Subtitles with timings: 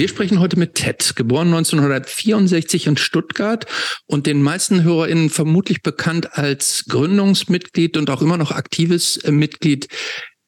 [0.00, 3.66] Wir sprechen heute mit Ted, geboren 1964 in Stuttgart
[4.06, 9.88] und den meisten HörerInnen vermutlich bekannt als Gründungsmitglied und auch immer noch aktives äh, Mitglied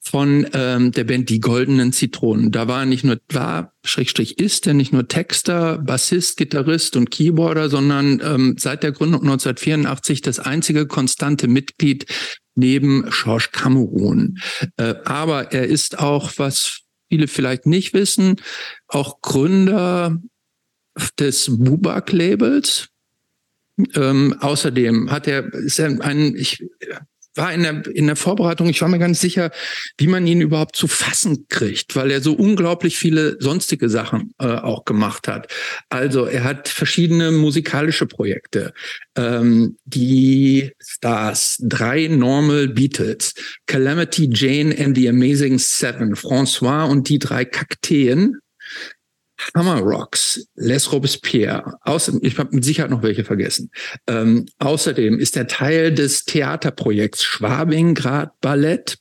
[0.00, 2.50] von ähm, der Band Die Goldenen Zitronen.
[2.50, 7.69] Da war nicht nur, war, Schrägstrich ist er nicht nur Texter, Bassist, Gitarrist und Keyboarder,
[7.69, 12.07] sondern ähm, seit der Gründung 1984 das einzige konstante Mitglied
[12.54, 14.39] neben George Cameron.
[14.79, 16.82] Äh, aber er ist auch, was
[17.12, 18.36] viele vielleicht nicht wissen,
[18.89, 20.18] auch Gründer
[21.18, 22.89] des Bubak-Labels.
[23.94, 26.64] Ähm, außerdem hat er, ist ein, ich
[27.35, 29.50] war in der, in der Vorbereitung, ich war mir ganz sicher,
[29.99, 34.47] wie man ihn überhaupt zu fassen kriegt, weil er so unglaublich viele sonstige Sachen äh,
[34.47, 35.53] auch gemacht hat.
[35.89, 38.73] Also er hat verschiedene musikalische Projekte.
[39.17, 43.34] Ähm, die Stars, drei Normal Beatles,
[43.67, 48.39] Calamity Jane and the Amazing Seven, François und die drei Kakteen,
[49.55, 53.71] Hammer Rocks, Les Robespierre, außer, ich habe mit Sicherheit noch welche vergessen.
[54.07, 58.99] Ähm, außerdem ist er Teil des Theaterprojekts Schwabingrad Ballett.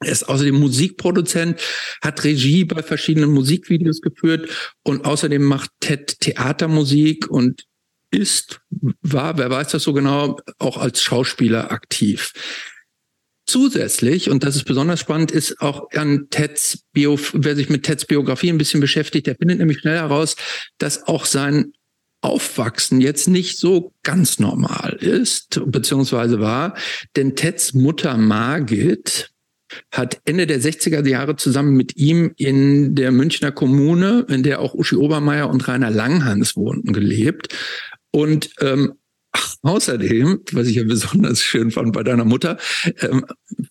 [0.00, 1.60] Er ist außerdem Musikproduzent,
[2.02, 7.64] hat Regie bei verschiedenen Musikvideos geführt und außerdem macht Ted Theatermusik und
[8.10, 8.60] ist,
[9.00, 12.32] war, wer weiß das so genau, auch als Schauspieler aktiv.
[13.46, 18.04] Zusätzlich, und das ist besonders spannend, ist auch an Teds Bio, wer sich mit Teds
[18.04, 20.34] Biografie ein bisschen beschäftigt, der findet nämlich schnell heraus,
[20.78, 21.72] dass auch sein
[22.22, 26.74] Aufwachsen jetzt nicht so ganz normal ist, beziehungsweise war,
[27.14, 29.30] denn Teds Mutter Margit
[29.92, 34.74] hat Ende der 60er Jahre zusammen mit ihm in der Münchner Kommune, in der auch
[34.74, 37.54] Uschi Obermeier und Rainer Langhans wohnten, gelebt.
[38.10, 38.94] Und ähm,
[39.62, 42.58] Außerdem, was ich ja besonders schön fand bei deiner Mutter,
[43.00, 43.24] ähm,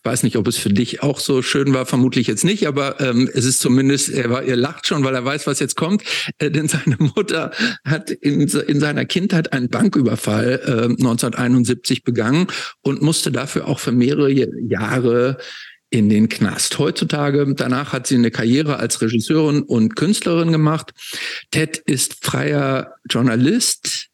[0.04, 3.30] weiß nicht, ob es für dich auch so schön war, vermutlich jetzt nicht, aber ähm,
[3.34, 6.04] es ist zumindest, er war, ihr lacht schon, weil er weiß, was jetzt kommt,
[6.38, 7.52] äh, denn seine Mutter
[7.84, 12.48] hat in, in seiner Kindheit einen Banküberfall äh, 1971 begangen
[12.82, 15.38] und musste dafür auch für mehrere Jahre
[15.90, 16.78] in den Knast.
[16.78, 20.92] Heutzutage, danach hat sie eine Karriere als Regisseurin und Künstlerin gemacht.
[21.52, 24.10] Ted ist freier Journalist,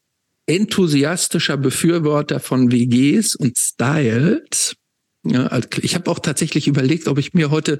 [0.54, 4.76] enthusiastischer Befürworter von WGs und Styles.
[5.24, 7.78] Ja, also ich habe auch tatsächlich überlegt, ob ich mir heute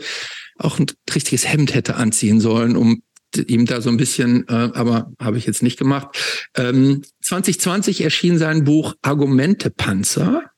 [0.58, 3.02] auch ein richtiges Hemd hätte anziehen sollen, um
[3.36, 6.48] ihm da so ein bisschen, äh, aber habe ich jetzt nicht gemacht.
[6.56, 10.50] Ähm, 2020 erschien sein Buch Argumente Panzer.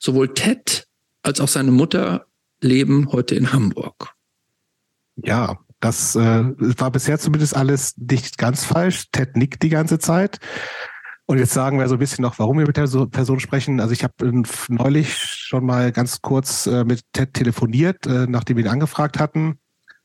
[0.00, 0.86] Sowohl Ted
[1.22, 2.26] als auch seine Mutter
[2.60, 4.14] leben heute in Hamburg.
[5.16, 6.44] Ja, das äh,
[6.78, 9.06] war bisher zumindest alles nicht ganz falsch.
[9.12, 10.38] Ted nickt die ganze Zeit.
[11.30, 13.80] Und jetzt sagen wir so ein bisschen noch, warum wir mit der Person sprechen.
[13.80, 14.14] Also ich habe
[14.68, 19.58] neulich schon mal ganz kurz äh, mit Ted telefoniert, äh, nachdem wir ihn angefragt hatten.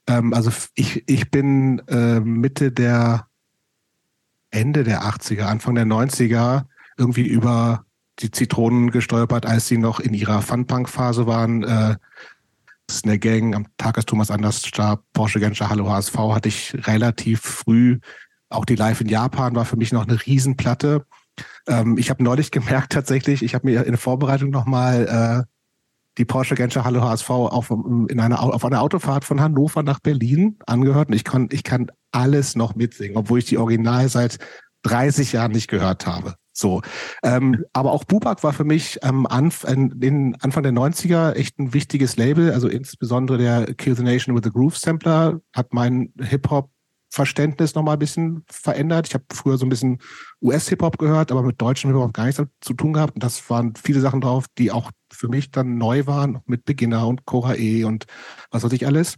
[0.06, 3.28] Ähm, also ich, ich bin äh, Mitte der
[4.52, 6.66] Ende der 80er, Anfang der 90er
[6.98, 7.86] irgendwie über
[8.20, 11.64] die Zitronen gestolpert, als sie noch in ihrer Funpunk-Phase waren.
[11.64, 11.96] Äh,
[12.88, 16.50] das ist eine Gang, am Tag, als Thomas Anders starb, Porsche Genscher Hallo HSV, hatte
[16.50, 18.00] ich relativ früh
[18.54, 21.06] auch die Live in Japan war für mich noch eine Riesenplatte.
[21.68, 25.54] Ähm, ich habe neulich gemerkt tatsächlich, ich habe mir in der Vorbereitung nochmal äh,
[26.18, 30.58] die Porsche Genscher Halle HSV auf, in einer, auf einer Autofahrt von Hannover nach Berlin
[30.68, 34.38] angehört und ich kann, ich kann alles noch mitsingen, obwohl ich die Original seit
[34.84, 36.36] 30 Jahren nicht gehört habe.
[36.52, 36.82] So.
[37.24, 41.74] Ähm, aber auch Bubak war für mich am Anf in Anfang der 90er echt ein
[41.74, 42.52] wichtiges Label.
[42.52, 46.70] Also insbesondere der Kill the Nation with the Groove Sampler hat meinen Hip-Hop
[47.14, 49.08] Verständnis nochmal ein bisschen verändert.
[49.08, 50.00] Ich habe früher so ein bisschen
[50.42, 53.14] US-Hip-Hop gehört, aber mit deutschem Hip-Hop gar nichts zu tun gehabt.
[53.14, 57.08] Und das waren viele Sachen drauf, die auch für mich dann neu waren, mit Beginner
[57.08, 58.06] und Cora E und
[58.50, 59.18] was weiß ich alles.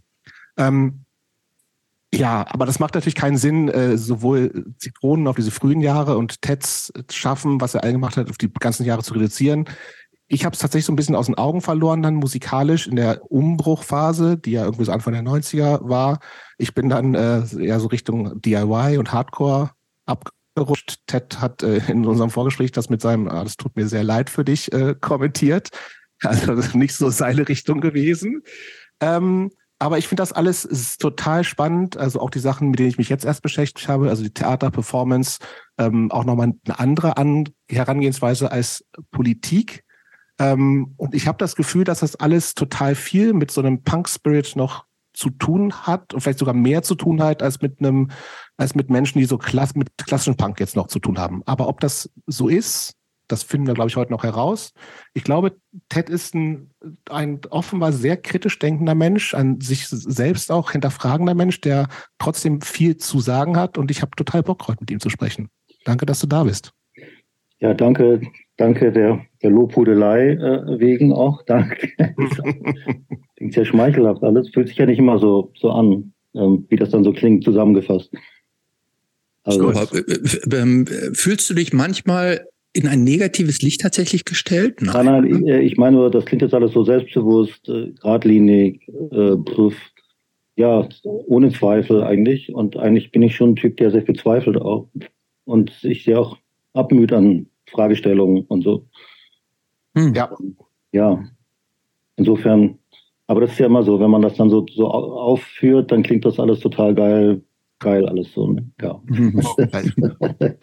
[0.58, 1.06] Ähm,
[2.12, 6.42] ja, aber das macht natürlich keinen Sinn, äh, sowohl Zitronen auf diese frühen Jahre und
[6.42, 9.64] Teds schaffen, was er all gemacht hat, auf die ganzen Jahre zu reduzieren
[10.28, 13.30] ich habe es tatsächlich so ein bisschen aus den Augen verloren, dann musikalisch in der
[13.30, 16.18] Umbruchphase, die ja irgendwie so Anfang der 90er war.
[16.58, 19.70] Ich bin dann äh, eher so Richtung DIY und Hardcore
[20.06, 21.00] abgerutscht.
[21.06, 24.30] Ted hat äh, in unserem Vorgespräch das mit seinem, ah, das tut mir sehr leid
[24.30, 25.70] für dich, äh, kommentiert.
[26.22, 28.42] Also nicht so seine Richtung gewesen.
[29.00, 31.98] Ähm, aber ich finde das alles total spannend.
[31.98, 35.40] Also auch die Sachen, mit denen ich mich jetzt erst beschäftigt habe, also die Theaterperformance,
[35.76, 39.84] ähm, auch nochmal eine andere An Herangehensweise als Politik
[40.38, 44.54] ähm, und ich habe das Gefühl, dass das alles total viel mit so einem Punk-Spirit
[44.56, 44.84] noch
[45.16, 48.10] zu tun hat und vielleicht sogar mehr zu tun hat als mit einem,
[48.56, 51.42] als mit Menschen, die so klass mit klassischen Punk jetzt noch zu tun haben.
[51.46, 52.94] Aber ob das so ist,
[53.28, 54.72] Das finden wir, glaube ich, heute noch heraus.
[55.12, 55.56] Ich glaube,
[55.88, 56.70] Ted ist ein,
[57.10, 61.88] ein offenbar sehr kritisch denkender Mensch, ein sich selbst auch hinterfragender Mensch, der
[62.18, 63.78] trotzdem viel zu sagen hat.
[63.78, 65.48] Und ich habe total Bock, heute mit ihm zu sprechen.
[65.84, 66.72] Danke, dass du da bist.
[67.58, 68.20] Ja, danke,
[68.58, 71.42] danke der, der Lobhudelei äh, wegen auch.
[71.42, 71.88] Danke.
[73.36, 74.48] klingt sehr schmeichelhaft alles.
[74.50, 78.10] Fühlt sich ja nicht immer so, so an, ähm, wie das dann so klingt, zusammengefasst.
[79.44, 84.82] Also, äh, äh, ähm, fühlst du dich manchmal in ein negatives Licht tatsächlich gestellt?
[84.82, 88.86] Nein, nein, ich, äh, ich meine nur, das klingt jetzt alles so selbstbewusst, äh, geradlinig,
[89.12, 89.76] äh, prüf,
[90.56, 92.52] ja, ohne Zweifel eigentlich.
[92.52, 94.88] Und eigentlich bin ich schon ein Typ, der sehr viel zweifelt auch.
[95.44, 96.38] Und sich sehr auch
[96.72, 98.86] abmüht an Fragestellungen und so.
[99.94, 100.12] Hm.
[100.14, 100.36] Ja.
[100.92, 101.24] Ja.
[102.16, 102.78] Insofern,
[103.26, 106.24] aber das ist ja immer so, wenn man das dann so, so aufführt, dann klingt
[106.24, 107.42] das alles total geil,
[107.78, 108.52] geil alles so.
[108.52, 108.70] Ne?
[108.80, 109.00] Ja.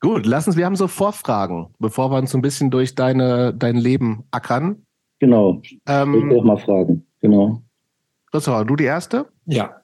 [0.00, 3.54] Gut, lass uns, wir haben so Vorfragen, bevor wir uns so ein bisschen durch deine,
[3.54, 4.84] dein Leben ackern.
[5.18, 5.62] Genau.
[5.86, 7.06] Ähm, ich auch mal fragen.
[7.20, 7.62] Genau.
[8.30, 9.26] Christopher, du die erste?
[9.46, 9.80] Ja.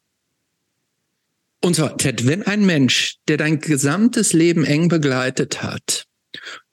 [1.64, 6.06] Und zwar, Ted, wenn ein Mensch, der dein gesamtes Leben eng begleitet hat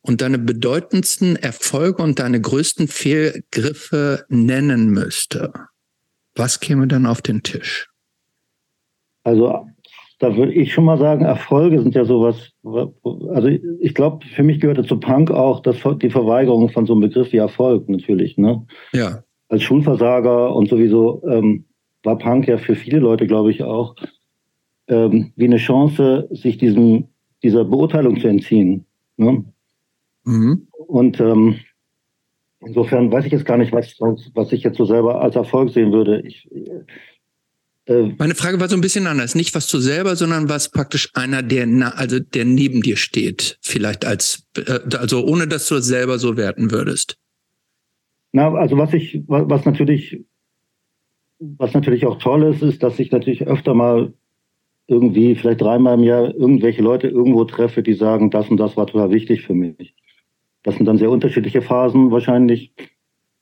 [0.08, 5.52] und deine bedeutendsten Erfolge und deine größten Fehlgriffe nennen müsste,
[6.36, 7.90] was käme dann auf den Tisch?
[9.24, 9.68] Also
[10.20, 14.60] da würde ich schon mal sagen, Erfolge sind ja sowas, also ich glaube, für mich
[14.60, 18.38] gehörte zu Punk auch das, die Verweigerung von so einem Begriff wie Erfolg natürlich.
[18.38, 18.66] Ne?
[18.94, 19.24] Ja.
[19.50, 21.66] Als Schulversager und sowieso ähm,
[22.04, 23.96] war Punk ja für viele Leute, glaube ich, auch
[24.88, 27.10] ähm, wie eine Chance, sich diesem,
[27.44, 28.86] dieser Beurteilung zu entziehen.
[29.18, 29.44] Ne?
[30.28, 30.68] Mhm.
[30.72, 31.60] Und ähm,
[32.60, 33.96] insofern weiß ich jetzt gar nicht, was,
[34.34, 36.22] was ich jetzt so selber als Erfolg sehen würde.
[36.22, 36.50] Ich,
[37.86, 39.36] äh, Meine Frage war so ein bisschen anders.
[39.36, 43.58] Nicht was du selber, sondern was praktisch einer, der, na, also der neben dir steht,
[43.62, 47.18] vielleicht als, äh, also ohne dass du es selber so werten würdest.
[48.34, 50.26] Na, also was ich, was natürlich,
[51.40, 54.14] was natürlich auch toll ist, ist, dass ich natürlich öfter mal
[54.88, 58.88] irgendwie vielleicht dreimal im Jahr irgendwelche Leute irgendwo treffe, die sagen, das und das war
[58.88, 59.96] total wichtig für mich.
[60.68, 62.74] Das sind dann sehr unterschiedliche Phasen wahrscheinlich.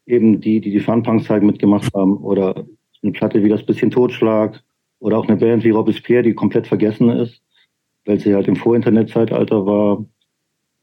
[0.05, 2.67] Eben die, die die Funpunks halt mitgemacht haben oder
[3.01, 4.61] eine Platte wie das bisschen Totschlag
[4.99, 7.41] oder auch eine Band wie Robespierre, die komplett vergessen ist,
[8.05, 10.05] weil sie halt im Vor-Internet-Zeitalter war.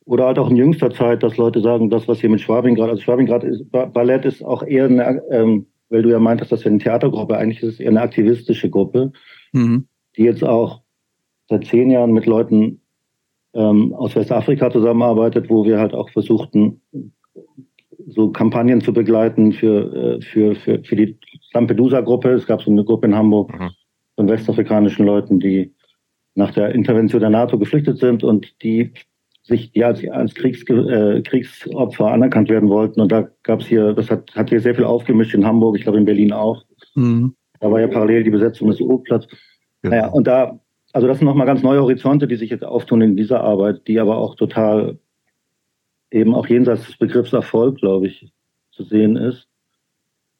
[0.04, 2.90] Oder halt auch in jüngster Zeit, dass Leute sagen, das, was hier mit Schwabing gerade,
[2.90, 6.64] also Schwabing gerade ist, Ballett ist auch eher eine, ähm, weil du ja meintest, das
[6.64, 9.12] wäre eine Theatergruppe, eigentlich ist es eher eine aktivistische Gruppe,
[9.52, 9.86] mhm.
[10.16, 10.82] die jetzt auch
[11.48, 12.81] seit zehn Jahren mit Leuten
[13.54, 16.81] ähm, aus Westafrika zusammenarbeitet, wo wir halt auch versuchten,
[18.08, 21.19] so Kampagnen zu begleiten für, äh, für, für, für die
[21.52, 22.31] Lampedusa-Gruppe.
[22.31, 23.70] Es gab so eine Gruppe in Hamburg mhm.
[24.16, 25.72] von westafrikanischen Leuten, die
[26.34, 28.93] nach der Intervention der NATO geflüchtet sind und die
[29.44, 33.00] sich die als, als Kriegs, äh, Kriegsopfer anerkannt werden wollten.
[33.00, 35.82] Und da gab es hier, das hat, hat hier sehr viel aufgemischt in Hamburg, ich
[35.82, 36.64] glaube in Berlin auch.
[36.94, 37.34] Mhm.
[37.60, 39.26] Da war ja parallel die Besetzung des U-Platz.
[39.82, 39.90] Ja.
[39.90, 40.60] Naja, und da,
[40.92, 43.98] also das sind nochmal ganz neue Horizonte, die sich jetzt auftun in dieser Arbeit, die
[43.98, 44.98] aber auch total
[46.10, 48.32] eben auch jenseits des Begriffs Erfolg, glaube ich,
[48.70, 49.48] zu sehen ist,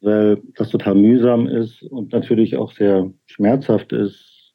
[0.01, 4.55] weil das total mühsam ist und natürlich auch sehr schmerzhaft ist,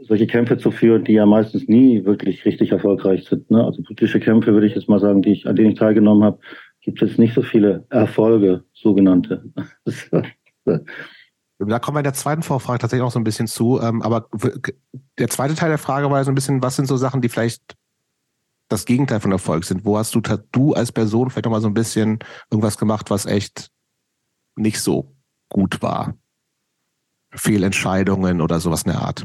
[0.00, 3.50] solche Kämpfe zu führen, die ja meistens nie wirklich richtig erfolgreich sind.
[3.50, 3.64] Ne?
[3.64, 6.38] Also politische Kämpfe, würde ich jetzt mal sagen, die ich, an denen ich teilgenommen habe,
[6.82, 9.44] gibt es nicht so viele Erfolge, sogenannte.
[11.58, 13.80] Da kommen wir in der zweiten Vorfrage tatsächlich auch so ein bisschen zu.
[13.80, 14.28] Ähm, aber
[15.18, 17.76] der zweite Teil der Frage war so ein bisschen, was sind so Sachen, die vielleicht
[18.68, 19.84] das Gegenteil von Erfolg sind?
[19.84, 22.18] Wo hast du, du als Person vielleicht noch mal so ein bisschen
[22.50, 23.70] irgendwas gemacht, was echt
[24.56, 25.14] nicht so
[25.48, 26.14] gut war?
[27.30, 29.24] Fehlentscheidungen oder sowas in der Art?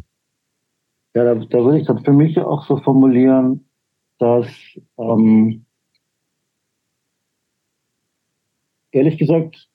[1.16, 3.68] Ja, da, da würde ich das für mich auch so formulieren,
[4.20, 4.48] dass
[4.98, 5.66] ähm,
[8.92, 9.69] ehrlich gesagt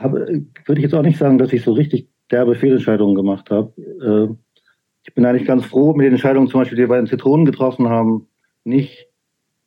[0.00, 3.72] habe, würde ich jetzt auch nicht sagen, dass ich so richtig derbe Fehlentscheidungen gemacht habe.
[3.78, 4.28] Äh,
[5.04, 7.46] ich bin eigentlich ganz froh mit den Entscheidungen, zum Beispiel, die wir bei den Zitronen
[7.46, 8.26] getroffen haben,
[8.64, 9.06] nicht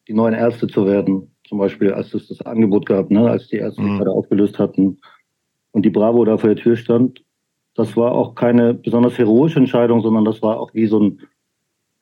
[0.07, 1.31] die neuen Ärzte zu werden.
[1.47, 3.97] Zum Beispiel, als es das Angebot gab, ne, als die Ärzte mhm.
[3.97, 4.99] gerade aufgelöst hatten
[5.71, 7.21] und die Bravo da vor der Tür stand.
[7.75, 11.21] Das war auch keine besonders heroische Entscheidung, sondern das war auch wie so ein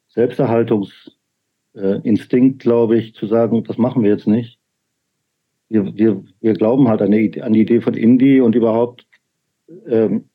[0.09, 4.59] Selbsterhaltungsinstinkt, glaube ich, zu sagen, das machen wir jetzt nicht.
[5.71, 9.07] Wir, wir, wir glauben halt an die, an die Idee von Indie und überhaupt
[9.87, 10.25] ähm,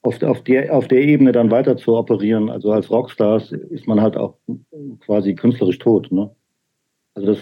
[0.00, 4.00] auf, auf, der, auf der Ebene dann weiter zu operieren, also als Rockstars, ist man
[4.00, 4.38] halt auch
[5.00, 6.10] quasi künstlerisch tot.
[6.10, 6.34] Ne?
[7.12, 7.38] Also das,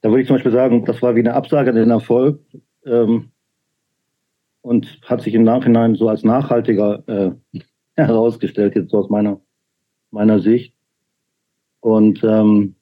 [0.00, 2.40] da würde ich zum Beispiel sagen, das war wie eine Absage an den Erfolg
[2.86, 3.32] ähm,
[4.62, 7.32] und hat sich im Nachhinein so als nachhaltiger äh,
[7.96, 9.42] herausgestellt, jetzt so aus meiner,
[10.10, 10.74] meiner Sicht.
[11.80, 12.76] Und ähm,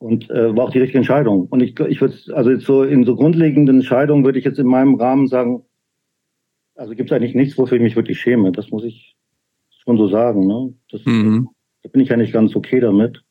[0.00, 1.46] Und äh, war auch die richtige Entscheidung.
[1.50, 4.94] Und ich, ich würde, also so in so grundlegenden Entscheidungen würde ich jetzt in meinem
[4.94, 5.62] Rahmen sagen,
[6.74, 8.50] also gibt es eigentlich nichts, wofür ich mich wirklich schäme.
[8.50, 9.14] Das muss ich
[9.84, 10.46] schon so sagen.
[10.46, 10.72] Ne?
[10.90, 11.50] Das, mhm.
[11.82, 13.22] Da bin ich eigentlich ganz okay damit.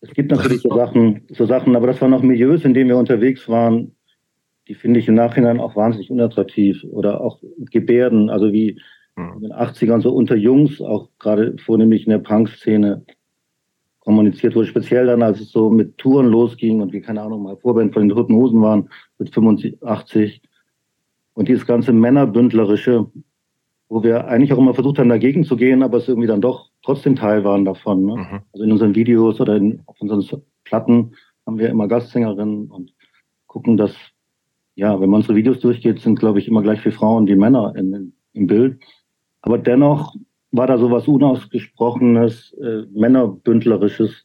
[0.00, 2.96] Es gibt natürlich so Sachen, so Sachen, aber das waren auch Milieus, in denen wir
[2.96, 3.96] unterwegs waren,
[4.68, 6.84] die finde ich im Nachhinein auch wahnsinnig unattraktiv.
[6.84, 7.40] Oder auch
[7.72, 8.80] Gebärden, also wie
[9.16, 9.32] mhm.
[9.34, 13.04] in den 80ern so unter Jungs, auch gerade vornehmlich in der Punk-Szene,
[14.08, 17.58] kommuniziert wurde, speziell dann, als es so mit Touren losging und wir, keine Ahnung, mal
[17.58, 18.88] Vorband von den Roten Hosen waren,
[19.18, 20.40] mit 85.
[21.34, 23.04] Und dieses ganze Männerbündlerische,
[23.90, 26.70] wo wir eigentlich auch immer versucht haben, dagegen zu gehen, aber es irgendwie dann doch
[26.82, 28.06] trotzdem Teil waren davon.
[28.06, 28.16] Ne?
[28.16, 28.40] Mhm.
[28.54, 30.24] Also in unseren Videos oder in, auf unseren
[30.64, 31.12] Platten
[31.44, 32.94] haben wir immer Gastsängerinnen und
[33.46, 33.94] gucken, dass,
[34.74, 37.74] ja, wenn man unsere Videos durchgeht, sind, glaube ich, immer gleich viel Frauen wie Männer
[37.76, 38.80] in, in, im Bild.
[39.42, 40.14] Aber dennoch
[40.50, 44.24] war da so was Unausgesprochenes, äh, Männerbündlerisches,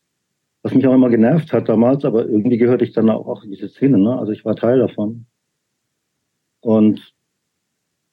[0.62, 3.68] was mich auch immer genervt hat damals, aber irgendwie gehörte ich dann auch in diese
[3.68, 4.18] Szene, ne?
[4.18, 5.25] Also ich war Teil davon.
[6.62, 7.13] Und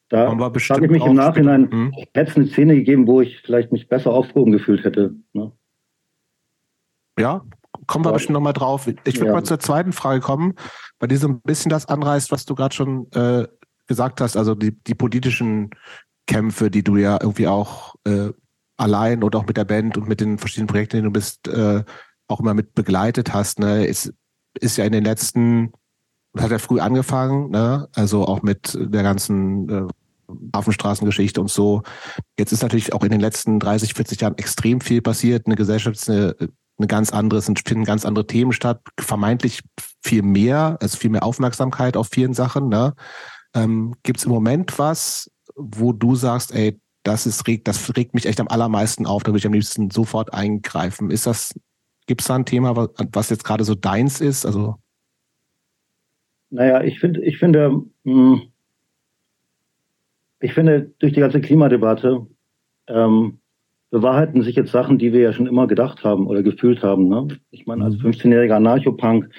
[0.09, 1.93] da habe ich mich im Nachhinein, hm?
[2.13, 5.15] hätte es eine Szene gegeben, wo ich vielleicht mich besser aufgehoben gefühlt hätte.
[5.31, 5.53] Ne?
[7.17, 7.45] Ja,
[7.87, 8.87] kommen wir bestimmt nochmal drauf.
[9.05, 9.33] Ich würde ja.
[9.33, 10.55] mal zur zweiten Frage kommen,
[10.99, 13.47] bei dir so ein bisschen das anreißt, was du gerade schon äh,
[13.87, 15.69] gesagt hast, also die, die politischen
[16.31, 18.29] Kämpfe, die du ja irgendwie auch äh,
[18.77, 21.83] allein oder auch mit der Band und mit den verschiedenen Projekten, die du bist, äh,
[22.29, 24.13] auch immer mit begleitet hast, ne, ist,
[24.57, 25.73] ist ja in den letzten,
[26.37, 29.87] hat ja früh angefangen, ne, also auch mit der ganzen äh,
[30.55, 31.83] Hafenstraßengeschichte und so.
[32.39, 35.47] Jetzt ist natürlich auch in den letzten 30, 40 Jahren extrem viel passiert.
[35.47, 36.33] Eine Gesellschaft ist eine,
[36.77, 39.63] eine ganz andere, es finden ganz andere Themen statt, vermeintlich
[40.01, 42.69] viel mehr, also viel mehr Aufmerksamkeit auf vielen Sachen.
[42.69, 42.93] Ne?
[43.53, 45.29] Ähm, Gibt es im Moment was,
[45.63, 49.29] wo du sagst, ey, das ist regt, das regt mich echt am allermeisten auf, da
[49.29, 51.09] würde ich am liebsten sofort eingreifen.
[51.09, 51.59] Ist das,
[52.05, 54.45] gibt es da ein Thema, was, was jetzt gerade so deins ist?
[54.45, 54.75] Also
[56.51, 58.41] naja, ich finde, ich finde, hm,
[60.41, 62.27] ich finde, durch die ganze Klimadebatte
[62.87, 63.39] ähm,
[63.89, 67.07] bewahrheiten sich jetzt Sachen, die wir ja schon immer gedacht haben oder gefühlt haben.
[67.07, 67.27] Ne?
[67.51, 68.67] Ich meine, als 15-jähriger mhm.
[68.67, 69.29] Anarchopunk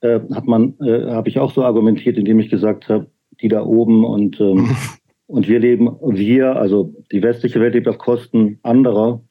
[0.00, 3.62] äh, hat man, äh, habe ich auch so argumentiert, indem ich gesagt habe, die da
[3.62, 4.76] oben und ähm,
[5.28, 9.22] Und wir leben, wir, also die westliche Welt lebt auf Kosten anderer.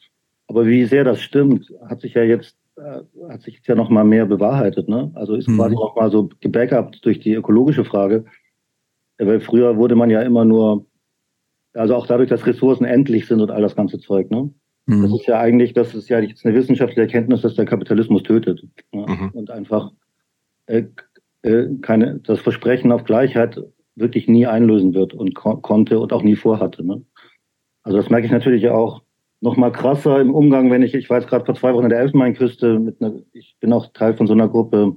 [0.47, 3.89] Aber wie sehr das stimmt, hat sich ja jetzt, äh, hat sich jetzt ja noch
[3.89, 4.87] mal mehr bewahrheitet.
[4.87, 5.11] Ne?
[5.15, 5.57] Also ist mhm.
[5.57, 8.25] quasi noch mal so gebackupt durch die ökologische Frage.
[9.17, 10.85] Weil früher wurde man ja immer nur,
[11.73, 14.29] also auch dadurch, dass Ressourcen endlich sind und all das ganze Zeug.
[14.29, 14.53] Ne?
[14.85, 15.01] Mhm.
[15.01, 18.61] Das ist ja eigentlich, das ist ja jetzt eine wissenschaftliche Erkenntnis, dass der Kapitalismus tötet.
[18.93, 19.03] Ne?
[19.07, 19.29] Mhm.
[19.33, 19.91] Und einfach
[20.67, 20.83] äh,
[21.41, 23.59] äh, keine, das Versprechen auf Gleichheit
[23.97, 26.85] wirklich nie einlösen wird und ko konnte und auch nie vorhatte.
[26.85, 27.03] Ne?
[27.83, 29.01] Also das merke ich natürlich auch
[29.41, 31.89] noch mal krasser im Umgang, wenn ich, ich war jetzt gerade vor zwei Wochen in
[31.89, 34.95] der Elfenbeinküste mit einer, ich bin auch Teil von so einer Gruppe,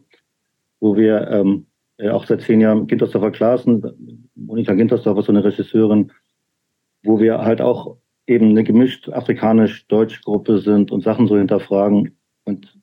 [0.80, 1.66] wo wir ähm,
[2.11, 6.12] auch seit zehn Jahren Gintersdorfer Klassen, Monika Gintersdorfer, so eine Regisseurin,
[7.02, 12.78] wo wir halt auch eben eine gemischt afrikanisch-deutsche Gruppe sind und Sachen so hinterfragen und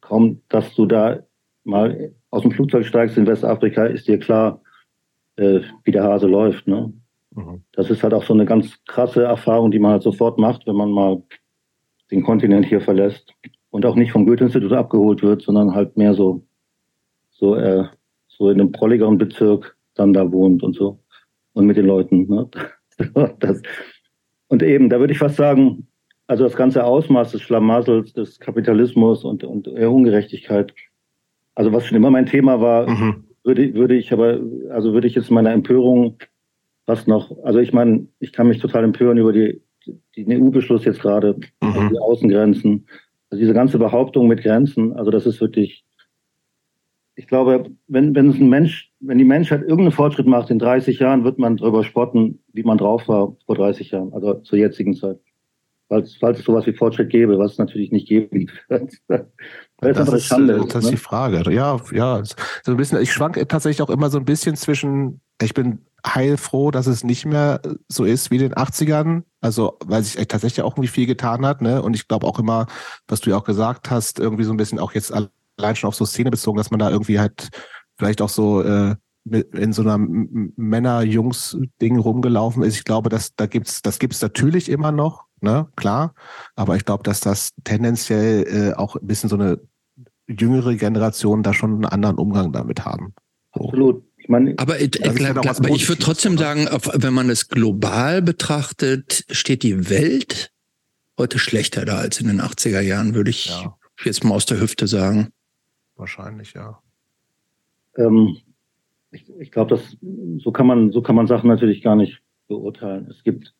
[0.00, 1.24] kaum, dass du da
[1.64, 4.60] mal aus dem Flugzeug steigst in Westafrika, ist dir klar,
[5.36, 6.66] äh, wie der Hase läuft.
[6.66, 6.92] Ne?
[7.34, 7.62] Mhm.
[7.72, 10.76] Das ist halt auch so eine ganz krasse Erfahrung, die man halt sofort macht, wenn
[10.76, 11.22] man mal
[12.10, 13.32] den Kontinent hier verlässt
[13.70, 16.44] und auch nicht vom Goethe-Institut abgeholt wird, sondern halt mehr so,
[17.30, 17.84] so, äh,
[18.28, 21.00] so in einem prolligeren Bezirk dann da wohnt und so
[21.54, 22.28] und mit den Leuten.
[22.28, 22.48] Ne?
[23.40, 23.62] das,
[24.48, 25.88] und eben, da würde ich fast sagen,
[26.26, 30.72] also das ganze Ausmaß des Schlamassels, des Kapitalismus und, und der Ungerechtigkeit,
[31.54, 35.14] also was schon immer mein Thema war, mhm würde, würde ich aber, also würde ich
[35.14, 36.18] jetzt meiner Empörung
[36.86, 39.62] fast noch, also ich meine, ich kann mich total empören über die,
[40.16, 41.90] den EU-Beschluss jetzt gerade, mhm.
[41.90, 42.86] die Außengrenzen.
[43.30, 45.84] Also diese ganze Behauptung mit Grenzen, also das ist wirklich,
[47.16, 50.98] ich glaube, wenn, wenn es ein Mensch, wenn die Menschheit irgendeinen Fortschritt macht in 30
[50.98, 54.94] Jahren, wird man darüber spotten, wie man drauf war vor 30 Jahren, also zur jetzigen
[54.94, 55.18] Zeit
[55.88, 58.92] falls, falls es sowas wie Fortschritt gäbe, was es natürlich nicht geben wird.
[59.08, 59.26] das,
[59.96, 60.90] das, ist, Schande, das ist ne?
[60.92, 61.52] die Frage.
[61.52, 62.22] Ja, ja.
[62.24, 66.70] So ein bisschen, ich schwanke tatsächlich auch immer so ein bisschen zwischen, ich bin heilfroh,
[66.70, 69.22] dass es nicht mehr so ist wie in den 80ern.
[69.40, 71.82] Also, weil sich tatsächlich auch irgendwie viel getan hat, ne?
[71.82, 72.66] Und ich glaube auch immer,
[73.08, 75.94] was du ja auch gesagt hast, irgendwie so ein bisschen auch jetzt allein schon auf
[75.94, 77.48] so Szene bezogen, dass man da irgendwie halt
[77.98, 82.76] vielleicht auch so äh, in so einer Männer-Jungs-Ding rumgelaufen ist.
[82.76, 86.14] Ich glaube, dass da gibt's, das gibt's natürlich immer noch, ne, klar.
[86.56, 89.60] Aber ich glaube, dass das tendenziell äh, auch ein bisschen so eine
[90.26, 93.14] jüngere Generation da schon einen anderen Umgang damit haben.
[93.54, 93.64] So.
[93.64, 94.04] Absolut.
[94.16, 98.22] Ich meine, aber, ich, glaub, glaub, aber ich würde trotzdem sagen, wenn man es global
[98.22, 100.50] betrachtet, steht die Welt
[101.18, 103.76] heute schlechter da als in den 80er Jahren, würde ich, ja.
[104.02, 105.28] Jetzt mal aus der Hüfte sagen.
[105.96, 106.80] Wahrscheinlich, ja.
[107.96, 108.38] Ähm,
[109.14, 109.96] ich, ich glaube, das
[110.38, 113.06] so kann man so kann man Sachen natürlich gar nicht beurteilen.
[113.10, 113.54] Es gibt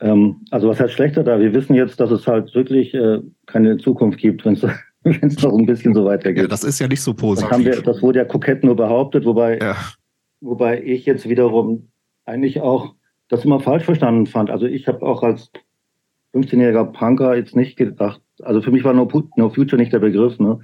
[0.00, 1.40] ähm, also was heißt schlechter da?
[1.40, 4.62] Wir wissen jetzt, dass es halt wirklich äh, keine Zukunft gibt, wenn es
[5.02, 6.42] wenn es noch ein bisschen so weitergeht.
[6.42, 7.50] Ja, das ist ja nicht so positiv.
[7.50, 9.76] Das, wir, das wurde ja kokett nur behauptet, wobei, ja.
[10.40, 11.88] wobei ich jetzt wiederum
[12.24, 12.94] eigentlich auch
[13.28, 14.50] das immer falsch verstanden fand.
[14.50, 15.50] Also ich habe auch als
[16.34, 20.38] 15-jähriger Punker jetzt nicht gedacht, also für mich war No, no Future nicht der Begriff.
[20.38, 20.60] Ne?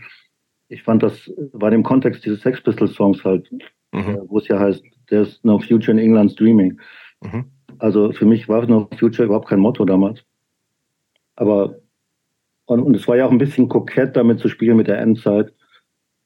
[0.68, 3.50] Ich fand das war dem Kontext dieses Sex Pistols Songs halt,
[3.92, 4.00] mhm.
[4.00, 6.80] äh, wo es ja heißt, there's no future in England's dreaming.
[7.22, 7.44] Mhm.
[7.78, 10.24] Also für mich war No Future überhaupt kein Motto damals.
[11.36, 11.76] Aber
[12.66, 15.52] und, und es war ja auch ein bisschen kokett, damit zu spielen mit der Endzeit.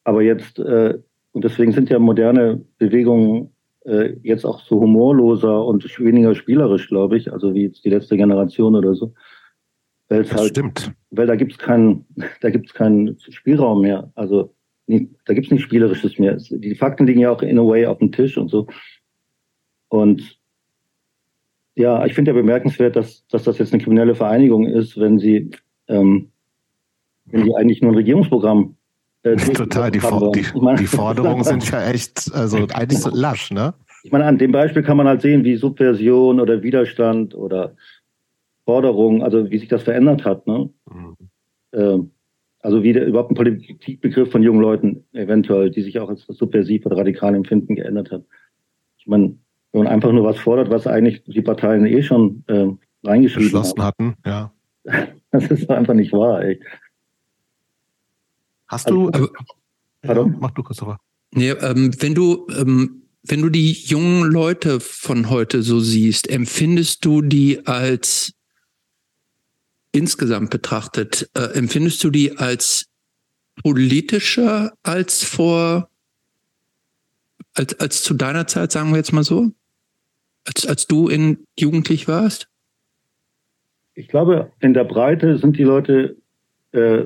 [0.03, 0.97] Aber jetzt, äh,
[1.31, 3.51] und deswegen sind ja moderne Bewegungen
[3.85, 8.17] äh, jetzt auch so humorloser und weniger spielerisch, glaube ich, also wie jetzt die letzte
[8.17, 9.13] Generation oder so.
[10.07, 10.93] Weil das halt, stimmt.
[11.11, 12.05] Weil da gibt's keinen,
[12.41, 14.11] da gibt's keinen Spielraum mehr.
[14.15, 14.53] Also
[14.87, 16.37] da gibt's nichts Spielerisches mehr.
[16.49, 18.67] Die Fakten liegen ja auch in a way auf dem Tisch und so.
[19.89, 20.39] Und
[21.75, 25.51] ja, ich finde ja bemerkenswert, dass, dass das jetzt eine kriminelle Vereinigung ist, wenn sie
[25.87, 26.31] ähm,
[27.31, 28.75] wenn die eigentlich nur ein Regierungsprogramm
[29.23, 33.51] äh, Total, die, For die, meine, die Forderungen sind ja echt, also eigentlich so lasch,
[33.51, 33.73] ne?
[34.03, 37.75] Ich meine, an dem Beispiel kann man halt sehen, wie Subversion oder Widerstand oder
[38.69, 40.69] Forderung, also wie sich das verändert hat, ne?
[40.93, 41.15] Mhm.
[41.73, 42.11] Ähm,
[42.59, 46.85] also wie der, überhaupt ein Politikbegriff von jungen Leuten eventuell, die sich auch als subversiv
[46.85, 48.25] oder radikal empfinden, geändert hat.
[48.99, 49.35] Ich meine,
[49.71, 52.67] wenn man einfach nur was fordert, was eigentlich die Parteien eh schon äh,
[53.03, 54.53] reingeschrieben Beschlossen hatten, ja.
[55.31, 56.59] Das ist einfach nicht wahr, ey.
[58.67, 59.09] Hast du.
[59.09, 59.29] Also,
[60.03, 60.37] Pardon?
[60.39, 60.99] mach du, Christopher.
[61.33, 67.03] Nee, ähm, wenn du, ähm, wenn du die jungen Leute von heute so siehst, empfindest
[67.03, 68.38] du die als
[69.91, 72.89] insgesamt betrachtet, äh, empfindest du die als
[73.63, 75.89] politischer als vor,
[77.53, 79.51] als, als zu deiner Zeit, sagen wir jetzt mal so?
[80.45, 82.47] Als, als du in jugendlich warst?
[83.93, 86.15] Ich glaube, in der Breite sind die Leute
[86.71, 87.05] äh,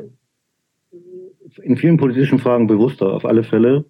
[1.61, 3.85] in vielen politischen Fragen bewusster, auf alle Fälle.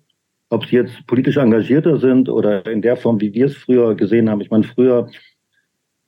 [0.50, 4.30] Ob sie jetzt politisch engagierter sind oder in der Form, wie wir es früher gesehen
[4.30, 4.41] haben.
[4.41, 5.10] Ich meine, früher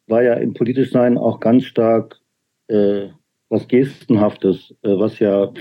[0.07, 2.19] war ja im Politischsein auch ganz stark
[2.67, 3.09] äh,
[3.49, 5.51] was Gestenhaftes, äh, was ja,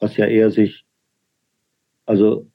[0.00, 0.84] was ja eher sich,
[2.06, 2.46] also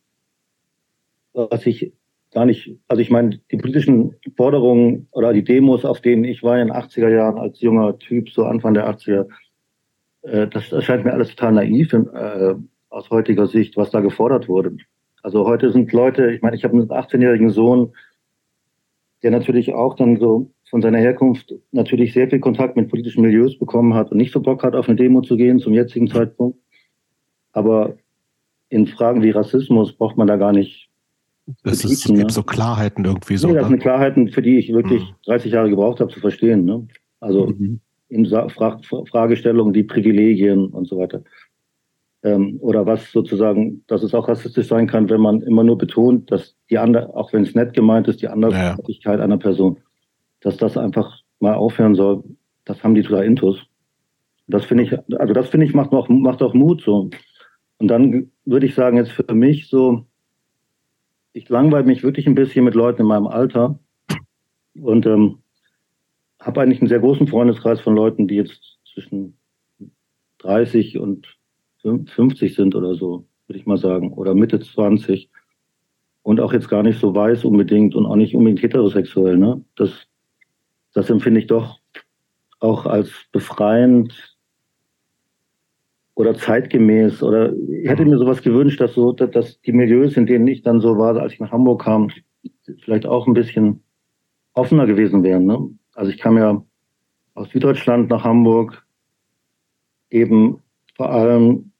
[1.34, 1.93] was ich
[2.32, 6.60] gar nicht, also ich meine, die politischen Forderungen oder die Demos, auf denen ich war
[6.60, 9.28] in den 80er Jahren als junger Typ, so Anfang der 80er,
[10.24, 11.93] äh, das erscheint mir alles total naiv.
[11.93, 12.56] Äh,
[12.89, 14.78] aus heutiger Sicht, was da gefordert wurde.
[15.22, 17.93] Also heute sind Leute, ich meine, ich habe einen 18-jährigen Sohn,
[19.24, 23.58] der natürlich auch dann so von seiner Herkunft natürlich sehr viel Kontakt mit politischen Milieus
[23.58, 26.60] bekommen hat und nicht so Bock hat, auf eine Demo zu gehen zum jetzigen Zeitpunkt.
[27.53, 27.95] Aber
[28.69, 30.89] in Fragen wie Rassismus braucht man da gar nicht.
[31.63, 32.30] Es, ist, es gibt ne?
[32.30, 33.47] so Klarheiten irgendwie so.
[33.47, 35.15] Nee, das sind Klarheiten, für die ich wirklich mhm.
[35.25, 36.65] 30 Jahre gebraucht habe zu verstehen.
[36.65, 36.86] Ne?
[37.21, 37.80] Also mhm.
[38.10, 41.23] in Fra Fragestellungen, die Privilegien und so weiter
[42.23, 46.32] ähm, oder was sozusagen, dass es auch rassistisch sein kann, wenn man immer nur betont,
[46.32, 49.23] dass die andere, auch wenn es nett gemeint ist, die Andersartigkeit ja.
[49.23, 49.77] einer Person,
[50.41, 52.23] dass das einfach mal aufhören soll.
[52.65, 53.65] Das haben die total intus.
[54.47, 57.10] Das finde ich, also das finde ich macht auch, macht auch Mut so.
[57.80, 60.06] Und dann würde ich sagen, jetzt für mich so,
[61.34, 63.80] ich langweile mich wirklich ein bisschen mit Leuten in meinem Alter
[64.82, 65.39] und ähm,
[66.39, 69.38] habe eigentlich einen sehr großen Freundeskreis von Leuten, die jetzt zwischen
[70.39, 71.28] 30 und
[71.82, 75.30] 50 sind oder so, würde ich mal sagen, oder Mitte 20
[76.23, 79.38] und auch jetzt gar nicht so weiß unbedingt und auch nicht unbedingt heterosexuell.
[79.38, 79.63] Ne?
[79.76, 79.91] Das,
[80.97, 81.79] das empfinde ich doch
[82.60, 84.36] auch als befreiend
[86.15, 90.47] oder zeitgemäß oder ich hätte mir sowas gewünscht, dass so, dass die Milieus, in denen
[90.47, 92.10] ich dann so war, als ich nach Hamburg kam,
[92.83, 93.83] vielleicht auch ein bisschen
[94.53, 95.45] offener gewesen wären.
[95.45, 95.69] Ne?
[95.93, 96.65] Also ich kam ja
[97.36, 98.83] aus Süddeutschland nach Hamburg
[100.10, 100.63] eben
[100.95, 101.73] vor allem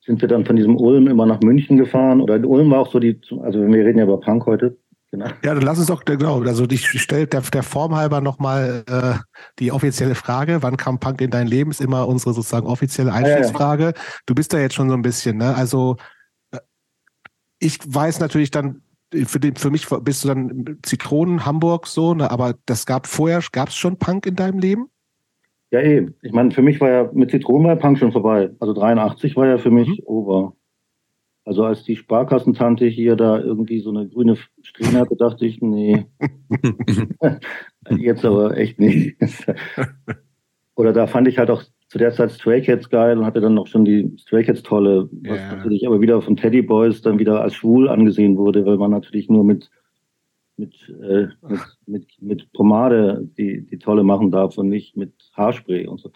[0.00, 2.20] sind wir dann von diesem Ulm immer nach München gefahren.
[2.20, 4.76] Oder in Ulm war auch so die, also wir reden ja über Punk heute.
[5.14, 5.26] Genau.
[5.44, 9.14] Ja, dann lass uns doch, genau, also ich stelle der, der Form halber nochmal äh,
[9.60, 13.82] die offizielle Frage, wann kam Punk in dein Leben, ist immer unsere sozusagen offizielle Einstiegsfrage.
[13.84, 13.96] Ja, ja.
[14.26, 15.54] Du bist da jetzt schon so ein bisschen, ne?
[15.54, 15.98] Also
[16.50, 16.58] äh,
[17.60, 22.28] ich weiß natürlich dann, für, den, für mich bist du dann Zitronen, Hamburg so, ne?
[22.28, 24.88] aber das gab vorher, gab es schon Punk in deinem Leben?
[25.70, 26.08] Ja, eh.
[26.22, 28.50] Ich meine, für mich war ja mit Zitronen war Punk schon vorbei.
[28.58, 30.06] Also 83 war ja für mich mhm.
[30.06, 30.56] over.
[31.44, 36.06] Also als die Sparkassentante hier da irgendwie so eine grüne Strähne hatte, dachte ich, nee.
[37.90, 39.16] Jetzt aber echt nicht.
[40.74, 43.54] Oder da fand ich halt auch zu der Zeit Stray Cats geil und hatte dann
[43.54, 45.56] noch schon die Stray Cats tolle, was yeah.
[45.56, 49.28] natürlich aber wieder von Teddy Boys dann wieder als schwul angesehen wurde, weil man natürlich
[49.28, 49.70] nur mit
[50.56, 55.86] mit, äh, mit, mit, mit Pomade die, die tolle machen darf und nicht mit Haarspray
[55.86, 56.12] und so.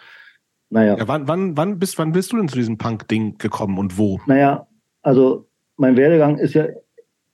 [0.71, 0.97] Naja.
[0.97, 4.21] Ja, wann, wann, wann, bist, wann bist du denn zu diesem Punk-Ding gekommen und wo?
[4.27, 4.69] Naja,
[5.03, 6.67] also mein Werdegang ist ja,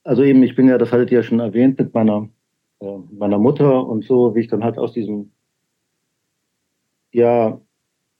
[0.03, 2.29] also eben, ich bin ja, das hattet ihr ja schon erwähnt, mit meiner,
[2.81, 5.33] äh, meiner Mutter und so, wie ich dann halt aus diesem,
[7.13, 7.61] ja,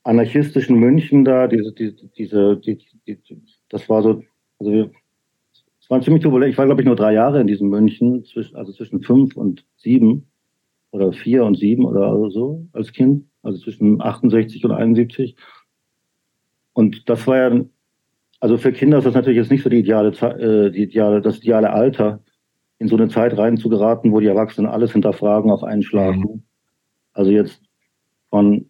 [0.05, 3.19] anarchistischen München da, diese, diese, diese die, die,
[3.71, 4.23] das war so,
[4.59, 4.91] also
[5.85, 6.53] es war ziemlich turbulent.
[6.53, 10.27] Ich war, glaube ich, nur drei Jahre in diesem München, also zwischen fünf und sieben
[10.93, 15.37] oder vier und sieben oder so als Kind, also zwischen 68 und 71.
[16.73, 17.65] Und das war ja,
[18.45, 21.39] also für Kinder ist das natürlich jetzt nicht so die ideale, äh, die ideale, das
[21.39, 22.23] ideale Alter,
[22.79, 26.15] in so eine Zeit reinzugeraten, wo die Erwachsenen alles hinterfragen auf einen Schlag.
[26.15, 26.43] Mhm.
[27.15, 27.63] Also jetzt
[28.29, 28.67] von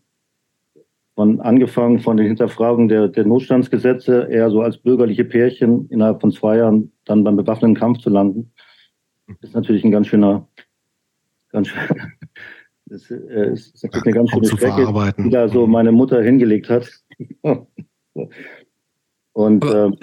[1.17, 6.31] von angefangen von den Hinterfragungen der, der Notstandsgesetze eher so als bürgerliche Pärchen innerhalb von
[6.31, 8.53] zwei Jahren dann beim bewaffneten Kampf zu landen,
[9.41, 10.47] ist natürlich ein ganz schöner,
[11.51, 11.81] ganz schön,
[12.87, 16.71] das äh, ist, ist natürlich eine ganz schöne Strecke, die da so meine Mutter hingelegt
[16.71, 16.89] hat.
[19.35, 19.97] und, ähm,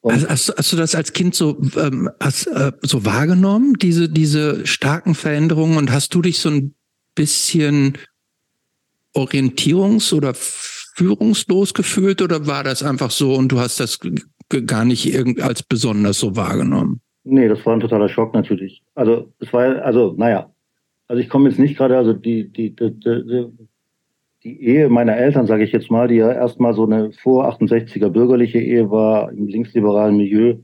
[0.00, 4.66] und hast, hast, du das als Kind so, ähm, hast, äh, so wahrgenommen, diese, diese
[4.66, 5.78] starken Veränderungen?
[5.78, 6.74] Und hast du dich so ein
[7.14, 7.96] bisschen
[9.14, 13.98] orientierungs- oder führungslos gefühlt oder war das einfach so und du hast das
[14.66, 17.00] gar nicht irgend als besonders so wahrgenommen?
[17.24, 18.82] Nee, das war ein totaler Schock natürlich.
[18.94, 20.50] Also es war, also naja,
[21.08, 23.46] also ich komme jetzt nicht gerade, also die, die, die, die,
[24.44, 28.10] die Ehe meiner Eltern, sage ich jetzt mal, die ja erstmal so eine vor 68er
[28.10, 30.56] bürgerliche Ehe war im linksliberalen Milieu,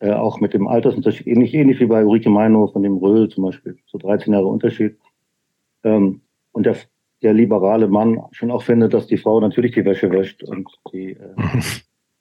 [0.00, 3.44] äh, auch mit dem Altersunterschied, ähnlich, ähnlich wie bei Ulrike Meinhof von dem Röhl zum
[3.44, 4.98] Beispiel, so 13 Jahre Unterschied.
[5.84, 6.76] Ähm, und der,
[7.22, 11.12] der liberale Mann schon auch findet, dass die Frau natürlich die Wäsche wäscht und die,
[11.12, 11.34] äh,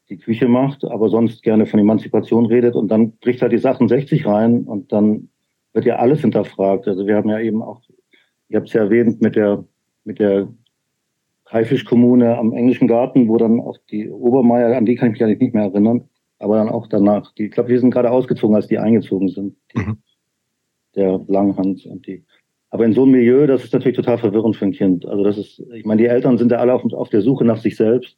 [0.10, 3.88] die Küche macht, aber sonst gerne von Emanzipation redet und dann bricht halt die Sachen
[3.88, 5.30] 60 rein und dann
[5.74, 6.88] wird ja alles hinterfragt.
[6.88, 7.82] Also wir haben ja eben auch,
[8.48, 9.64] ich habe es ja erwähnt, mit der,
[10.04, 10.48] mit der
[11.52, 15.40] Haifischkommune am Englischen Garten, wo dann auch die Obermeier, an die kann ich mich eigentlich
[15.40, 16.10] nicht mehr erinnern,
[16.40, 17.34] aber dann auch danach.
[17.34, 19.56] Die, ich glaube, wir sind gerade ausgezogen, als die eingezogen sind.
[19.74, 19.98] Die, mhm.
[20.96, 22.26] Der Langhans und die.
[22.70, 25.06] Aber in so einem Milieu, das ist natürlich total verwirrend für ein Kind.
[25.06, 27.58] Also das ist, ich meine, die Eltern sind ja alle auf, auf der Suche nach
[27.58, 28.18] sich selbst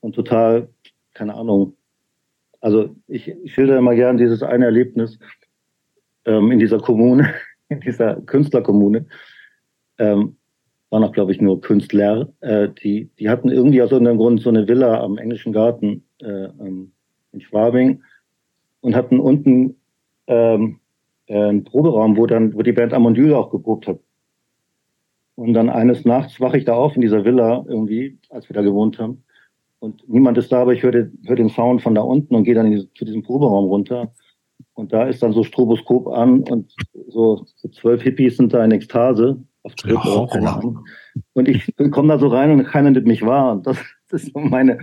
[0.00, 0.68] und total,
[1.14, 1.74] keine Ahnung.
[2.60, 5.18] Also ich, ich schilder immer gern dieses eine Erlebnis
[6.24, 7.34] ähm, in dieser Kommune,
[7.68, 9.06] in dieser Künstlerkommune.
[9.98, 10.36] Ähm,
[10.92, 12.28] waren auch, glaube ich, nur Künstler.
[12.40, 16.44] Äh, die, die hatten irgendwie aus irgendeinem Grund so eine Villa am englischen Garten äh,
[16.44, 16.92] ähm,
[17.32, 18.02] in Schwabing
[18.82, 19.76] und hatten unten
[20.26, 20.80] ähm,
[21.26, 24.00] äh, ein Proberaum, wo dann, wo die Band Amondyl auch geprobt hat.
[25.34, 28.60] Und dann eines Nachts wache ich da auf in dieser Villa irgendwie, als wir da
[28.60, 29.24] gewohnt haben.
[29.78, 32.54] Und niemand ist da, aber ich höre, höre den Sound von da unten und gehe
[32.54, 34.12] dann diese, zu diesem Proberaum runter.
[34.74, 36.74] Und da ist dann so Stroboskop an und
[37.08, 39.42] so, so zwölf Hippies sind da in Ekstase.
[39.64, 40.84] Auf ja, keine Ahnung.
[41.34, 43.52] Und ich komme da so rein und keiner nimmt mich wahr.
[43.52, 44.78] Und das, das ist so meine,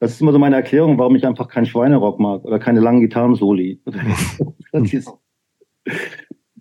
[0.00, 3.00] das ist immer so meine Erklärung, warum ich einfach keinen Schweinerock mag oder keine langen
[3.00, 3.80] Gitarrensoli.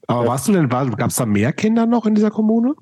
[0.08, 2.76] aber warst du denn, gab es da mehr Kinder noch in dieser Kommune?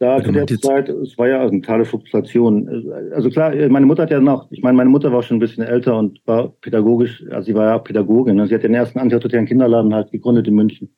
[0.00, 2.90] Da zu der Zeit, es war ja eine totale Fluktuation.
[3.14, 5.62] Also klar, meine Mutter hat ja noch, ich meine, meine Mutter war schon ein bisschen
[5.62, 8.36] älter und war pädagogisch, also sie war ja Pädagogin.
[8.36, 8.46] Ne?
[8.46, 10.96] Sie hat den ersten antiautoritären Kinderladen halt gegründet in München.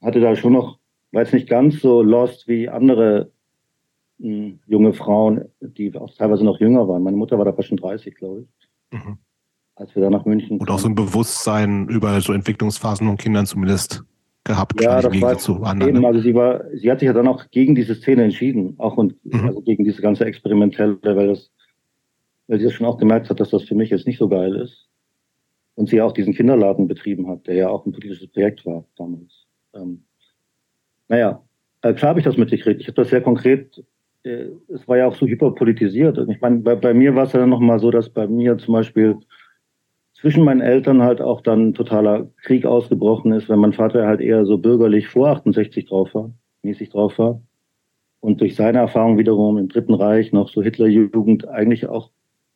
[0.00, 0.77] Hatte da schon noch,
[1.12, 3.30] war jetzt nicht ganz so lost wie andere
[4.18, 7.02] mh, hm, junge Frauen, die auch teilweise noch jünger waren.
[7.02, 8.98] Meine Mutter war da fast schon 30, glaube ich.
[8.98, 9.18] Mhm
[9.78, 13.46] als wir da nach München Und auch so ein Bewusstsein über so Entwicklungsphasen von Kindern
[13.46, 14.02] zumindest
[14.44, 14.80] gehabt.
[14.80, 16.06] Ja, das war zu anderen, eben, ne?
[16.08, 19.14] also sie war, sie hat sich ja dann auch gegen diese Szene entschieden, auch und
[19.24, 19.46] mhm.
[19.46, 21.50] also gegen diese ganze experimentelle, weil das,
[22.46, 24.56] weil sie das schon auch gemerkt hat, dass das für mich jetzt nicht so geil
[24.56, 24.88] ist.
[25.74, 28.84] Und sie ja auch diesen Kinderladen betrieben hat, der ja auch ein politisches Projekt war
[28.96, 29.46] damals.
[29.74, 30.02] Ähm,
[31.08, 31.42] naja,
[31.80, 32.80] klar habe ich das mitgekriegt.
[32.80, 33.82] Ich habe das sehr konkret,
[34.24, 36.18] äh, es war ja auch so hyperpolitisiert.
[36.28, 38.74] Ich meine, bei, bei mir war es ja dann nochmal so, dass bei mir zum
[38.74, 39.16] Beispiel
[40.14, 44.44] zwischen meinen Eltern halt auch dann totaler Krieg ausgebrochen ist, wenn mein Vater halt eher
[44.44, 47.40] so bürgerlich vor 68 drauf war, mäßig drauf war.
[48.20, 52.10] Und durch seine Erfahrung wiederum im Dritten Reich noch so Hitlerjugend eigentlich auch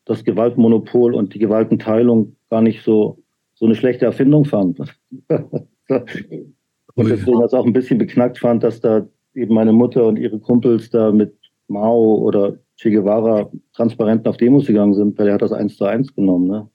[0.05, 3.19] das Gewaltmonopol und die Gewaltenteilung gar nicht so,
[3.55, 4.81] so eine schlechte Erfindung fand.
[6.95, 10.39] und deswegen das auch ein bisschen beknackt fand, dass da eben meine Mutter und ihre
[10.39, 11.35] Kumpels da mit
[11.69, 15.85] Mao oder Che Guevara Transparenten auf Demos gegangen sind, weil er hat das eins zu
[15.85, 16.49] eins genommen.
[16.49, 16.69] Ne?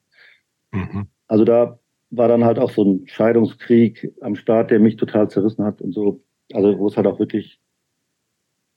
[0.72, 1.08] Mhm.
[1.28, 5.66] Also da war dann halt auch so ein Scheidungskrieg am Start, der mich total zerrissen
[5.66, 6.22] hat und so.
[6.54, 7.60] Also wo es halt auch wirklich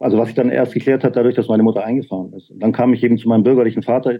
[0.01, 2.51] also was ich dann erst geklärt hat, dadurch, dass meine Mutter eingefahren ist.
[2.51, 4.19] Und dann kam ich eben zu meinem bürgerlichen Vater,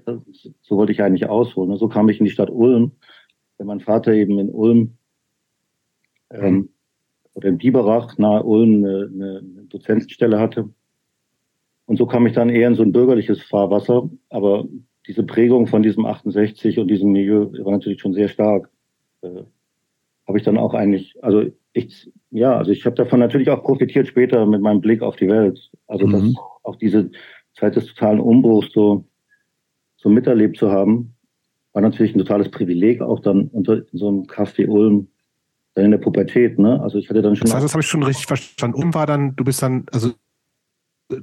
[0.61, 1.75] so wollte ich eigentlich ausholen.
[1.79, 2.93] So kam ich in die Stadt Ulm,
[3.57, 4.99] weil mein Vater eben in Ulm
[6.31, 6.69] ähm,
[7.41, 10.69] oder in Biberach nahe Ulm eine, eine Dozentenstelle hatte.
[11.87, 14.09] Und so kam ich dann eher in so ein bürgerliches Fahrwasser.
[14.29, 14.69] Aber
[15.07, 18.71] diese Prägung von diesem 68 und diesem Milieu war natürlich schon sehr stark.
[19.23, 19.43] Äh,
[20.29, 24.07] habe ich dann auch eigentlich, also ich, ja, also ich habe davon natürlich auch profitiert
[24.07, 25.71] später mit meinem Blick auf die Welt.
[25.87, 26.13] Also mhm.
[26.13, 26.23] das,
[26.63, 27.11] auch diese
[27.55, 29.07] Zeit des totalen Umbruchs so,
[29.97, 31.15] so miterlebt zu haben,
[31.73, 35.09] war natürlich ein totales Privileg, auch dann unter so einem Café Ulm,
[35.75, 36.81] dann in der Pubertät, ne?
[36.83, 37.47] Also ich hatte dann schon.
[37.47, 38.77] Das heißt, das habe ich schon richtig verstanden.
[38.77, 40.13] Ulm war dann, du bist dann, also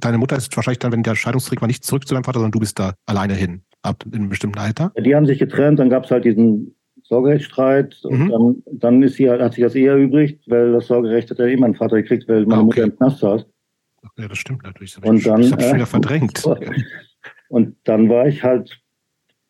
[0.00, 2.52] deine Mutter ist wahrscheinlich dann, wenn der Scheidungskrieg war, nicht zurück zu deinem Vater, sondern
[2.52, 4.92] du bist da alleine hin, ab in einem bestimmten Alter?
[4.98, 7.96] Die haben sich getrennt, dann gab es halt diesen Sorgerechtsstreit.
[8.08, 8.30] Mhm.
[8.30, 11.46] Und dann, dann ist sie, hat sich das eher übrig, weil das Sorgerecht hat ja
[11.46, 12.64] immer mein Vater gekriegt, weil meine okay.
[12.64, 13.46] Mutter im Knast saß.
[14.16, 14.94] Ja, das stimmt natürlich.
[14.94, 16.42] Das und dann, ich wieder äh, verdrängt.
[17.50, 18.78] Und dann war ich halt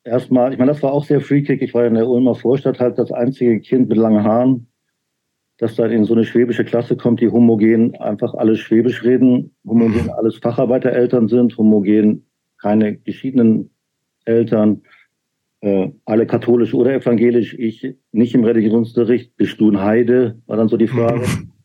[0.05, 1.63] erstmal, ich meine, das war auch sehr freakig.
[1.63, 4.68] Ich war in der Ulmer Vorstadt halt das einzige Kind mit langen Haaren,
[5.59, 10.05] das dann in so eine schwäbische Klasse kommt, die homogen einfach alles Schwäbisch reden, homogen
[10.05, 10.11] mhm.
[10.11, 12.27] alles Facharbeitereltern sind, homogen
[12.61, 13.71] keine geschiedenen
[14.25, 14.83] Eltern
[15.61, 20.69] äh, alle katholisch oder evangelisch, ich nicht im Religionsunterricht, bist du ein Heide, war dann
[20.69, 21.25] so die Frage.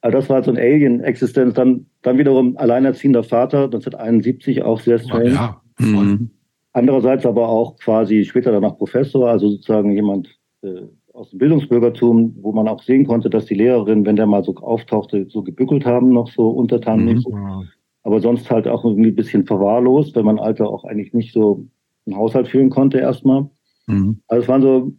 [0.00, 1.54] also das war halt so eine Alien-Existenz.
[1.54, 5.30] Dann, dann wiederum alleinerziehender Vater, 1971 auch sehr strange.
[5.30, 6.30] Ja, mhm.
[6.72, 10.28] Andererseits aber auch quasi später danach Professor, also sozusagen jemand
[10.62, 10.82] äh,
[11.20, 14.54] aus dem Bildungsbürgertum, wo man auch sehen konnte, dass die Lehrerin, wenn der mal so
[14.56, 17.28] auftauchte, so gebückelt haben, noch so untertanmäßig.
[17.28, 17.68] Mhm.
[18.02, 21.66] Aber sonst halt auch irgendwie ein bisschen verwahrlost, weil mein Alter auch eigentlich nicht so
[22.06, 23.50] einen Haushalt führen konnte erstmal.
[23.86, 24.22] Mhm.
[24.28, 24.92] Also es waren so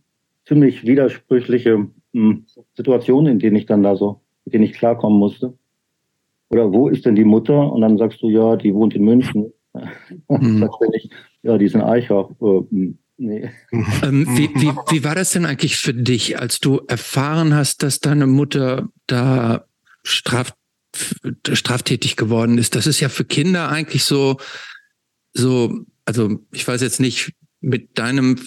[0.45, 5.17] ziemlich widersprüchliche mh, hm, Situationen, in denen ich dann da so, mit denen ich klarkommen
[5.17, 5.57] musste.
[6.49, 7.73] Oder wo ist denn die Mutter?
[7.73, 9.51] Und dann sagst du, ja, die wohnt in München.
[9.73, 10.59] Mhm.
[10.59, 11.09] Sagst du nicht,
[11.41, 12.29] ja, die ist in Eichach.
[12.41, 13.51] Äh, hm, nee.
[14.03, 17.99] Ähm, wie, wie, wie war das denn eigentlich für dich, als du erfahren hast, dass
[17.99, 19.65] deine Mutter da
[20.03, 20.53] straf,
[21.51, 22.75] straftätig geworden ist?
[22.75, 24.37] Das ist ja für Kinder eigentlich so,
[25.33, 28.37] so also ich weiß jetzt nicht mit deinem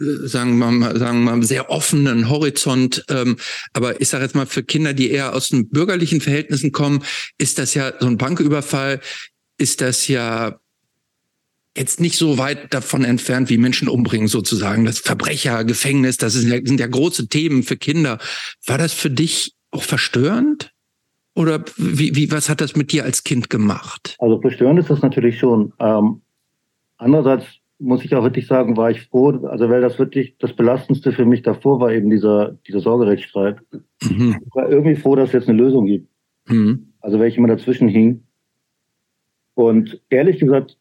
[0.00, 3.04] äh, sagen wir mal, sagen wir mal, sehr offenen Horizont.
[3.08, 3.36] Ähm,
[3.72, 7.04] aber ich sage jetzt mal, für Kinder, die eher aus den bürgerlichen Verhältnissen kommen,
[7.38, 9.00] ist das ja so ein Banküberfall,
[9.58, 10.58] ist das ja
[11.76, 14.84] jetzt nicht so weit davon entfernt, wie Menschen umbringen sozusagen.
[14.84, 18.18] Das Verbrecher, Gefängnis, das sind ja, sind ja große Themen für Kinder.
[18.66, 20.72] War das für dich auch verstörend?
[21.34, 24.16] Oder wie, wie, was hat das mit dir als Kind gemacht?
[24.18, 25.72] Also verstörend ist das natürlich schon.
[25.80, 26.20] Ähm,
[27.02, 27.46] Andererseits
[27.80, 31.24] muss ich auch wirklich sagen, war ich froh, also weil das wirklich das Belastendste für
[31.24, 33.58] mich davor war eben dieser, dieser Sorgerechtsstreit.
[34.04, 34.38] Mhm.
[34.46, 36.08] Ich war irgendwie froh, dass es jetzt eine Lösung gibt.
[36.46, 36.92] Mhm.
[37.00, 38.22] Also welche immer dazwischen hing.
[39.54, 40.78] Und ehrlich gesagt,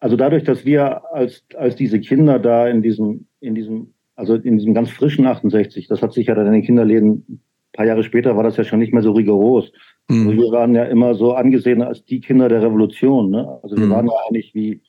[0.00, 4.58] also dadurch, dass wir als, als diese Kinder da in diesem, in diesem, also in
[4.58, 7.40] diesem ganz frischen 68, das hat sich ja dann in den Kinderläden, ein
[7.72, 9.72] paar Jahre später war das ja schon nicht mehr so rigoros.
[10.08, 10.28] Mhm.
[10.28, 13.30] Also wir waren ja immer so angesehen als die Kinder der Revolution.
[13.30, 13.60] Ne?
[13.62, 13.90] Also wir mhm.
[13.90, 14.80] waren ja eigentlich wie,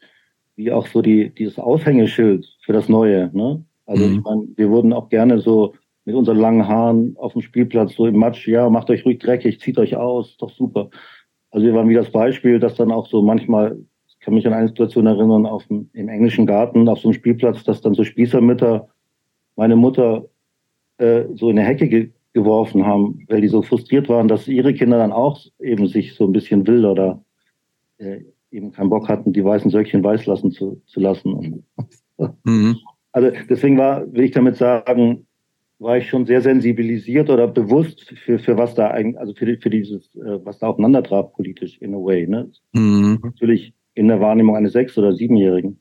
[0.55, 3.29] wie auch so die, dieses Aushängeschild für das Neue.
[3.33, 3.63] Ne?
[3.85, 4.13] Also mhm.
[4.13, 5.73] ich meine, wir wurden auch gerne so
[6.05, 9.59] mit unseren langen Haaren auf dem Spielplatz so im Matsch, ja, macht euch ruhig dreckig,
[9.59, 10.89] zieht euch aus, doch super.
[11.51, 13.77] Also wir waren wie das Beispiel, dass dann auch so manchmal,
[14.21, 17.15] ich kann mich an eine Situation erinnern, auf dem, im englischen Garten, auf so einem
[17.15, 18.87] Spielplatz, dass dann so Spießermütter
[19.55, 20.25] meine Mutter
[20.99, 24.99] äh, so in eine Hecke geworfen haben, weil die so frustriert waren, dass ihre Kinder
[24.99, 27.23] dann auch eben sich so ein bisschen wild oder
[27.97, 28.19] äh,
[28.51, 31.65] eben keinen Bock hatten, die weißen Söckchen weiß lassen zu, zu lassen.
[32.43, 32.77] Mhm.
[33.13, 35.25] Also deswegen war, will ich damit sagen,
[35.79, 39.71] war ich schon sehr sensibilisiert oder bewusst für, für was da eigentlich, also für, für
[39.71, 42.27] dieses, äh, was da aufeinander traf politisch in a way.
[42.27, 42.51] Ne?
[42.73, 43.17] Mhm.
[43.23, 45.79] Natürlich in der Wahrnehmung eines Sechs- oder Siebenjährigen.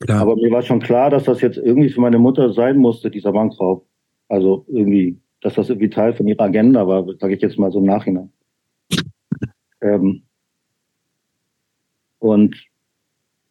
[0.00, 0.22] Klar.
[0.22, 3.32] Aber mir war schon klar, dass das jetzt irgendwie für meine Mutter sein musste, dieser
[3.32, 3.86] Bankraub.
[4.28, 7.80] Also irgendwie dass das irgendwie Teil von ihrer Agenda war, sage ich jetzt mal so
[7.80, 8.32] im Nachhinein.
[9.84, 10.22] Ähm,
[12.20, 12.54] und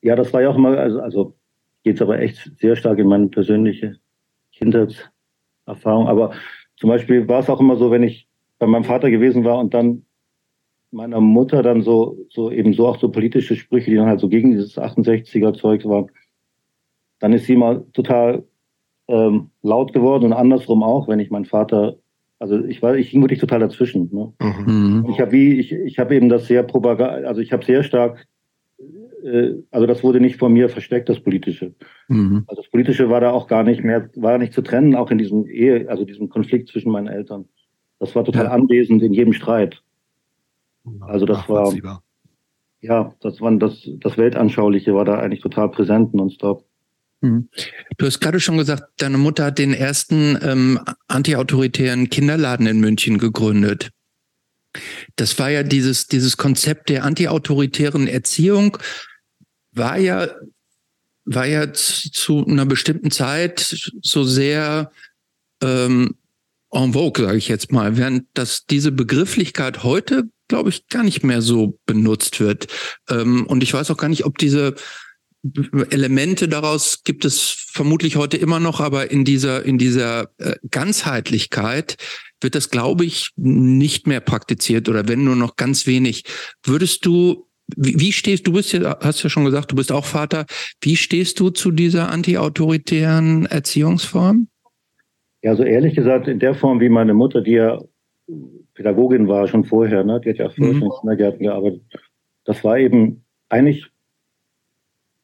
[0.02, 1.36] ja, das war ja auch immer, also, also
[1.84, 3.98] geht aber echt sehr stark in meine persönliche
[4.54, 6.08] Kindheitserfahrung.
[6.08, 6.32] Aber
[6.78, 9.74] zum Beispiel war es auch immer so, wenn ich bei meinem Vater gewesen war und
[9.74, 10.06] dann
[10.92, 14.30] meiner Mutter dann so, so eben so auch so politische Sprüche, die dann halt so
[14.30, 16.12] gegen dieses 68er Zeug waren,
[17.20, 18.44] dann ist sie mal total
[19.08, 21.98] ähm, laut geworden und andersrum auch, wenn ich meinen Vater,
[22.40, 24.10] also ich war, ich hing wirklich total dazwischen.
[24.12, 24.34] Ne?
[24.42, 25.08] Mhm.
[25.10, 28.28] Ich habe wie, ich, ich habe eben das sehr propaganda, also ich habe sehr stark,
[29.24, 31.74] äh, also das wurde nicht von mir versteckt, das Politische.
[32.08, 32.44] Mhm.
[32.48, 35.18] Also das Politische war da auch gar nicht mehr, war nicht zu trennen, auch in
[35.18, 37.46] diesem Ehe, also diesem Konflikt zwischen meinen Eltern.
[38.00, 38.52] Das war total ja.
[38.52, 39.84] anwesend in jedem Streit.
[41.02, 41.74] Also das war
[42.82, 46.66] ja, das war das, das Weltanschauliche war da eigentlich total präsent nonstop.
[47.22, 47.48] Hm.
[47.98, 53.20] Du hast gerade schon gesagt, deine Mutter hat den ersten ähm, antiautoritären Kinderladen in München
[53.20, 53.92] gegründet.
[55.16, 58.78] Das war ja dieses, dieses Konzept der antiautoritären Erziehung,
[59.74, 60.28] war ja,
[61.26, 64.92] war ja zu einer bestimmten Zeit so sehr
[65.62, 66.16] ähm,
[66.72, 71.24] en vogue, sage ich jetzt mal, während das diese Begrifflichkeit heute, glaube ich, gar nicht
[71.24, 72.68] mehr so benutzt wird.
[73.10, 74.76] Ähm, und ich weiß auch gar nicht, ob diese
[75.90, 81.96] Elemente daraus gibt es vermutlich heute immer noch, aber in dieser, in dieser äh, Ganzheitlichkeit
[82.42, 86.26] wird das, glaube ich, nicht mehr praktiziert oder wenn nur noch ganz wenig.
[86.66, 90.06] Würdest du, wie, wie stehst du, bist ja, hast ja schon gesagt, du bist auch
[90.06, 90.46] Vater.
[90.82, 94.50] Wie stehst du zu dieser antiautoritären Erziehungsform?
[95.44, 97.80] Ja, also ehrlich gesagt, in der Form, wie meine Mutter, die ja
[98.74, 100.20] Pädagogin war schon vorher, ne?
[100.22, 100.80] die hat ja vorher mhm.
[100.80, 101.82] schon in Kindergärten gearbeitet.
[102.46, 103.92] Das war eben eigentlich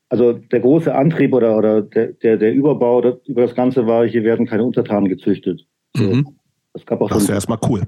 [0.09, 4.07] also der große Antrieb oder, oder der, der, der Überbau das, über das Ganze war,
[4.07, 5.65] hier werden keine Untertanen gezüchtet.
[5.95, 6.27] Mhm.
[6.73, 7.81] Das, gab auch das ist so erstmal cool.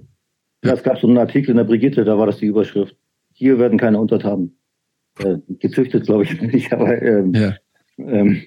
[0.64, 2.96] Ja, es gab so einen Artikel in der Brigitte, da war das die Überschrift.
[3.34, 4.58] Hier werden keine Untertanen
[5.20, 7.56] äh, gezüchtet, glaube ich nicht, aber ähm, ja.
[7.98, 8.42] ähm,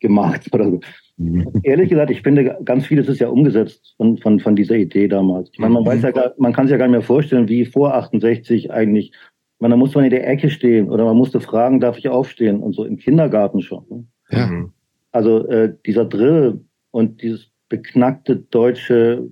[0.00, 0.80] gemacht oder so.
[1.18, 1.50] Mhm.
[1.64, 5.50] Ehrlich gesagt, ich finde, ganz vieles ist ja umgesetzt von, von, von dieser Idee damals.
[5.52, 5.88] Ich meine, man mhm.
[5.88, 9.12] weiß ja gar, man kann sich ja gar nicht mehr vorstellen, wie vor 68 eigentlich
[9.58, 12.60] man, da muss man in der Ecke stehen oder man musste fragen, darf ich aufstehen
[12.60, 13.84] und so im Kindergarten schon.
[13.88, 14.04] Ne?
[14.30, 14.46] Ja.
[14.46, 14.72] Mhm.
[15.10, 19.28] Also äh, dieser Drill und dieses beknackte deutsche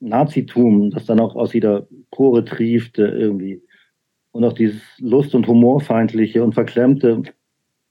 [0.00, 3.62] Nazitum, das dann auch aus jeder Pore triefte irgendwie
[4.32, 7.22] und auch dieses Lust- und Humorfeindliche und Verklemmte,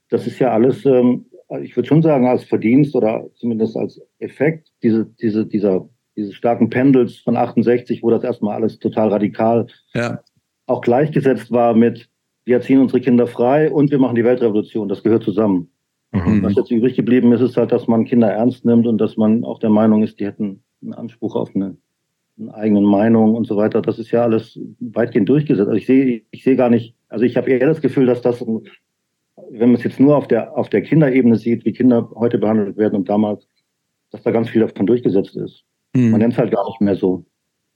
[0.10, 1.26] das ist ja alles, ähm,
[1.62, 6.70] ich würde schon sagen, als Verdienst oder zumindest als Effekt diese, diese, dieser, dieses starken
[6.70, 10.20] Pendels von 68, wo das erstmal alles total radikal ja
[10.70, 12.10] auch gleichgesetzt war mit,
[12.46, 14.88] wir erziehen unsere Kinder frei und wir machen die Weltrevolution.
[14.88, 15.70] Das gehört zusammen.
[16.12, 16.44] Mhm.
[16.44, 19.44] Was jetzt übrig geblieben ist, ist halt, dass man Kinder ernst nimmt und dass man
[19.44, 21.76] auch der Meinung ist, die hätten einen Anspruch auf eine,
[22.40, 23.82] eine eigene Meinung und so weiter.
[23.82, 25.68] Das ist ja alles weitgehend durchgesetzt.
[25.68, 28.44] Also ich sehe, ich sehe gar nicht, also ich habe eher das Gefühl, dass das,
[29.52, 32.78] wenn man es jetzt nur auf der, auf der Kinderebene sieht, wie Kinder heute behandelt
[32.78, 33.48] werden und damals,
[34.12, 35.64] dass da ganz viel davon durchgesetzt ist.
[35.96, 36.12] Mhm.
[36.12, 37.26] Man nennt es halt gar nicht mehr so.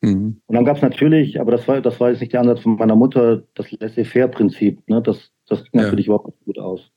[0.01, 0.41] Mhm.
[0.45, 2.75] Und dann gab es natürlich, aber das war, das war jetzt nicht der Ansatz von
[2.75, 4.87] meiner Mutter, das Laissez-faire-Prinzip.
[4.89, 5.01] Ne?
[5.01, 5.85] Das, das ging ja.
[5.85, 6.91] natürlich überhaupt nicht gut aus.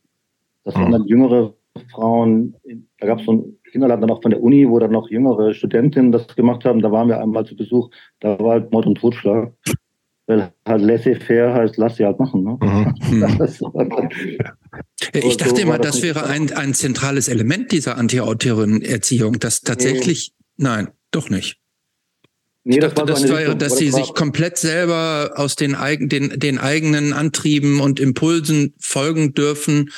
[0.65, 0.81] Das mhm.
[0.81, 1.55] waren dann jüngere
[1.93, 2.57] Frauen,
[2.99, 5.53] da gab es so ein Kinderladen dann auch von der Uni, wo dann noch jüngere
[5.53, 6.81] Studentinnen das gemacht haben.
[6.81, 9.53] Da waren wir einmal zu Besuch, da war halt Mord und Totschlag.
[10.27, 12.43] Weil halt laissez-faire heißt, lass sie halt machen.
[12.43, 12.59] Ne?
[12.61, 12.95] Mhm.
[15.13, 19.39] ich dachte so immer, das, das wäre ein, ein zentrales Element dieser anti-autoritären Erziehung.
[19.39, 20.65] Das tatsächlich, nee.
[20.65, 21.61] nein, doch nicht.
[22.69, 26.59] Nee, das, dachte, das war, dass sie sich komplett selber aus den, eigen, den, den
[26.59, 29.91] eigenen Antrieben und Impulsen folgen dürfen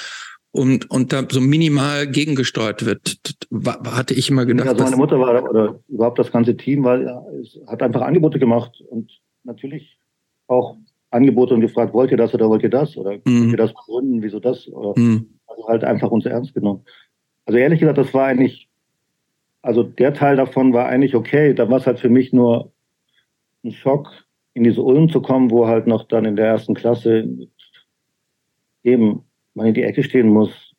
[0.51, 3.17] und, und da so minimal gegengesteuert wird.
[3.49, 4.69] War, hatte ich immer gedacht.
[4.69, 7.25] Also meine Mutter war, oder überhaupt das ganze Team war,
[7.67, 9.11] hat einfach Angebote gemacht und
[9.45, 9.98] natürlich
[10.49, 10.77] auch
[11.11, 12.97] Angebote und gefragt, wollt ihr das oder wollt ihr das?
[12.97, 13.43] Oder mhm.
[13.43, 14.69] wollt ihr das begründen, wieso das?
[14.69, 15.27] Oder mhm.
[15.47, 16.85] also halt einfach uns ernst genommen.
[17.47, 18.69] Also ehrlich gesagt, das war eigentlich
[19.63, 21.55] also der Teil davon war eigentlich okay.
[21.55, 22.73] Da war es halt für mich nur
[23.65, 24.09] ein Schock,
[24.55, 27.29] in diese Ulm zu kommen, wo halt noch dann in der ersten Klasse
[28.83, 30.75] eben man in die Ecke stehen muss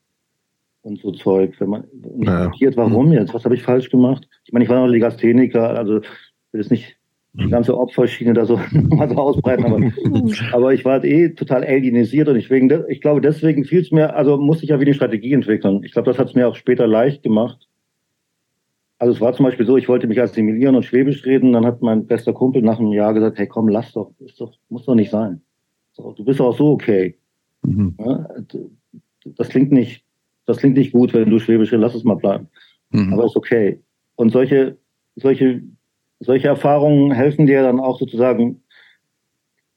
[0.82, 1.60] und so Zeug.
[1.60, 2.75] Wenn man nicht ja.
[2.75, 3.13] warum mhm.
[3.13, 3.34] jetzt?
[3.34, 4.27] Was habe ich falsch gemacht?
[4.45, 6.08] Ich meine, ich war noch Legastheniker, also ich
[6.51, 6.97] will jetzt nicht
[7.34, 7.52] die mhm.
[7.52, 9.80] ganze Opferschiene da so mal so ausbreiten, aber,
[10.52, 13.92] aber ich war halt eh total alienisiert und ich, wegen, ich glaube, deswegen fiel es
[13.92, 15.84] mir, also musste ich ja wieder eine Strategie entwickeln.
[15.84, 17.70] Ich glaube, das hat es mir auch später leicht gemacht,
[19.00, 21.82] also es war zum Beispiel so, ich wollte mich assimilieren und Schwäbisch reden, dann hat
[21.82, 24.96] mein bester Kumpel nach einem Jahr gesagt, hey komm, lass doch, ist doch muss doch
[24.96, 25.42] nicht sein.
[25.94, 27.18] So, du bist auch so okay.
[27.63, 27.96] Mhm.
[27.98, 28.28] Ja,
[29.38, 30.04] das klingt nicht,
[30.46, 32.50] das klingt nicht gut, wenn du Schwäbisch redest, lass es mal bleiben.
[32.89, 33.13] Mhm.
[33.13, 33.82] Aber ist okay.
[34.15, 34.78] Und solche,
[35.16, 35.64] solche,
[36.20, 38.63] solche Erfahrungen helfen dir dann auch sozusagen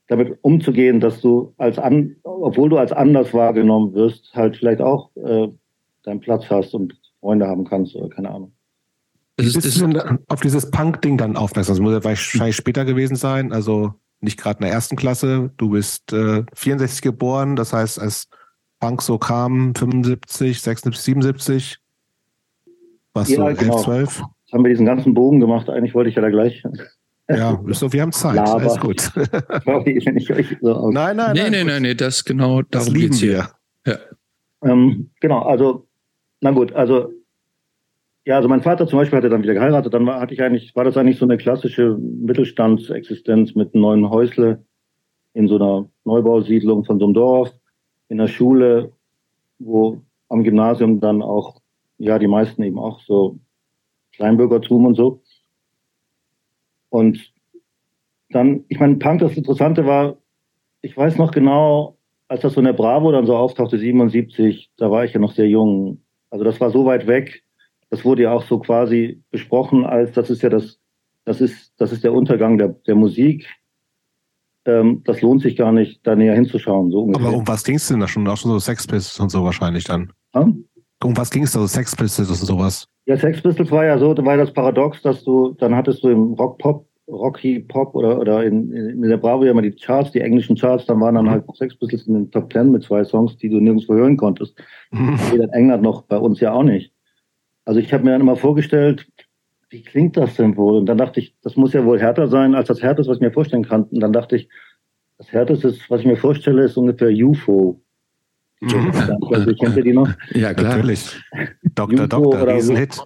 [0.08, 5.10] damit umzugehen, dass du als an, obwohl du als anders wahrgenommen wirst, halt vielleicht auch
[5.16, 5.48] äh,
[6.02, 8.52] deinen Platz hast und Freunde haben kannst oder keine Ahnung.
[9.36, 11.76] Ist, bist du auf dieses Punk-Ding dann aufmerksam?
[11.76, 15.50] Das muss ja wahrscheinlich später gewesen sein, also nicht gerade in der ersten Klasse.
[15.56, 18.28] Du bist äh, 64 geboren, das heißt, als
[18.78, 21.78] Punk so kam, 75, 76, 77,
[23.14, 23.76] warst ja, du genau.
[23.76, 24.22] 11, 12?
[24.52, 26.62] Jetzt haben wir diesen ganzen Bogen gemacht, eigentlich wollte ich ja da gleich.
[27.26, 28.60] Ja, so, wir haben Zeit, Laber.
[28.60, 29.00] alles gut.
[29.64, 31.50] Sorry, wenn ich euch so nein, nein, nein.
[31.50, 33.48] Nee, nee, nein, nee, das genau, das lieben wir.
[33.86, 33.96] Ja.
[34.62, 35.86] Ähm, genau, also,
[36.42, 37.14] na gut, also
[38.26, 39.94] ja, also mein Vater zum Beispiel hatte dann wieder geheiratet.
[39.94, 44.10] Dann war, hatte ich eigentlich, war das eigentlich so eine klassische Mittelstandsexistenz mit einem neuen
[44.10, 44.62] Häusle.
[45.32, 47.54] in so einer Neubausiedlung von so einem Dorf,
[48.10, 48.92] in der Schule,
[49.58, 51.62] wo am Gymnasium dann auch,
[51.96, 53.38] ja, die meisten eben auch so
[54.12, 55.22] Kleinbürgertum und so.
[56.88, 57.32] Und
[58.30, 60.16] dann, ich meine, Punk, das Interessante war,
[60.82, 61.96] ich weiß noch genau,
[62.28, 65.32] als das so in der Bravo dann so auftauchte, 77, da war ich ja noch
[65.32, 66.00] sehr jung.
[66.30, 67.42] Also das war so weit weg.
[67.90, 70.78] Das wurde ja auch so quasi besprochen, als das ist ja das,
[71.24, 73.46] das ist, das ist der Untergang der, der Musik.
[74.64, 76.90] Ähm, das lohnt sich gar nicht, da näher hinzuschauen.
[76.90, 77.28] So ungefähr.
[77.28, 78.26] Aber um was ging es denn da schon?
[78.26, 80.12] Auch schon so Sex Pistols und so wahrscheinlich dann.
[80.34, 80.64] Hm?
[81.02, 82.88] Um was ging es da so Sex Pistols und sowas?
[83.06, 86.08] Ja, Sex Pistols war ja so, da war das Paradox, dass du, dann hattest du
[86.08, 90.20] im Rock-Pop Rocky Pop oder, oder in, in der Bravo ja immer die Charts, die
[90.20, 91.30] englischen Charts, dann waren dann mhm.
[91.30, 94.56] halt Sex Pistols in den Top Ten mit zwei Songs, die du nirgendwo hören konntest.
[94.90, 95.18] Mhm.
[95.32, 96.92] Weder in England noch bei uns ja auch nicht.
[97.64, 99.06] Also ich habe mir dann immer vorgestellt,
[99.70, 100.78] wie klingt das denn wohl?
[100.78, 103.22] Und dann dachte ich, das muss ja wohl härter sein als das Härteste, was ich
[103.22, 103.84] mir vorstellen kann.
[103.84, 104.48] Und dann dachte ich,
[105.18, 107.81] das Härteste, was ich mir vorstelle, ist ungefähr UFO.
[108.62, 108.92] Mhm.
[109.32, 110.08] Also, kennt ihr die noch?
[110.34, 110.76] Ja, klar.
[110.76, 111.20] Natürlich.
[111.74, 112.06] Dr.
[112.06, 112.46] Dr.
[112.46, 112.96] Riesenhit.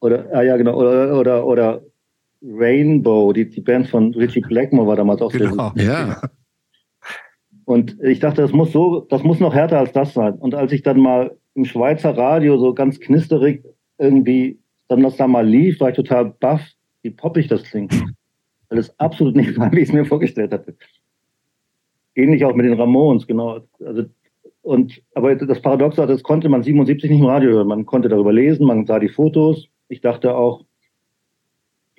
[0.00, 0.76] Oder, ah, ja, genau.
[0.76, 1.82] Oder, oder, oder
[2.42, 5.72] Rainbow, die, die Band von Richie Blackmore war damals auch genau.
[5.74, 6.20] sehr Ja.
[7.64, 10.34] Und ich dachte, das muss so, das muss noch härter als das sein.
[10.34, 13.64] Und als ich dann mal im Schweizer Radio so ganz knisterig
[13.98, 16.62] irgendwie dann das da mal lief, war ich total baff,
[17.02, 17.92] wie poppig das klingt.
[18.68, 20.76] Weil es absolut nicht war, wie ich es mir vorgestellt hatte.
[22.14, 23.60] Ähnlich auch mit den Ramones, genau.
[23.84, 24.04] Also,
[24.66, 27.68] und, aber das Paradox war, das konnte man 77 nicht im Radio hören.
[27.68, 29.68] Man konnte darüber lesen, man sah die Fotos.
[29.88, 30.64] Ich dachte auch,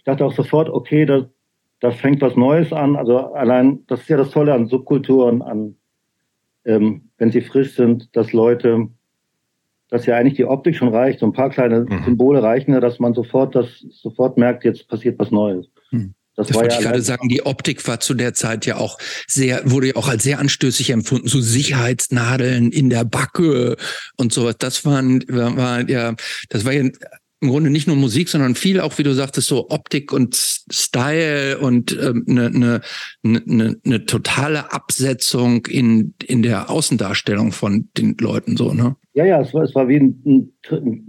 [0.07, 1.30] dachte auch sofort, okay, da,
[1.82, 2.95] da fängt was Neues an.
[2.95, 5.76] Also allein, das ist ja das Tolle an Subkulturen, an,
[6.65, 8.88] ähm, wenn sie frisch sind, dass Leute,
[9.89, 12.03] dass ja eigentlich die Optik schon reicht, so ein paar kleine mhm.
[12.05, 15.70] Symbole reichen ja, dass man sofort das sofort merkt, jetzt passiert was Neues.
[16.38, 18.99] Das, das wollte ja ich gerade sagen, die Optik war zu der Zeit ja auch
[19.27, 23.75] sehr, wurde ja auch als sehr anstößig empfunden, so Sicherheitsnadeln in der Backe
[24.17, 24.55] und sowas.
[24.59, 26.13] Das waren, war, war ja,
[26.49, 26.89] das war ja
[27.39, 31.59] im Grunde nicht nur Musik, sondern viel auch, wie du sagtest, so Optik und Style
[31.59, 32.81] und eine ähm, ne,
[33.21, 38.95] ne, ne, ne totale Absetzung in, in der Außendarstellung von den Leuten so, ne?
[39.13, 40.53] Ja, ja, es war, es war wie ein,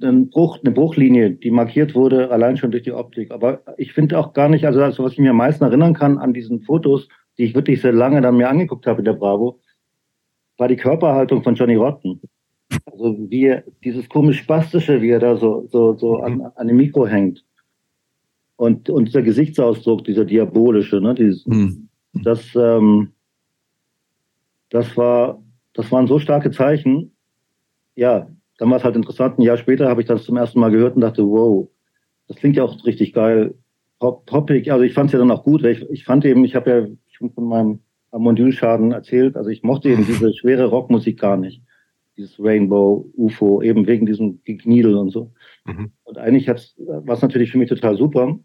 [0.02, 3.30] ein Bruch, eine Bruchlinie, die markiert wurde, allein schon durch die Optik.
[3.30, 6.18] Aber ich finde auch gar nicht, also, also was ich mir am meisten erinnern kann
[6.18, 7.08] an diesen Fotos,
[7.38, 9.60] die ich wirklich sehr lange dann mir angeguckt habe in der Bravo,
[10.56, 12.20] war die Körperhaltung von Johnny Rotten.
[12.86, 16.46] Also wie er, dieses komisch spastische, wie er da so, so, so an, mhm.
[16.54, 17.44] an dem Mikro hängt.
[18.56, 21.88] Und, und dieser Gesichtsausdruck, dieser diabolische, ne, dieses, mhm.
[22.12, 23.12] das, ähm,
[24.70, 25.42] das war,
[25.74, 27.12] das waren so starke Zeichen.
[27.94, 29.38] Ja, dann war es halt interessant.
[29.38, 31.68] Ein Jahr später habe ich das zum ersten Mal gehört und dachte, wow,
[32.26, 33.54] das klingt ja auch richtig geil.
[34.00, 35.64] Pop, poppig, also ich fand es ja dann auch gut.
[35.64, 39.88] Ich, ich fand eben, ich habe ja schon von meinem Amondylschaden erzählt, also ich mochte
[39.88, 41.62] eben diese schwere Rockmusik gar nicht
[42.18, 45.32] dieses Rainbow, UFO, eben wegen diesem Gekniedel und so.
[45.64, 45.92] Mhm.
[46.04, 48.38] Und eigentlich war es natürlich für mich total super.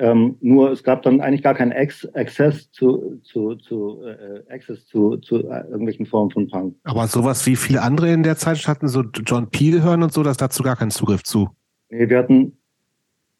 [0.00, 4.86] Ähm, nur es gab dann eigentlich gar keinen Ex Access zu, zu, zu, äh, Access
[4.86, 6.74] zu, zu äh, irgendwelchen Formen von Punk.
[6.84, 10.22] Aber sowas wie viele andere in der Zeit hatten, so John Peel hören und so,
[10.22, 11.50] dass dazu gar keinen Zugriff zu.
[11.90, 12.56] Nee, wir hatten,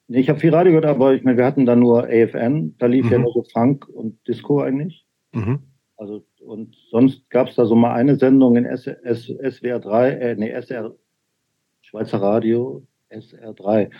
[0.09, 2.86] nee, ich habe viel Radio gehört, aber ich meine, wir hatten dann nur AFN, da
[2.86, 3.12] lief mhm.
[3.12, 5.07] ja nur so Funk und Disco eigentlich.
[5.32, 5.61] Mhm.
[5.97, 10.11] Also und sonst gab es da so mal eine Sendung in S, S, SWR 3,
[10.11, 10.95] äh, nee, SR,
[11.82, 13.91] Schweizer Radio, SR 3.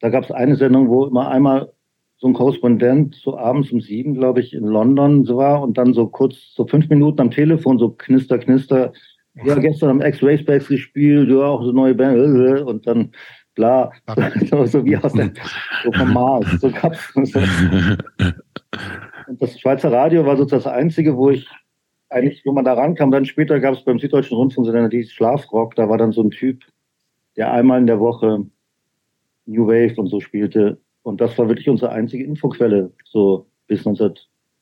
[0.00, 1.72] Da gab es eine Sendung, wo immer einmal
[2.18, 5.94] so ein Korrespondent so abends um sieben, glaube ich, in London so war und dann
[5.94, 8.92] so kurz, so fünf Minuten am Telefon, so knister, knister.
[9.44, 13.12] Ja, gestern am X-Racebacks gespielt, ja, auch so neue Band, und dann,
[13.54, 13.92] bla,
[14.50, 15.32] so, so wie aus dem,
[15.84, 17.40] so vom Mars, so gab's, so.
[19.30, 21.48] Das Schweizer Radio war sozusagen das einzige, wo ich
[22.10, 23.10] eigentlich, wo man da rankam.
[23.10, 25.74] Dann später gab es beim Süddeutschen Rundfunk so eine, die Schlafrock.
[25.74, 26.62] Da war dann so ein Typ,
[27.36, 28.46] der einmal in der Woche
[29.46, 30.80] New Wave und so spielte.
[31.02, 34.14] Und das war wirklich unsere einzige Infoquelle, so bis 19.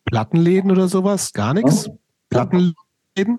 [0.04, 1.32] Plattenläden oder sowas?
[1.32, 1.86] Gar nichts?
[1.86, 1.92] Ja?
[2.30, 3.38] Plattenläden?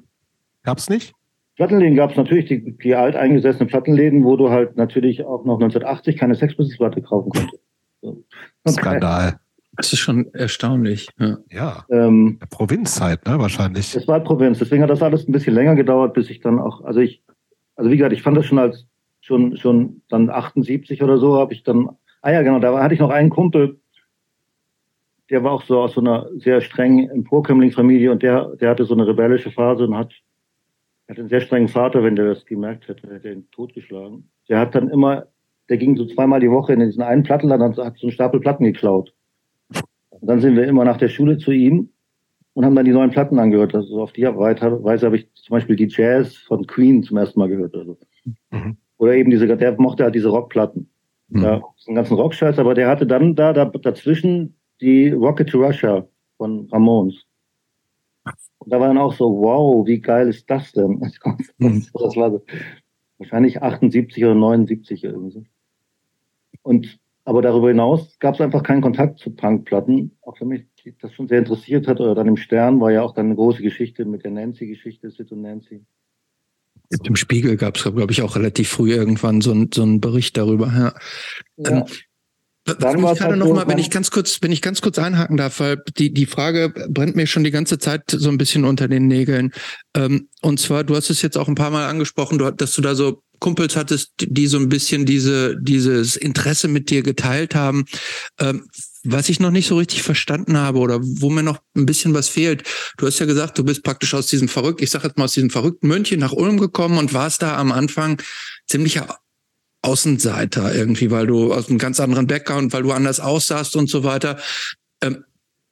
[0.63, 1.13] Gab's nicht?
[1.55, 6.17] Plattenläden gab es natürlich, die, die alteingesessenen Plattenläden, wo du halt natürlich auch noch 1980
[6.17, 7.63] keine Sexbusiness-Platte kaufen konntest.
[8.01, 8.23] So.
[8.67, 9.39] Skandal.
[9.77, 11.07] Das ist schon erstaunlich.
[11.19, 11.85] Ja, ja.
[11.89, 13.95] Ähm, Provinzzeit, ne, wahrscheinlich.
[13.95, 16.83] Es war Provinz, deswegen hat das alles ein bisschen länger gedauert, bis ich dann auch,
[16.83, 17.23] also ich,
[17.75, 18.85] also wie gesagt, ich fand das schon als
[19.21, 21.89] schon schon dann 78 oder so, habe ich dann,
[22.21, 23.79] ah ja, genau, da hatte ich noch einen Kumpel,
[25.29, 28.93] der war auch so aus so einer sehr strengen Emporkömmlingsfamilie und der, der hatte so
[28.93, 30.13] eine rebellische Phase und hat,
[31.09, 34.29] hat einen sehr strengen Vater, wenn der das gemerkt hätte, hätte er ihn totgeschlagen.
[34.49, 35.27] Der hat dann immer,
[35.69, 38.39] der ging so zweimal die Woche in diesen einen Plattenladen und hat so einen Stapel
[38.39, 39.13] Platten geklaut.
[40.19, 41.89] Und dann sind wir immer nach der Schule zu ihm
[42.53, 43.75] und haben dann die neuen Platten angehört.
[43.75, 47.49] Also auf die Weise habe ich zum Beispiel die Jazz von Queen zum ersten Mal
[47.49, 47.75] gehört.
[47.75, 47.97] Also.
[48.51, 48.77] Mhm.
[48.97, 50.89] Oder eben diese, der mochte halt diese Rockplatten.
[51.29, 51.43] Mhm.
[51.43, 56.07] Ja, den ganzen Rockscheiß, aber der hatte dann da, da dazwischen die Rocket to Russia
[56.37, 57.25] von Ramones.
[58.59, 60.99] Und da war dann auch so, wow, wie geil ist das denn?
[61.59, 61.85] Mhm.
[61.93, 62.43] Das war so,
[63.17, 65.43] wahrscheinlich 78 oder 79 irgendwie so.
[66.61, 70.63] Und aber darüber hinaus gab es einfach keinen Kontakt zu Punkplatten, auch wenn mich
[71.01, 71.99] das schon sehr interessiert hat.
[71.99, 75.33] Oder dann im Stern war ja auch dann eine große Geschichte mit der Nancy-Geschichte, Sid
[75.33, 75.83] und Nancy.
[77.03, 80.37] Im Spiegel gab es, glaube ich, auch relativ früh irgendwann so, ein, so einen Bericht
[80.37, 80.67] darüber.
[80.67, 80.93] Ja.
[81.57, 81.79] ja.
[81.79, 81.85] Ähm,
[82.75, 85.37] dann ich gerade halt noch mal, wenn ich ganz kurz, wenn ich ganz kurz einhaken
[85.37, 88.87] darf, weil die die Frage brennt mir schon die ganze Zeit so ein bisschen unter
[88.87, 89.51] den Nägeln.
[89.95, 92.95] Ähm, und zwar, du hast es jetzt auch ein paar Mal angesprochen, dass du da
[92.95, 97.85] so Kumpels hattest, die so ein bisschen diese, dieses Interesse mit dir geteilt haben.
[98.39, 98.67] Ähm,
[99.03, 102.27] was ich noch nicht so richtig verstanden habe oder wo mir noch ein bisschen was
[102.27, 102.63] fehlt.
[102.97, 105.33] Du hast ja gesagt, du bist praktisch aus diesem verrückten, ich sag jetzt mal aus
[105.33, 108.21] diesem verrückten München nach Ulm gekommen und warst da am Anfang
[108.67, 109.17] ziemlicher
[109.81, 114.03] Außenseiter irgendwie, weil du aus einem ganz anderen Background, weil du anders aussahst und so
[114.03, 114.39] weiter.
[115.01, 115.23] Ähm,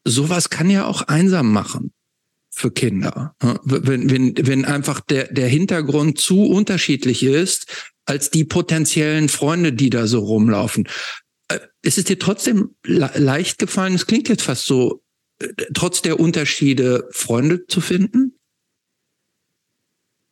[0.05, 1.91] sowas kann ja auch einsam machen
[2.55, 3.35] für Kinder.
[3.63, 9.89] Wenn, wenn, wenn einfach der, der Hintergrund zu unterschiedlich ist als die potenziellen Freunde, die
[9.89, 10.87] da so rumlaufen.
[11.49, 13.93] Äh, ist es dir trotzdem leicht gefallen?
[13.93, 15.01] Es klingt jetzt fast so,
[15.41, 18.37] äh, trotz der Unterschiede Freunde zu finden?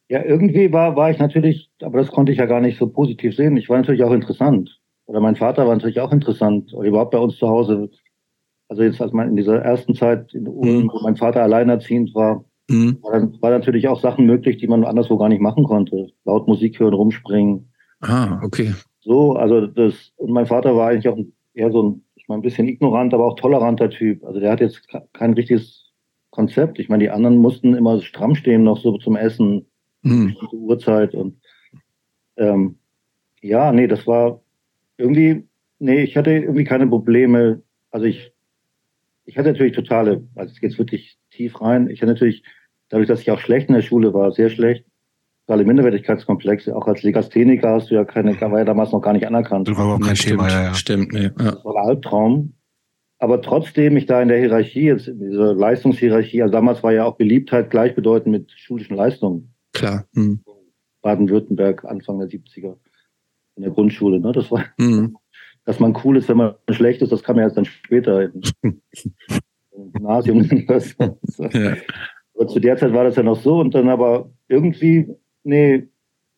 [0.09, 3.35] Ja, irgendwie war, war ich natürlich, aber das konnte ich ja gar nicht so positiv
[3.35, 3.57] sehen.
[3.57, 4.79] Ich war natürlich auch interessant.
[5.05, 6.73] Oder mein Vater war natürlich auch interessant.
[6.73, 7.89] Oder überhaupt bei uns zu Hause
[8.73, 10.89] also jetzt als man in dieser ersten Zeit, in Ulm, mhm.
[10.91, 12.97] wo mein Vater alleinerziehend war, mhm.
[13.03, 16.07] war, dann, war natürlich auch Sachen möglich, die man anderswo gar nicht machen konnte.
[16.25, 17.69] Laut Musik hören, rumspringen.
[18.01, 18.73] Ah, okay.
[19.01, 21.19] So, also das, und mein Vater war eigentlich auch
[21.53, 24.23] eher so ein, ich meine, ein bisschen ignorant, aber auch toleranter Typ.
[24.23, 25.91] Also der hat jetzt kein richtiges
[26.31, 26.79] Konzept.
[26.79, 29.67] Ich meine, die anderen mussten immer stramm stehen noch so zum Essen,
[30.01, 30.35] mhm.
[30.51, 31.37] Uhrzeit und
[32.37, 32.79] ähm,
[33.39, 34.41] ja, nee, das war
[34.97, 35.47] irgendwie,
[35.77, 37.61] nee, ich hatte irgendwie keine Probleme.
[37.91, 38.32] Also ich
[39.25, 41.89] ich hatte natürlich totale, also es geht wirklich tief rein.
[41.89, 42.43] Ich hatte natürlich,
[42.89, 44.85] dadurch, dass ich auch schlecht in der Schule war, sehr schlecht,
[45.45, 46.75] totale Minderwertigkeitskomplexe.
[46.75, 49.67] Auch als Legastheniker hast du ja keine, war ja damals noch gar nicht anerkannt.
[49.67, 50.73] Das war überhaupt kein Thema, ja, ja.
[50.73, 51.23] Stimmt, nee.
[51.23, 51.51] Ja.
[51.51, 52.53] Das war ein Albtraum.
[53.19, 57.05] Aber trotzdem, ich da in der Hierarchie, jetzt in dieser Leistungshierarchie, also damals war ja
[57.05, 59.53] auch Beliebtheit gleichbedeutend mit schulischen Leistungen.
[59.71, 60.05] Klar.
[60.13, 60.41] Hm.
[61.01, 62.75] Baden-Württemberg, Anfang der 70er
[63.55, 64.19] in der Grundschule.
[64.19, 64.33] Ne?
[64.33, 65.15] Das war hm
[65.65, 68.29] dass man cool ist, wenn man schlecht ist, das kann man erst dann später
[68.61, 68.81] im,
[69.93, 70.43] Gymnasium.
[71.37, 71.75] ja.
[72.35, 75.07] Aber zu der Zeit war das ja noch so und dann aber irgendwie,
[75.43, 75.87] nee,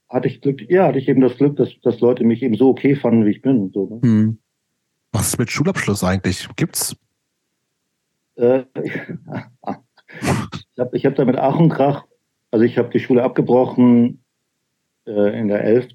[0.09, 2.69] hatte ich Glück, ja, hatte ich eben das Glück, dass, dass Leute mich eben so
[2.69, 3.71] okay fanden, wie ich bin.
[3.73, 3.99] So, ne?
[4.01, 4.37] hm.
[5.11, 6.47] Was ist mit Schulabschluss eigentlich?
[6.55, 6.95] Gibt's?
[8.35, 8.91] Äh, ich
[10.77, 12.05] habe ich hab da mit Ach und Krach,
[12.51, 14.23] also ich habe die Schule abgebrochen
[15.07, 15.87] äh, in der 11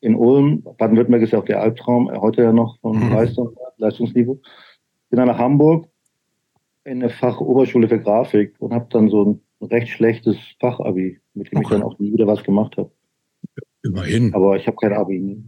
[0.00, 0.62] in Ulm.
[0.78, 3.12] Baden-Württemberg ist ja auch der Albtraum, äh, heute ja noch vom mhm.
[3.12, 4.40] Leistung, Leistungsniveau.
[5.10, 5.88] Bin dann nach Hamburg
[6.84, 11.58] in eine Fachoberschule für Grafik und habe dann so ein recht schlechtes Fachabi, mit dem
[11.58, 11.66] okay.
[11.66, 12.90] ich dann auch nie wieder was gemacht habe.
[13.82, 14.34] Immerhin.
[14.34, 15.20] Aber ich habe kein Abi.
[15.20, 15.44] Ne?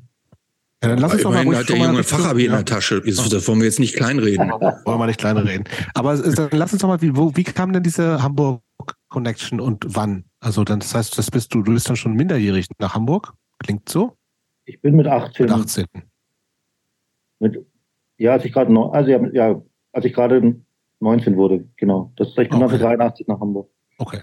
[0.82, 3.03] Ja, dann lass uns doch mal hat der junge Fachabi in der Tasche.
[3.05, 4.49] Das wollen wir jetzt nicht kleinreden.
[4.84, 5.64] wollen wir nicht kleinreden.
[5.94, 8.62] Aber dann lass uns doch mal, wie, wo, wie kam denn diese Hamburg
[9.09, 10.24] Connection und wann?
[10.40, 13.32] Also dann, das heißt, das bist du, du bist dann schon minderjährig nach Hamburg?
[13.59, 14.18] Klingt so?
[14.69, 15.47] Ich bin mit 18.
[15.47, 15.87] Mit 18.
[17.41, 17.66] Mit,
[18.19, 19.62] ja, als ich gerade also ja, ja,
[19.93, 20.61] als ich gerade
[21.01, 22.12] 19 wurde, genau.
[22.16, 22.64] Das, ich bin okay.
[22.64, 23.71] 1983 nach Hamburg.
[23.97, 24.21] Okay.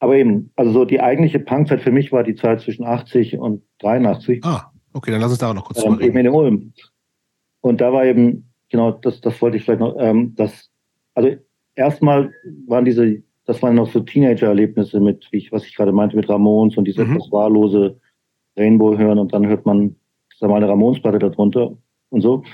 [0.00, 3.62] Aber eben, also so die eigentliche Punkzeit für mich war die Zeit zwischen 80 und
[3.78, 4.44] 83.
[4.44, 6.72] Ah, okay, dann lass uns da auch noch kurz ähm, Eben in Ulm.
[7.60, 10.70] Und da war eben, genau, das, das wollte ich vielleicht noch, ähm, das,
[11.14, 11.30] also
[11.76, 12.32] erstmal
[12.66, 16.76] waren diese, das waren noch so Teenager-Erlebnisse mit, ich, was ich gerade meinte, mit Ramons
[16.76, 17.12] und diese mhm.
[17.12, 18.00] etwas wahllose
[18.56, 19.96] Rainbow hören und dann hört man,
[20.38, 21.76] sag mal, eine Ramonsplatte darunter
[22.10, 22.44] und so.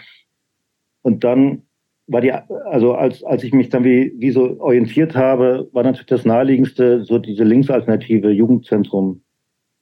[1.03, 1.63] Und dann
[2.07, 6.07] war die, also als, als ich mich dann wie, wie so orientiert habe, war natürlich
[6.07, 9.23] das naheliegendste so diese linksalternative Jugendzentrum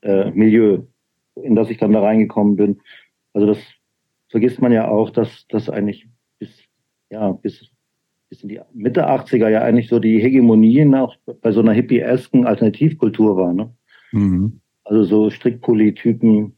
[0.03, 0.81] äh, Milieu,
[1.37, 2.81] in das ich dann da reingekommen bin.
[3.33, 3.59] Also das
[4.29, 6.07] vergisst man ja auch, dass das eigentlich
[6.39, 6.51] bis,
[7.11, 7.71] ja, bis,
[8.29, 12.47] bis in die Mitte 80er ja eigentlich so die Hegemonie auch bei so einer hippie-esken
[12.47, 13.55] Alternativkultur war.
[13.55, 13.75] Ne?
[14.13, 14.61] Mhm.
[14.89, 16.57] Also so Strickpulli-Typen,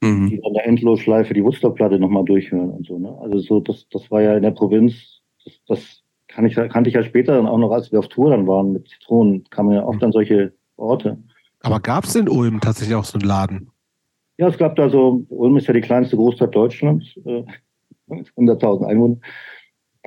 [0.00, 0.28] mhm.
[0.28, 2.98] die an der Endlosschleife die Woodstock-Platte nochmal durchhören und so.
[2.98, 3.16] Ne?
[3.20, 6.94] Also so, das, das war ja in der Provinz, das, das kann ich, kannte ich
[6.94, 9.84] ja später dann auch noch, als wir auf Tour dann waren mit Zitronen, kamen ja
[9.84, 11.18] oft an solche Orte.
[11.60, 13.70] Aber gab es in Ulm tatsächlich auch so einen Laden?
[14.36, 17.42] Ja, es gab da so, Ulm ist ja die kleinste Großstadt Deutschlands, äh,
[18.08, 19.16] 100.000 Einwohner.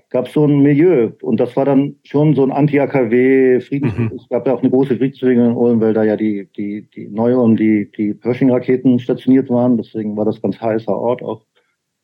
[0.09, 1.11] Gab es so ein Milieu.
[1.21, 3.97] Und das war dann schon so ein Anti-AKW-Friedens.
[3.97, 4.11] Mhm.
[4.15, 7.07] Es gab ja auch eine große Friedensbewegung in Ulm, weil da ja die, die, die
[7.07, 9.77] neue und die, die Pershing-Raketen stationiert waren.
[9.77, 11.45] Deswegen war das ganz heißer Ort auch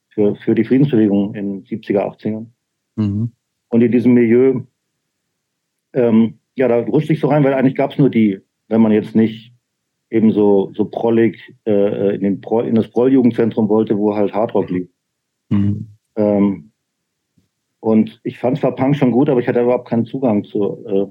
[0.09, 2.47] für, für die Friedensbewegung in 70er, 80ern.
[2.95, 3.31] Mhm.
[3.69, 4.61] Und in diesem Milieu,
[5.93, 8.91] ähm, ja, da rutschte ich so rein, weil eigentlich gab es nur die, wenn man
[8.91, 9.53] jetzt nicht
[10.09, 14.69] eben so, so prollig äh, in, den Pro, in das Proll-Jugendzentrum wollte, wo halt Hardrock
[14.69, 14.87] lief.
[15.49, 15.89] Mhm.
[16.15, 16.66] Ähm,
[17.79, 21.07] und ich fand zwar Punk schon gut, aber ich hatte überhaupt keinen Zugang zu, äh,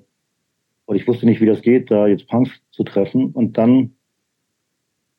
[0.87, 3.33] und ich wusste nicht, wie das geht, da jetzt Punks zu treffen.
[3.33, 3.97] Und dann,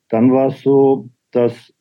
[0.10, 1.74] dann war es so, dass,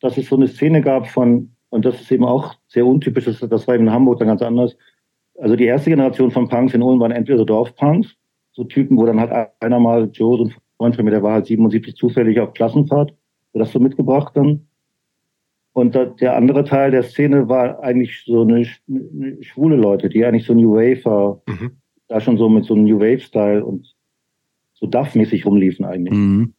[0.00, 3.38] dass es so eine Szene gab von, und das ist eben auch sehr untypisch, das,
[3.38, 4.76] das war eben in Hamburg dann ganz anders.
[5.38, 8.16] Also die erste Generation von Punks in Ulm waren entweder so Dorfpunks,
[8.52, 11.34] so Typen, wo dann halt einer mal, Joe, so ein Freund von mir, der war
[11.34, 13.14] halt 77 zufällig auf Klassenfahrt,
[13.54, 14.66] der das so mitgebracht dann.
[15.72, 18.64] Und der andere Teil der Szene war eigentlich so eine,
[19.40, 21.70] schwule Leute, die eigentlich so New Wave mhm.
[22.08, 23.94] da schon so mit so einem New Wave-Style und
[24.74, 26.14] so Duff-mäßig rumliefen eigentlich.
[26.14, 26.54] Mhm.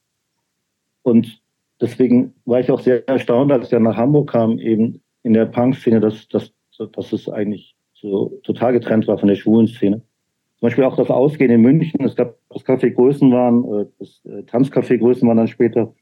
[1.03, 1.41] Und
[1.81, 5.45] deswegen war ich auch sehr erstaunt, als ich dann nach Hamburg kam, eben in der
[5.45, 6.53] Punk-Szene, dass, dass,
[6.93, 9.97] dass es eigentlich so total getrennt war von der schwulen Szene.
[9.97, 14.21] Zum Beispiel auch das Ausgehen in München, es gab das Café Größen waren, äh, das
[14.25, 15.93] äh, Tanzcafé Größen waren dann später,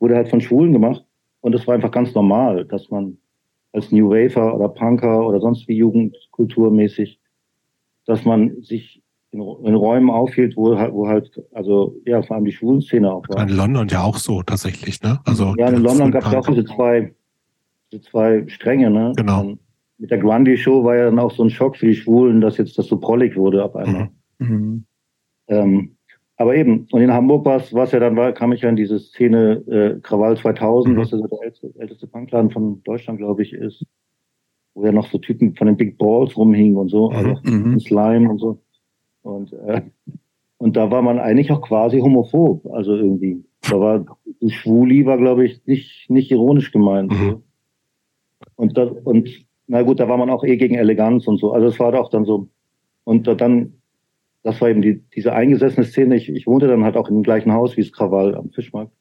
[0.00, 1.04] wurde halt von Schwulen gemacht.
[1.40, 3.18] Und es war einfach ganz normal, dass man
[3.72, 7.20] als New Wafer oder Punker oder sonst wie Jugendkulturmäßig,
[8.06, 12.46] dass man sich in, in Räumen aufhielt, wo halt, wo halt, also ja, vor allem
[12.46, 13.42] die Schwulenszene auch war.
[13.42, 15.20] In London ja auch so tatsächlich, ne?
[15.24, 17.14] Also ja, in London gab es auch diese zwei,
[17.92, 19.12] diese zwei Stränge, ne?
[19.16, 19.40] Genau.
[19.42, 19.60] Und
[19.98, 22.78] mit der Grundy-Show war ja dann auch so ein Schock für die Schwulen, dass jetzt
[22.78, 24.10] das so prollig wurde ab einmal.
[24.38, 24.48] Mhm.
[24.48, 24.84] mhm.
[25.48, 25.97] Ähm,
[26.38, 29.00] aber eben, und in Hamburg war es ja dann, war, kam ich ja in diese
[29.00, 31.00] Szene äh, Krawall 2000, mhm.
[31.00, 33.84] was ja so der älteste, älteste Punkladen von Deutschland, glaube ich, ist,
[34.74, 37.80] wo ja noch so Typen von den Big Balls rumhingen und so, also mhm.
[37.80, 38.60] Slime und so.
[39.22, 39.82] Und, äh,
[40.58, 43.44] und da war man eigentlich auch quasi homophob, also irgendwie.
[43.68, 44.06] Da war,
[44.46, 47.10] Schwuli war, glaube ich, nicht, nicht ironisch gemeint.
[47.10, 47.42] Mhm.
[48.54, 49.28] Und, da, und
[49.66, 51.52] na gut, da war man auch eh gegen Eleganz und so.
[51.52, 52.48] Also es war auch dann so.
[53.02, 53.77] Und dann
[54.48, 56.16] das war eben die, diese eingesessene Szene.
[56.16, 58.92] Ich, ich wohnte dann halt auch im gleichen Haus wie das Krawall am Fischmarkt.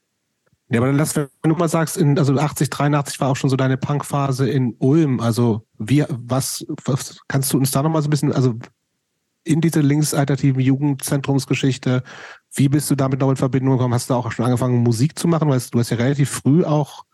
[0.69, 3.49] Ja, aber dann lass, wenn du mal sagst, in, also 80, 83 war auch schon
[3.49, 5.21] so deine Punkphase in Ulm.
[5.21, 8.55] Also wie, was, was kannst du uns da nochmal so ein bisschen, also
[9.45, 12.03] in diese linksalternativen Jugendzentrumsgeschichte,
[12.53, 13.93] wie bist du damit noch in Verbindung gekommen?
[13.93, 15.49] Hast du auch schon angefangen, Musik zu machen?
[15.49, 17.05] Weil du hast ja relativ früh auch,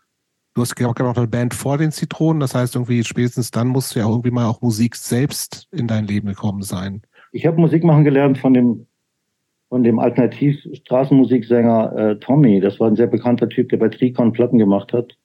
[0.54, 2.40] du hast glaube ich noch eine Band vor den Zitronen.
[2.40, 6.08] Das heißt, irgendwie spätestens dann musst du ja irgendwie mal auch Musik selbst in dein
[6.08, 7.02] Leben gekommen sein.
[7.34, 8.86] Ich habe Musik machen gelernt von dem
[9.68, 12.60] von dem Alternativ-Straßenmusiksänger äh, Tommy.
[12.60, 15.16] Das war ein sehr bekannter Typ, der bei Tricon Platten gemacht hat.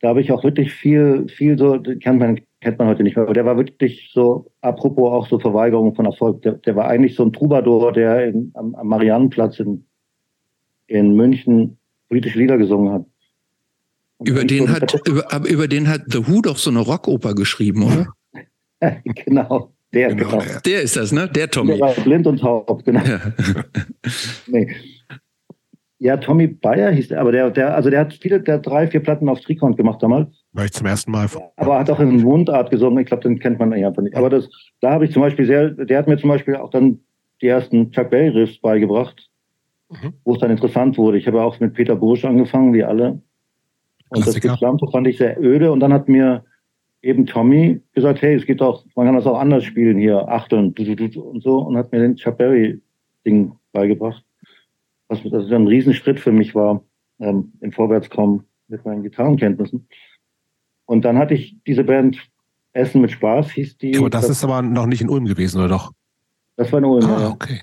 [0.00, 3.24] Da habe ich auch wirklich viel, viel so, kennt man, kennt man heute nicht mehr,
[3.24, 7.14] aber der war wirklich so, apropos auch so Verweigerung von Erfolg, der, der war eigentlich
[7.14, 9.86] so ein Troubadour, der in, am, am Mariannenplatz in,
[10.86, 11.78] in München
[12.10, 13.06] politische Lieder gesungen hat.
[14.22, 18.12] über den hat, über, über den hat The Who doch so eine Rockoper geschrieben, oder?
[19.24, 19.72] genau.
[19.96, 20.42] Der, genau, genau.
[20.42, 20.60] Der.
[20.60, 20.82] der.
[20.82, 21.26] ist das, ne?
[21.26, 21.72] Der Tommy.
[21.72, 23.00] Der war blind und taub, genau.
[23.00, 23.18] Ja.
[24.46, 24.70] nee.
[25.98, 28.86] ja, Tommy Bayer hieß der, aber der, der, also der hat viele, der hat drei,
[28.88, 30.28] vier Platten auf Trikont gemacht damals.
[30.52, 31.26] War ich zum ersten Mal.
[31.56, 34.14] Aber hat auch in Mundart gesungen, ich glaube, den kennt man einfach nicht.
[34.14, 34.50] Aber das,
[34.82, 37.00] da habe ich zum Beispiel sehr, der hat mir zum Beispiel auch dann
[37.40, 39.30] die ersten Chuck Berry Riffs beigebracht,
[39.88, 40.12] mhm.
[40.24, 41.16] wo es dann interessant wurde.
[41.16, 43.22] Ich habe auch mit Peter Bursch angefangen, wie alle.
[44.10, 44.48] Und Klassiker.
[44.48, 45.72] das Gesamte fand ich sehr öde.
[45.72, 46.44] Und dann hat mir
[47.06, 50.74] eben Tommy gesagt, hey, es geht doch, man kann das auch anders spielen hier, Achteln
[50.76, 54.24] und so und hat mir den Chuck Berry-Ding beigebracht.
[55.08, 56.82] Was das ein Riesenschritt für mich war,
[57.20, 59.86] ähm, im Vorwärtskommen mit meinen Gitarrenkenntnissen.
[60.86, 62.18] Und dann hatte ich diese Band
[62.72, 63.96] Essen mit Spaß, hieß die.
[63.96, 65.92] aber das, das ist aber noch nicht in Ulm gewesen, oder doch?
[66.56, 67.62] Das war in Ulm, ah, okay.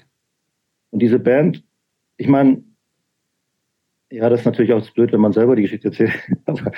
[0.92, 1.64] Und diese Band,
[2.18, 2.64] ich meine,
[4.10, 6.14] ja, das ist natürlich auch blöd, wenn man selber die Geschichte erzählt.
[6.46, 6.72] Aber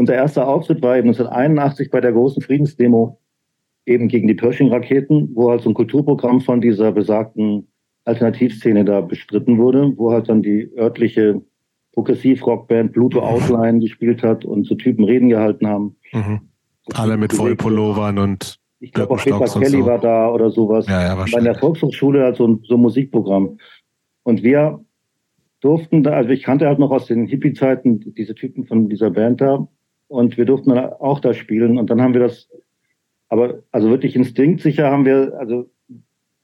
[0.00, 3.20] unser erster Auftritt war eben 1981 bei der großen Friedensdemo
[3.84, 7.68] eben gegen die Pershing-Raketen, wo halt so ein Kulturprogramm von dieser besagten
[8.06, 11.42] Alternativszene da bestritten wurde, wo halt dann die örtliche
[11.92, 15.96] Progressiv-Rockband Pluto Outline gespielt hat und so Typen Reden gehalten haben.
[16.14, 16.40] Mhm.
[16.94, 19.86] Alle mit Vollpullovern und ich glaube auch Peter Kelly so.
[19.86, 20.86] war da oder sowas.
[20.86, 23.58] Ja, ja, Bei der Volkshochschule halt so ein, so ein Musikprogramm.
[24.22, 24.82] Und wir
[25.60, 29.42] durften da, also ich kannte halt noch aus den Hippie-Zeiten diese Typen von dieser Band
[29.42, 29.68] da
[30.10, 32.50] und wir durften dann auch da spielen und dann haben wir das,
[33.28, 35.70] aber also wirklich instinktsicher haben wir, also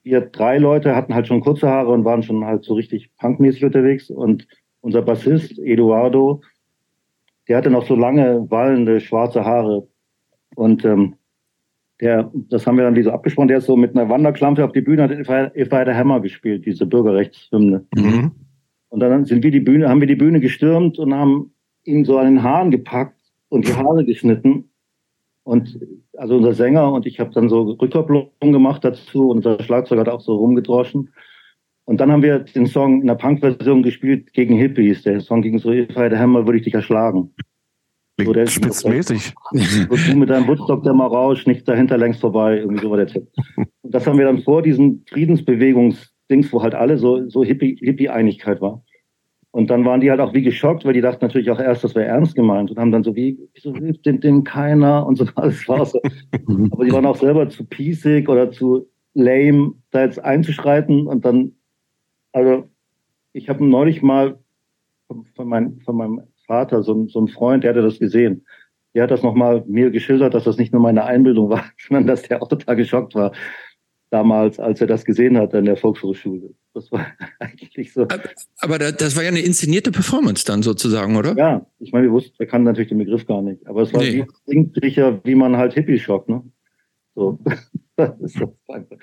[0.03, 3.65] wir drei Leute hatten halt schon kurze Haare und waren schon halt so richtig punkmäßig
[3.65, 4.47] unterwegs und
[4.79, 6.41] unser Bassist Eduardo,
[7.49, 9.85] der hatte noch so lange wallende schwarze Haare
[10.55, 11.15] und ähm,
[11.99, 14.71] der, das haben wir dann wie so abgesprochen, der ist so mit einer Wanderklampe auf
[14.71, 17.85] die Bühne, hat If I, If I Had a Hammer gespielt, diese Bürgerrechtshymne.
[17.95, 18.31] Mhm.
[18.89, 21.51] Und dann sind wir die Bühne, haben wir die Bühne gestürmt und haben
[21.83, 23.16] ihn so an den Haaren gepackt
[23.49, 24.69] und die Haare geschnitten.
[25.43, 25.79] Und
[26.17, 30.09] also unser Sänger und ich habe dann so Rückkopplung gemacht dazu und unser Schlagzeug hat
[30.09, 31.13] auch so rumgedroschen.
[31.85, 35.03] Und dann haben wir den Song in der Punk-Version gespielt gegen Hippies.
[35.03, 37.33] Der Song ging so, If I hammer, würde ich dich erschlagen.
[38.19, 39.33] So, der spitzmäßig.
[39.53, 42.57] So, du mit deinem Woodstock der mal raus, nichts dahinter längst vorbei.
[42.57, 43.27] Irgendwie so war der Tipp.
[43.55, 48.83] Und das haben wir dann vor diesem Friedensbewegungsdings, wo halt alle so, so Hippie-Einigkeit war.
[49.51, 51.95] Und dann waren die halt auch wie geschockt, weil die dachten natürlich auch erst, das
[51.95, 55.25] wäre ernst gemeint und haben dann so wie, wieso hilft dem, dem keiner und so
[55.35, 55.99] alles war so.
[56.71, 61.53] Aber die waren auch selber zu piesig oder zu lame, da jetzt einzuschreiten und dann
[62.37, 62.69] also
[63.33, 64.39] ich habe neulich mal
[65.07, 68.45] von, mein, von meinem Vater, so, so ein Freund, der hatte das gesehen.
[68.93, 72.23] Der hat das nochmal mir geschildert, dass das nicht nur meine Einbildung war, sondern dass
[72.23, 73.31] der auch total geschockt war
[74.09, 76.53] damals, als er das gesehen hat in der Volkshochschule.
[76.73, 77.05] Das war
[77.39, 78.07] eigentlich so.
[78.59, 81.35] Aber das war ja eine inszenierte Performance dann sozusagen, oder?
[81.35, 83.65] Ja, ich meine, wir wussten, wir kannten natürlich den Begriff gar nicht.
[83.67, 84.25] Aber es war nee.
[84.45, 84.71] wie,
[85.23, 86.43] wie man halt Hippie schockt, ne?
[87.15, 87.39] So.
[87.95, 88.37] das ist
[88.67, 88.97] einfach.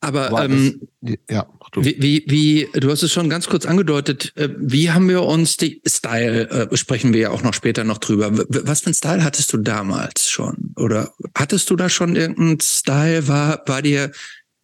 [0.00, 4.48] Aber ähm, das, ja, wie, wie, wie, du hast es schon ganz kurz angedeutet, äh,
[4.56, 8.30] wie haben wir uns die Style, äh, sprechen wir ja auch noch später noch drüber.
[8.32, 10.72] Was für ein Style hattest du damals schon?
[10.76, 13.26] Oder hattest du da schon irgendeinen Style?
[13.26, 14.12] War, war dir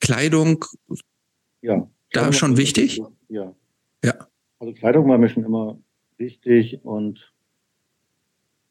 [0.00, 0.64] Kleidung
[1.62, 3.00] ja, da schon wichtig?
[3.28, 3.52] Ja.
[4.04, 4.28] Ja.
[4.60, 5.78] Also Kleidung war mir schon immer
[6.16, 7.32] wichtig und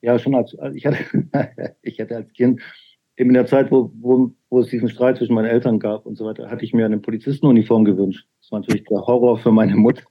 [0.01, 2.61] ja, schon als, ich hatte, ich hatte als Kind
[3.17, 6.17] eben in der Zeit, wo, wo, wo es diesen Streit zwischen meinen Eltern gab und
[6.17, 8.27] so weiter, hatte ich mir eine Polizistenuniform gewünscht.
[8.41, 10.05] Das war natürlich der Horror für meine Mutter.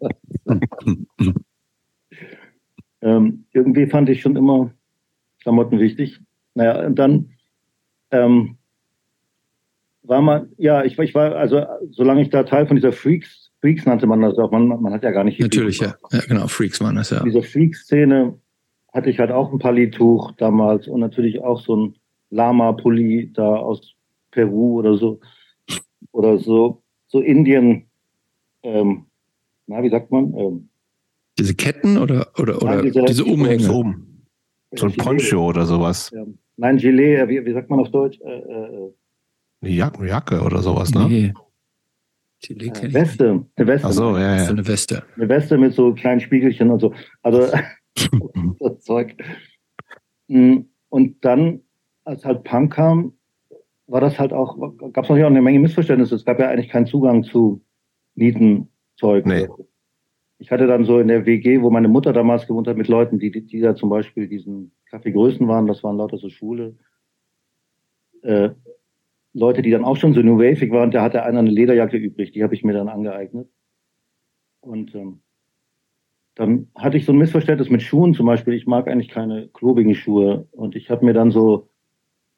[3.03, 4.73] ähm, irgendwie fand ich schon immer
[5.43, 6.21] Klamotten wichtig.
[6.55, 7.31] Naja, und dann
[8.11, 8.57] ähm,
[10.03, 13.87] war man, ja, ich, ich war, also solange ich da Teil von dieser Freaks, Freaks
[13.87, 15.41] nannte man das auch, man, man hat ja gar nicht.
[15.41, 15.95] Natürlich, ja.
[16.11, 17.23] ja, genau, Freaks waren das, ja.
[17.23, 18.39] Diese Freaks-Szene
[18.93, 21.95] hatte ich halt auch ein Palituch damals und natürlich auch so ein
[22.33, 23.95] Lama-Pulli da aus
[24.31, 25.21] Peru oder so.
[26.11, 27.87] Oder so, so Indien,
[28.63, 29.07] ähm,
[29.67, 30.35] na, wie sagt man?
[30.35, 30.69] Ähm,
[31.39, 33.61] diese Ketten oder, oder, oder Nein, diese, diese Umhänge?
[33.63, 33.85] So,
[34.75, 36.11] so ein Poncho oder sowas.
[36.15, 36.25] Ja.
[36.57, 38.19] Nein, Gilet, äh, wie, wie sagt man auf Deutsch?
[38.21, 38.93] Äh, äh,
[39.63, 41.07] eine Jacke, Jacke oder sowas, ne?
[41.09, 41.35] Nee.
[42.41, 43.87] Gilet äh, Weste, eine Weste.
[43.87, 44.45] Ach so, ja, ja.
[44.45, 45.05] So eine Weste.
[45.17, 46.93] Eine Weste mit so kleinen Spiegelchen und so.
[47.23, 47.49] Also,
[48.59, 49.15] das Zeug.
[50.29, 51.61] Mm, und dann
[52.05, 53.15] als halt Punk kam,
[53.87, 56.15] war das halt auch, gab es natürlich auch eine Menge Missverständnisse.
[56.15, 57.63] Es gab ja eigentlich keinen Zugang zu
[58.15, 59.27] Nietenzeug.
[59.27, 59.49] Nee.
[60.39, 63.19] Ich hatte dann so in der WG, wo meine Mutter damals gewohnt hat, mit Leuten,
[63.19, 66.77] die, die da zum Beispiel diesen Kaffeegrößen waren, das waren lauter so Schule,
[68.23, 68.51] äh,
[69.35, 72.33] Leute, die dann auch schon so New Wave waren, da hatte einer eine Lederjacke übrig,
[72.33, 73.49] die habe ich mir dann angeeignet.
[74.61, 75.21] Und ähm,
[76.35, 78.55] dann hatte ich so ein Missverständnis mit Schuhen zum Beispiel.
[78.55, 80.49] Ich mag eigentlich keine klobigen Schuhe.
[80.53, 81.69] Und ich habe mir dann so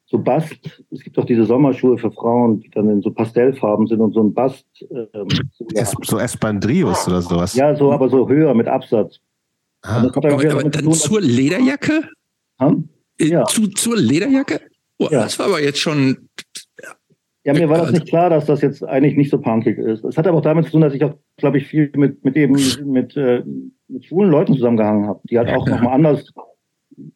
[0.07, 4.01] so Bast, es gibt auch diese Sommerschuhe für Frauen, die dann in so Pastellfarben sind
[4.01, 4.65] und so ein Bast.
[4.91, 5.65] Ähm, so,
[6.03, 7.55] so Espandrios oder sowas.
[7.55, 9.19] Ja, so, aber so höher mit Absatz.
[9.81, 12.09] Ah, aber, aber dann zur Lederjacke?
[12.59, 12.89] Hm?
[13.19, 13.45] Ja.
[13.45, 14.61] Zu, zur Lederjacke?
[14.99, 15.23] Oh, ja.
[15.23, 16.29] Das war aber jetzt schon.
[17.43, 20.03] Ja, mir war das nicht klar, dass das jetzt eigentlich nicht so punkig ist.
[20.03, 22.35] Es hat aber auch damit zu tun, dass ich auch, glaube ich, viel mit, mit
[22.35, 22.53] eben
[22.85, 23.43] mit, äh,
[23.87, 25.75] mit schwulen Leuten zusammengehangen habe, die halt auch ja.
[25.75, 26.27] nochmal anders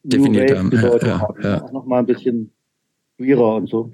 [0.04, 0.72] definiert haben.
[0.72, 1.42] Ja, ja, haben.
[1.42, 1.64] Ja.
[1.64, 2.52] Auch nochmal ein bisschen
[3.20, 3.92] queerer und so.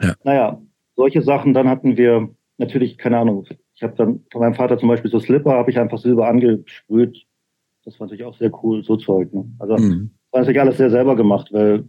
[0.00, 0.14] Ja.
[0.24, 0.62] Naja,
[0.96, 1.52] solche Sachen.
[1.52, 5.18] Dann hatten wir natürlich, keine Ahnung, ich habe dann von meinem Vater zum Beispiel so
[5.18, 7.26] Slipper, habe ich einfach Silber angesprüht.
[7.84, 9.32] Das fand ich auch sehr cool, so Zeug.
[9.32, 9.50] Ne?
[9.58, 10.10] Also mhm.
[10.30, 11.88] war natürlich alles sehr selber gemacht, weil,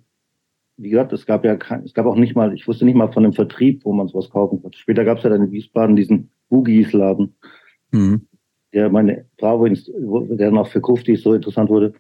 [0.77, 3.11] wie gesagt, es gab ja kein, es gab auch nicht mal, ich wusste nicht mal
[3.11, 4.77] von einem Vertrieb, wo man sowas kaufen konnte.
[4.77, 7.35] Später gab es ja dann in Wiesbaden diesen Boogies-Laden,
[7.91, 8.27] mhm.
[8.73, 11.93] der meine Frau, der noch für Kuftis so interessant wurde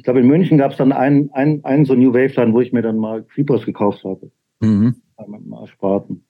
[0.00, 2.72] ich glaube, in München gab es dann einen, einen, einen so New Wave-Laden, wo ich
[2.72, 4.30] mir dann mal Creepers gekauft habe.
[4.60, 4.94] Mhm.
[5.44, 6.24] Mal Spaten.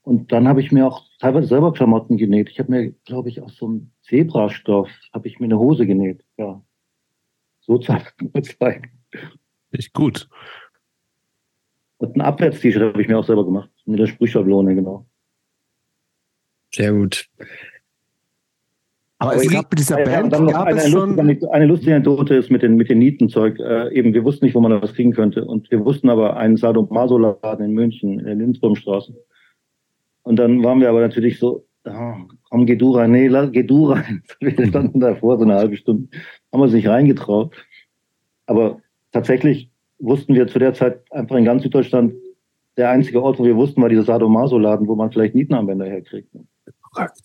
[0.00, 2.48] Und dann habe ich mir auch teilweise selber Klamotten genäht.
[2.48, 6.24] Ich habe mir, glaube ich, aus so einem Zebrastoff habe ich mir eine Hose genäht.
[6.38, 6.62] Ja.
[7.60, 8.88] So zeigen.
[9.70, 10.26] Echt gut.
[11.98, 13.68] Und ein Abwärts-T-Shirt habe ich mir auch selber gemacht.
[13.84, 15.04] Mit der Sprühschablone, genau.
[16.72, 17.28] Sehr gut.
[19.18, 22.62] Aber, es gab mit dieser Band dann noch eine, lustige, eine lustige Anekdote ist mit
[22.62, 23.58] den, mit den Nietenzeug.
[23.60, 25.44] Äh, eben, wir wussten nicht, wo man das kriegen könnte.
[25.44, 29.14] Und wir wussten aber einen Sadomaso-Laden in München, in der Lindströmstraße.
[30.22, 32.14] Und dann waren wir aber natürlich so, oh,
[32.50, 33.12] komm, geh du rein.
[33.12, 34.22] Nee, lass, geh du rein.
[34.40, 36.08] Wir standen davor so eine halbe Stunde,
[36.52, 37.54] haben uns nicht reingetraut.
[38.46, 38.80] Aber
[39.12, 42.14] tatsächlich wussten wir zu der Zeit einfach in ganz Süddeutschland
[42.76, 46.28] der einzige Ort, wo wir wussten, war dieser Sadomaso-Laden, wo man vielleicht Nietenarmbänder herkriegt.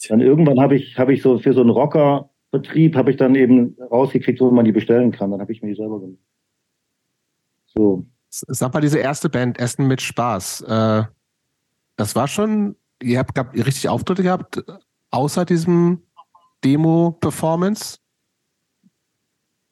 [0.10, 3.78] Dann irgendwann habe ich, habe ich so für so einen Rocker-Vertrieb habe ich dann eben
[3.92, 5.32] rausgekriegt, wo man die bestellen kann.
[5.32, 6.20] Dann habe ich mir die selber gemacht.
[7.66, 8.06] So.
[8.30, 11.04] Sag mal, diese erste Band, Essen mit Spaß, äh,
[11.96, 14.64] das war schon, ihr habt, habt ihr richtig Auftritte gehabt,
[15.12, 16.04] außer diesem
[16.64, 17.98] Demo-Performance?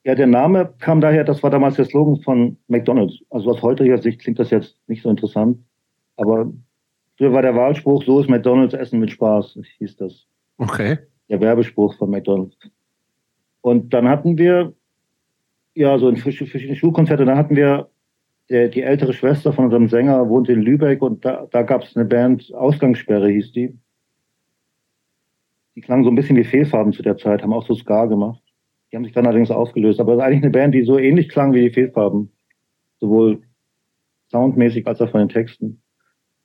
[0.04, 3.16] Ja, der Name kam daher, das war damals der Slogan von McDonalds.
[3.30, 5.60] Also aus heutiger Sicht klingt das jetzt nicht so interessant.
[6.16, 6.52] Aber
[7.18, 10.28] früher war der Wahlspruch, so ist McDonalds Essen mit Spaß, hieß das.
[10.58, 11.00] Okay.
[11.30, 12.58] Der Werbespruch von McDonalds.
[13.62, 14.74] Und dann hatten wir,
[15.74, 17.90] ja, so in verschiedenen Schulkonzerte, dann hatten wir
[18.50, 21.96] der, die ältere Schwester von unserem Sänger wohnt in Lübeck und da, da gab es
[21.96, 23.78] eine Band, Ausgangssperre hieß die.
[25.76, 28.42] Die klang so ein bisschen wie Fehlfarben zu der Zeit, haben auch so Ska gemacht.
[28.92, 30.00] Die haben sich dann allerdings aufgelöst.
[30.00, 32.32] Aber es ist eigentlich eine Band, die so ähnlich klang wie die Fehlfarben.
[33.00, 33.44] Sowohl
[34.32, 35.82] soundmäßig als auch von den Texten.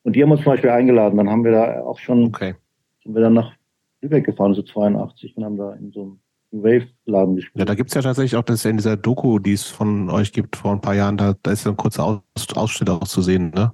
[0.04, 1.16] Und die haben uns zum Beispiel eingeladen.
[1.16, 2.54] Dann haben wir da auch schon, okay.
[3.02, 3.52] sind wir dann nach
[4.00, 6.18] Lübeck gefahren, so 82, und haben da in so einem
[6.52, 7.58] Wave-Laden gespielt.
[7.58, 10.32] Ja, da gibt's ja tatsächlich auch das ja in dieser Doku, die es von euch
[10.32, 12.20] gibt vor ein paar Jahren, da, da ist ja ein kurzer Aus,
[12.54, 13.72] Ausschnitt auch zu sehen, ne?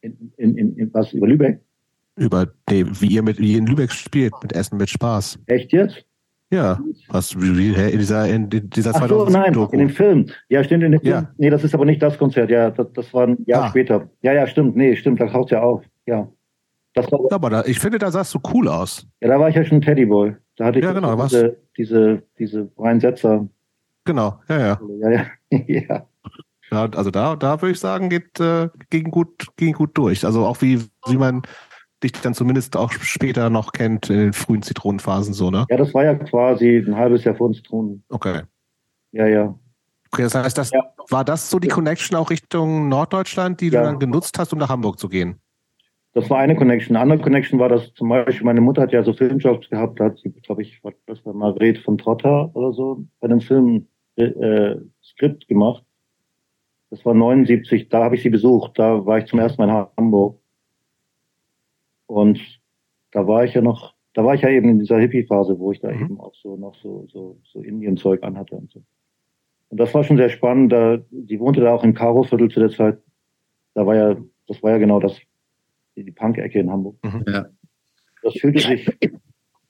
[0.00, 1.60] In, in, in, in was, über Lübeck?
[2.16, 5.38] Über, nee, wie ihr mit, wie ihr in Lübeck spielt, mit Essen mit Spaß.
[5.46, 6.04] Echt jetzt?
[6.50, 9.72] Ja, was wie, in dieser in dieser Ach so, nein, Doku.
[9.72, 10.26] in dem Film.
[10.48, 11.12] Ja, stimmt in dem Film.
[11.12, 11.30] Ja.
[11.36, 12.48] Nee, das ist aber nicht das Konzert.
[12.48, 13.68] Ja, das, das war ein Jahr ah.
[13.68, 14.08] später.
[14.22, 14.74] Ja, ja, stimmt.
[14.74, 15.84] Nee, stimmt, da taucht ja auf.
[16.06, 16.26] Ja.
[16.94, 19.06] Das war, aber da, ich finde, da sahst du cool aus.
[19.20, 20.34] Ja, da war ich ja schon Teddyboy.
[20.56, 23.46] Da hatte ich ja, genau, diese, diese, diese Brian Setzer.
[24.04, 24.80] Genau, ja, ja.
[25.00, 25.26] Ja, ja.
[25.66, 26.06] ja.
[26.70, 30.24] ja also da, da würde ich sagen, geht, äh, ging, gut, ging gut durch.
[30.24, 31.42] Also auch wie, wie man
[32.02, 35.66] dich dann zumindest auch später noch kennt, in den frühen Zitronenphasen so, ne?
[35.68, 38.04] Ja, das war ja quasi ein halbes Jahr vor den Zitronen.
[38.08, 38.42] Okay.
[39.12, 39.54] Ja, ja.
[40.12, 40.80] Okay, das heißt, das, ja.
[41.10, 43.80] war das so die Connection auch Richtung Norddeutschland, die ja.
[43.80, 45.40] du dann genutzt hast, um nach Hamburg zu gehen?
[46.14, 46.96] Das war eine Connection.
[46.96, 50.06] Eine andere Connection war, dass zum Beispiel meine Mutter hat ja so Filmjobs gehabt, da
[50.06, 53.86] hat sie, glaube ich, das war Margret von Trotter oder so, bei einem Film
[54.16, 55.84] äh, Skript gemacht.
[56.90, 58.78] Das war 79, da habe ich sie besucht.
[58.78, 60.40] Da war ich zum ersten Mal in Hamburg.
[62.08, 62.40] Und
[63.12, 65.80] da war ich ja noch, da war ich ja eben in dieser Hippie-Phase, wo ich
[65.80, 66.00] da mhm.
[66.00, 68.82] eben auch so noch so, so, so Indien-Zeug anhatte und so.
[69.68, 70.72] Und das war schon sehr spannend.
[70.72, 72.98] Da, die wohnte da auch im Karo-Viertel zu der Zeit.
[73.74, 75.20] Da war ja, das war ja genau das,
[75.94, 76.96] die Punk-Ecke in Hamburg.
[77.04, 77.24] Mhm.
[77.28, 77.46] Ja.
[78.22, 78.90] Das fühlte sich,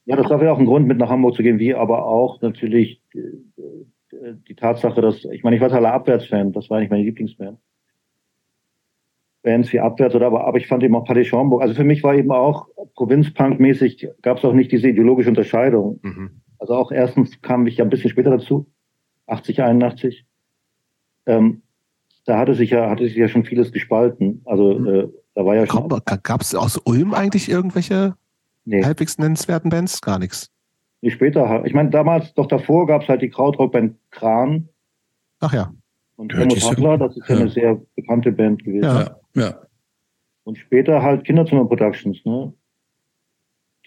[0.04, 2.40] ja, das war ja auch ein Grund, mit nach Hamburg zu gehen, wie aber auch
[2.40, 6.90] natürlich die, äh, die Tatsache, dass, ich meine, ich war totaler Abwärtsfan, das war nicht
[6.90, 7.58] meine Lieblingsband.
[9.42, 11.62] Bands wie Abwärts oder aber, aber ich fand eben auch Paddy Schaumburg.
[11.62, 12.66] Also für mich war eben auch
[12.96, 16.00] Provinzpunk-mäßig gab es auch nicht diese ideologische Unterscheidung.
[16.02, 16.40] Mhm.
[16.58, 18.66] Also auch erstens kam ich ja ein bisschen später dazu,
[19.26, 20.26] 80, 81.
[21.26, 21.62] Ähm,
[22.24, 24.42] da hatte sich ja, hatte sich ja schon vieles gespalten.
[24.44, 24.86] Also mhm.
[24.88, 25.88] äh, da war ja schon.
[26.22, 28.16] Gab es aus Ulm eigentlich irgendwelche
[28.64, 28.82] nee.
[28.82, 30.00] halbwegs nennenswerten Bands?
[30.00, 30.50] Gar nichts.
[31.00, 31.64] Nee, später.
[31.64, 34.68] Ich meine, damals, doch davor gab es halt die Krautrock-Band Kran.
[35.38, 35.72] Ach ja.
[36.18, 38.82] Und Helmut Hackler, das ist ja, ja, eine sehr bekannte Band gewesen.
[38.82, 39.54] Ja, ja.
[40.42, 42.52] Und später halt Kinderzimmer Productions, ne?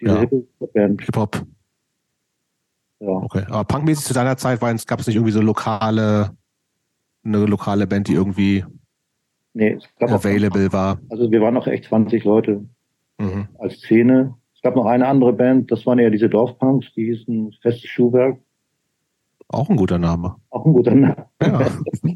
[0.00, 0.20] Diese ja.
[0.20, 1.02] Hip-Hop-Band.
[1.02, 1.42] Hip-Hop.
[3.00, 3.08] Ja.
[3.08, 3.44] Okay.
[3.48, 6.30] Aber punkmäßig zu deiner Zeit gab es nicht irgendwie so lokale,
[7.22, 8.64] eine lokale Band, die irgendwie
[9.52, 11.00] nee, es gab available auch, war.
[11.10, 12.64] Also wir waren noch echt 20 Leute
[13.18, 13.48] mhm.
[13.58, 14.34] als Szene.
[14.54, 18.38] Es gab noch eine andere Band, das waren ja diese Dorfpunks, die hießen Festes Schuhwerk.
[19.52, 20.36] Auch ein guter Name.
[20.50, 21.26] Auch ein guter Name.
[21.42, 21.66] Ja.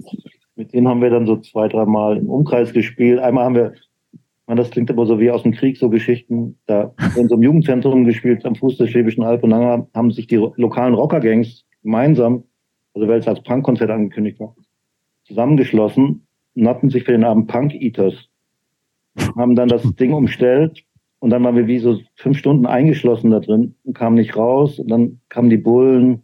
[0.57, 3.19] Mit denen haben wir dann so zwei, dreimal im Umkreis gespielt.
[3.19, 3.75] Einmal haben wir,
[4.47, 7.43] man, das klingt aber so wie aus dem Krieg, so Geschichten, da in so einem
[7.43, 12.45] Jugendzentrum gespielt am Fuß der Schwäbischen Alb und dann haben sich die lokalen Rockergangs gemeinsam,
[12.95, 14.57] also weil es als Punkkonzert angekündigt war,
[15.25, 18.15] zusammengeschlossen und hatten sich für den Abend Punk Eaters.
[19.37, 20.85] Haben dann das Ding umstellt
[21.19, 24.79] und dann waren wir wie so fünf Stunden eingeschlossen da drin und kamen nicht raus
[24.79, 26.23] und dann kamen die Bullen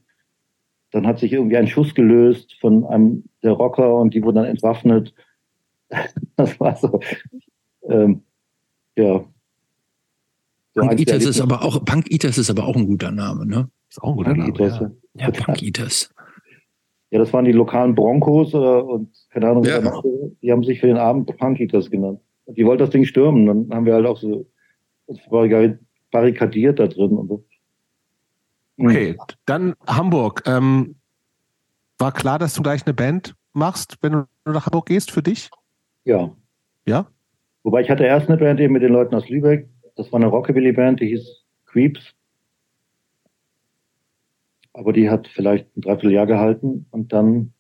[0.93, 4.45] dann hat sich irgendwie ein Schuss gelöst von einem der Rocker und die wurden dann
[4.45, 5.15] entwaffnet.
[6.37, 7.01] Das war so,
[7.87, 8.23] ähm,
[8.97, 9.25] ja.
[10.75, 13.69] So Punk Eaters ist aber auch, Punk Eaters ist aber auch ein guter Name, ne?
[13.91, 14.53] Ist auch ein guter Punk Name.
[14.53, 15.27] Eaters, ja.
[15.27, 16.15] ja, Punk Eaters.
[17.11, 19.81] Ja, das waren die lokalen Broncos äh, und keine Ahnung, ja.
[20.41, 22.21] die haben sich für den Abend Punk Eaters genannt.
[22.47, 23.47] Und die wollten das Ding stürmen.
[23.47, 24.47] Dann haben wir halt auch so
[26.11, 27.45] barrikadiert da drin und so.
[28.87, 29.17] Okay,
[29.47, 30.43] dann Hamburg.
[30.47, 30.97] Ähm,
[31.99, 35.51] war klar, dass du gleich eine Band machst, wenn du nach Hamburg gehst, für dich?
[36.05, 36.35] Ja.
[36.85, 37.07] Ja?
[37.63, 39.69] Wobei ich hatte erst eine Band eben mit den Leuten aus Lübeck.
[39.95, 42.13] Das war eine Rockabilly-Band, die hieß Creeps.
[44.73, 47.53] Aber die hat vielleicht ein Dreivierteljahr gehalten und dann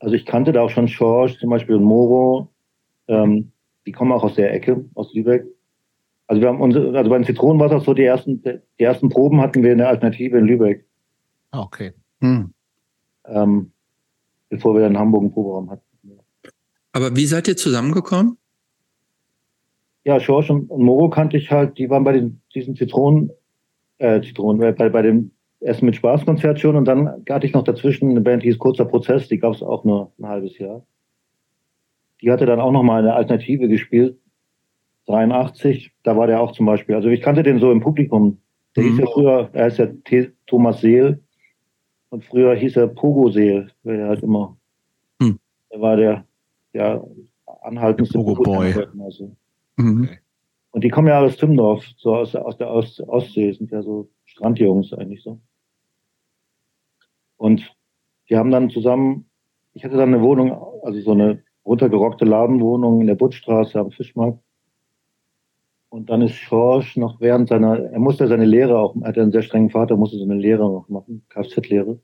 [0.00, 2.48] also ich kannte da auch schon Schorsch zum Beispiel und Moro.
[3.06, 3.52] Ähm,
[3.86, 5.46] die kommen auch aus der Ecke, aus Lübeck.
[6.32, 9.62] Also wir haben unsere, also bei den Zitronenwasser so die ersten, die ersten Proben hatten
[9.62, 10.86] wir in der Alternative in Lübeck.
[11.50, 11.92] Ah, okay.
[12.22, 12.54] Hm.
[13.26, 13.70] Ähm,
[14.48, 15.82] bevor wir dann in Hamburg einen Proberaum hatten.
[16.92, 18.38] Aber wie seid ihr zusammengekommen?
[20.04, 23.30] Ja, Schorsch und, und Moro kannte ich halt, die waren bei den, diesen Zitronen,
[23.98, 27.64] äh, Zitronen, äh, bei, bei dem Essen mit Spaßkonzert schon und dann hatte ich noch
[27.64, 30.86] dazwischen eine Band, die hieß Kurzer Prozess, die gab es auch nur ein halbes Jahr.
[32.22, 34.16] Die hatte dann auch noch mal eine Alternative gespielt,
[35.06, 38.38] 83, da war der auch zum Beispiel, also ich kannte den so im Publikum.
[38.76, 38.88] Der mhm.
[38.88, 41.22] hieß ja früher, er ist ja T Thomas Seel
[42.10, 44.56] und früher hieß er Pogo Seel, weil er halt immer,
[45.20, 45.38] mhm.
[45.70, 46.24] er war der,
[46.72, 47.04] der
[47.62, 48.74] anhaltendste Pogo Boy.
[49.00, 49.34] Also.
[49.76, 50.08] Mhm.
[50.70, 54.08] Und die kommen ja aus Timmendorf, so aus, aus der Ost Ostsee, sind ja so
[54.24, 55.38] Strandjungs eigentlich so.
[57.36, 57.74] Und
[58.30, 59.26] die haben dann zusammen,
[59.74, 64.38] ich hatte dann eine Wohnung, also so eine runtergerockte Ladenwohnung in der Buttstraße am Fischmarkt.
[65.92, 69.30] Und dann ist Schorsch noch während seiner, er musste seine Lehre auch, er hatte einen
[69.30, 72.00] sehr strengen Vater, musste so eine Lehre noch machen, Kfz-Lehre.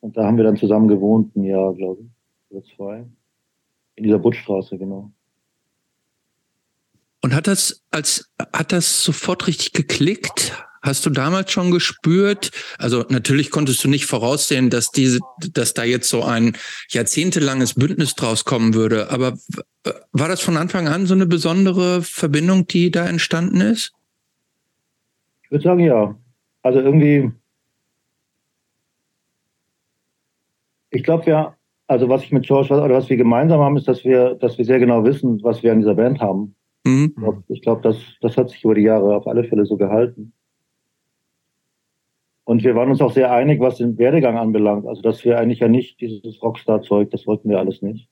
[0.00, 2.08] Und da haben wir dann zusammen gewohnt, ein Jahr, glaube ich,
[2.50, 3.06] oder zwei.
[3.94, 5.10] In dieser Buttstraße, genau.
[7.22, 10.62] Und hat das als, hat das sofort richtig geklickt?
[10.82, 12.52] Hast du damals schon gespürt?
[12.78, 15.18] Also natürlich konntest du nicht voraussehen, dass diese,
[15.52, 16.56] dass da jetzt so ein
[16.88, 19.10] jahrzehntelanges Bündnis draus kommen würde.
[19.10, 19.36] Aber
[20.12, 23.92] war das von Anfang an so eine besondere Verbindung, die da entstanden ist?
[25.42, 26.16] Ich würde sagen, ja.
[26.62, 27.30] Also irgendwie,
[30.90, 31.56] ich glaube, wir,
[31.86, 34.64] also was ich mit George oder was wir gemeinsam haben, ist, dass wir, dass wir
[34.64, 36.54] sehr genau wissen, was wir an dieser Band haben.
[36.84, 37.14] Mhm.
[37.48, 40.32] Ich glaube, das, das hat sich über die Jahre auf alle Fälle so gehalten.
[42.50, 44.84] Und wir waren uns auch sehr einig, was den Werdegang anbelangt.
[44.84, 48.08] Also, dass wir eigentlich ja nicht dieses Rockstar-Zeug, das wollten wir alles nicht.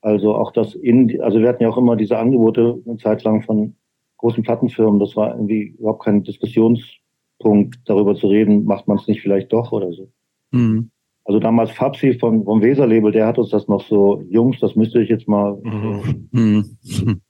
[0.00, 3.42] Also auch das in, also wir hatten ja auch immer diese Angebote eine Zeit lang
[3.42, 3.76] von
[4.16, 4.98] großen Plattenfirmen.
[4.98, 9.70] Das war irgendwie überhaupt kein Diskussionspunkt, darüber zu reden, macht man es nicht vielleicht doch
[9.70, 10.10] oder so.
[10.50, 10.90] Mhm.
[11.24, 15.00] Also damals Fabsi vom, vom Weser-Label, der hat uns das noch so, Jungs, das müsste
[15.00, 15.60] ich jetzt mal.
[15.62, 16.28] Mhm.
[16.32, 17.20] mhm.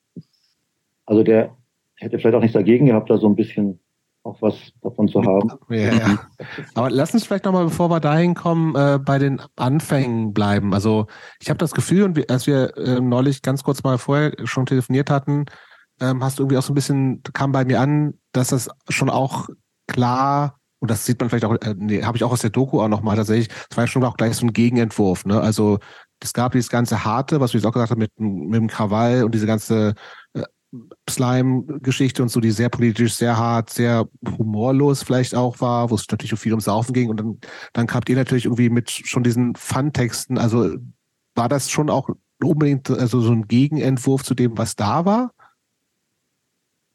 [1.04, 1.54] Also der
[1.96, 3.78] hätte vielleicht auch nichts dagegen gehabt, da so ein bisschen
[4.22, 5.50] auch was davon zu haben.
[5.70, 6.18] Ja, ja.
[6.74, 10.74] Aber lass uns vielleicht nochmal, bevor wir dahin kommen, äh, bei den Anfängen bleiben.
[10.74, 11.06] Also
[11.40, 15.10] ich habe das Gefühl, und als wir äh, neulich ganz kurz mal vorher schon telefoniert
[15.10, 15.46] hatten,
[16.00, 19.10] ähm, hast du irgendwie auch so ein bisschen, kam bei mir an, dass das schon
[19.10, 19.48] auch
[19.86, 22.80] klar und das sieht man vielleicht auch, äh, nee, habe ich auch aus der Doku
[22.80, 25.40] auch nochmal tatsächlich, das war ja schon auch gleich so ein Gegenentwurf, ne?
[25.40, 25.78] Also
[26.22, 29.24] es gab dieses ganze Harte, was wir jetzt auch gesagt haben, mit, mit dem Krawall
[29.24, 29.94] und diese ganze
[31.08, 34.08] Slime-Geschichte und so, die sehr politisch, sehr hart, sehr
[34.38, 37.10] humorlos vielleicht auch war, wo es natürlich viel ums Saufen ging.
[37.10, 37.38] Und dann,
[37.72, 40.38] dann kamt ihr natürlich irgendwie mit schon diesen Fun-Texten.
[40.38, 40.76] Also
[41.34, 42.10] war das schon auch
[42.42, 45.32] unbedingt also so ein Gegenentwurf zu dem, was da war?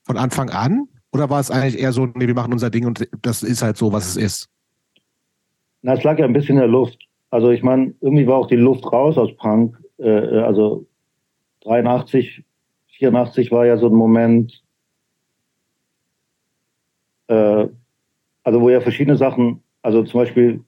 [0.03, 0.87] Von Anfang an?
[1.11, 3.77] Oder war es eigentlich eher so, nee, wir machen unser Ding und das ist halt
[3.77, 4.49] so, was es ist?
[5.81, 7.05] Na, es lag ja ein bisschen in der Luft.
[7.29, 9.77] Also ich meine, irgendwie war auch die Luft raus aus Punk.
[9.97, 10.85] Äh also
[11.61, 12.43] 83,
[12.97, 14.63] 84 war ja so ein Moment,
[17.27, 17.67] äh,
[18.43, 20.63] also wo ja verschiedene Sachen, also zum Beispiel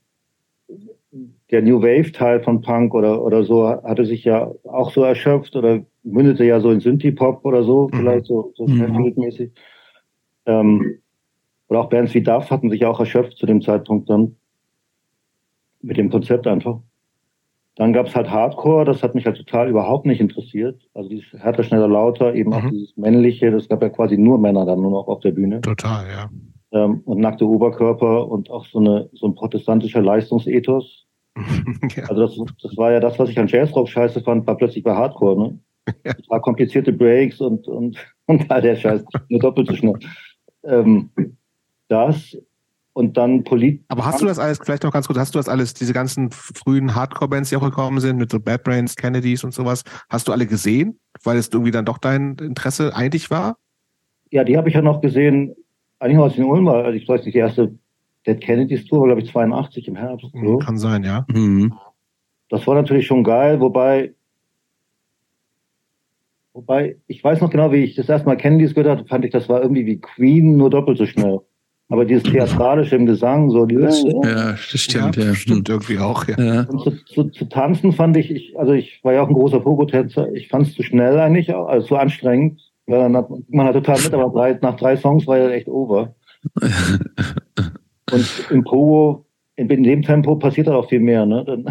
[1.52, 5.56] der New Wave Teil von Punk oder, oder so hatte sich ja auch so erschöpft
[5.56, 7.98] oder mündete ja so in Synthie-Pop oder so, mhm.
[7.98, 9.14] vielleicht so, so mhm.
[9.16, 9.52] mäßig.
[10.46, 11.00] Ähm,
[11.70, 14.36] oder auch Bands wie Duff hatten sich auch erschöpft zu dem Zeitpunkt dann
[15.82, 16.80] mit dem Konzept einfach.
[17.78, 20.82] Dann gab's halt Hardcore, das hat mich halt total überhaupt nicht interessiert.
[20.94, 22.56] Also dieses härter, schneller, lauter, eben mhm.
[22.56, 25.62] auch dieses männliche, das gab ja quasi nur Männer dann nur noch auf der Bühne.
[25.62, 26.30] Total, ja.
[26.72, 31.06] Ähm, und nackte Oberkörper und auch so eine so ein protestantischer Leistungsethos.
[31.96, 32.04] ja.
[32.10, 34.96] Also das, das war ja das, was ich an Jazzrock scheiße fand, war plötzlich bei
[34.96, 35.60] Hardcore, ne?
[36.06, 36.14] Ja.
[36.28, 39.94] War komplizierte Breaks und, und, und all der Scheiß, nur doppelt so schnell
[40.68, 41.10] ähm,
[41.88, 42.38] das
[42.98, 43.84] und dann Polit.
[43.90, 46.32] Aber hast du das alles, vielleicht noch ganz kurz, hast du das alles, diese ganzen
[46.32, 50.32] frühen Hardcore-Bands, die auch gekommen sind, mit so Bad Brains, Kennedys und sowas, hast du
[50.32, 53.58] alle gesehen, weil es irgendwie dann doch dein Interesse eigentlich war?
[54.32, 55.56] Ja, die habe ich ja noch gesehen,
[56.00, 57.78] eigentlich aus den Ulm also ich weiß nicht, die erste
[58.26, 60.32] Dead Kennedys Tour war, glaube ich, 82 im Herbst.
[60.34, 60.58] So.
[60.58, 61.24] Kann sein, ja.
[61.30, 61.76] Mhm.
[62.50, 64.16] Das war natürlich schon geil, wobei
[66.54, 69.32] Wobei, ich weiß noch genau, wie ich das erste Mal Kennedys gehört hatte, fand ich,
[69.32, 71.42] das war irgendwie wie Queen, nur doppelt so schnell.
[71.90, 74.04] Aber dieses Theatralische im Gesang, so dieses.
[74.04, 75.24] Ja, das stimmt, ja.
[75.24, 75.36] ja.
[75.36, 76.38] Stimmt irgendwie auch, ja.
[76.38, 76.62] ja.
[76.64, 79.62] Und zu, zu, zu, tanzen fand ich, ich, also ich war ja auch ein großer
[79.62, 82.60] Pogo-Tänzer, ich fand es zu schnell eigentlich, also zu anstrengend.
[82.88, 85.68] Weil dann hat, man hat total mit, aber drei, nach drei Songs war ja echt
[85.68, 86.16] over.
[88.12, 89.26] Und im Pogo
[89.58, 91.44] in, in dem Tempo passiert halt auch viel mehr, ne?
[91.46, 91.66] Dann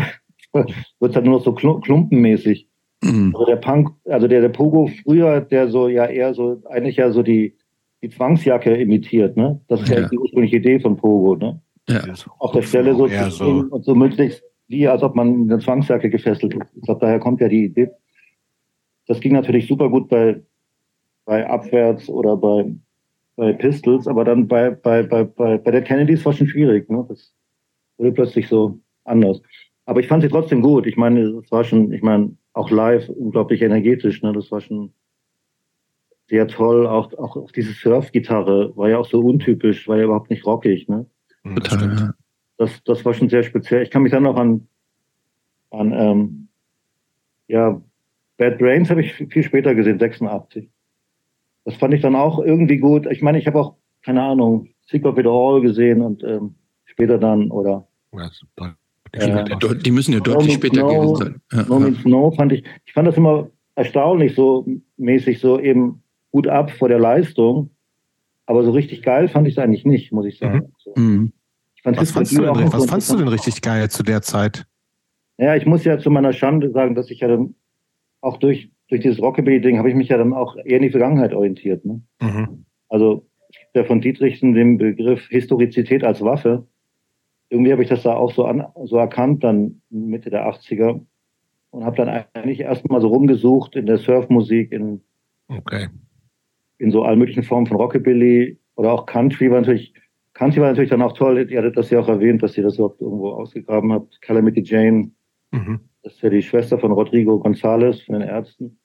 [1.00, 2.68] wird es halt nur noch so klumpenmäßig.
[3.02, 3.32] Mhm.
[3.34, 7.10] Also der Punk, also der, der Pogo früher, der so ja eher so, eigentlich ja
[7.10, 7.55] so die,
[8.06, 9.60] die Zwangsjacke imitiert, ne?
[9.68, 11.60] Das ist ja, ja die ursprüngliche Idee von Pogo, ne?
[11.88, 12.02] Ja.
[12.38, 13.66] Auf der Stelle so, ja, so.
[13.70, 16.74] und so möglichst wie, als ob man in eine Zwangsjacke gefesselt ist.
[16.74, 17.90] Ich glaube, daher kommt ja die Idee.
[19.06, 20.42] Das ging natürlich super gut bei,
[21.24, 22.72] bei Abwärts oder bei,
[23.36, 27.04] bei Pistols, aber dann bei, bei, bei, bei, bei der Kennedys war schon schwierig, ne?
[27.08, 27.32] Das
[27.98, 29.40] wurde plötzlich so anders.
[29.84, 30.86] Aber ich fand sie trotzdem gut.
[30.86, 34.22] Ich meine, es war schon, ich meine, auch live unglaublich energetisch.
[34.22, 34.32] Ne?
[34.32, 34.92] Das war schon
[36.28, 36.86] sehr toll.
[36.86, 40.88] Auch, auch, auch diese Surf-Gitarre war ja auch so untypisch, war ja überhaupt nicht rockig.
[40.88, 41.06] Ne?
[41.44, 42.14] Total.
[42.58, 43.82] Das, das war schon sehr speziell.
[43.82, 44.66] Ich kann mich dann noch an,
[45.70, 46.48] an ähm,
[47.48, 47.80] ja,
[48.38, 50.68] Bad Brains habe ich viel später gesehen, 86.
[51.64, 53.06] Das fand ich dann auch irgendwie gut.
[53.10, 53.74] Ich meine, ich habe auch,
[54.04, 56.54] keine Ahnung, Sick of It All gesehen und ähm,
[56.84, 57.86] später dann, oder
[59.14, 61.40] ja, die, die müssen ja deutlich später no, gewesen sein.
[61.52, 64.66] Ja, no Means No fand ich, ich fand das immer erstaunlich so
[64.96, 66.02] mäßig so eben
[66.36, 67.70] gut ab vor der Leistung.
[68.46, 70.72] Aber so richtig geil fand ich es eigentlich nicht, muss ich sagen.
[70.94, 71.02] Mhm.
[71.02, 71.32] mhm.
[71.74, 74.66] Ich fand was fandst, du denn, was fandst du denn richtig geil zu der Zeit?
[75.38, 77.54] Ja, ich muss ja zu meiner Schande sagen, dass ich ja dann
[78.20, 81.32] auch durch, durch dieses Rockabilly-Ding habe ich mich ja dann auch eher in die Vergangenheit
[81.32, 81.84] orientiert.
[81.84, 82.00] Ne?
[82.20, 82.64] Mhm.
[82.88, 83.26] Also
[83.74, 86.66] der von Dietrichsen den Begriff Historizität als Waffe
[87.48, 91.00] irgendwie habe ich das da auch so, an, so erkannt, dann Mitte der 80er.
[91.70, 95.02] Und habe dann eigentlich erstmal so rumgesucht in der Surfmusik, in,
[95.48, 95.88] okay.
[96.78, 99.94] In so allen möglichen Formen von Rockabilly oder auch Country war natürlich,
[100.34, 101.46] Country war natürlich dann auch toll.
[101.50, 104.20] Ihr hattet das ja auch erwähnt, dass ihr das überhaupt irgendwo ausgegraben habt.
[104.20, 105.10] Calamity Jane,
[105.52, 105.80] mhm.
[106.02, 108.78] das ist ja die Schwester von Rodrigo González von den Ärzten.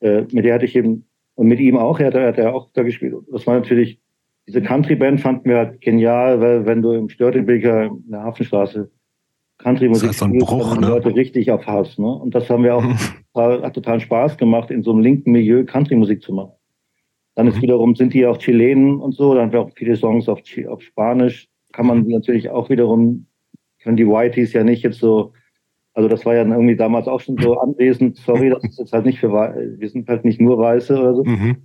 [0.00, 2.52] Äh, mit der hatte ich eben, und mit ihm auch, er hat, er hat ja
[2.52, 3.14] auch da gespielt.
[3.30, 4.00] Das war natürlich
[4.46, 8.90] diese Country-Band fanden wir halt genial, weil wenn du im Störtebeker in der Hafenstraße
[9.58, 10.88] Country-Musik das so ein Bruch, ne?
[10.88, 11.96] Leute richtig auf Hass.
[11.98, 12.06] Ne?
[12.06, 12.84] Und das haben wir auch,
[13.34, 16.52] total, hat total Spaß gemacht, in so einem linken Milieu Country-Musik zu machen.
[17.34, 17.62] Dann ist mhm.
[17.62, 20.82] wiederum, sind die auch Chilenen und so, dann haben wir auch viele Songs auf, auf
[20.82, 21.48] Spanisch.
[21.72, 22.10] Kann man mhm.
[22.10, 23.26] natürlich auch wiederum,
[23.82, 25.32] können die Whiteys ja nicht jetzt so,
[25.94, 29.06] also das war ja irgendwie damals auch schon so anwesend, sorry, das ist jetzt halt
[29.06, 31.24] nicht für, wir sind halt nicht nur Weiße oder so.
[31.24, 31.56] Mhm.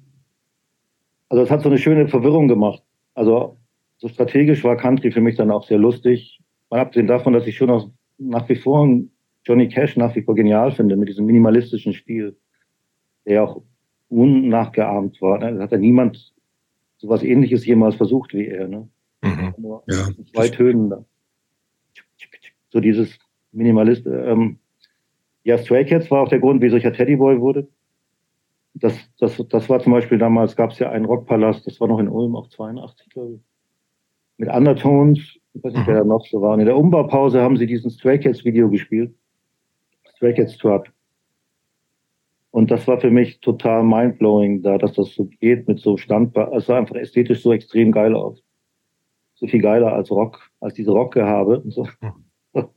[1.30, 2.84] Also es hat so eine schöne Verwirrung gemacht.
[3.14, 3.58] Also
[3.98, 6.40] so strategisch war Country für mich dann auch sehr lustig.
[6.70, 8.88] Mal abgesehen davon, dass ich schon auch nach wie vor
[9.44, 12.38] Johnny Cash nach wie vor genial finde mit diesem minimalistischen Stil,
[13.26, 13.62] der auch
[14.10, 15.40] unnachgeahmt war.
[15.40, 15.56] Ne?
[15.56, 16.34] Da hat ja niemand
[16.98, 18.68] sowas ähnliches jemals versucht wie er.
[18.68, 18.88] Ne?
[19.22, 19.54] Mhm.
[19.58, 20.08] Nur ja.
[20.34, 21.06] zwei Tönen da.
[22.70, 23.18] So dieses
[23.52, 24.06] Minimalist.
[24.06, 24.60] Ähm,
[25.44, 27.68] ja, Stray Cats war auch der Grund, wieso ich ja Teddyboy wurde
[28.80, 32.00] das, das, das war zum Beispiel damals, gab es ja einen Rockpalast, das war noch
[32.00, 33.42] in Ulm, auch 82, glaube ich,
[34.38, 35.20] mit Undertones,
[35.54, 36.54] ich weiß nicht, wer da noch so war.
[36.54, 39.16] Und in der Umbaupause haben sie diesen Stray Cats Video gespielt.
[40.16, 40.88] Stray Cats Trap.
[42.52, 46.52] Und das war für mich total mindblowing, da, dass das so geht mit so standbar,
[46.54, 48.42] es sah einfach ästhetisch so extrem geil aus.
[49.36, 51.88] So viel geiler als Rock, als diese Rockgehabe und so.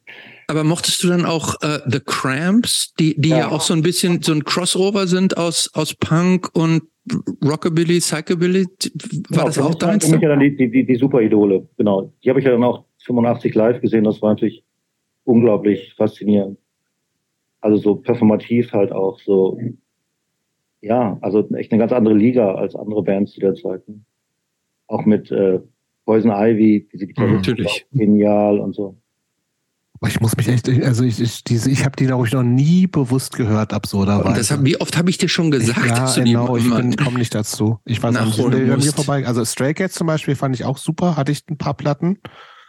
[0.49, 3.39] Aber mochtest du dann auch äh, The Cramps, die, die ja.
[3.39, 3.49] ja.
[3.51, 6.83] auch so ein bisschen so ein Crossover sind aus, aus Punk und
[7.45, 8.67] Rockabilly, Psychobilly?
[8.67, 8.73] War
[9.31, 10.05] genau, das auch deins?
[10.05, 12.13] Für mich ja dann die, die, die Super-Idole, genau.
[12.23, 14.05] Die habe ich ja dann auch 85 live gesehen.
[14.05, 14.65] Das war natürlich
[15.25, 16.59] unglaublich faszinierend.
[17.61, 19.59] Also so performativ halt auch so.
[20.81, 23.87] Ja, also echt eine ganz andere Liga als andere Bands zu der Zeit.
[23.89, 24.01] Ne?
[24.87, 25.61] Auch mit äh,
[26.07, 27.33] Poison Ivy, diese Gitarre.
[27.33, 27.87] Natürlich.
[27.93, 28.97] Genial und so.
[30.07, 32.87] Ich muss mich echt, also ich, ich, diese, ich habe die, glaube ich, noch nie
[32.87, 34.57] bewusst gehört, absurderweise.
[34.57, 35.79] Hab, wie oft habe ich dir schon gesagt?
[35.85, 37.81] Ich, ja, genau, ich komme nicht dazu.
[37.85, 39.27] Ich weiß nicht, bei mir vorbei.
[39.27, 42.19] Also Stray Cats zum Beispiel fand ich auch super, hatte ich ein paar Platten.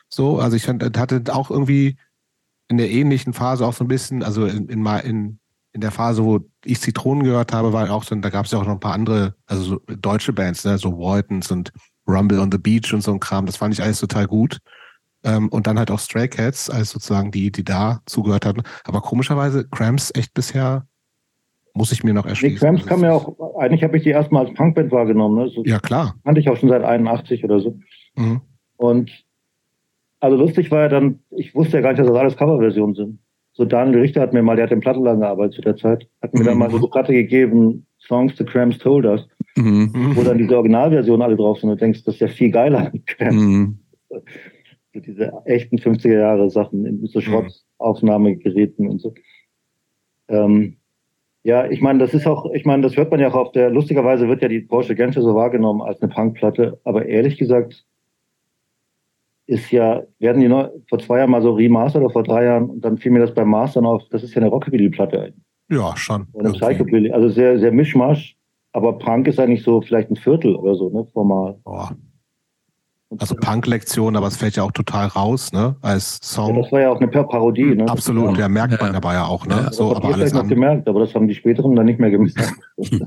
[0.10, 1.96] So, also ich fand, hatte auch irgendwie
[2.72, 5.40] in der ähnlichen Phase auch so ein bisschen, also in, in, in,
[5.74, 8.60] in der Phase, wo ich Zitronen gehört habe, war auch so, da gab es ja
[8.60, 11.74] auch noch ein paar andere, also so deutsche Bands, ne, so Waltons und
[12.08, 13.46] Rumble on the Beach und so ein Kram.
[13.46, 14.60] Das fand ich alles total gut.
[15.26, 18.64] Ähm, und dann halt auch Stray Cats als sozusagen die, die da zugehört hatten.
[18.86, 20.88] Aber komischerweise Cramps echt bisher
[21.74, 22.56] muss ich mir noch erschließen.
[22.56, 25.44] Nee, Cramps kam ja auch, eigentlich habe ich die erstmal als Punkband wahrgenommen.
[25.44, 25.50] Ne?
[25.50, 26.16] So ja, klar.
[26.24, 27.78] Kannte ich auch schon seit 81 oder so.
[28.16, 28.42] Mhm.
[28.78, 29.12] Und
[30.22, 33.20] also lustig war ja dann, ich wusste ja gar nicht, dass das alles Coverversionen sind.
[33.54, 36.34] So Daniel Richter hat mir mal, der hat im Plattenladen gearbeitet zu der Zeit, hat
[36.34, 36.46] mir mhm.
[36.46, 39.28] dann mal so eine Platte gegeben, Songs the Cramps Told Us,
[39.58, 40.16] mhm.
[40.16, 42.92] wo dann diese Originalversionen alle drauf sind und du denkst, das ist ja viel geiler.
[43.20, 43.78] Mhm
[44.94, 47.24] so diese echten 50er Jahre Sachen mit so mhm.
[47.24, 49.14] Schrottaufnahmegeräten und so.
[50.28, 50.78] Ähm,
[51.44, 53.72] ja, ich meine, das ist auch, ich meine, das hört man ja auch auf der,
[53.72, 57.86] lustigerweise wird ja die Porsche Genscher so wahrgenommen als eine Punkplatte, aber ehrlich gesagt
[59.52, 62.70] ist ja, werden die noch vor zwei Jahren mal so remastered oder vor drei Jahren
[62.70, 65.34] und dann fiel mir das beim Mastern auf, das ist ja eine Rockabilly-Platte.
[65.70, 66.28] Ja, schon.
[66.40, 68.38] Eine Psychobilly, also sehr, sehr Mischmasch,
[68.72, 71.60] aber Punk ist eigentlich so vielleicht ein Viertel oder so, ne, formal.
[71.66, 71.92] Boah.
[73.20, 75.76] Also Punk-Lektion, aber es fällt ja auch total raus, ne?
[75.82, 76.56] Als Song.
[76.56, 77.86] Ja, das war ja auch eine Parodie, ne?
[77.90, 78.94] Absolut, ja, merkt man ja.
[78.94, 79.64] dabei ja auch, ne?
[79.66, 82.54] Ja, so, aber alles noch gemerkt, aber das haben die späteren dann nicht mehr gemerkt.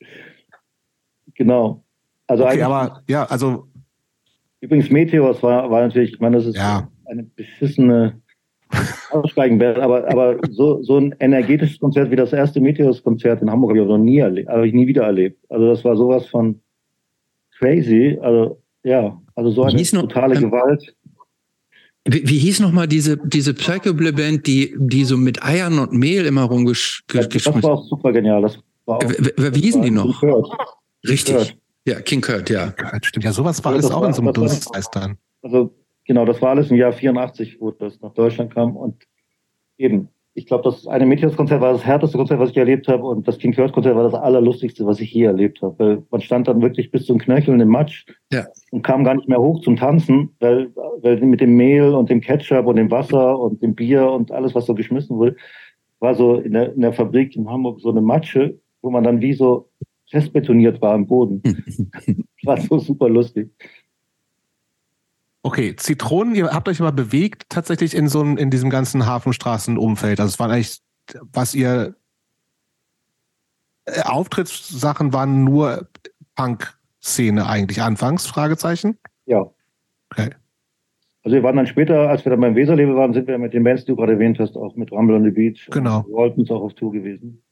[1.34, 1.84] genau.
[2.26, 3.68] Also okay, aber ja, also.
[4.64, 6.88] Übrigens, Meteors war, war natürlich, ich meine, das ist ja.
[7.04, 8.18] eine beschissene
[9.10, 13.80] Aussteigenband, aber, aber so, so ein energetisches Konzert wie das erste Meteors-Konzert in Hamburg habe
[13.80, 15.38] ich noch nie erlebt, habe ich nie wieder erlebt.
[15.50, 16.62] Also das war sowas von
[17.58, 18.18] crazy.
[18.22, 20.96] Also ja, also so eine totale noch, ähm, Gewalt.
[22.06, 26.44] Wie, wie hieß nochmal diese, diese Psychoble-Band, die, die so mit Eiern und Mehl immer
[26.44, 27.30] rumgeschmissen?
[27.32, 28.40] Ja, das war auch super genial.
[28.40, 30.22] Das war auch, wie, wie hießen die noch?
[31.06, 31.34] Richtig.
[31.34, 31.56] Kurt.
[31.86, 32.70] Ja, King Kurt, ja.
[32.70, 33.24] Kurt, stimmt.
[33.24, 35.18] Ja, sowas war alles auch war, in so einem Dunstkreis dann.
[35.42, 35.74] Also,
[36.06, 38.76] genau, das war alles im Jahr 84, wo das nach Deutschland kam.
[38.76, 39.04] Und
[39.76, 43.04] eben, ich glaube, das eine Meteors-Konzert war das härteste Konzert, was ich erlebt habe.
[43.04, 45.78] Und das King Kurt-Konzert war das allerlustigste, was ich je erlebt habe.
[45.78, 48.46] Weil man stand dann wirklich bis zum Knöcheln im Matsch ja.
[48.70, 52.22] und kam gar nicht mehr hoch zum Tanzen, weil, weil mit dem Mehl und dem
[52.22, 55.36] Ketchup und dem Wasser und dem Bier und alles, was so geschmissen wurde,
[56.00, 59.20] war so in der, in der Fabrik in Hamburg so eine Matsche, wo man dann
[59.20, 59.68] wie so
[60.10, 61.42] festbetoniert war am Boden.
[62.44, 63.50] war so super lustig.
[65.42, 70.18] Okay, Zitronen, ihr habt euch aber bewegt tatsächlich in so einem, in diesem ganzen Hafenstraßenumfeld.
[70.18, 70.80] Also es waren eigentlich,
[71.32, 71.96] was ihr
[73.84, 75.88] äh, Auftrittssachen waren nur
[76.34, 78.98] Punk-Szene eigentlich anfangs, Fragezeichen?
[79.26, 79.44] Ja.
[80.10, 80.30] Okay.
[81.24, 83.64] Also wir waren dann später, als wir dann beim Weserlebe waren, sind wir mit den
[83.64, 85.68] Bands, die du gerade erwähnt hast, auch mit Rumble on the Beach.
[85.70, 86.04] Genau.
[86.08, 87.42] Waltons auch auf Tour gewesen.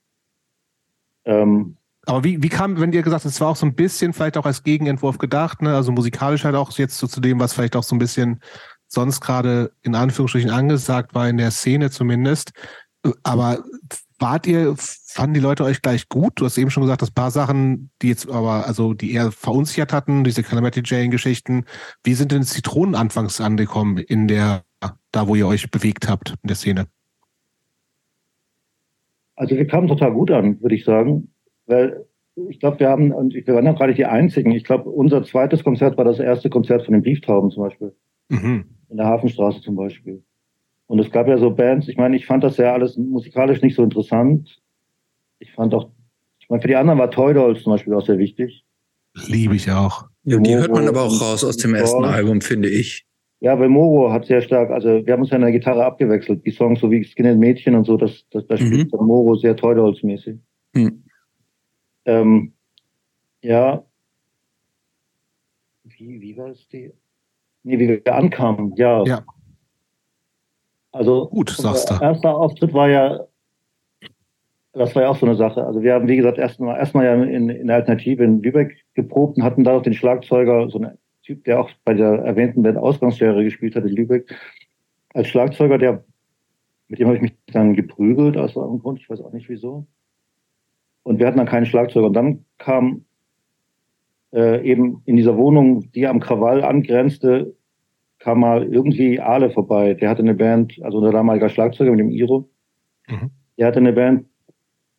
[1.25, 1.77] Ähm,
[2.07, 4.37] aber wie, wie kam, wenn ihr gesagt habt, es war auch so ein bisschen vielleicht
[4.37, 5.75] auch als Gegenentwurf gedacht, ne?
[5.75, 8.41] also musikalisch halt auch jetzt so zu dem, was vielleicht auch so ein bisschen
[8.89, 12.53] sonst gerade in Anführungsstrichen angesagt war, in der Szene zumindest.
[13.23, 13.63] Aber
[14.19, 16.33] wart ihr, fanden die Leute euch gleich gut?
[16.37, 19.93] Du hast eben schon gesagt, dass paar Sachen, die jetzt aber, also die eher verunsichert
[19.93, 21.65] hatten, diese Calamity Jane-Geschichten,
[22.05, 24.65] wie sind denn Zitronen anfangs angekommen in der,
[25.13, 26.87] da wo ihr euch bewegt habt in der Szene?
[29.37, 31.32] Also wir kamen total gut an, würde ich sagen.
[31.73, 32.05] Weil
[32.51, 34.53] ich glaube, wir haben, und wir waren ja gerade die Einzigen.
[34.53, 37.95] Ich glaube, unser zweites Konzert war das erste Konzert von den Brieftauben zum Beispiel.
[38.29, 38.65] Mhm.
[38.91, 40.23] In der Hafenstraße zum Beispiel.
[40.87, 43.77] Und es gab ja so Bands, ich meine, ich fand das ja alles musikalisch nicht
[43.77, 44.61] so interessant.
[45.39, 45.91] Ich fand auch,
[46.39, 48.65] ich meine, für die anderen war Toy Dolls zum Beispiel auch sehr wichtig.
[49.27, 50.05] Liebe ich auch.
[50.25, 53.07] Ja, die hört man aber auch raus aus dem ersten Album, finde ich.
[53.41, 56.47] Ja, weil Moro hat sehr stark, also wir haben uns ja in der Gitarre abgewechselt.
[56.47, 58.67] Die Songs so wie Skinhead Mädchen und so, das, das, das mhm.
[58.67, 60.39] spielt Moro sehr Toy Dolls mäßig.
[60.75, 61.03] Mhm.
[62.05, 62.53] Ähm,
[63.43, 63.85] ja,
[65.85, 66.93] wie, wie war es die?
[67.65, 69.05] Nee, wie wir ankamen, ja.
[69.05, 69.25] Ja.
[70.93, 71.95] Also, gut, sagst du.
[71.95, 73.27] Erster Auftritt war ja,
[74.73, 75.65] das war ja auch so eine Sache.
[75.65, 79.37] Also, wir haben, wie gesagt, erstmal erstmal ja in, in der Alternative in Lübeck geprobt
[79.37, 82.79] und hatten da auch den Schlagzeuger, so ein Typ, der auch bei der erwähnten Band
[82.79, 84.35] Ausgangslehre gespielt hat in Lübeck,
[85.15, 86.05] als Schlagzeuger, der,
[86.89, 89.87] mit dem habe ich mich dann geprügelt aus irgendeinem Grund, ich weiß auch nicht wieso.
[91.03, 92.07] Und wir hatten dann keinen Schlagzeuger.
[92.07, 93.05] Und dann kam
[94.33, 97.55] äh, eben in dieser Wohnung, die am Krawall angrenzte,
[98.19, 99.95] kam mal irgendwie Ale vorbei.
[99.95, 102.49] Der hatte eine Band, also unser damaliger Schlagzeuger mit dem Iro.
[103.09, 103.31] Mhm.
[103.59, 104.27] Der hatte eine Band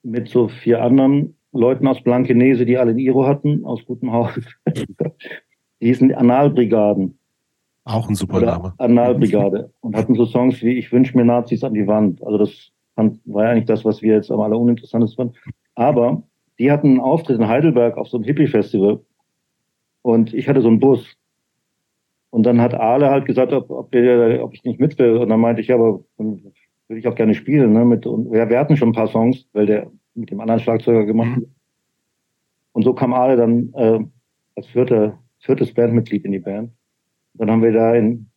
[0.03, 4.31] mit so vier anderen Leuten aus Blankenese, die alle ein Iro hatten, aus gutem Haus.
[4.67, 7.17] die hießen Analbrigaden.
[7.85, 8.73] Auch ein super Name.
[8.77, 9.71] Analbrigade.
[9.81, 12.23] Und hatten so Songs wie Ich wünsche mir Nazis an die Wand.
[12.23, 12.71] Also das
[13.25, 15.53] war ja eigentlich das, was wir jetzt am alleruninteressantesten fanden.
[15.75, 16.23] Aber
[16.59, 18.99] die hatten einen Auftritt in Heidelberg auf so einem Hippie-Festival.
[20.01, 21.17] Und ich hatte so einen Bus.
[22.29, 25.17] Und dann hat Ale halt gesagt, ob, ob, wir, ob ich nicht mit will.
[25.17, 26.43] Und dann meinte ich, ja, aber dann
[26.87, 27.73] würde ich auch gerne spielen.
[27.73, 27.85] Ne?
[27.85, 31.05] Mit, und, ja, wir hatten schon ein paar Songs, weil der mit dem anderen Schlagzeuger
[31.05, 31.43] gemacht hat.
[31.43, 31.55] Mhm.
[32.73, 33.99] Und so kam Ale dann äh,
[34.55, 36.71] als vierte, viertes Bandmitglied in die Band.
[37.35, 38.29] Dann haben wir da in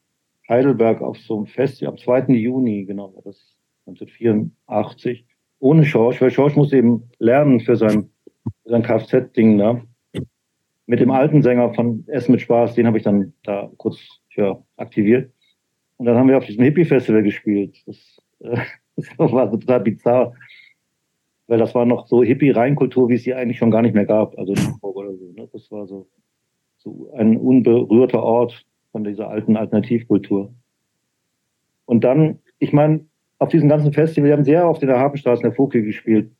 [0.48, 2.34] Heidelberg auf so einem Fest, am 2.
[2.34, 3.56] Juni, genau, das
[3.86, 5.25] 1984,
[5.58, 8.10] ohne Schorsch, weil Schorsch muss eben lernen für sein,
[8.64, 9.80] sein Kfz-Ding da.
[10.86, 13.98] Mit dem alten Sänger von Essen mit Spaß, den habe ich dann da kurz
[14.36, 15.32] ja, aktiviert.
[15.96, 17.82] Und dann haben wir auf diesem Hippie-Festival gespielt.
[17.86, 17.96] Das,
[18.40, 18.60] äh,
[18.96, 20.34] das war total bizarr.
[21.48, 24.36] Weil das war noch so Hippie-Reinkultur, wie es sie eigentlich schon gar nicht mehr gab.
[24.38, 25.32] Also in Hamburg oder so.
[25.32, 25.48] Ne?
[25.52, 26.08] Das war so,
[26.78, 30.52] so ein unberührter Ort von dieser alten Alternativkultur.
[31.84, 33.06] Und dann, ich meine,
[33.38, 36.30] auf diesen ganzen Festivals, wir haben sehr oft in der Hafenstraße in der Foki gespielt.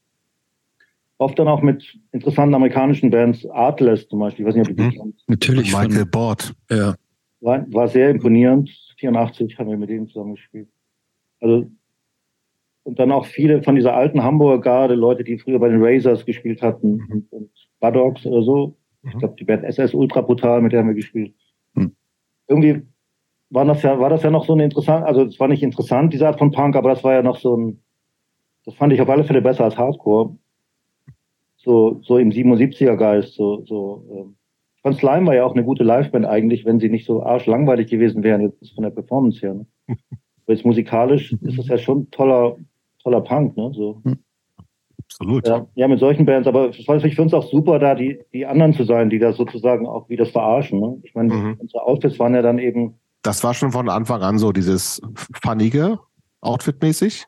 [1.19, 4.45] Oft dann auch mit interessanten amerikanischen Bands, Artless zum Beispiel.
[4.45, 5.15] Ich weiß nicht, ob du mhm.
[5.29, 5.73] Natürlich.
[5.73, 6.55] Michael Bord.
[6.71, 6.95] Ja.
[7.41, 8.71] war, war sehr imponierend.
[8.99, 10.69] 84 haben wir mit denen zusammen gespielt.
[11.41, 11.67] Also,
[12.85, 16.25] und dann auch viele von dieser alten Hamburger Garde, Leute, die früher bei den Razors
[16.25, 17.27] gespielt hatten mhm.
[17.31, 17.51] und
[17.81, 18.77] Buddocks oder so.
[19.03, 19.11] Mhm.
[19.11, 21.35] Ich glaube, die Band SS Ultra Brutal, mit der haben wir gespielt.
[21.75, 21.93] Mhm.
[22.49, 22.83] Irgendwie
[23.51, 26.13] war das ja, war das ja noch so ein interessant, also es war nicht interessant,
[26.13, 27.83] diese Art von Punk, aber das war ja noch so ein,
[28.65, 30.37] das fand ich auf alle Fälle besser als Hardcore.
[31.57, 34.37] So, so im 77er Geist, so, so, ähm.
[34.83, 38.23] Von Slime war ja auch eine gute Liveband eigentlich, wenn sie nicht so arschlangweilig gewesen
[38.23, 39.55] wären, jetzt von der Performance her.
[39.55, 39.67] Ne?
[40.47, 42.57] jetzt musikalisch ist es ja schon toller,
[43.03, 43.73] toller Punk, ne?
[43.75, 44.01] So.
[44.05, 44.19] Hm.
[45.03, 45.47] Absolut.
[45.47, 48.75] Ja, ja, mit solchen Bands, aber ich finde es auch super, da die, die anderen
[48.75, 50.81] zu sein, die da sozusagen auch wie das verarschen.
[50.81, 50.99] Ne?
[51.03, 51.57] Ich meine, mhm.
[51.59, 55.03] unsere Outfits waren ja dann eben das war schon von Anfang an so dieses
[55.43, 55.99] Funnige,
[56.41, 57.27] Outfit-mäßig?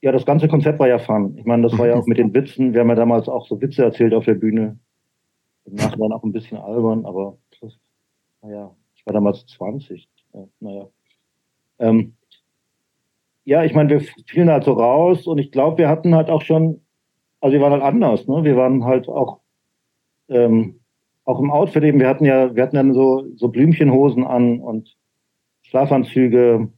[0.00, 1.36] Ja, das ganze Konzept war ja Fun.
[1.36, 2.72] Ich meine, das war ja auch mit den Witzen.
[2.72, 4.78] Wir haben ja damals auch so Witze erzählt auf der Bühne.
[5.64, 7.74] Nachher dann auch ein bisschen albern, aber das,
[8.40, 10.08] naja, ich war damals 20.
[10.32, 10.88] Ja, naja.
[11.78, 12.16] Ähm,
[13.44, 16.42] ja, ich meine, wir fielen halt so raus und ich glaube, wir hatten halt auch
[16.42, 16.80] schon,
[17.40, 18.42] also wir waren halt anders, ne?
[18.42, 19.40] Wir waren halt auch
[20.28, 20.80] ähm,
[21.24, 24.96] auch im Outfit eben, wir hatten ja, wir hatten dann so, so Blümchenhosen an und
[25.62, 26.68] Schlafanzüge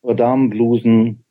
[0.00, 1.24] oder Damenblusen.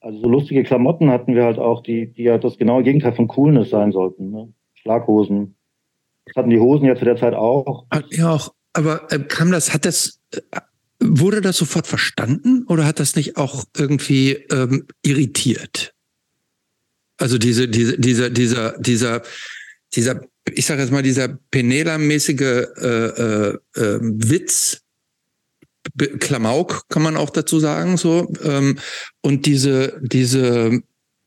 [0.00, 3.28] Also so lustige Klamotten hatten wir halt auch, die, die ja das genaue Gegenteil von
[3.28, 4.30] Coolness sein sollten.
[4.30, 4.52] Ne?
[4.74, 5.54] Schlaghosen.
[6.26, 7.86] Das hatten die Hosen ja zu der Zeit auch.
[8.10, 8.52] Ja, auch.
[8.72, 10.40] Aber äh, kam das, hat das, äh,
[11.00, 15.94] wurde das sofort verstanden oder hat das nicht auch irgendwie ähm, irritiert?
[17.18, 19.22] Also diese, diese, dieser, dieser, dieser,
[19.94, 20.20] dieser
[20.50, 24.82] ich sage jetzt mal, dieser Penela-mäßige äh, äh, äh, Witz,
[26.20, 28.32] Klamauk kann man auch dazu sagen, so.
[28.44, 28.78] Ähm,
[29.20, 30.80] und diese, diese,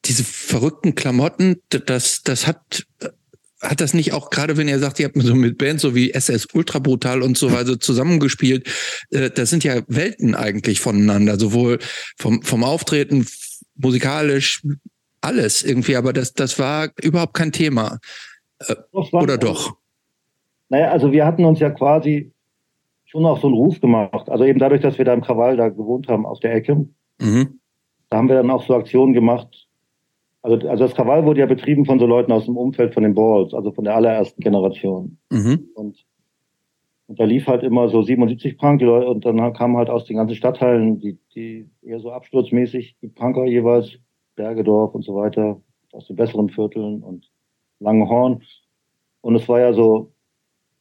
[0.05, 2.85] diese verrückten Klamotten, das, das hat,
[3.61, 6.11] hat das nicht auch, gerade wenn ihr sagt, ihr habt so mit Bands so wie
[6.11, 8.67] SS Ultra Brutal und so weiter zusammengespielt,
[9.11, 11.79] äh, das sind ja Welten eigentlich voneinander, sowohl
[12.17, 13.27] vom, vom Auftreten,
[13.75, 14.61] musikalisch,
[15.21, 17.99] alles irgendwie, aber das, das war überhaupt kein Thema.
[18.67, 18.75] Äh,
[19.13, 19.75] oder doch?
[20.69, 22.31] Naja, also wir hatten uns ja quasi
[23.05, 24.29] schon auch so einen Ruf gemacht.
[24.29, 26.87] Also eben dadurch, dass wir da im Krawall da gewohnt haben, auf der Ecke.
[27.21, 27.59] Mhm.
[28.09, 29.67] Da haben wir dann auch so Aktionen gemacht.
[30.41, 33.15] Also, also das Krawall wurde ja betrieben von so Leuten aus dem Umfeld von den
[33.15, 35.17] Balls, also von der allerersten Generation.
[35.31, 35.69] Mhm.
[35.73, 36.05] Und,
[37.07, 40.05] und da lief halt immer so 77 Punk, die Leute, und dann kamen halt aus
[40.05, 43.97] den ganzen Stadtteilen, die, die eher so absturzmäßig, die Punker jeweils,
[44.35, 45.61] Bergedorf und so weiter,
[45.93, 47.31] aus den besseren Vierteln und
[47.79, 48.43] Langenhorn.
[49.21, 50.11] Und es war ja so,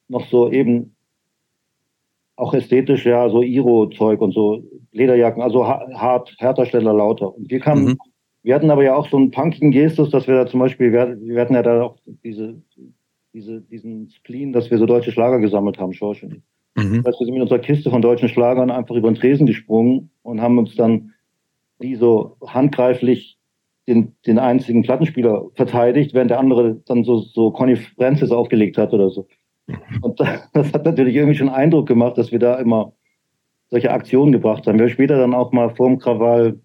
[0.08, 0.94] noch so eben
[2.36, 4.62] auch ästhetisch, ja, so Iro-Zeug und so
[4.92, 7.34] Lederjacken, also hart, härter, schneller, lauter.
[7.34, 7.98] Und wir kamen, mhm.
[8.42, 11.16] wir hatten aber ja auch so einen punkigen Gestus, dass wir da zum Beispiel, wir,
[11.20, 12.60] wir hatten ja da auch diese,
[13.32, 16.42] diese, diesen Spleen, dass wir so deutsche Schlager gesammelt haben, Schorschen.
[16.76, 17.02] Mhm.
[17.02, 20.10] Das heißt, wir sind mit unserer Kiste von deutschen Schlagern einfach über den Tresen gesprungen
[20.22, 21.12] und haben uns dann
[21.80, 23.38] die so handgreiflich
[23.86, 28.92] den, den einzigen Plattenspieler verteidigt, während der andere dann so, so Conny Francis aufgelegt hat
[28.92, 29.26] oder so.
[30.00, 30.20] Und
[30.52, 32.92] das hat natürlich irgendwie schon Eindruck gemacht, dass wir da immer
[33.70, 34.78] solche Aktionen gebracht haben.
[34.78, 36.60] Wir haben später dann auch mal vor dem Krawall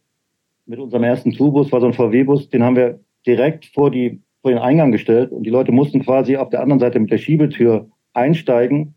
[0.65, 4.51] mit unserem ersten Tourbus, war so ein VW-Bus, den haben wir direkt vor, die, vor
[4.51, 7.89] den Eingang gestellt und die Leute mussten quasi auf der anderen Seite mit der Schiebetür
[8.13, 8.95] einsteigen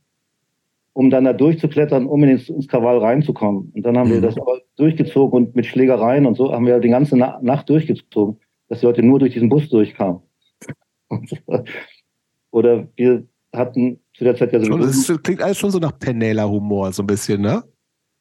[0.95, 3.73] um dann da durchzuklettern, um ins, ins Krawall reinzukommen.
[3.75, 4.15] Und dann haben mhm.
[4.15, 7.69] wir das aber durchgezogen und mit Schlägereien und so haben wir die ganze Na Nacht
[7.69, 8.39] durchgezogen,
[8.69, 10.21] dass die Leute nur durch diesen Bus durchkamen.
[12.51, 14.77] Oder wir hatten zu der Zeit ja so.
[14.77, 17.63] Das klingt alles schon so nach Penela-Humor, so ein bisschen, ne?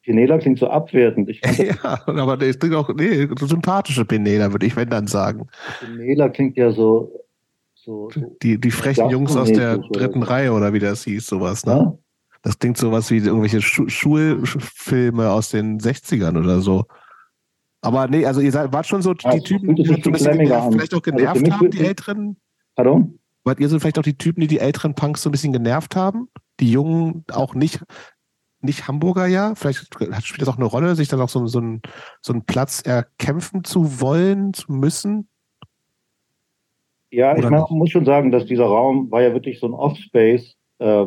[0.04, 1.30] Penela klingt so abwertend.
[1.30, 5.48] Ich ja, aber das klingt auch, nee, so sympathische Penela, würde ich wenn dann sagen.
[5.80, 7.12] Penela klingt ja so.
[7.76, 11.66] so, so die, die frechen Jungs aus der dritten Reihe oder wie das hieß, sowas,
[11.66, 11.72] ne?
[11.74, 11.98] Ja?
[12.42, 16.86] Das klingt so was wie irgendwelche Schu Schulfilme aus den 60ern oder so.
[17.82, 20.74] Aber nee, also ihr seid, wart schon so die Typen, die so ein bisschen genervt,
[20.74, 22.38] vielleicht auch also genervt also haben, die Älteren.
[22.76, 23.20] Pardon?
[23.44, 25.96] Wart ihr so vielleicht auch die Typen, die die älteren Punks so ein bisschen genervt
[25.96, 26.30] haben?
[26.60, 27.84] Die Jungen auch nicht,
[28.62, 29.56] nicht Hamburger ja?
[29.56, 29.96] Vielleicht
[30.26, 31.82] spielt das auch eine Rolle, sich dann auch so, so, einen,
[32.22, 35.28] so einen Platz erkämpfen zu wollen, zu müssen?
[37.10, 39.68] Ja, Oder ich meine, man muss schon sagen, dass dieser Raum war ja wirklich so
[39.68, 40.56] ein Offspace.
[40.78, 41.06] Äh,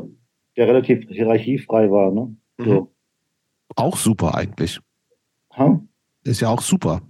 [0.57, 2.11] der relativ hierarchiefrei war.
[2.11, 2.37] Ne?
[2.59, 2.65] Mhm.
[2.65, 2.91] So.
[3.77, 4.79] Auch super eigentlich.
[5.57, 5.81] Ha?
[6.25, 7.03] Ist ja auch super.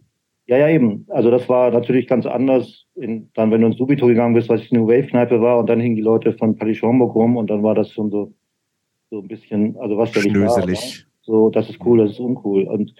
[0.46, 1.06] Ja, ja, eben.
[1.08, 2.84] Also das war natürlich ganz anders.
[2.96, 5.68] In, dann, wenn du ins Subito gegangen bist, was ich New Wave Kneipe war, und
[5.68, 8.32] dann hingen die Leute von Palais Schaumburg rum und dann war das schon so,
[9.10, 10.66] so ein bisschen, also was ich da?
[10.66, 10.76] Ne?
[11.22, 12.64] So, das ist cool, das ist uncool.
[12.64, 12.94] Und,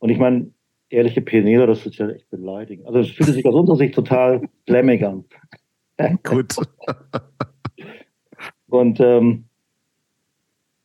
[0.00, 0.50] und ich meine,
[0.90, 2.86] ehrliche Pioneer, das ist ja echt beleidigend.
[2.86, 5.24] Also es fühlte sich aus unserer Sicht total flammig an.
[6.24, 6.56] Gut.
[8.68, 9.44] und ähm,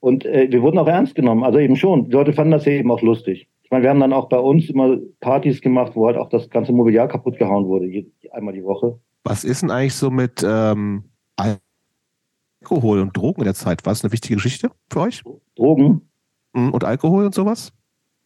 [0.07, 2.05] Und äh, wir wurden auch ernst genommen, also eben schon.
[2.05, 3.49] Die Leute fanden das ja eben auch lustig.
[3.63, 6.49] Ich meine, wir haben dann auch bei uns immer Partys gemacht, wo halt auch das
[6.49, 8.97] ganze Mobiliar kaputt gehauen wurde, einmal die Woche.
[9.25, 11.03] Was ist denn eigentlich so mit ähm,
[11.35, 13.85] Alkohol und Drogen in der Zeit?
[13.85, 15.23] War es eine wichtige Geschichte für euch?
[15.57, 16.03] Drogen?
[16.53, 17.73] Mhm, und Alkohol und sowas?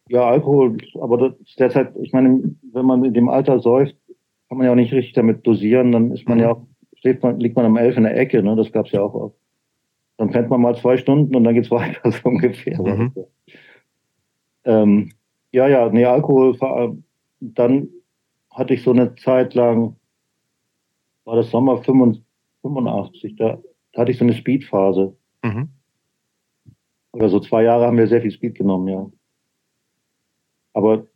[0.08, 3.96] Ja, Alkohol, aber das ist derzeit, ich meine, wenn man in dem Alter säuft,
[4.48, 6.44] kann man ja auch nicht richtig damit dosieren, dann ist man mhm.
[6.44, 6.62] ja auch,
[6.94, 8.54] steht man, liegt man um elf in der Ecke, ne?
[8.54, 9.41] Das gab es ja auch oft.
[10.16, 12.80] Dann pennt man mal zwei Stunden und dann geht's weiter, so ungefähr.
[12.80, 13.12] Mhm.
[14.64, 15.12] Ähm,
[15.50, 16.56] ja, ja, nee, Alkohol,
[17.40, 17.88] dann
[18.50, 19.96] hatte ich so eine Zeit lang,
[21.24, 23.58] war das Sommer 85, da,
[23.92, 25.16] da hatte ich so eine Speedphase.
[25.42, 25.68] Mhm.
[27.12, 29.10] Oder so zwei Jahre haben wir sehr viel Speed genommen, ja.
[30.72, 31.06] Aber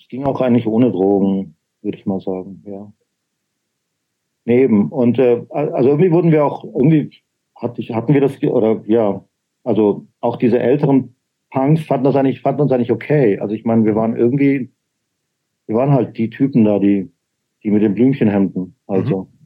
[0.00, 2.92] es ging auch eigentlich ohne Drogen, würde ich mal sagen, ja.
[4.44, 4.90] Neben.
[4.90, 7.12] Und äh, also irgendwie wurden wir auch, irgendwie
[7.60, 9.24] hatte ich, hatten wir das, oder ja,
[9.64, 11.14] also auch diese älteren
[11.50, 13.38] Punks fanden das eigentlich, fanden uns eigentlich okay.
[13.38, 14.70] Also ich meine, wir waren irgendwie,
[15.66, 17.10] wir waren halt die Typen da, die,
[17.62, 19.22] die mit den Blümchenhemden, also.
[19.22, 19.38] Mhm.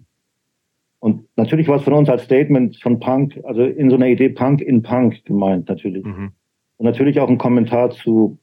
[1.01, 4.29] Und natürlich war es von uns als Statement von Punk, also in so einer Idee
[4.29, 6.05] Punk in Punk gemeint, natürlich.
[6.05, 6.31] Mhm.
[6.77, 8.39] Und natürlich auch ein Kommentar zu,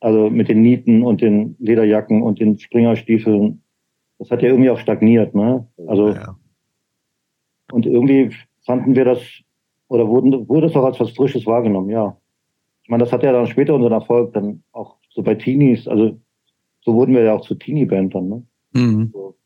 [0.00, 3.62] also mit den Nieten und den Lederjacken und den Springerstiefeln.
[4.18, 5.68] Das hat ja irgendwie auch stagniert, ne?
[5.86, 6.36] Also, ja.
[7.70, 8.30] und irgendwie
[8.64, 9.18] fanden wir das,
[9.88, 12.16] oder wurden, wurde es auch als was Frisches wahrgenommen, ja.
[12.82, 16.18] Ich meine, das hat ja dann später unseren Erfolg dann auch so bei Teenies, also
[16.82, 18.46] so wurden wir ja auch zur Teenie-Band dann, ne?
[18.72, 19.10] Mhm.
[19.12, 19.36] So,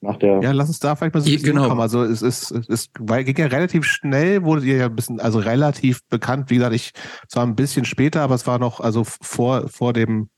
[0.00, 1.68] nach der ja, lass uns da vielleicht mal so ein bisschen genau.
[1.68, 1.80] kommen.
[1.80, 5.20] Also es ist, es ist, weil ging ja relativ schnell, wurde ihr ja ein bisschen,
[5.20, 6.50] also relativ bekannt.
[6.50, 6.92] Wie gesagt, ich
[7.28, 10.30] zwar ein bisschen später, aber es war noch, also vor, vor dem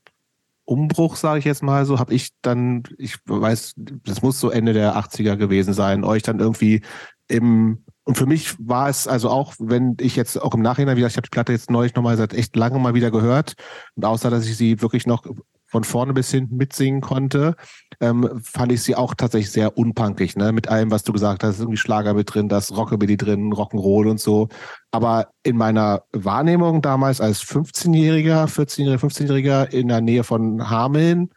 [0.65, 4.73] Umbruch, sage ich jetzt mal so, habe ich dann, ich weiß, das muss so Ende
[4.73, 6.81] der 80er gewesen sein, euch dann irgendwie
[7.27, 11.07] im und für mich war es also auch, wenn ich jetzt auch im Nachhinein wieder,
[11.07, 13.53] ich habe die Platte jetzt neulich nochmal seit echt lange mal wieder gehört
[13.95, 15.25] und außer dass ich sie wirklich noch
[15.73, 17.55] von vorne bis hinten mitsingen konnte,
[17.99, 20.51] ähm, fand ich sie auch tatsächlich sehr unpunkig, ne?
[20.51, 24.19] Mit allem, was du gesagt hast, irgendwie Schlager mit drin, das Rockabilly drin, Rock'n'Roll und
[24.19, 24.49] so.
[24.91, 31.31] Aber in meiner Wahrnehmung damals als 15-Jähriger, 14-Jähriger, 15-Jähriger in der Nähe von Hameln,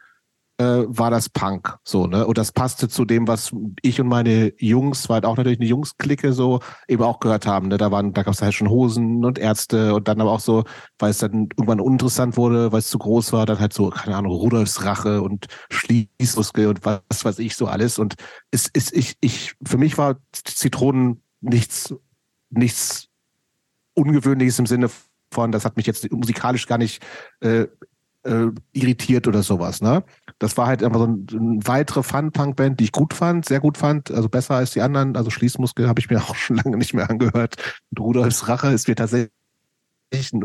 [0.59, 2.25] äh, war das Punk so, ne?
[2.25, 3.51] Und das passte zu dem, was
[3.81, 7.67] ich und meine Jungs, war halt auch natürlich eine Jungs-Clique so, eben auch gehört haben.
[7.67, 7.77] Ne?
[7.77, 10.63] Da waren, da gab es halt schon Hosen und Ärzte und dann aber auch so,
[10.97, 14.15] weil es dann irgendwann uninteressant wurde, weil es zu groß war, dann halt so, keine
[14.15, 17.99] Ahnung, Rudolfs Rache und Schließmuskel und was weiß ich so alles.
[17.99, 18.15] Und
[18.49, 21.93] es ist, ich, ich, für mich war Zitronen nichts,
[22.49, 23.09] nichts
[23.93, 24.89] Ungewöhnliches im Sinne
[25.31, 27.03] von, das hat mich jetzt musikalisch gar nicht
[27.41, 27.67] äh,
[28.27, 29.81] äh, irritiert oder sowas.
[29.81, 30.03] Ne?
[30.39, 33.77] Das war halt einfach so ein, eine weitere Fun-Punk-Band, die ich gut fand, sehr gut
[33.77, 35.15] fand, also besser als die anderen.
[35.15, 37.55] Also Schließmuskel habe ich mir auch schon lange nicht mehr angehört.
[37.91, 39.31] Und Rudolfs Rache ist mir tatsächlich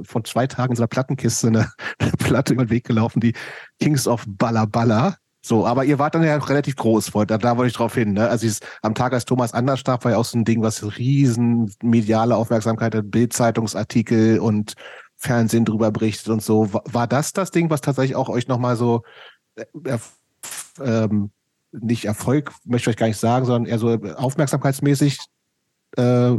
[0.04, 3.34] von zwei Tagen in so einer Plattenkiste eine, eine Platte über den Weg gelaufen, die
[3.78, 5.16] Kings of Balla Balla.
[5.44, 8.12] So, aber ihr wart dann ja relativ groß, da, da wollte ich drauf hin.
[8.12, 8.28] Ne?
[8.28, 10.96] Also ist, am Tag, als Thomas anders starb, war ja auch so ein Ding, was
[10.98, 14.74] riesen mediale Aufmerksamkeit hat, Bildzeitungsartikel und
[15.16, 16.72] Fernsehen drüber berichtet und so.
[16.72, 19.02] War das das Ding, was tatsächlich auch euch nochmal so
[20.84, 21.30] ähm,
[21.72, 25.18] nicht Erfolg, möchte ich gar nicht sagen, sondern eher so aufmerksamkeitsmäßig
[25.96, 26.32] äh,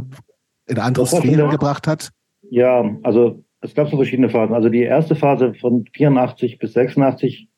[0.66, 2.10] in andere Sphären gebracht hat?
[2.50, 4.54] Ja, also es gab so verschiedene Phasen.
[4.54, 7.48] Also die erste Phase von 84 bis 86,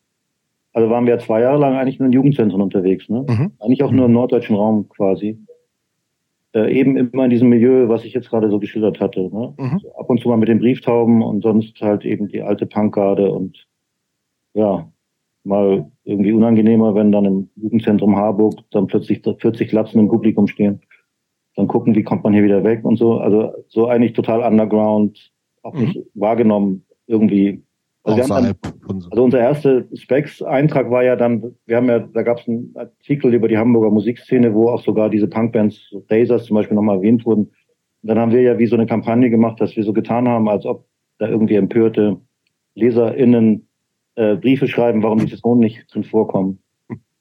[0.73, 3.25] also waren wir zwei Jahre lang eigentlich nur in Jugendzentren unterwegs, ne?
[3.29, 3.53] Mhm.
[3.59, 5.39] Eigentlich auch nur im norddeutschen Raum quasi
[6.57, 9.21] äh, eben immer in diesem Milieu, was ich jetzt gerade so geschildert hatte.
[9.21, 9.55] Ne?
[9.59, 9.79] Mhm.
[9.83, 13.31] So ab und zu mal mit den Brieftauben und sonst halt eben die alte Punkgarde
[13.31, 13.67] und
[14.55, 14.91] ja,
[15.47, 20.81] mal irgendwie unangenehmer, wenn dann im Jugendzentrum Harburg dann plötzlich 40 Glatzen im Publikum stehen.
[21.55, 23.19] Dann gucken, wie kommt man hier wieder weg und so.
[23.19, 25.33] Also so eigentlich total underground,
[25.63, 25.81] auch mhm.
[25.81, 27.63] nicht wahrgenommen irgendwie
[28.07, 28.55] also, dann,
[29.11, 33.35] also unser erster Specs-Eintrag war ja dann, wir haben ja, da gab es einen Artikel
[33.35, 37.47] über die Hamburger Musikszene, wo auch sogar diese Punkbands, Razors zum Beispiel nochmal erwähnt wurden.
[37.47, 40.49] Und dann haben wir ja wie so eine Kampagne gemacht, dass wir so getan haben,
[40.49, 40.87] als ob
[41.19, 42.21] da irgendwie empörte
[42.77, 43.67] LeserInnen
[44.17, 46.59] äh, Briefe schreiben, warum die Personen nicht drin vorkommen.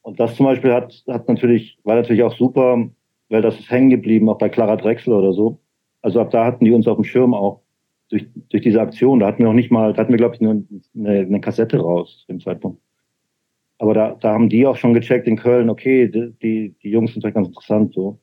[0.02, 2.88] Und das zum Beispiel hat, hat natürlich, war natürlich auch super,
[3.28, 5.58] weil das ist hängen geblieben, auch bei Clara Drechsel oder so.
[6.02, 7.62] Also ab da hatten die uns auf dem Schirm auch
[8.08, 10.40] durch, durch diese Aktion, da hatten wir noch nicht mal, da hatten wir, glaube ich,
[10.40, 10.62] nur
[10.94, 12.80] eine, eine Kassette raus zu dem Zeitpunkt.
[13.78, 17.22] Aber da, da haben die auch schon gecheckt in Köln, okay, die, die Jungs sind
[17.22, 18.18] vielleicht ganz interessant so.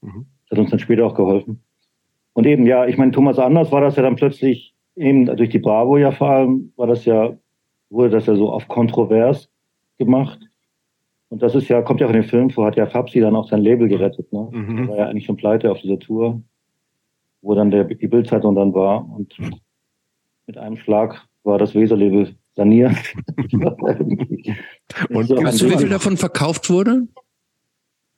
[0.00, 0.26] Mhm.
[0.48, 1.62] Das hat uns dann später auch geholfen.
[2.32, 5.58] Und eben, ja, ich meine, Thomas Anders war das ja dann plötzlich, eben durch die
[5.58, 7.36] Bravo ja vor allem, war das ja,
[7.90, 9.48] wurde das ja so auf kontrovers
[9.98, 10.38] gemacht.
[11.30, 13.48] Und das ist ja, kommt ja von dem Film vor, hat ja Fabsi dann auch
[13.48, 14.48] sein Label gerettet, ne?
[14.50, 14.88] Mhm.
[14.88, 16.42] war ja eigentlich schon pleite auf dieser Tour.
[17.40, 19.08] wo dann der, die Bildzeitung dann war.
[19.08, 19.36] Und
[20.46, 22.96] mit einem Schlag war das Weserlabel saniert.
[23.50, 23.62] und
[25.30, 27.06] weißt du, wie viel davon verkauft wurde?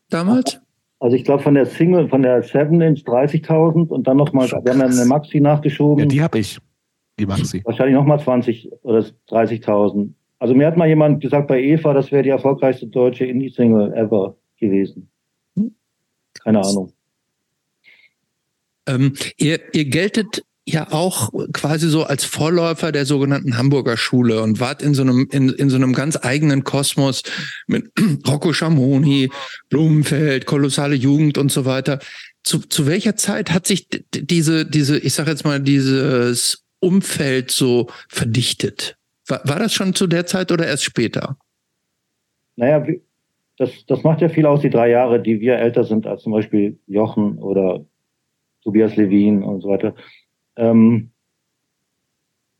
[0.09, 0.60] Damals?
[1.01, 4.56] Also ich glaube von der Single, von der 7 Inch 30.000 und dann nochmal, wir
[4.56, 6.05] haben dann eine Maxi nachgeschoben.
[6.05, 6.59] Ja, die habe ich,
[7.20, 7.62] die Maxi.
[7.64, 10.10] Wahrscheinlich nochmal 20 oder 30.000.
[10.38, 14.36] Also mir hat mal jemand gesagt bei Eva, das wäre die erfolgreichste deutsche Indie-Single ever
[14.59, 15.10] gewesen.
[16.42, 16.92] Keine Ahnung.
[18.86, 24.60] Ähm, ihr, ihr geltet ja auch quasi so als Vorläufer der sogenannten Hamburger Schule und
[24.60, 27.22] wart in so einem, in, in so einem ganz eigenen Kosmos
[27.66, 27.90] mit
[28.26, 29.30] Rocco Schamoni,
[29.68, 31.98] Blumenfeld, kolossale Jugend und so weiter.
[32.44, 37.89] Zu, zu welcher Zeit hat sich diese, diese, ich sag jetzt mal, dieses Umfeld so
[38.09, 38.97] verdichtet?
[39.27, 41.36] War, war das schon zu der Zeit oder erst später?
[42.57, 42.85] Naja,
[43.57, 46.32] das, das macht ja viel aus, die drei Jahre, die wir älter sind als zum
[46.32, 47.85] Beispiel Jochen oder
[48.62, 49.94] Tobias Levin und so weiter.
[50.57, 51.11] Ähm,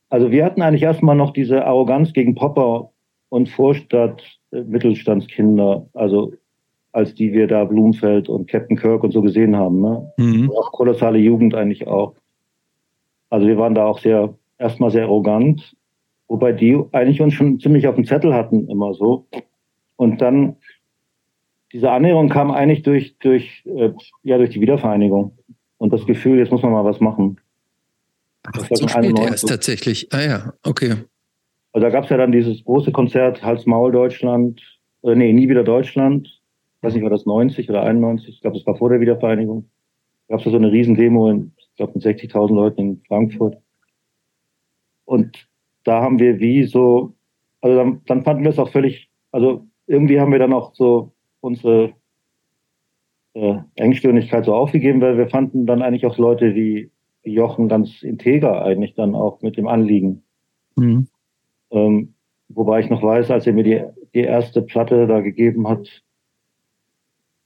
[0.09, 2.91] also wir hatten eigentlich erstmal noch diese Arroganz gegen Popper
[3.29, 6.35] und Vorstadt äh, Mittelstandskinder, also
[6.93, 9.81] als die wir da Blumfeld und Captain Kirk und so gesehen haben.
[9.81, 10.13] Ne?
[10.17, 10.51] Mhm.
[10.51, 12.15] Auch kolossale Jugend eigentlich auch.
[13.31, 15.75] Also wir waren da auch sehr, erstmal sehr arrogant,
[16.29, 19.27] wobei die eigentlich uns schon ziemlich auf dem Zettel hatten, immer so.
[19.97, 20.57] Und dann,
[21.73, 23.93] diese Annäherung kam eigentlich durch, durch, äh,
[24.25, 25.39] ja, durch die Wiedervereinigung
[25.79, 27.41] und das Gefühl, jetzt muss man mal was machen.
[28.43, 30.13] Ach, so spät erst tatsächlich.
[30.13, 30.97] Ah ja, okay.
[31.73, 34.61] Also da gab es ja dann dieses große Konzert Hals Maul Deutschland,
[35.03, 36.27] äh, nee, nie wieder Deutschland.
[36.27, 38.29] Ich weiß nicht, war das 90 oder 91?
[38.35, 39.69] Ich glaube, das war vor der Wiedervereinigung.
[40.27, 43.57] Da gab es so eine Riesendemo, in, glaube, mit 60.000 Leuten in Frankfurt.
[45.07, 45.49] Und
[45.85, 47.15] da haben wir wie so,
[47.63, 51.13] also dann, dann fanden wir es auch völlig, also irgendwie haben wir dann auch so
[51.41, 51.95] unsere
[53.35, 56.91] äh, Engstirnigkeit so aufgegeben, weil wir fanden dann eigentlich auch Leute wie
[57.23, 60.23] Jochen ganz integer eigentlich dann auch mit dem Anliegen.
[60.77, 61.09] Mhm.
[61.71, 62.15] Ähm,
[62.49, 63.83] wobei ich noch weiß, als er mir die,
[64.15, 66.03] die erste Platte da gegeben hat,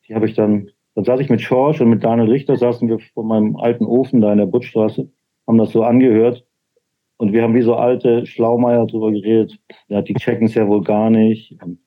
[0.09, 2.99] die habe ich dann, dann saß ich mit Schorsch und mit Daniel Richter, saßen wir
[3.15, 5.09] vor meinem alten Ofen da in der Buttstraße,
[5.47, 6.45] haben das so angehört
[7.17, 9.59] und wir haben wie so alte Schlaumeier drüber geredet.
[9.89, 11.57] Ja, die checken es ja wohl gar nicht.
[11.63, 11.79] Und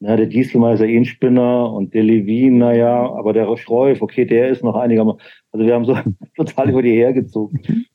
[0.00, 4.24] na, der Dieselmeier ist eh ein Spinner und der Levin, naja, aber der Schreuf, okay,
[4.24, 5.20] der ist noch einigermaßen.
[5.52, 5.96] Also wir haben so
[6.36, 7.86] total über die hergezogen.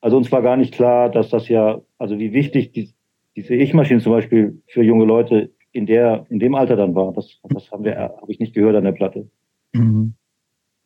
[0.00, 2.90] Also uns war gar nicht klar, dass das ja, also wie wichtig die,
[3.36, 7.12] diese Ich-Maschine zum Beispiel für junge Leute in der, in dem Alter dann war.
[7.12, 9.28] Das, das haben wir, habe ich nicht gehört an der Platte.
[9.72, 10.14] Mhm.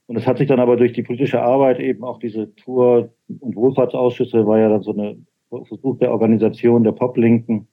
[0.06, 3.56] Und es hat sich dann aber durch die politische Arbeit eben auch diese Tour- und
[3.56, 5.16] Wohlfahrtsausschüsse war ja dann so eine
[5.48, 7.69] Versuch der Organisation der Pop-Linken,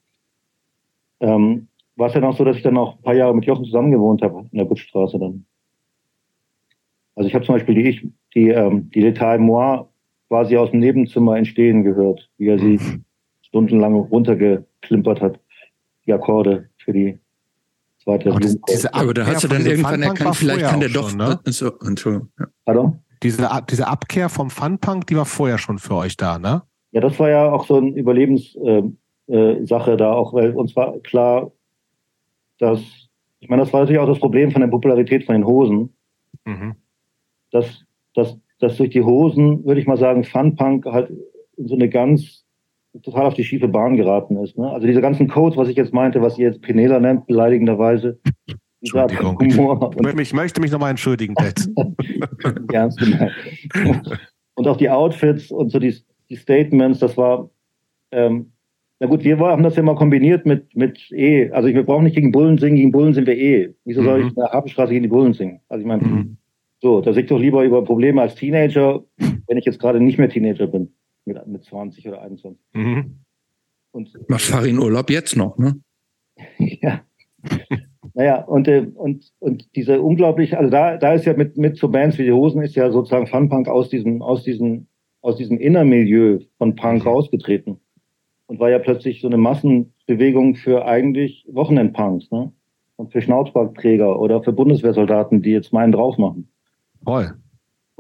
[1.19, 3.65] ähm, war es ja noch so, dass ich dann auch ein paar Jahre mit Jochen
[3.65, 5.45] zusammen gewohnt habe in der Butzstraße dann.
[7.15, 9.85] Also ich habe zum Beispiel die, ich, die, ähm, die Detail Moi
[10.29, 13.03] quasi aus dem Nebenzimmer entstehen gehört, wie er sie mhm.
[13.41, 15.39] stundenlang runtergeklimpert hat,
[16.05, 17.19] die Akkorde für die
[18.03, 21.09] zweite aber, das, diese aber da hast du dann irgendwann erkannt, vielleicht kann der doch.
[21.09, 21.39] Schon, ne?
[21.45, 22.29] so, Entschuldigung.
[22.39, 22.45] Ja.
[22.65, 22.99] Pardon?
[23.23, 26.63] Diese, diese Abkehr vom Funpunk, die war vorher schon für euch da, ne?
[26.91, 28.91] Ja, das war ja auch so eine Überlebenssache
[29.27, 31.51] äh, äh, da, auch weil uns war klar,
[32.57, 32.81] dass,
[33.39, 35.95] ich meine, das war natürlich auch das Problem von der Popularität von den Hosen,
[36.45, 36.75] mhm.
[37.51, 37.83] dass,
[38.13, 41.11] dass, dass durch die Hosen, würde ich mal sagen, Funpunk halt
[41.57, 42.43] so eine ganz
[43.03, 44.57] total auf die schiefe Bahn geraten ist.
[44.57, 44.69] Ne?
[44.69, 48.19] Also diese ganzen Codes, was ich jetzt meinte, was ihr jetzt Penela nennt, beleidigenderweise.
[48.81, 49.39] Entschuldigung.
[49.39, 51.69] Humor ich, ich möchte mich nochmal entschuldigen, Pet.
[52.73, 53.31] Ernst gemeint.
[54.55, 55.95] Und auch die Outfits und so die,
[56.29, 57.49] die Statements, das war,
[58.11, 58.51] ähm,
[58.99, 61.49] na gut, wir haben das ja mal kombiniert mit, mit E.
[61.51, 63.73] Also wir brauchen nicht gegen Bullen singen, gegen Bullen sind wir eh.
[63.85, 65.59] Wieso soll ich in der Hafenstraße gegen die Bullen singen?
[65.69, 66.37] Also ich meine, mhm.
[66.81, 69.03] so, da singe ich doch lieber über Probleme als Teenager,
[69.47, 70.91] wenn ich jetzt gerade nicht mehr Teenager bin,
[71.25, 72.59] mit, mit 20 oder 21.
[72.73, 73.19] Mhm.
[73.91, 75.81] Und, Macht Farin Urlaub jetzt noch, ne?
[76.57, 77.01] ja.
[78.13, 81.89] naja, und, äh, und, und diese unglaublich, also da, da ist ja mit, mit so
[81.89, 84.87] Bands wie die Hosen ist ja sozusagen Funpunk aus diesem, aus diesem,
[85.21, 87.09] aus diesem Innermilieu von Punk mhm.
[87.09, 87.79] rausgetreten
[88.47, 92.51] und war ja plötzlich so eine Massenbewegung für eigentlich Wochenendpunks, ne?
[92.97, 96.49] Und für Schnauzbartträger oder für Bundeswehrsoldaten, die jetzt meinen drauf machen.
[97.03, 97.33] Toll.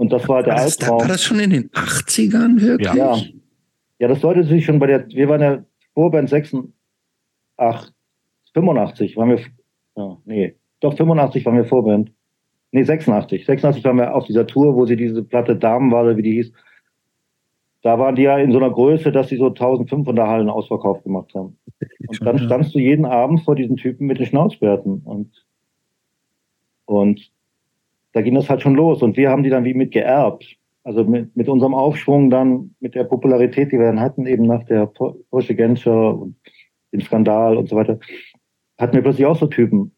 [0.01, 0.99] Und das war der war Albtraum.
[0.99, 2.91] war das schon in den 80ern wirklich?
[2.91, 3.15] Ja.
[3.99, 5.63] Ja, das sollte sich schon bei der, wir waren ja
[5.93, 6.73] Vorband 86,
[8.55, 9.39] 85 waren wir,
[9.95, 12.11] ja, nee, doch 85 waren wir Vorband.
[12.71, 13.45] Nee, 86.
[13.45, 16.51] 86 waren wir auf dieser Tour, wo sie diese Platte Damenwalle, wie die hieß,
[17.83, 21.31] da waren die ja in so einer Größe, dass sie so 1500 Hallen Ausverkauf gemacht
[21.35, 21.59] haben.
[22.07, 25.45] Und dann standst du jeden Abend vor diesen Typen mit den Schnauzbärten und,
[26.85, 27.31] und
[28.13, 29.01] da ging das halt schon los.
[29.01, 30.57] Und wir haben die dann wie mit geerbt.
[30.83, 34.63] Also mit, mit unserem Aufschwung dann, mit der Popularität, die wir dann hatten, eben nach
[34.63, 36.35] der Porsche Genscher und
[36.91, 37.99] dem Skandal und so weiter,
[38.79, 39.91] hatten wir plötzlich auch so Typen.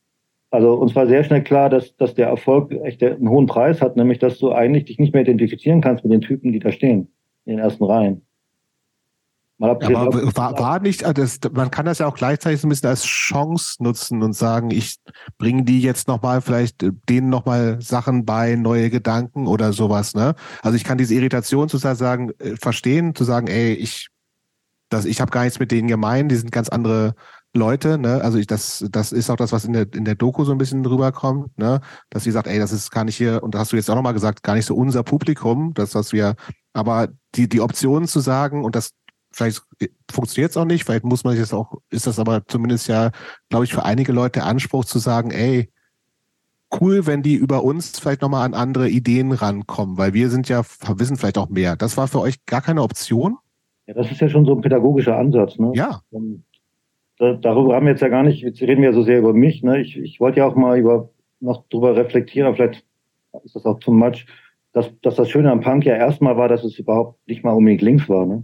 [0.52, 3.96] Also uns war sehr schnell klar, dass, dass der Erfolg echt einen hohen Preis hat,
[3.96, 7.08] nämlich dass du eigentlich dich nicht mehr identifizieren kannst mit den Typen, die da stehen,
[7.46, 8.22] in den ersten Reihen.
[9.64, 12.90] Aber war, war nicht, also das, man kann das ja auch gleichzeitig so ein bisschen
[12.90, 14.98] als Chance nutzen und sagen, ich
[15.38, 20.36] bringe die jetzt nochmal, vielleicht denen nochmal Sachen bei, neue Gedanken oder sowas, ne?
[20.62, 24.10] Also ich kann diese Irritation zu sagen, äh, verstehen, zu sagen, ey, ich,
[24.90, 27.16] das, ich habe gar nichts mit denen gemein, die sind ganz andere
[27.54, 28.20] Leute, ne?
[28.22, 30.58] Also ich, das, das ist auch das, was in der, in der Doku so ein
[30.58, 31.80] bisschen rüberkommt, ne?
[32.10, 33.96] Dass sie sagt, ey, das ist gar nicht hier, und da hast du jetzt auch
[33.96, 36.36] nochmal gesagt, gar nicht so unser Publikum, das, was wir,
[36.74, 38.92] aber die, die Option zu sagen, und das
[39.34, 39.64] vielleicht
[40.12, 43.12] funktioniert es auch nicht, vielleicht muss man sich das auch, ist das aber zumindest ja,
[43.50, 45.70] glaube ich, für einige Leute Anspruch zu sagen, ey,
[46.80, 50.62] cool, wenn die über uns vielleicht nochmal an andere Ideen rankommen, weil wir sind ja,
[50.96, 51.76] wissen vielleicht auch mehr.
[51.76, 53.38] Das war für euch gar keine Option?
[53.88, 55.72] Ja, das ist ja schon so ein pädagogischer Ansatz, ne?
[55.76, 56.02] Ja.
[57.18, 59.34] Da, darüber haben wir jetzt ja gar nicht, jetzt reden wir ja so sehr über
[59.34, 59.62] mich.
[59.62, 59.82] Ne?
[59.82, 62.86] Ich, ich wollte ja auch mal über noch drüber reflektieren, aber vielleicht
[63.44, 64.26] ist das auch too much,
[64.72, 67.82] dass, dass das Schöne am Punk ja erstmal war, dass es überhaupt nicht mal unbedingt
[67.82, 68.26] links war.
[68.26, 68.44] Ne?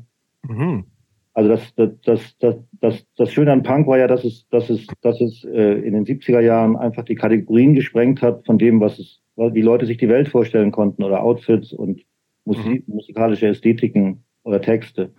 [0.50, 0.86] Mhm.
[1.34, 4.70] Also das, das, das, das, das, das Schöne an Punk war ja, dass es, dass
[4.70, 8.82] es, dass es äh, in den 70er Jahren einfach die Kategorien gesprengt hat von dem,
[8.82, 12.02] was es, wie Leute sich die Welt vorstellen konnten oder Outfits und
[12.44, 12.96] Musik, mhm.
[12.96, 15.14] musikalische Ästhetiken oder Texte.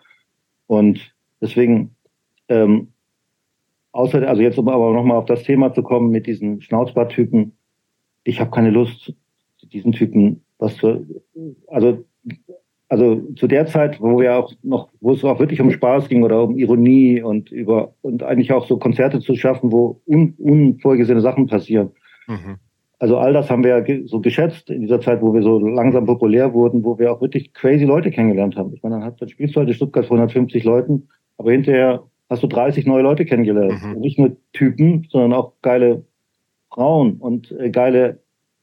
[0.66, 1.94] Und deswegen
[2.48, 2.88] ähm,
[3.92, 7.56] Außer, also jetzt um aber nochmal auf das Thema zu kommen mit diesen Schnauzbartypen.
[8.22, 9.12] Ich habe keine Lust,
[9.62, 11.06] diesen Typen was zu,
[11.66, 12.04] also,
[12.90, 16.24] also zu der Zeit, wo wir auch noch, wo es auch wirklich um Spaß ging
[16.24, 21.20] oder um Ironie und über, und eigentlich auch so Konzerte zu schaffen, wo un, unvorgesehene
[21.20, 21.92] Sachen passieren.
[22.26, 22.56] Mhm.
[22.98, 26.04] Also all das haben wir ja so geschätzt in dieser Zeit, wo wir so langsam
[26.04, 28.74] populär wurden, wo wir auch wirklich crazy Leute kennengelernt haben.
[28.74, 31.08] Ich meine, dann, hat, dann spielst du halt in Stuttgart vor 150 Leuten,
[31.38, 33.80] aber hinterher hast du 30 neue Leute kennengelernt.
[33.84, 34.00] Mhm.
[34.00, 36.04] nicht nur Typen, sondern auch geile
[36.74, 38.18] Frauen und äh, geile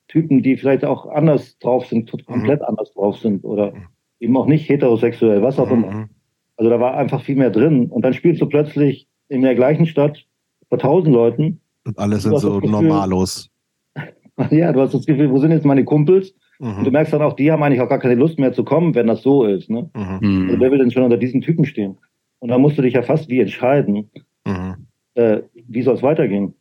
[0.10, 2.66] Typen, die vielleicht auch anders drauf sind, komplett mhm.
[2.66, 3.88] anders drauf sind oder mhm.
[4.19, 5.91] Eben auch nicht heterosexuell, was auch immer.
[5.91, 6.10] Mhm.
[6.57, 7.88] Also da war einfach viel mehr drin.
[7.88, 10.26] Und dann spielst du plötzlich in der gleichen Stadt
[10.69, 11.61] vor tausend Leuten.
[11.85, 13.49] Und alle sind so Gefühl, normallos.
[14.52, 16.34] ja, du hast das Gefühl, wo sind jetzt meine Kumpels?
[16.60, 16.77] Mhm.
[16.80, 18.95] Und du merkst dann auch, die haben eigentlich auch gar keine Lust mehr zu kommen,
[18.95, 19.69] wenn das so ist.
[19.69, 19.89] Ne?
[19.95, 20.48] Mhm.
[20.49, 21.98] Also wer will denn schon unter diesen Typen stehen?
[22.39, 24.10] Und da musst du dich ja fast wie entscheiden,
[24.45, 24.88] mhm.
[25.15, 26.53] äh, wie soll es weitergehen.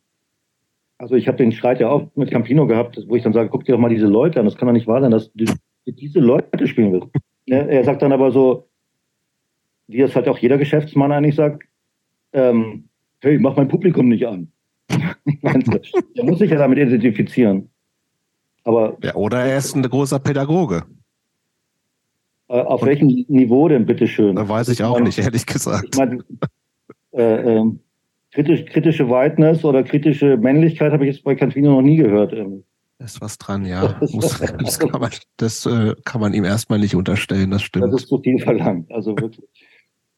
[0.99, 3.65] Also ich habe den Streit ja auch mit Campino gehabt, wo ich dann sage, guck
[3.65, 5.45] dir doch mal diese Leute an, das kann doch nicht wahr sein, dass du
[5.85, 7.09] diese Leute spielen willst.
[7.47, 8.67] Er sagt dann aber so,
[9.87, 11.63] wie es halt auch jeder Geschäftsmann eigentlich sagt,
[12.33, 14.51] ähm, hey, mach mein Publikum nicht an.
[14.89, 17.69] der muss sich ja damit identifizieren.
[18.63, 20.83] Aber, ja, oder er ist ein großer Pädagoge.
[22.49, 24.35] Äh, auf Und welchem Niveau denn, bitteschön?
[24.35, 25.87] Da weiß ich auch nicht, ehrlich gesagt.
[25.91, 26.23] Ich meine,
[27.13, 27.71] äh, äh,
[28.31, 32.33] kritisch, kritische Whiteness oder kritische Männlichkeit habe ich jetzt bei Cantino noch nie gehört.
[32.33, 32.63] Ähm.
[32.99, 33.97] Da ist was dran, ja.
[33.99, 37.93] Muss, das, kann man, das äh, kann man ihm erstmal nicht unterstellen, das stimmt.
[37.93, 39.47] Das ist zu viel verlangt, also wirklich.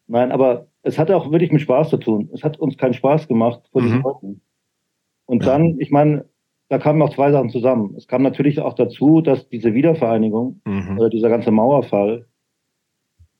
[0.07, 2.29] Nein, aber es hat auch wirklich mit Spaß zu tun.
[2.33, 3.85] Es hat uns keinen Spaß gemacht vor mhm.
[3.85, 4.41] diesen Leuten.
[5.25, 5.51] Und ja.
[5.51, 6.25] dann, ich meine,
[6.69, 7.93] da kamen auch zwei Sachen zusammen.
[7.95, 10.97] Es kam natürlich auch dazu, dass diese Wiedervereinigung mhm.
[10.97, 12.27] oder dieser ganze Mauerfall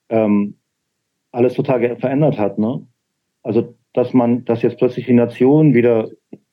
[0.09, 0.57] ähm,
[1.31, 2.57] alles total verändert hat.
[2.59, 2.85] Ne?
[3.43, 6.09] Also, dass man, dass jetzt plötzlich die Nation wieder,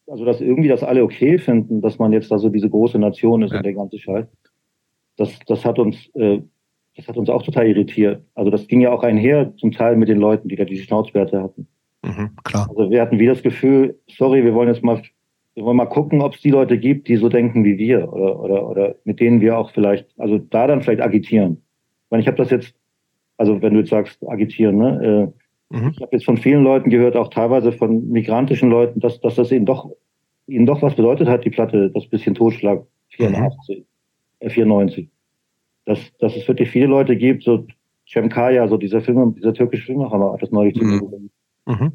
[0.08, 3.42] also dass irgendwie das alle okay finden, dass man jetzt da so diese große Nation
[3.42, 3.58] ist ja.
[3.58, 4.26] und der ganze Scheiß.
[5.16, 6.40] Das, das hat uns, äh,
[6.96, 8.22] das hat uns auch total irritiert.
[8.34, 11.42] Also das ging ja auch einher zum Teil mit den Leuten, die da diese Schnauzbärte
[11.42, 11.66] hatten.
[12.02, 12.68] Mhm, klar.
[12.68, 15.02] Also wir hatten wie das Gefühl, sorry, wir wollen jetzt mal
[15.56, 18.38] wir wollen mal gucken, ob es die Leute gibt, die so denken wie wir oder,
[18.38, 21.62] oder, oder mit denen wir auch vielleicht, also da dann vielleicht agitieren.
[22.04, 22.74] Ich meine, ich habe das jetzt,
[23.38, 25.32] also wenn du jetzt sagst, agitieren, ne?
[25.34, 25.92] Äh, mhm.
[25.94, 29.52] Ich habe jetzt von vielen Leuten gehört, auch teilweise von migrantischen Leuten, dass, dass das
[29.52, 29.90] ihnen doch,
[30.46, 33.84] ihnen doch was bedeutet hat, die Platte, das bisschen Totschlag 84, mhm.
[34.40, 35.08] äh, 94.
[35.84, 37.66] Dass, dass es wirklich viele Leute gibt, so
[38.08, 40.98] Cem Kaya, so dieser Film, dieser türkische Filmemacher hat das neulich mhm.
[40.98, 41.30] zu
[41.66, 41.92] mhm.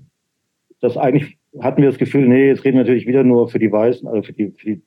[0.81, 3.71] Das eigentlich hatten wir das Gefühl, nee, jetzt reden wir natürlich wieder nur für die
[3.71, 4.81] Weißen, also für die, für die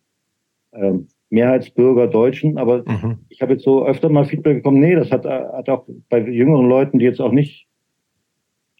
[0.72, 3.18] ähm, Mehrheitsbürger Deutschen, aber mhm.
[3.28, 6.68] ich habe jetzt so öfter mal Feedback bekommen, nee, das hat, hat auch bei jüngeren
[6.68, 7.66] Leuten, die jetzt auch nicht,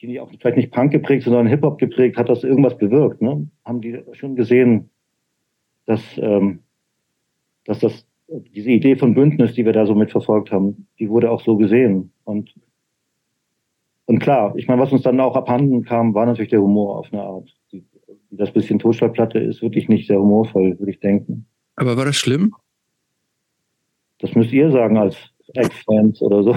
[0.07, 3.23] die auch vielleicht nicht Punk geprägt, sondern Hip-Hop geprägt, hat das irgendwas bewirkt.
[3.23, 3.49] Ne?
[3.65, 4.91] Haben die schon gesehen,
[5.87, 6.61] dass, ähm,
[7.65, 11.41] dass das diese Idee von Bündnis, die wir da so mitverfolgt haben, die wurde auch
[11.41, 12.13] so gesehen.
[12.25, 12.55] Und
[14.07, 17.13] und klar, ich meine, was uns dann auch abhanden kam, war natürlich der Humor auf
[17.13, 17.49] eine Art.
[18.31, 21.47] Das bisschen Totschlagplatte ist wirklich nicht sehr humorvoll, würde ich denken.
[21.77, 22.55] Aber war das schlimm?
[24.19, 25.17] Das müsst ihr sagen als
[25.53, 26.57] Ex-Fans oder so.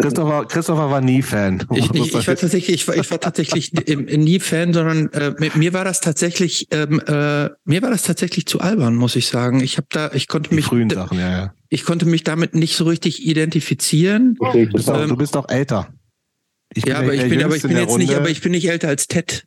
[0.00, 1.66] Christopher, Christopher war nie Fan.
[1.74, 5.72] Ich, ich, ich war tatsächlich, ich war, ich war tatsächlich nie Fan, sondern äh, mir
[5.72, 9.60] war das tatsächlich, ähm, äh, mir war das tatsächlich zu albern, muss ich sagen.
[9.60, 11.54] Ich habe da, ich konnte mich, frühen Sachen, ja, ja.
[11.68, 14.36] ich konnte mich damit nicht so richtig identifizieren.
[14.40, 15.88] Du bist, auch, du bist auch älter.
[16.74, 18.06] ja, aber ich bin, aber ich bin jetzt Runde.
[18.06, 19.44] nicht, aber ich bin nicht älter als Ted.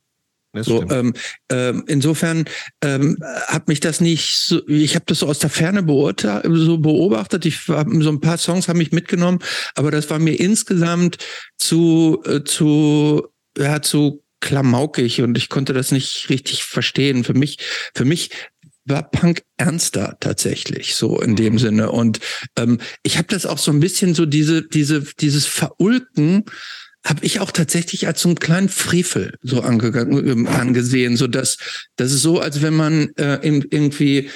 [0.64, 1.14] So, ähm,
[1.50, 2.46] ähm, insofern
[2.82, 3.18] ähm,
[3.48, 7.46] hat mich das nicht so, ich habe das so aus der Ferne beurteilt, so beobachtet.
[7.46, 9.40] Ich hab, so ein paar Songs haben mich mitgenommen,
[9.76, 11.18] aber das war mir insgesamt
[11.58, 13.28] zu, äh, zu,
[13.58, 17.24] ja, zu klamaukig und ich konnte das nicht richtig verstehen.
[17.24, 17.58] Für mich,
[17.96, 18.30] für mich
[18.86, 21.60] war Punk ernster tatsächlich so in dem mhm.
[21.60, 22.20] Sinne und
[22.56, 26.46] ähm, ich habe das auch so ein bisschen so diese diese dieses Verulken
[27.06, 31.58] habe ich auch tatsächlich als so einen kleinen Frevel so angegangen, ähm, angesehen, so dass
[31.96, 34.30] das ist so, als wenn man äh, in, irgendwie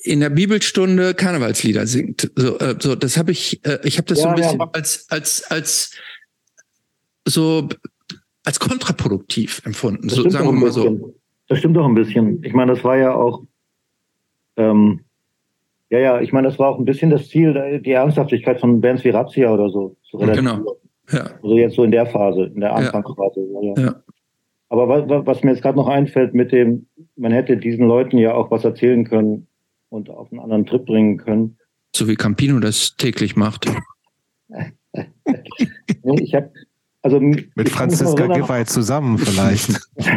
[0.00, 2.30] in der Bibelstunde Karnevalslieder singt.
[2.36, 4.70] So, äh, so das habe ich, äh, ich habe das ja, so ein bisschen ja.
[4.72, 5.90] als als als
[7.26, 7.68] so
[8.44, 10.08] als kontraproduktiv empfunden.
[10.08, 11.14] Das so, sagen wir mal so.
[11.48, 12.42] Das stimmt doch ein bisschen.
[12.44, 13.42] Ich meine, das war ja auch
[14.56, 15.00] ähm,
[15.90, 19.02] ja, ja, ich meine, das war auch ein bisschen das Ziel, die Ernsthaftigkeit von Bands
[19.02, 19.96] wie Razzia oder so.
[20.08, 20.76] so genau.
[21.10, 21.30] Ja.
[21.42, 23.46] Also jetzt so in der Phase, in der Anfangsphase.
[23.62, 23.82] Ja.
[23.82, 24.02] ja.
[24.68, 28.34] Aber was, was mir jetzt gerade noch einfällt mit dem, man hätte diesen Leuten ja
[28.34, 29.48] auch was erzählen können
[29.88, 31.58] und auf einen anderen Trip bringen können.
[31.94, 33.66] So wie Campino das täglich macht.
[36.20, 36.50] ich habe
[37.02, 39.80] also mit Franziska Giffey zusammen vielleicht.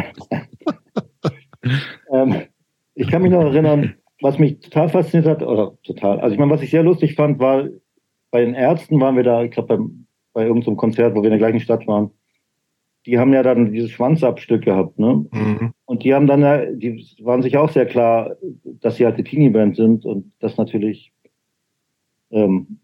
[2.12, 2.42] ähm,
[2.94, 6.52] ich kann mich noch erinnern, was mich total fasziniert hat, oder total, also ich meine,
[6.52, 7.68] was ich sehr lustig fand, war,
[8.30, 10.03] bei den Ärzten waren wir da, ich glaube, beim
[10.34, 12.10] bei irgendeinem Konzert, wo wir in der gleichen Stadt waren.
[13.06, 15.26] Die haben ja dann dieses Schwanzabstück gehabt, ne?
[15.30, 15.72] Mhm.
[15.84, 19.24] Und die haben dann ja, die waren sich auch sehr klar, dass sie halt die
[19.24, 21.12] Teenie-Band sind und das natürlich,
[22.30, 22.80] ähm,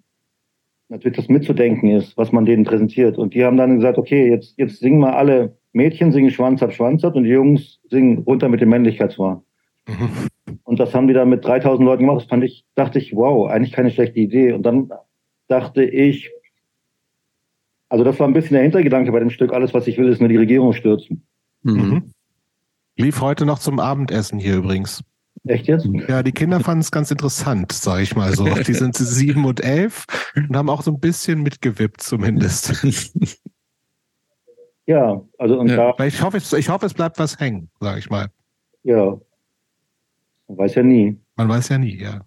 [0.88, 3.18] natürlich das mitzudenken ist, was man denen präsentiert.
[3.18, 6.72] Und die haben dann gesagt, okay, jetzt, jetzt singen wir alle Mädchen singen Schwanz ab,
[6.72, 9.42] Schwanz ab und die Jungs singen runter mit dem Männlichkeitswahn.
[9.88, 10.58] Mhm.
[10.64, 12.22] Und das haben die dann mit 3000 Leuten gemacht.
[12.22, 14.52] Das fand ich, dachte ich, wow, eigentlich keine schlechte Idee.
[14.52, 14.90] Und dann
[15.48, 16.30] dachte ich,
[17.90, 19.52] also das war ein bisschen der Hintergedanke bei dem Stück.
[19.52, 21.26] Alles, was ich will, ist nur die Regierung stürzen.
[21.62, 21.74] Mhm.
[21.74, 22.10] mhm.
[22.96, 25.02] Lief heute noch zum Abendessen hier übrigens.
[25.46, 25.88] Echt jetzt?
[26.08, 28.44] Ja, die Kinder fanden es ganz interessant, sag ich mal so.
[28.66, 30.04] Die sind sieben und elf
[30.36, 32.84] und haben auch so ein bisschen mitgewippt zumindest.
[34.86, 35.92] Ja, also und ja.
[35.92, 36.04] da.
[36.04, 38.26] Ich hoffe, es, ich hoffe, es bleibt was hängen, sag ich mal.
[38.82, 39.20] Ja.
[40.48, 41.16] Man weiß ja nie.
[41.36, 42.22] Man weiß ja nie, ja.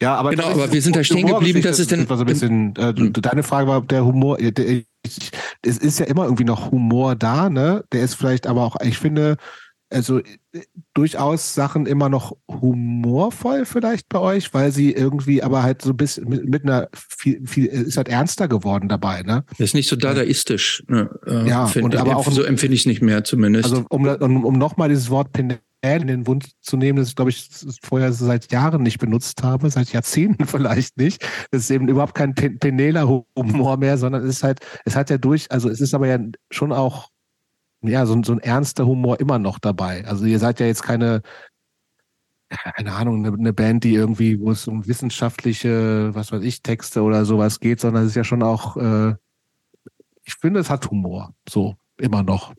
[0.00, 2.76] Ja, aber genau, aber wir sind da stehen geblieben, dass es denn so ein bisschen.
[2.76, 4.38] Äh, deine Frage war der Humor.
[4.38, 4.82] Der,
[5.62, 7.84] es ist ja immer irgendwie noch Humor da, ne?
[7.92, 9.36] Der ist vielleicht aber auch, ich finde,
[9.90, 10.20] also
[10.94, 15.96] durchaus Sachen immer noch humorvoll vielleicht bei euch, weil sie irgendwie aber halt so ein
[15.96, 19.44] bisschen mit, mit einer viel, viel ist halt ernster geworden dabei, ne?
[19.50, 21.10] Das ist nicht so dadaistisch, ne?
[21.26, 23.64] Äh, ja, und aber auch so empfinde ich es nicht mehr zumindest.
[23.64, 27.16] Also um, um, um nochmal dieses Wort Pinell in den Wund zu nehmen, das ich
[27.16, 27.48] glaube ich
[27.82, 31.24] vorher seit Jahren nicht benutzt habe, seit Jahrzehnten vielleicht nicht.
[31.50, 35.50] Das ist eben überhaupt kein Penela-Humor mehr, sondern es ist halt, es hat ja durch,
[35.50, 36.18] also es ist aber ja
[36.50, 37.10] schon auch,
[37.82, 40.04] ja, so, so ein ernster Humor immer noch dabei.
[40.06, 41.22] Also ihr seid ja jetzt keine,
[42.48, 47.02] keine Ahnung, eine, eine, Band, die irgendwie, wo es um wissenschaftliche, was weiß ich, Texte
[47.02, 49.14] oder sowas geht, sondern es ist ja schon auch, äh,
[50.24, 52.52] ich finde, es hat Humor, so immer noch.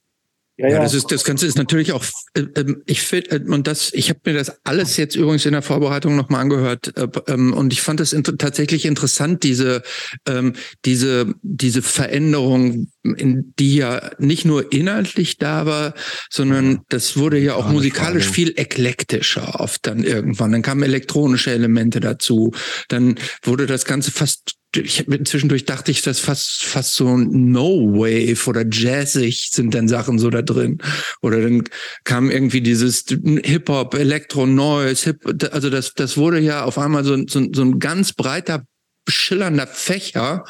[0.59, 2.03] Ja, ja, das ist das Ganze ist natürlich auch
[2.33, 5.53] äh, ähm, ich finde äh, und das ich habe mir das alles jetzt übrigens in
[5.53, 9.81] der Vorbereitung nochmal angehört äh, ähm, und ich fand es inter tatsächlich interessant diese
[10.27, 10.53] ähm,
[10.85, 15.93] diese diese Veränderung in die ja nicht nur inhaltlich da war
[16.29, 20.51] sondern das wurde ja auch musikalisch viel eklektischer oft dann irgendwann.
[20.51, 22.51] Dann kamen elektronische Elemente dazu.
[22.87, 27.93] Dann wurde das Ganze fast ich habe zwischendurch dachte ich, das fast fast so No
[27.93, 30.77] Wave oder jazzig sind dann Sachen so da drin.
[31.21, 31.63] Oder dann
[32.03, 33.05] kam irgendwie dieses
[33.43, 37.61] Hip Hop, Elektro, Noise, Hip, also das das wurde ja auf einmal so, so, so
[37.63, 38.63] ein ganz breiter
[39.07, 40.45] schillernder Fächer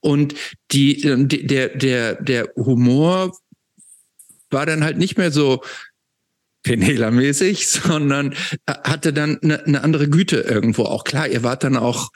[0.00, 0.34] und
[0.70, 3.34] die der der der Humor
[4.50, 5.62] war dann halt nicht mehr so
[6.62, 8.34] Penela-mäßig, sondern
[8.66, 11.04] hatte dann eine, eine andere Güte irgendwo auch.
[11.04, 12.10] Klar, ihr wart dann auch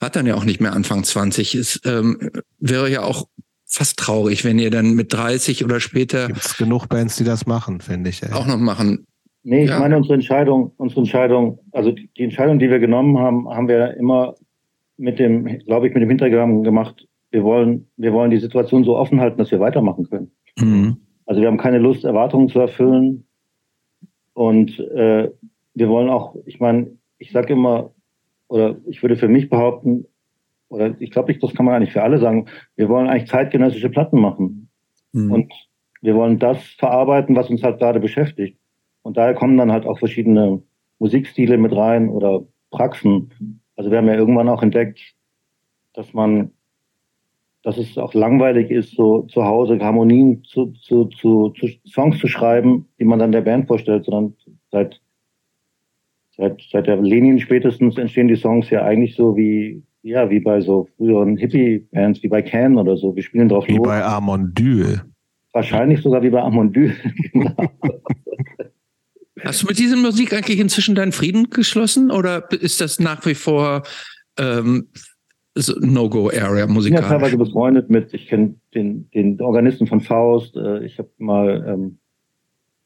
[0.00, 1.54] hat dann ja auch nicht mehr Anfang 20.
[1.54, 3.28] Es ähm, wäre ja auch
[3.66, 6.28] fast traurig, wenn ihr dann mit 30 oder später.
[6.28, 8.22] Gibt genug Bands, die das machen, finde ich.
[8.22, 8.32] Ey.
[8.32, 9.06] Auch noch machen.
[9.42, 9.78] Nee, ich ja.
[9.78, 14.34] meine, unsere Entscheidung, unsere Entscheidung, also die Entscheidung, die wir genommen haben, haben wir immer
[14.96, 18.96] mit dem, glaube ich, mit dem Hintergedanken gemacht, wir wollen, wir wollen die Situation so
[18.96, 20.32] offen halten, dass wir weitermachen können.
[20.58, 20.96] Mhm.
[21.26, 23.26] Also wir haben keine Lust, Erwartungen zu erfüllen.
[24.32, 25.30] Und äh,
[25.74, 27.92] wir wollen auch, ich meine, ich sage immer,
[28.48, 30.06] oder ich würde für mich behaupten,
[30.68, 32.46] oder ich glaube nicht, das kann man eigentlich für alle sagen,
[32.76, 34.68] wir wollen eigentlich zeitgenössische Platten machen.
[35.12, 35.32] Mhm.
[35.32, 35.52] Und
[36.00, 38.58] wir wollen das verarbeiten, was uns halt gerade beschäftigt.
[39.02, 40.62] Und daher kommen dann halt auch verschiedene
[40.98, 43.60] Musikstile mit rein oder Praxen.
[43.76, 45.14] Also wir haben ja irgendwann auch entdeckt,
[45.94, 46.52] dass man,
[47.62, 52.28] dass es auch langweilig ist, so zu Hause Harmonien zu, zu, zu, zu Songs zu
[52.28, 54.36] schreiben, die man dann der Band vorstellt, sondern
[54.70, 55.00] seit,
[56.38, 60.60] seit, seit der Lenin spätestens entstehen die Songs ja eigentlich so wie, ja, wie bei
[60.60, 63.14] so früheren Hippie-Bands, wie bei Can oder so.
[63.14, 63.86] Wir spielen drauf Wie los.
[63.86, 65.02] bei Amondyl.
[65.52, 66.94] Wahrscheinlich sogar wie bei Amondyl.
[67.32, 67.54] genau.
[69.44, 73.34] Hast du mit dieser Musik eigentlich inzwischen deinen Frieden geschlossen oder ist das nach wie
[73.34, 73.82] vor
[74.38, 74.88] ähm,
[75.54, 76.76] so No-Go-Area musikalisch?
[76.76, 80.98] Ich bin ja teilweise befreundet mit, ich kenne den, den Organisten von Faust, äh, ich
[80.98, 81.98] habe mal ähm,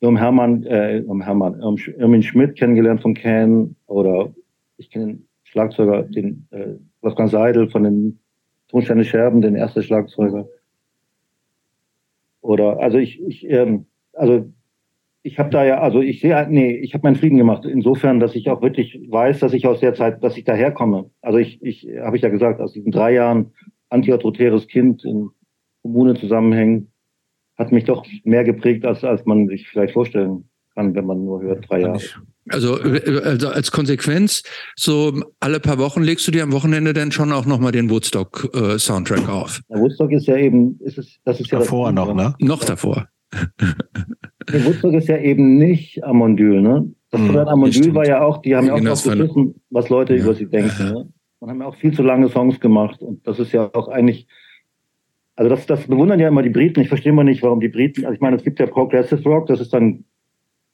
[0.02, 4.34] Irm Hermann, äh, Irm Hermann, Irm, Irmin Schmidt kennengelernt von Can oder
[4.76, 8.18] ich kenne den Schlagzeuger, den äh, Wolfgang Seidel von den
[8.68, 10.48] Tonsteine Scherben, den ersten Schlagzeuger.
[12.40, 14.52] Oder also ich, ich ähm, also
[15.22, 17.64] ich habe da ja, also ich sehe, nee, ich habe meinen Frieden gemacht.
[17.64, 21.10] Insofern, dass ich auch wirklich weiß, dass ich aus der Zeit, dass ich daherkomme.
[21.20, 23.52] Also ich, ich habe ich ja gesagt, aus diesen drei Jahren
[23.88, 25.30] antiautoritäres Kind in
[25.82, 26.91] Kommunen zusammenhängen,
[27.56, 31.42] hat mich doch mehr geprägt, als, als man sich vielleicht vorstellen kann, wenn man nur
[31.42, 32.00] hört, drei Jahre.
[32.48, 34.42] Also, also als Konsequenz,
[34.74, 39.28] so alle paar Wochen legst du dir am Wochenende dann schon auch nochmal den Woodstock-Soundtrack
[39.28, 39.60] äh, auf.
[39.70, 42.34] Der Woodstock ist ja eben, ist es, das ist ja davor noch, ne?
[42.40, 43.06] Noch davor.
[43.32, 46.92] Der Woodstock ist ja eben nicht Amondyl, ne?
[47.10, 50.22] Das hm, Amondyl war ja auch, die haben ja auch wissen, was Leute ja.
[50.22, 51.08] über sie denken, ne?
[51.38, 53.02] Und haben ja auch viel zu lange Songs gemacht.
[53.02, 54.26] Und das ist ja auch eigentlich,
[55.36, 56.80] also das, das bewundern ja immer die Briten.
[56.80, 59.46] Ich verstehe mal nicht, warum die Briten, also ich meine, es gibt ja Progressive Rock,
[59.46, 60.04] das ist dann,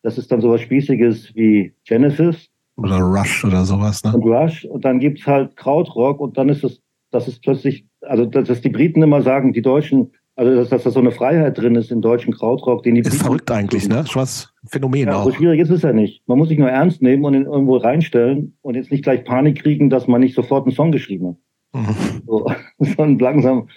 [0.03, 2.49] das ist dann sowas Spießiges wie Genesis.
[2.77, 4.13] Oder Rush oder sowas, ne?
[4.15, 4.65] Und Rush.
[4.65, 6.81] Und dann gibt's halt Krautrock und dann ist es,
[7.11, 10.91] das ist plötzlich, also dass die Briten immer sagen, die Deutschen, also, dass, dass da
[10.91, 13.01] so eine Freiheit drin ist im deutschen Krautrock, den die.
[13.01, 14.05] Ist verrückt eigentlich, ne?
[14.15, 15.25] Was Phänomen ja, auch.
[15.25, 16.23] So schwierig ist es ja nicht.
[16.29, 19.61] Man muss sich nur ernst nehmen und ihn irgendwo reinstellen und jetzt nicht gleich Panik
[19.63, 21.37] kriegen, dass man nicht sofort einen Song geschrieben hat.
[21.81, 22.23] Mhm.
[22.27, 22.47] So,
[22.79, 23.69] so langsam.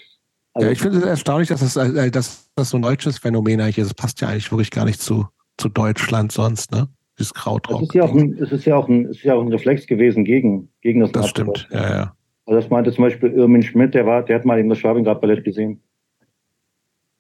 [0.54, 3.62] Also, ja, ich finde es erstaunlich, dass das, äh, dass das so ein deutsches Phänomen
[3.62, 3.88] eigentlich ist.
[3.88, 6.88] Es passt ja eigentlich wirklich gar nicht zu, zu Deutschland sonst, ne?
[7.18, 7.82] Das Krautrock.
[7.82, 9.52] Es ist ja auch ein, es ist ja auch ein, es ist ja auch ein
[9.52, 12.16] Reflex gewesen gegen, gegen das Das stimmt, ja, ja.
[12.46, 15.22] Also das meinte zum Beispiel Irmin Schmidt, der war, der hat mal eben das Schwabingrad
[15.22, 15.82] Ballett gesehen.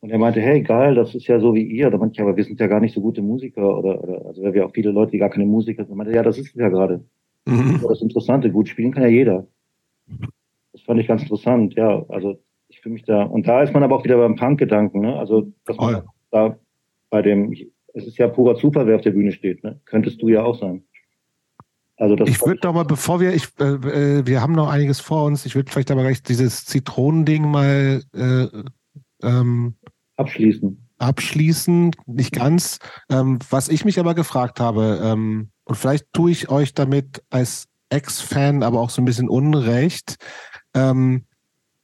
[0.01, 1.91] Und er meinte, hey, geil, das ist ja so wie ihr.
[1.91, 3.77] Da meinte ich, aber wir sind ja gar nicht so gute Musiker.
[3.77, 5.93] Oder, oder also wir haben ja auch viele Leute, die gar keine Musiker sind.
[5.93, 7.05] Er meinte, ja, das ist es ja gerade.
[7.45, 7.73] Mhm.
[7.73, 9.47] Das, das Interessante, gut spielen kann ja jeder.
[10.73, 12.03] Das fand ich ganz interessant, ja.
[12.09, 12.39] Also
[12.81, 13.23] fühle mich da.
[13.23, 15.17] Und da ist man aber auch wieder beim Punk-Gedanken, ne?
[15.17, 16.01] Also, dass man oh.
[16.31, 16.57] da
[17.09, 17.53] bei dem,
[17.93, 19.79] es ist ja purer Zufall, wer auf der Bühne steht, ne?
[19.85, 20.83] Könntest du ja auch sein.
[21.97, 24.99] Also das ich würde doch mal, bevor wir, ich, äh, äh, wir haben noch einiges
[24.99, 28.47] vor uns, ich würde vielleicht aber gleich dieses Zitronending mal äh,
[29.21, 29.75] ähm,
[30.15, 30.89] abschließen.
[30.97, 32.79] Abschließen, nicht ganz.
[33.09, 37.67] Ähm, was ich mich aber gefragt habe, ähm, und vielleicht tue ich euch damit als
[37.89, 40.15] Ex-Fan aber auch so ein bisschen Unrecht.
[40.73, 41.25] Ähm,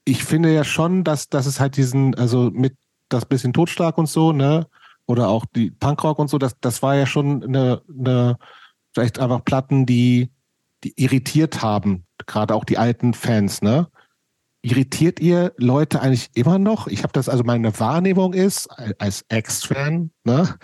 [0.07, 2.75] ich finde ja schon, dass, dass es halt diesen, also mit
[3.09, 4.67] das bisschen Totschlag und so, ne?
[5.05, 8.38] Oder auch die Punkrock und so, das, das war ja schon eine, eine
[8.93, 10.31] vielleicht einfach Platten, die,
[10.84, 13.88] die irritiert haben, gerade auch die alten Fans, ne?
[14.61, 16.88] irritiert ihr Leute eigentlich immer noch?
[16.88, 18.67] Ich habe das, also meine Wahrnehmung ist,
[18.99, 20.55] als Ex-Fan, ne?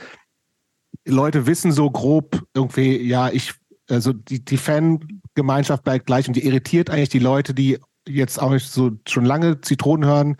[1.06, 3.54] Leute wissen so grob irgendwie, ja, ich,
[3.90, 8.58] also die, die Fangemeinschaft bleibt gleich und die irritiert eigentlich die Leute, die jetzt auch
[8.60, 10.38] so schon lange Zitronen hören,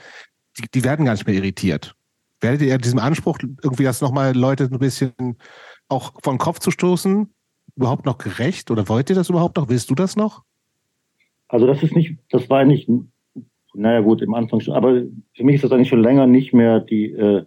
[0.58, 1.96] die, die werden gar nicht mehr irritiert.
[2.42, 5.14] Werdet ihr diesem Anspruch irgendwie das nochmal Leute ein bisschen
[5.88, 7.34] auch von Kopf zu stoßen,
[7.76, 8.70] überhaupt noch gerecht?
[8.70, 9.70] Oder wollt ihr das überhaupt noch?
[9.70, 10.44] Willst du das noch?
[11.48, 12.90] Also das ist nicht, das war nicht
[13.74, 14.76] naja gut, im Anfang schon.
[14.76, 15.04] Aber
[15.34, 17.46] für mich ist das eigentlich schon länger nicht mehr die, äh,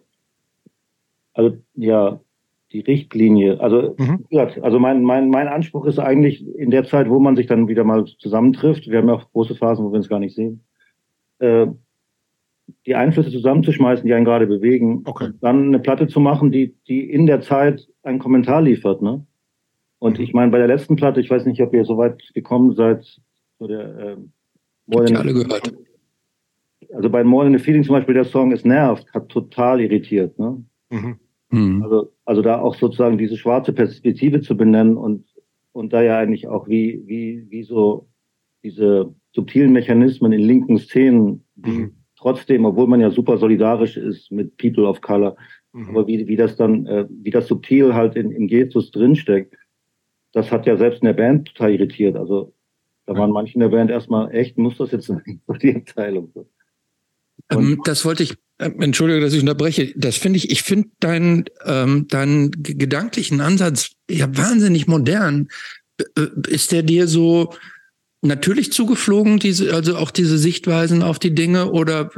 [1.35, 2.21] also ja,
[2.73, 3.61] die Richtlinie.
[3.61, 4.27] Also, mhm.
[4.63, 7.85] also mein, mein, mein Anspruch ist eigentlich in der Zeit, wo man sich dann wieder
[7.85, 10.65] mal zusammentrifft, wir haben ja auch große Phasen, wo wir uns gar nicht sehen,
[11.39, 11.67] äh,
[12.85, 15.31] die Einflüsse zusammenzuschmeißen, die einen gerade bewegen, okay.
[15.41, 19.25] dann eine Platte zu machen, die, die in der Zeit einen Kommentar liefert, ne?
[19.99, 22.75] Und ich meine, bei der letzten Platte, ich weiß nicht, ob ihr so weit gekommen
[22.75, 23.19] seid,
[23.59, 24.17] so der äh,
[24.87, 25.73] More alle gehört
[26.95, 30.39] also bei More Than a Feeling zum Beispiel, der Song ist nervt, hat total irritiert.
[30.39, 30.63] Ne?
[30.91, 31.19] Mhm.
[31.51, 31.83] Mhm.
[31.83, 35.25] Also, also da auch sozusagen diese schwarze Perspektive zu benennen und,
[35.73, 38.09] und da ja eigentlich auch wie, wie, wie so
[38.63, 41.97] diese subtilen Mechanismen in linken Szenen, die mhm.
[42.17, 45.37] trotzdem, obwohl man ja super solidarisch ist mit People of Color,
[45.73, 45.91] mhm.
[45.91, 49.55] aber wie, wie das dann, äh, wie das subtil halt in, im Gestus drinsteckt,
[50.33, 52.17] das hat ja selbst in der Band total irritiert.
[52.17, 52.53] Also
[53.07, 55.41] Da waren manche in der Band erstmal, echt, muss das jetzt sein?
[55.63, 56.33] Die Abteilung.
[57.51, 59.93] Ähm, das wollte ich, entschuldige, dass ich unterbreche.
[59.97, 65.49] Das finde ich, ich finde deinen ähm, deinen gedanklichen Ansatz ja wahnsinnig modern.
[65.99, 67.55] Äh, ist der dir so
[68.23, 72.11] natürlich zugeflogen, diese, also auch diese Sichtweisen auf die Dinge oder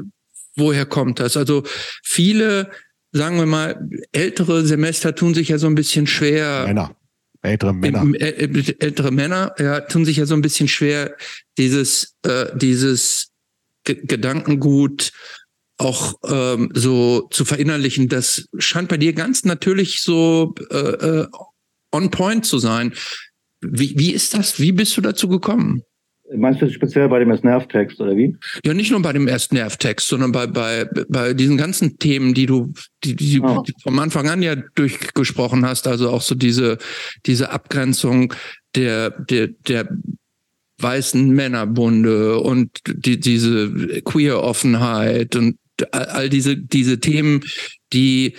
[0.56, 1.36] woher kommt das?
[1.36, 1.64] Also
[2.02, 2.70] viele,
[3.12, 6.64] sagen wir mal, ältere Semester tun sich ja so ein bisschen schwer.
[6.66, 6.94] Männer.
[7.42, 8.04] Ältere Männer.
[8.18, 11.16] Ältere Männer, ja, tun sich ja so ein bisschen schwer,
[11.56, 13.30] dieses, äh, dieses
[13.84, 15.12] Gedankengut
[15.78, 18.08] auch ähm, so zu verinnerlichen.
[18.08, 21.26] Das scheint bei dir ganz natürlich so äh, äh,
[21.92, 22.92] on point zu sein.
[23.60, 24.60] Wie, wie ist das?
[24.60, 25.82] Wie bist du dazu gekommen?
[26.36, 28.36] Meinst du speziell bei dem S-Nerv-Text oder wie?
[28.62, 32.74] Ja, nicht nur bei dem S-Nerv-Text, sondern bei, bei, bei diesen ganzen Themen, die du,
[33.02, 33.62] die, die, oh.
[33.66, 36.76] die vom Anfang an ja durchgesprochen hast, also auch so diese,
[37.24, 38.34] diese Abgrenzung
[38.74, 39.88] der, der, der
[40.80, 45.56] weißen Männerbunde und die, diese Queer-Offenheit und
[45.92, 47.44] all diese, diese Themen,
[47.92, 48.36] die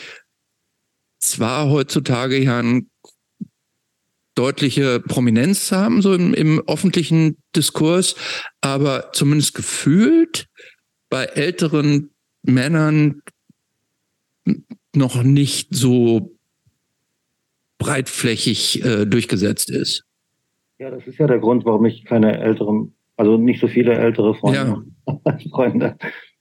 [1.20, 2.90] zwar heutzutage ja ein
[4.36, 8.16] deutliche Prominenz haben, so im, im öffentlichen Diskurs,
[8.62, 10.48] aber zumindest gefühlt
[11.10, 12.12] bei älteren
[12.44, 13.22] Männern
[14.96, 16.38] noch nicht so
[17.80, 20.06] breitflächig äh, durchgesetzt ist.
[20.78, 24.36] Ja, das ist ja der Grund, warum ich keine älteren, also nicht so viele ältere
[24.36, 25.38] Freunde, ja.
[25.50, 25.98] Freunde.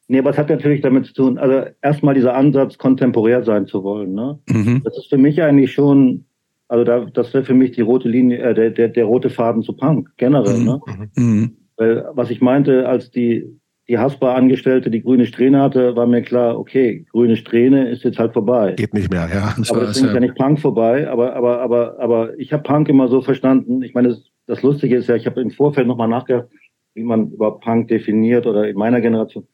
[0.09, 3.85] Nee, aber es hat natürlich damit zu tun, also erstmal dieser Ansatz, kontemporär sein zu
[3.85, 4.15] wollen.
[4.15, 4.39] Ne?
[4.49, 4.83] Mhm.
[4.83, 6.25] Das ist für mich eigentlich schon
[6.69, 9.63] also da, das wäre für mich die rote Linie, äh, der, der, der rote Faden
[9.63, 10.59] zu Punk, generell.
[10.59, 10.65] Mhm.
[10.65, 10.81] Ne?
[11.17, 11.57] Mhm.
[11.77, 13.59] Weil, was ich meinte, als die,
[13.89, 18.35] die Haspa-Angestellte die grüne Strähne hatte, war mir klar, okay, grüne Strähne ist jetzt halt
[18.35, 18.75] vorbei.
[18.77, 19.55] Geht nicht mehr, ja.
[19.57, 19.91] Das aber ja.
[19.91, 23.83] ist ja nicht Punk vorbei, aber, aber, aber, aber ich habe Punk immer so verstanden.
[23.83, 26.49] Ich meine, das, das Lustige ist ja, ich habe im Vorfeld nochmal nachgedacht,
[26.95, 29.47] wie man überhaupt Punk definiert oder in meiner Generation.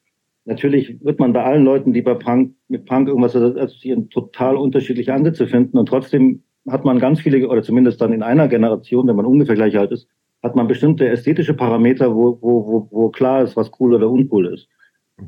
[0.46, 5.14] Natürlich wird man bei allen Leuten, die bei Punk mit Punk irgendwas assoziieren, total unterschiedliche
[5.14, 9.16] Ansätze finden und trotzdem hat man ganz viele, oder zumindest dann in einer Generation, wenn
[9.16, 10.08] man ungefähr gleich alt ist,
[10.42, 14.52] hat man bestimmte ästhetische Parameter, wo, wo, wo, wo klar ist, was cool oder uncool
[14.52, 14.68] ist.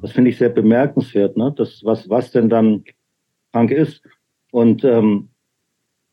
[0.02, 1.54] Das finde ich sehr bemerkenswert, ne?
[1.56, 2.84] Das, was, was denn dann
[3.52, 4.02] Punk ist.
[4.50, 5.30] Und ähm,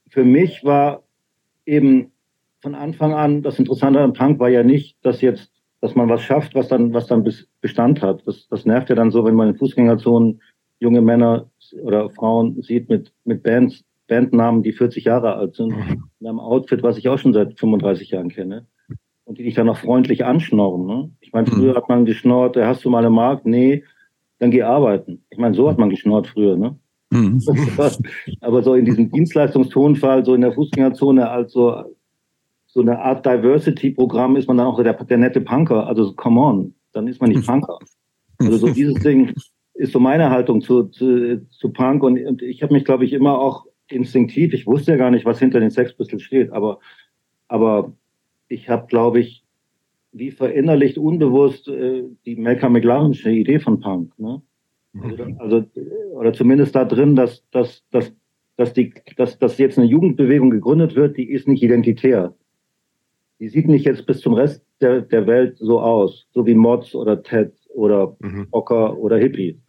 [0.09, 1.03] für mich war
[1.65, 2.11] eben
[2.61, 5.51] von Anfang an das Interessante an Punk war ja nicht, dass jetzt,
[5.81, 7.23] dass man was schafft, was dann, was dann
[7.63, 8.21] Bestand hat.
[8.27, 10.41] Das, das nervt ja dann so, wenn man in Fußgängerzonen
[10.79, 11.49] junge Männer
[11.81, 15.73] oder Frauen sieht mit, mit Bands, Bandnamen, die 40 Jahre alt sind,
[16.19, 18.67] in einem Outfit, was ich auch schon seit 35 Jahren kenne.
[19.23, 20.85] Und die dich dann noch freundlich anschnorren.
[20.85, 21.09] Ne?
[21.21, 21.77] Ich meine, früher mhm.
[21.77, 23.45] hat man geschnorrt, hast du mal eine Mark?
[23.45, 23.85] Nee,
[24.39, 25.23] dann geh arbeiten.
[25.29, 26.77] Ich meine, so hat man geschnorrt früher, ne?
[27.11, 27.41] Mhm.
[28.41, 31.95] Aber so in diesem Dienstleistungstonfall, so in der Fußgängerzone, als so,
[32.67, 35.87] so eine Art Diversity-Programm ist man dann auch der, der nette Punker.
[35.87, 37.79] Also come on, dann ist man nicht Punker.
[38.39, 39.33] Also so dieses Ding
[39.73, 43.13] ist so meine Haltung zu, zu, zu Punk und, und ich habe mich, glaube ich,
[43.13, 46.79] immer auch instinktiv, ich wusste ja gar nicht, was hinter den Sex Pistols steht, aber,
[47.47, 47.93] aber
[48.47, 49.43] ich habe, glaube ich,
[50.11, 54.17] wie verinnerlicht unbewusst äh, die Malcolm McLarenische Idee von Punk.
[54.19, 54.41] Ne?
[55.01, 55.65] Also, also,
[56.11, 58.13] oder zumindest da drin, dass, dass, dass,
[58.57, 62.35] dass, die, dass, dass jetzt eine Jugendbewegung gegründet wird, die ist nicht identitär.
[63.43, 66.95] Die sieht nicht jetzt bis zum Rest der, der Welt so aus, so wie Mods
[66.95, 68.47] oder Ted oder mhm.
[68.51, 69.59] Ocker oder Hippie.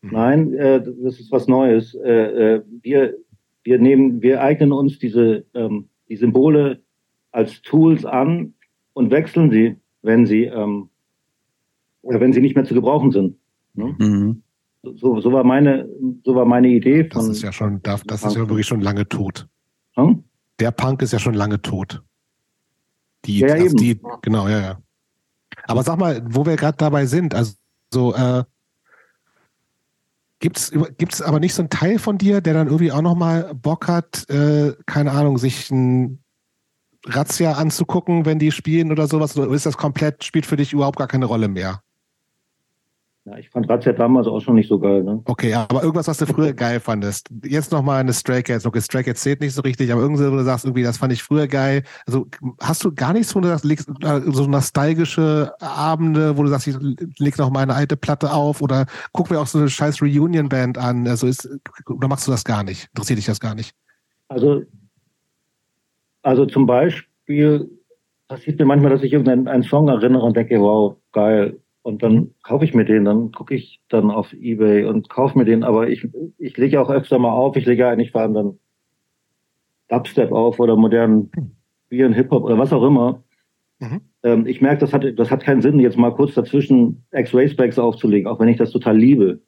[0.00, 0.10] Mhm.
[0.10, 1.94] Nein, äh, das ist was Neues.
[1.96, 3.14] Äh, äh, wir,
[3.62, 6.80] wir nehmen, wir eignen uns diese ähm, die Symbole
[7.30, 8.54] als Tools an
[8.94, 10.88] und wechseln sie, wenn sie ähm,
[12.00, 13.36] oder wenn sie nicht mehr zu gebrauchen sind.
[13.74, 13.96] Ne?
[13.98, 14.42] Mhm.
[14.82, 15.86] So, so war meine,
[16.24, 17.04] so war meine Idee.
[17.04, 19.46] Von, das ist ja schon, das, das ist ja wirklich schon lange tot.
[19.96, 20.24] Hm?
[20.58, 22.02] Der Punk ist ja schon lange tot.
[23.24, 24.82] Die, ja, also die, genau, ja, ja.
[25.66, 27.54] Aber sag mal, wo wir gerade dabei sind, also
[27.92, 28.44] so, äh,
[30.42, 33.88] Gibt's, gibt's aber nicht so einen Teil von dir, der dann irgendwie auch nochmal Bock
[33.88, 36.24] hat, äh, keine Ahnung, sich ein
[37.04, 39.36] Razzia anzugucken, wenn die spielen oder sowas?
[39.36, 41.82] Oder ist das komplett, spielt für dich überhaupt gar keine Rolle mehr?
[43.26, 45.02] Ja, ich fand Razzia damals auch schon nicht so geil.
[45.02, 45.20] Ne?
[45.26, 47.28] Okay, aber irgendwas, was du früher geil fandest.
[47.44, 48.64] Jetzt nochmal eine Stray Cats.
[48.64, 51.12] Okay, Stray Cats zählt nicht so richtig, aber irgendwie, wo du sagst, irgendwie, das fand
[51.12, 51.82] ich früher geil.
[52.06, 52.26] Also
[52.60, 56.76] hast du gar nichts, wo du sagst, äh, so nostalgische Abende, wo du sagst, ich
[57.18, 60.78] leg noch mal eine alte Platte auf oder guck mir auch so eine scheiß Reunion-Band
[60.78, 61.06] an.
[61.06, 61.46] Also ist,
[61.88, 62.88] oder machst du das gar nicht?
[62.88, 63.74] Interessiert dich das gar nicht?
[64.28, 64.62] Also,
[66.22, 67.70] also zum Beispiel
[68.28, 72.64] passiert mir manchmal, dass ich irgendeinen Song erinnere und denke, wow, geil und dann kaufe
[72.64, 76.06] ich mir den, dann gucke ich dann auf Ebay und kaufe mir den, aber ich,
[76.38, 78.58] ich lege auch öfter mal auf, ich lege eigentlich vor allem dann
[79.88, 81.30] Dubstep auf oder modernen
[81.88, 83.22] Bier und Hip-Hop oder was auch immer.
[83.78, 84.00] Mhm.
[84.22, 88.30] Ähm, ich merke, das hat, das hat keinen Sinn, jetzt mal kurz dazwischen X-Ray-Specs aufzulegen,
[88.30, 89.40] auch wenn ich das total liebe.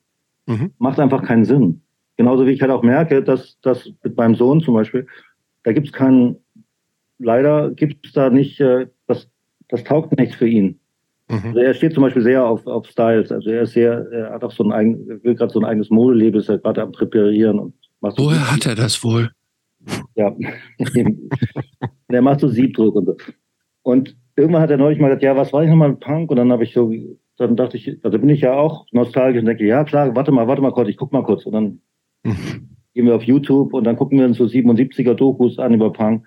[0.46, 0.72] Mhm.
[0.78, 1.82] Macht einfach keinen Sinn.
[2.16, 5.06] Genauso wie ich halt auch merke, dass, dass mit meinem Sohn zum Beispiel,
[5.62, 6.36] da gibt es keinen,
[7.18, 9.28] leider gibt es da nicht, äh, das,
[9.68, 10.80] das taugt nichts für ihn.
[11.32, 11.48] Mhm.
[11.48, 13.32] Also er steht zum Beispiel sehr auf, auf Styles.
[13.32, 15.88] Also er ist sehr, er hat auch so ein eigen, will gerade so ein eigenes
[15.88, 19.30] Modeleben, ist er gerade am Präparieren und macht so Woher hat er das wohl?
[20.14, 20.34] Ja.
[22.08, 23.16] er macht so Siebdruck und so.
[23.82, 26.30] Und irgendwann hat er neulich mal gesagt, ja, was war ich nochmal mit Punk?
[26.30, 26.92] Und dann habe ich so,
[27.38, 30.46] dann dachte ich, also bin ich ja auch nostalgisch und denke, ja klar, warte mal,
[30.46, 31.46] warte mal kurz, ich guck mal kurz.
[31.46, 31.80] Und dann
[32.94, 36.26] gehen wir auf YouTube und dann gucken wir uns so 77er Dokus an über Punk.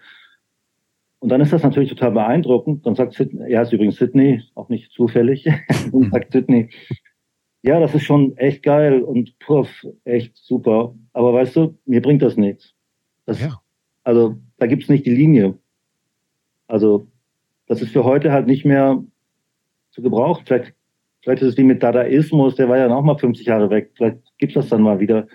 [1.26, 2.86] Und dann ist das natürlich total beeindruckend.
[2.86, 5.44] Dann sagt Sidney, ja, ist übrigens Sydney, auch nicht zufällig,
[5.92, 6.70] und sagt Sydney,
[7.64, 10.94] ja, das ist schon echt geil und puff, echt super.
[11.14, 12.76] Aber weißt du, mir bringt das nichts.
[13.26, 13.60] Das, ja.
[14.04, 15.58] Also da gibt's nicht die Linie.
[16.68, 17.08] Also
[17.66, 19.04] das ist für heute halt nicht mehr
[19.90, 20.44] zu gebrauchen.
[20.46, 20.76] Vielleicht,
[21.24, 23.94] vielleicht ist es wie mit Dadaismus, der war ja noch mal 50 Jahre weg.
[23.96, 25.28] Vielleicht gibt's das dann mal wieder,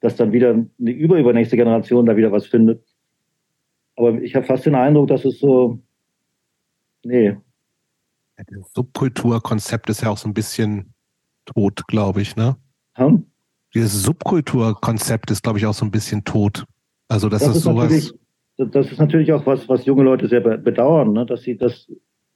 [0.00, 2.82] dass dann wieder eine überübernächste Generation da wieder was findet.
[3.98, 5.80] Aber ich habe fast den Eindruck, dass es so,
[7.04, 7.36] nee.
[8.36, 10.94] Das Subkulturkonzept ist ja auch so ein bisschen
[11.44, 12.56] tot, glaube ich, ne?
[12.94, 13.26] Hm?
[13.74, 16.64] Dieses Subkulturkonzept ist, glaube ich, auch so ein bisschen tot.
[17.08, 18.14] Also das, das ist, ist sowas.
[18.56, 21.26] Das ist natürlich auch was, was junge Leute sehr bedauern, ne?
[21.26, 21.90] dass sie das,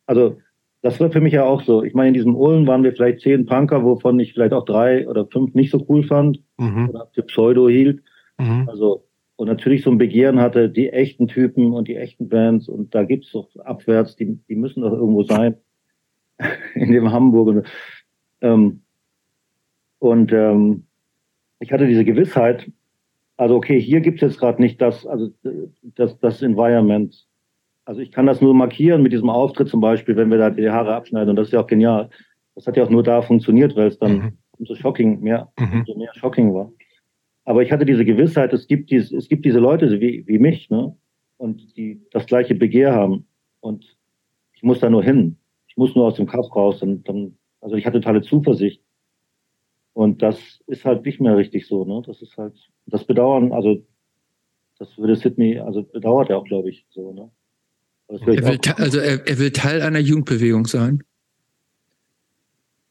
[0.07, 0.39] also
[0.81, 1.85] das war für mich ja auch so.
[1.85, 5.09] Ich meine, in diesem Ulm waren wir vielleicht zehn Punker, wovon ich vielleicht auch drei
[5.09, 6.91] oder fünf nicht so cool fand mhm.
[6.91, 8.03] oder für Pseudo hielt.
[8.39, 8.69] Mhm.
[8.69, 9.05] Also
[9.37, 13.05] und natürlich so ein Begehren hatte, die echten Typen und die echten Bands und da
[13.05, 15.57] gibt's doch abwärts, die, die müssen doch irgendwo sein
[16.75, 17.49] in dem Hamburg.
[17.49, 17.67] Und,
[18.41, 18.83] ähm,
[19.99, 20.85] und ähm,
[21.61, 22.71] ich hatte diese Gewissheit,
[23.37, 25.31] also okay, hier gibt's jetzt gerade nicht das, also
[25.95, 27.27] das, das Environment.
[27.85, 30.71] Also ich kann das nur markieren mit diesem Auftritt zum Beispiel, wenn wir da die
[30.71, 32.11] Haare abschneiden und das ist ja auch genial.
[32.55, 34.39] Das hat ja auch nur da funktioniert, weil es dann mhm.
[34.59, 35.81] umso shocking, mehr, mhm.
[35.81, 36.71] umso mehr shocking war.
[37.45, 40.71] Aber ich hatte diese Gewissheit, es gibt, diese, es gibt diese Leute wie, wie mich,
[40.71, 40.97] ne?
[41.39, 43.27] Und die das gleiche Begehr haben.
[43.61, 43.97] Und
[44.53, 45.37] ich muss da nur hin.
[45.67, 46.83] Ich muss nur aus dem Kaff raus.
[46.83, 48.83] Und dann, also ich hatte totale Zuversicht.
[49.93, 52.03] Und das ist halt nicht mehr richtig so, ne?
[52.07, 52.55] Das ist halt,
[52.87, 53.83] das Bedauern, also
[54.79, 57.31] das würde Sydney, also bedauert er auch, glaube ich, so, ne?
[58.09, 61.03] Er will, also er, er, will Teil einer Jugendbewegung sein.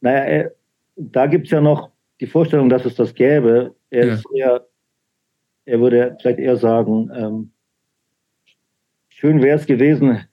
[0.00, 0.54] Naja, er,
[0.96, 4.14] da gibt's ja noch die Vorstellung, dass es das gäbe, er, ja.
[4.14, 4.66] ist eher,
[5.64, 7.52] er würde vielleicht eher sagen, ähm,
[9.08, 10.26] schön wäre es gewesen,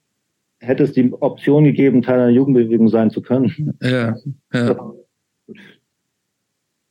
[0.59, 3.77] hätte es die Option gegeben, Teil einer Jugendbewegung sein zu können.
[3.81, 4.15] Ja,
[4.53, 4.93] ja.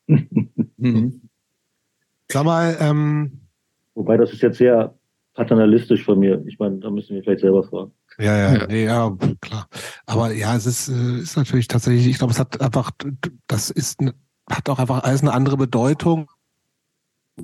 [0.77, 1.23] mhm.
[2.31, 3.41] Sag mal, ähm,
[3.95, 4.95] Wobei das ist jetzt sehr
[5.35, 6.43] paternalistisch von mir.
[6.47, 7.93] Ich meine, da müssen wir vielleicht selber fragen.
[8.19, 9.69] Ja, ja, ja, nee, ja, klar.
[10.07, 12.91] Aber ja, es ist, äh, ist natürlich tatsächlich, ich glaube, es hat einfach,
[13.47, 14.01] das ist
[14.51, 16.31] hat auch einfach alles eine andere Bedeutung.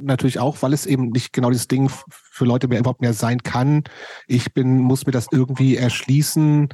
[0.01, 3.43] Natürlich auch, weil es eben nicht genau dieses Ding für Leute mehr überhaupt mehr sein
[3.43, 3.85] kann.
[4.27, 6.69] Ich bin, muss mir das irgendwie erschließen,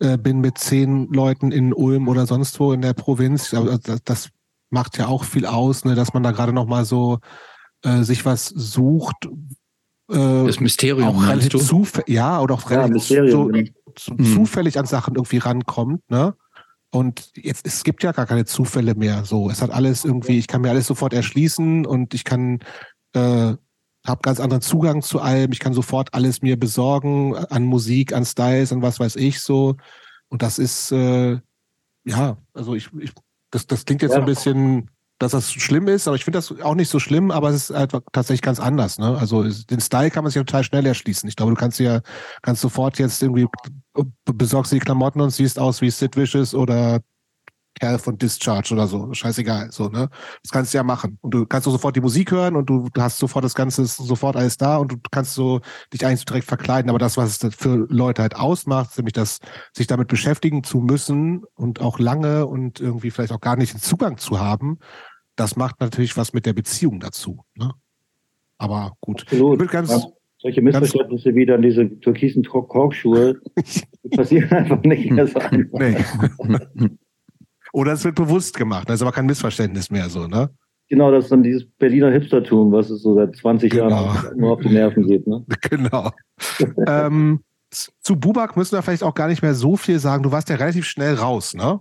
[0.00, 3.52] äh, bin mit zehn Leuten in Ulm oder sonst wo in der Provinz.
[3.54, 4.28] Also das, das
[4.70, 7.18] macht ja auch viel aus, ne, dass man da gerade noch mal so
[7.82, 9.28] äh, sich was sucht.
[10.10, 13.50] Äh, das Mysterium auch relativ zufällig, ja, oder auch relativ ja, so,
[13.98, 14.24] so mhm.
[14.34, 16.34] zufällig an Sachen irgendwie rankommt, ne?
[16.90, 19.24] Und jetzt, es gibt ja gar keine Zufälle mehr.
[19.24, 22.60] So, es hat alles irgendwie, ich kann mir alles sofort erschließen und ich kann,
[23.12, 23.54] äh,
[24.06, 25.52] habe ganz anderen Zugang zu allem.
[25.52, 29.76] Ich kann sofort alles mir besorgen an Musik, an Styles, an was weiß ich so.
[30.28, 31.38] Und das ist, äh,
[32.04, 33.12] ja, also ich, ich
[33.50, 34.18] das, das klingt jetzt ja.
[34.18, 37.50] ein bisschen dass das schlimm ist, aber ich finde das auch nicht so schlimm, aber
[37.50, 38.98] es ist einfach tatsächlich ganz anders.
[38.98, 39.16] Ne?
[39.18, 41.28] Also den Style kann man sich total schnell erschließen.
[41.28, 42.00] Ich glaube, du kannst ja
[42.42, 43.46] kannst sofort jetzt irgendwie
[44.24, 47.00] besorgst die Klamotten und siehst aus wie Sid Vicious oder
[47.78, 49.12] Kerl von Discharge oder so.
[49.12, 49.70] Scheißegal.
[49.72, 50.08] So, ne?
[50.42, 51.18] Das kannst du ja machen.
[51.20, 54.36] Und du kannst so sofort die Musik hören und du hast sofort das Ganze sofort
[54.36, 55.60] alles da und du kannst so
[55.92, 56.90] dich eigentlich so direkt verkleiden.
[56.90, 59.38] Aber das, was es für Leute halt ausmacht, nämlich das,
[59.72, 63.80] sich damit beschäftigen zu müssen und auch lange und irgendwie vielleicht auch gar nicht den
[63.80, 64.78] Zugang zu haben,
[65.38, 67.44] das macht natürlich was mit der Beziehung dazu.
[67.54, 67.72] Ne?
[68.58, 69.22] Aber gut.
[69.22, 69.70] Absolut.
[69.70, 70.02] Ganz, ja.
[70.40, 73.40] Solche Missverständnisse wie dann diese türkisen Korkschuhe
[74.16, 75.78] passieren einfach nicht mehr so einfach.
[75.78, 75.96] Nee.
[77.72, 80.50] Oder es wird bewusst gemacht, das ist aber kein Missverständnis mehr so, ne?
[80.88, 83.90] Genau, das ist dann dieses Berliner Hipstertum, was es so seit 20 genau.
[83.90, 85.44] Jahren nur auf die Nerven geht, ne?
[85.68, 86.12] Genau.
[86.86, 87.40] ähm,
[87.70, 90.22] zu Bubak müssen wir vielleicht auch gar nicht mehr so viel sagen.
[90.22, 91.80] Du warst ja relativ schnell raus, ne?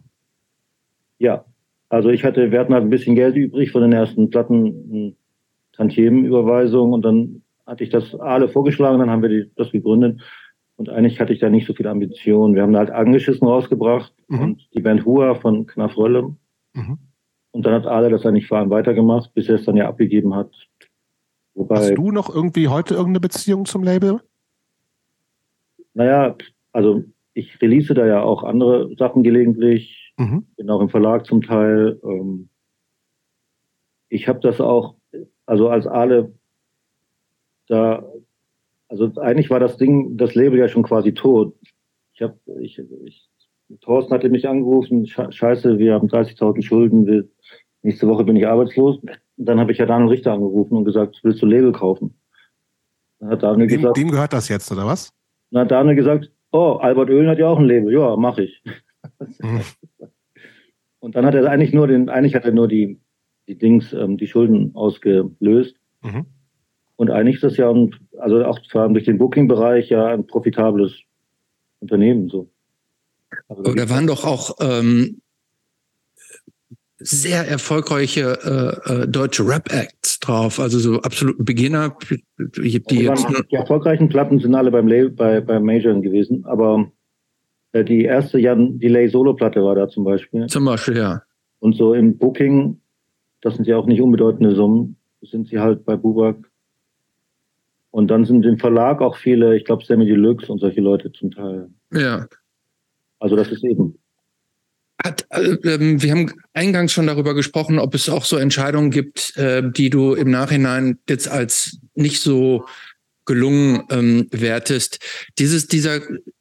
[1.19, 1.45] Ja,
[1.89, 5.15] also ich hatte, wir hatten halt ein bisschen Geld übrig von den ersten Platten,
[5.73, 10.21] Tantiemenüberweisung und dann hatte ich das alle vorgeschlagen, dann haben wir die, das gegründet.
[10.75, 12.53] Und eigentlich hatte ich da nicht so viel Ambition.
[12.53, 14.41] Wir haben halt Angeschissen rausgebracht mhm.
[14.41, 16.35] und die Band Hua von Knaf Rölle.
[16.73, 16.99] Mhm.
[17.51, 20.35] Und dann hat Ale das eigentlich vor allem weitergemacht, bis er es dann ja abgegeben
[20.35, 20.51] hat.
[21.55, 24.21] Wobei, Hast du noch irgendwie heute irgendeine Beziehung zum Label?
[25.95, 26.35] Naja,
[26.71, 27.03] also
[27.33, 30.45] ich release da ja auch andere Sachen gelegentlich, mhm.
[30.57, 31.99] bin auch im Verlag zum Teil.
[32.03, 32.49] Ähm,
[34.09, 34.95] ich habe das auch,
[35.45, 36.33] also als Ale
[37.67, 38.03] da
[38.89, 41.55] also eigentlich war das Ding, das Label ja schon quasi tot.
[42.13, 43.29] Ich habe, ich, ich,
[43.81, 47.27] Thorsten hatte mich angerufen, scheiße, wir haben 30.000 Schulden, wir,
[47.81, 48.99] nächste Woche bin ich arbeitslos.
[49.35, 52.19] Dann habe ich ja Daniel Richter angerufen und gesagt, willst du Label kaufen?
[53.19, 55.13] Dann hat Daniel dem, gesagt, dem gehört das jetzt, oder was?
[55.51, 57.93] Dann hat Daniel gesagt, oh, Albert Oehlen hat ja auch ein Label.
[57.93, 58.63] Ja, mache ich.
[59.39, 59.61] Mhm.
[60.99, 62.99] Und dann hat er eigentlich nur den, eigentlich hat er nur die,
[63.47, 65.75] die Dings, ähm, die Schulden ausgelöst.
[66.01, 66.25] Mhm.
[66.95, 70.25] Und eigentlich ist das ja, ein, also auch vor allem durch den Booking-Bereich ja ein
[70.25, 71.01] profitables
[71.79, 72.49] Unternehmen so.
[73.47, 75.21] Also Aber da waren doch auch ähm,
[76.99, 81.95] sehr erfolgreiche äh, äh, deutsche Rap-Acts drauf, also so absoluten Beginner.
[82.39, 86.91] Die, die, jetzt die erfolgreichen Platten sind alle beim, Lay, bei, beim Majoren gewesen, aber
[87.73, 90.47] die erste Jan Delay Solo-Platte war da zum Beispiel.
[90.47, 91.21] Zum Beispiel, ja.
[91.59, 92.79] Und so im Booking,
[93.41, 96.37] das sind ja auch nicht unbedeutende Summen, sind sie halt bei Bubak
[97.91, 101.31] und dann sind im Verlag auch viele, ich glaube, Sammy Deluxe und solche Leute zum
[101.31, 101.69] Teil.
[101.91, 102.27] Ja.
[103.19, 103.97] Also das ist eben.
[105.03, 109.35] Hat, äh, ähm, wir haben eingangs schon darüber gesprochen, ob es auch so Entscheidungen gibt,
[109.37, 112.65] äh, die du im Nachhinein jetzt als nicht so
[113.27, 114.99] gelungen ähm, wertest.
[115.37, 115.99] Dieses, dieser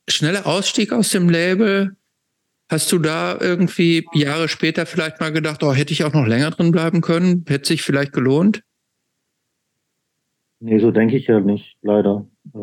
[0.09, 1.97] schnelle Ausstieg aus dem Label,
[2.71, 6.51] hast du da irgendwie Jahre später vielleicht mal gedacht, oh, hätte ich auch noch länger
[6.51, 7.45] drin bleiben können?
[7.47, 8.63] Hätte sich vielleicht gelohnt?
[10.61, 12.27] Nee, so denke ich ja nicht, leider.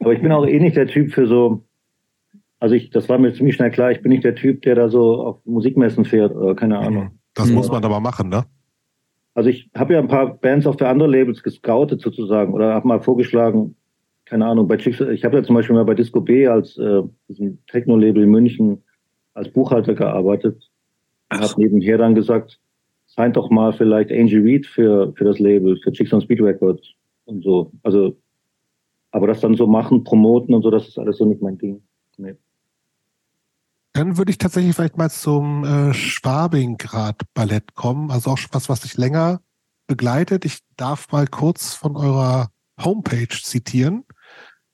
[0.00, 1.64] Aber ich bin auch eh nicht der Typ für so,
[2.58, 4.88] also ich, das war mir ziemlich schnell klar, ich bin nicht der Typ, der da
[4.88, 6.86] so auf Musikmessen fährt oder keine mhm.
[6.86, 7.18] Ahnung.
[7.34, 8.44] Das muss man aber machen, ne?
[9.34, 12.86] Also ich habe ja ein paar Bands auf der anderen Labels gescoutet sozusagen oder habe
[12.86, 13.76] mal vorgeschlagen,
[14.24, 17.02] keine Ahnung, bei Chicks, ich habe ja zum Beispiel mal bei Disco B als äh,
[17.28, 18.82] diesem Techno-Label in München
[19.34, 20.70] als Buchhalter gearbeitet.
[21.30, 22.60] Habe nebenher dann gesagt,
[23.06, 26.94] sign doch mal vielleicht Angel Reed für, für das Label, für Chicks on Speed Records
[27.24, 27.72] und so.
[27.82, 28.16] Also,
[29.10, 31.82] aber das dann so machen, promoten und so, das ist alles so nicht mein Ding.
[32.16, 32.34] Nee.
[33.94, 38.10] Dann würde ich tatsächlich vielleicht mal zum äh, Schwabingrad-Ballett kommen.
[38.10, 39.40] Also auch was, was dich länger
[39.86, 40.44] begleitet.
[40.44, 42.50] Ich darf mal kurz von eurer
[42.82, 44.04] Homepage zitieren.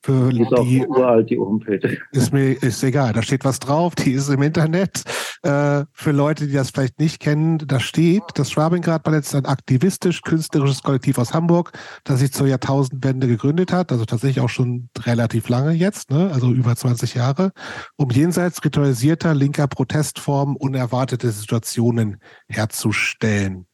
[0.02, 1.98] Für die ist die, uralt, die Homepage.
[2.12, 5.02] Ist mir ist egal, da steht was drauf, die ist im Internet.
[5.43, 9.44] Äh, für Leute, die das vielleicht nicht kennen, da steht, das Schwabingrad Ballett ist ein
[9.44, 11.72] aktivistisch-künstlerisches Kollektiv aus Hamburg,
[12.05, 16.31] das sich zur Jahrtausendwende gegründet hat, also tatsächlich auch schon relativ lange jetzt, ne?
[16.32, 17.52] also über 20 Jahre,
[17.97, 23.66] um jenseits ritualisierter linker Protestformen unerwartete Situationen herzustellen.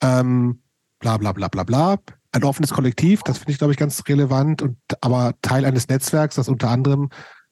[0.00, 0.62] Ähm,
[1.00, 1.98] bla bla bla bla bla
[2.32, 6.36] ein offenes Kollektiv, das finde ich, glaube ich, ganz relevant, und aber Teil eines Netzwerks,
[6.36, 7.10] das unter anderem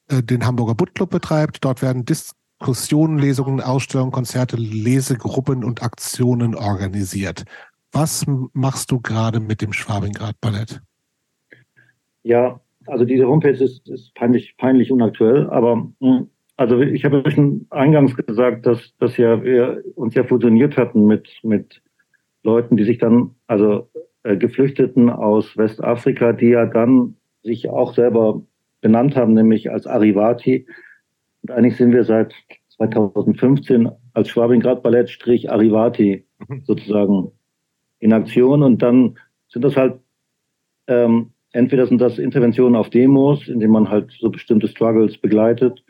[0.08, 1.64] äh, den Hamburger Butt Club betreibt.
[1.64, 7.44] Dort werden Diskussionen, Lesungen, Ausstellungen, Konzerte, Lesegruppen und Aktionen organisiert.
[7.92, 10.80] Was machst du gerade mit dem Schwabingrad Ballett?
[12.22, 17.30] Ja, also diese Homepage ist, ist peinlich, peinlich unaktuell, aber hm, also ich habe ja
[17.30, 21.80] schon eingangs gesagt, dass, dass ja wir uns ja fusioniert hatten mit, mit
[22.42, 23.88] Leuten, die sich dann, also
[24.22, 28.42] Geflüchteten aus Westafrika, die ja dann sich auch selber
[28.80, 30.66] benannt haben, nämlich als Arivati.
[31.42, 32.34] Und eigentlich sind wir seit
[32.76, 36.62] 2015 als Schwabingrad Ballett Strich Arivati mhm.
[36.64, 37.32] sozusagen
[38.00, 39.18] in Aktion und dann
[39.48, 40.00] sind das halt
[40.86, 45.82] ähm, entweder sind das Interventionen auf Demos, indem man halt so bestimmte Struggles begleitet.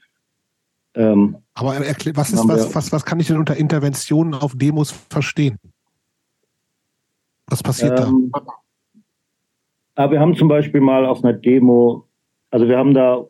[0.94, 5.58] Ähm, Aber was ist was, was, was kann ich denn unter Interventionen auf Demos verstehen?
[7.48, 8.42] Was passiert ähm, da?
[9.94, 12.06] Aber wir haben zum Beispiel mal auf einer Demo,
[12.50, 13.26] also wir haben da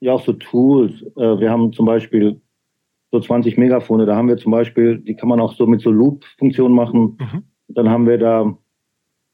[0.00, 1.02] ja auch so Tools.
[1.16, 2.40] Äh, wir haben zum Beispiel
[3.10, 4.06] so 20 Megafone.
[4.06, 7.18] Da haben wir zum Beispiel, die kann man auch so mit so Loop-Funktionen machen.
[7.18, 7.44] Mhm.
[7.68, 8.56] Dann haben wir da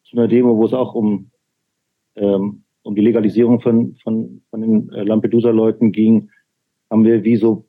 [0.04, 1.30] so eine Demo, wo es auch um,
[2.16, 6.30] ähm, um die Legalisierung von, von, von den äh, Lampedusa-Leuten ging,
[6.90, 7.64] haben wir wie so,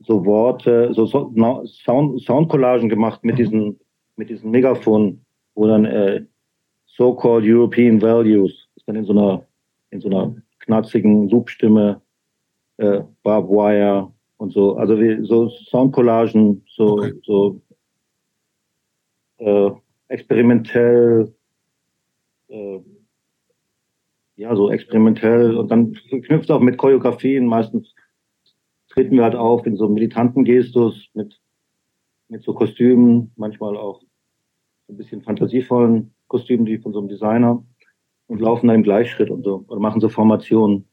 [0.00, 1.32] so Worte, so, so
[1.66, 3.38] Sound, Soundcollagen gemacht mit mhm.
[3.38, 3.80] diesen,
[4.16, 5.24] mit diesen Megafonen
[5.54, 6.24] wo dann äh,
[6.86, 9.46] so-called European Values ist dann in so einer
[9.90, 12.00] in so einer knatzigen Loopstimme,
[12.78, 17.12] äh, Barbed Wire und so, also wie so Soundcollagen, so okay.
[17.22, 17.60] so
[19.38, 19.70] äh,
[20.08, 21.32] experimentell
[22.48, 22.80] äh,
[24.36, 27.46] ja, so experimentell und dann verknüpft auch mit Choreografien.
[27.46, 27.94] Meistens
[28.88, 31.40] treten wir halt auf in so militanten Gestus mit,
[32.28, 34.02] mit so Kostümen, manchmal auch
[34.88, 37.62] ein bisschen fantasievollen Kostümen, die von so einem Designer
[38.26, 40.86] und laufen dann im Gleichschritt und so oder machen so Formationen.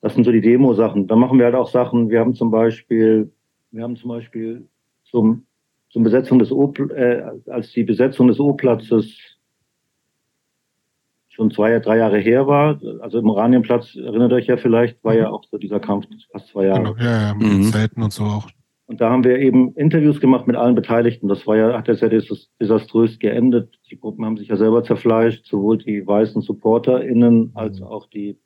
[0.00, 1.06] Das sind so die Demo-Sachen.
[1.06, 2.10] Dann machen wir halt auch Sachen.
[2.10, 3.32] Wir haben zum Beispiel,
[3.70, 4.68] wir haben zum Beispiel
[5.04, 5.46] zum,
[5.90, 9.34] zum Besetzung des O, äh, als die Besetzung des O-Platzes
[11.34, 12.80] schon zwei, drei Jahre her war.
[13.00, 16.66] Also im Oranienplatz, erinnert euch ja vielleicht, war ja auch so dieser Kampf fast zwei
[16.66, 16.94] Jahre.
[16.94, 17.62] Genau, ja, ja, mit mhm.
[17.64, 18.48] Zelten und so auch.
[18.86, 21.28] Und da haben wir eben Interviews gemacht mit allen Beteiligten.
[21.28, 23.78] Das war ja, hat ja sehr desaströs geendet.
[23.90, 27.86] Die Gruppen haben sich ja selber zerfleischt, sowohl die weißen SupporterInnen als mhm.
[27.86, 28.38] auch die,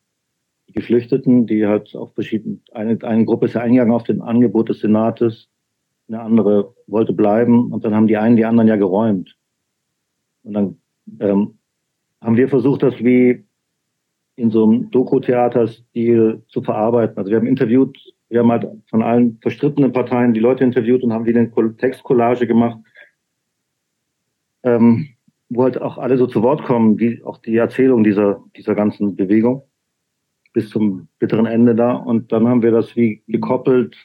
[0.69, 4.69] die Geflüchteten, die halt auf verschiedenen, eine, eine Gruppe ist ja eingegangen auf den Angebot
[4.69, 5.49] des Senates,
[6.07, 9.37] eine andere wollte bleiben und dann haben die einen die anderen ja geräumt.
[10.45, 10.79] Und dann
[11.19, 11.59] ähm,
[12.21, 13.45] haben wir versucht, das wie
[14.37, 17.19] in so einem Doku-Theater-Stil zu verarbeiten.
[17.19, 17.99] Also wir haben interviewt
[18.29, 22.47] wir haben halt von allen verstrittenen Parteien die Leute interviewt und haben wieder eine Textcollage
[22.47, 22.79] gemacht,
[24.63, 25.09] ähm,
[25.49, 29.17] wo halt auch alle so zu Wort kommen, wie auch die Erzählung dieser, dieser ganzen
[29.17, 29.63] Bewegung
[30.53, 31.95] bis zum bitteren Ende da.
[31.95, 33.97] Und dann haben wir das wie gekoppelt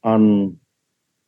[0.00, 0.60] an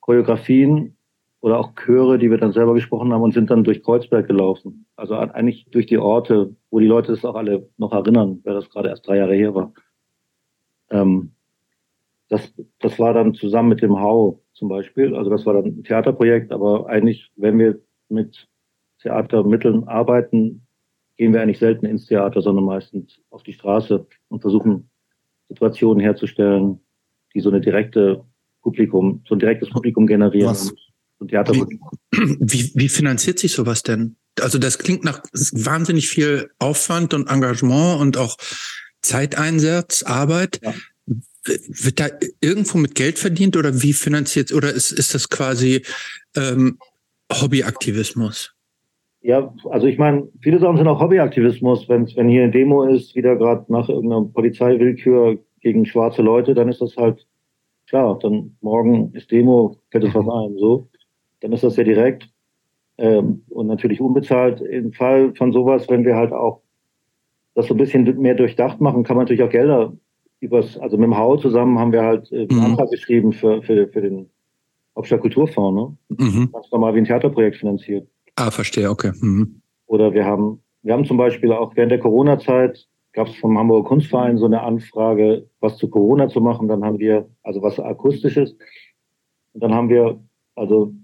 [0.01, 0.97] Choreografien
[1.41, 4.87] oder auch Chöre, die wir dann selber gesprochen haben und sind dann durch Kreuzberg gelaufen.
[4.97, 8.71] Also eigentlich durch die Orte, wo die Leute es auch alle noch erinnern, weil das
[8.71, 9.73] gerade erst drei Jahre her war.
[10.91, 11.33] Ähm,
[12.31, 15.15] das, das war dann zusammen mit dem Hau zum Beispiel.
[15.15, 18.48] Also das war dann ein Theaterprojekt, aber eigentlich, wenn wir mit
[19.02, 20.62] Theatermitteln arbeiten,
[21.16, 24.89] gehen wir eigentlich selten ins Theater, sondern meistens auf die Straße und versuchen
[25.48, 26.81] Situationen herzustellen,
[27.35, 28.24] die so eine direkte
[28.62, 30.51] Publikum, so ein direktes Publikum generieren.
[30.51, 30.73] Was,
[31.19, 31.66] und Theater wie,
[32.12, 34.16] wie, wie finanziert sich sowas denn?
[34.40, 38.36] Also das klingt nach wahnsinnig viel Aufwand und Engagement und auch
[39.02, 40.61] Zeiteinsatz, Arbeit.
[40.62, 40.73] Ja.
[41.45, 42.09] Wird da
[42.41, 45.83] irgendwo mit Geld verdient oder wie finanziert oder ist, ist das quasi
[46.37, 46.79] ähm,
[47.33, 48.55] Hobbyaktivismus?
[49.23, 51.89] Ja, also ich meine, viele Sachen sind auch Hobbyaktivismus.
[51.89, 56.69] Wenn, wenn hier eine Demo ist, wieder gerade nach irgendeiner Polizeiwillkür gegen schwarze Leute, dann
[56.69, 57.27] ist das halt
[57.89, 58.19] klar.
[58.19, 60.31] Dann morgen ist Demo, fällt es was mhm.
[60.31, 60.89] ein, so.
[61.41, 62.29] Dann ist das sehr direkt
[62.99, 64.61] ähm, und natürlich unbezahlt.
[64.61, 66.62] Im Fall von sowas, wenn wir halt auch
[67.55, 69.93] das so ein bisschen mehr durchdacht machen, kann man natürlich auch Gelder
[70.41, 72.65] übers, also mit dem Hau zusammen haben wir halt äh, einen mhm.
[72.65, 74.31] Antrag geschrieben für, für, für den
[74.97, 76.25] Hauptstadt Kulturfonds, ne?
[76.25, 76.53] Mhm.
[76.53, 78.09] Ganz normal wie ein Theaterprojekt finanziert.
[78.37, 79.12] Ah, verstehe, okay.
[79.21, 79.61] Mhm.
[79.87, 83.89] Oder wir haben, wir haben zum Beispiel auch während der Corona-Zeit gab es vom Hamburger
[83.89, 86.69] Kunstverein so eine Anfrage, was zu Corona zu machen.
[86.69, 88.57] Dann haben wir, also was akustisches.
[89.53, 90.23] Und dann haben wir,
[90.55, 90.95] also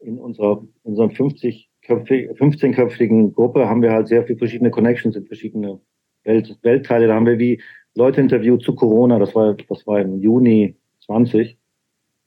[0.00, 5.26] in unserer, in unserer 50 15-köpfigen Gruppe haben wir halt sehr viele verschiedene Connections in
[5.26, 5.80] verschiedene
[6.24, 7.06] Welt, Weltteile.
[7.06, 7.62] Da haben wir wie
[7.96, 11.56] Leute interviewt zu Corona, das war, das war im Juni 20.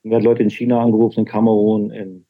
[0.03, 2.25] Und wir haben Leute in China angerufen, in Kamerun, in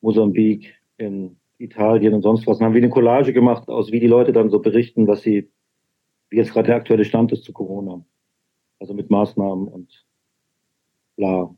[0.00, 2.58] Mosambik, in Italien und sonst was.
[2.58, 5.50] Und haben wir eine Collage gemacht, aus wie die Leute dann so berichten, was sie,
[6.30, 8.04] wie jetzt gerade der aktuelle Stand ist zu Corona.
[8.78, 10.06] Also mit Maßnahmen und
[11.16, 11.52] bla,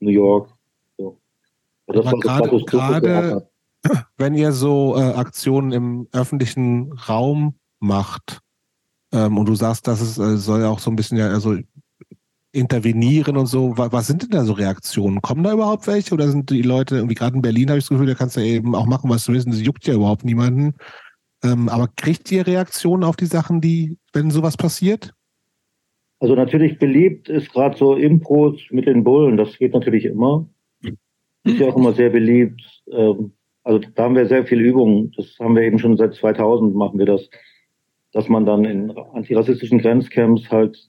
[0.00, 0.48] New York.
[0.96, 1.18] So.
[1.86, 3.48] Also das war gerade, gerade
[4.16, 8.43] wenn ihr so äh, Aktionen im öffentlichen Raum macht,
[9.14, 11.56] ähm, und du sagst, dass es äh, soll ja auch so ein bisschen ja also
[12.52, 13.78] intervenieren und so.
[13.78, 15.22] Was, was, sind denn da so Reaktionen?
[15.22, 17.90] Kommen da überhaupt welche oder sind die Leute, irgendwie gerade in Berlin habe ich das
[17.90, 20.74] Gefühl, da kannst du eben auch machen, was du willst, das juckt ja überhaupt niemanden.
[21.44, 25.12] Ähm, aber kriegt ihr Reaktionen auf die Sachen, die, wenn sowas passiert?
[26.18, 30.48] Also natürlich beliebt ist gerade so Impros mit den Bullen, das geht natürlich immer.
[31.44, 32.62] Ist ja auch immer sehr beliebt.
[32.90, 33.32] Ähm,
[33.62, 35.12] also da haben wir sehr viel Übung.
[35.16, 37.28] Das haben wir eben schon seit 2000 machen wir das
[38.14, 40.88] dass man dann in antirassistischen Grenzcamps halt,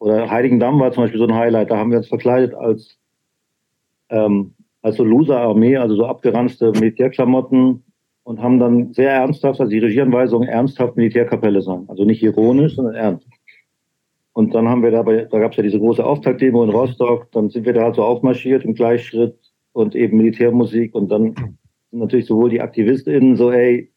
[0.00, 2.98] oder Heiligendamm war zum Beispiel so ein Highlight, da haben wir uns verkleidet als,
[4.10, 7.84] ähm, als so Loser-Armee, also so abgeranzte Militärklamotten
[8.24, 11.84] und haben dann sehr ernsthaft, also die Regieanweisung ernsthaft Militärkapelle sein.
[11.86, 13.26] Also nicht ironisch, sondern ernst.
[14.32, 17.50] Und dann haben wir dabei, da gab es ja diese große Auftaktdemo in Rostock, dann
[17.50, 19.38] sind wir da halt so aufmarschiert im Gleichschritt
[19.72, 21.56] und eben Militärmusik und dann
[21.92, 23.92] natürlich sowohl die AktivistInnen so, ey,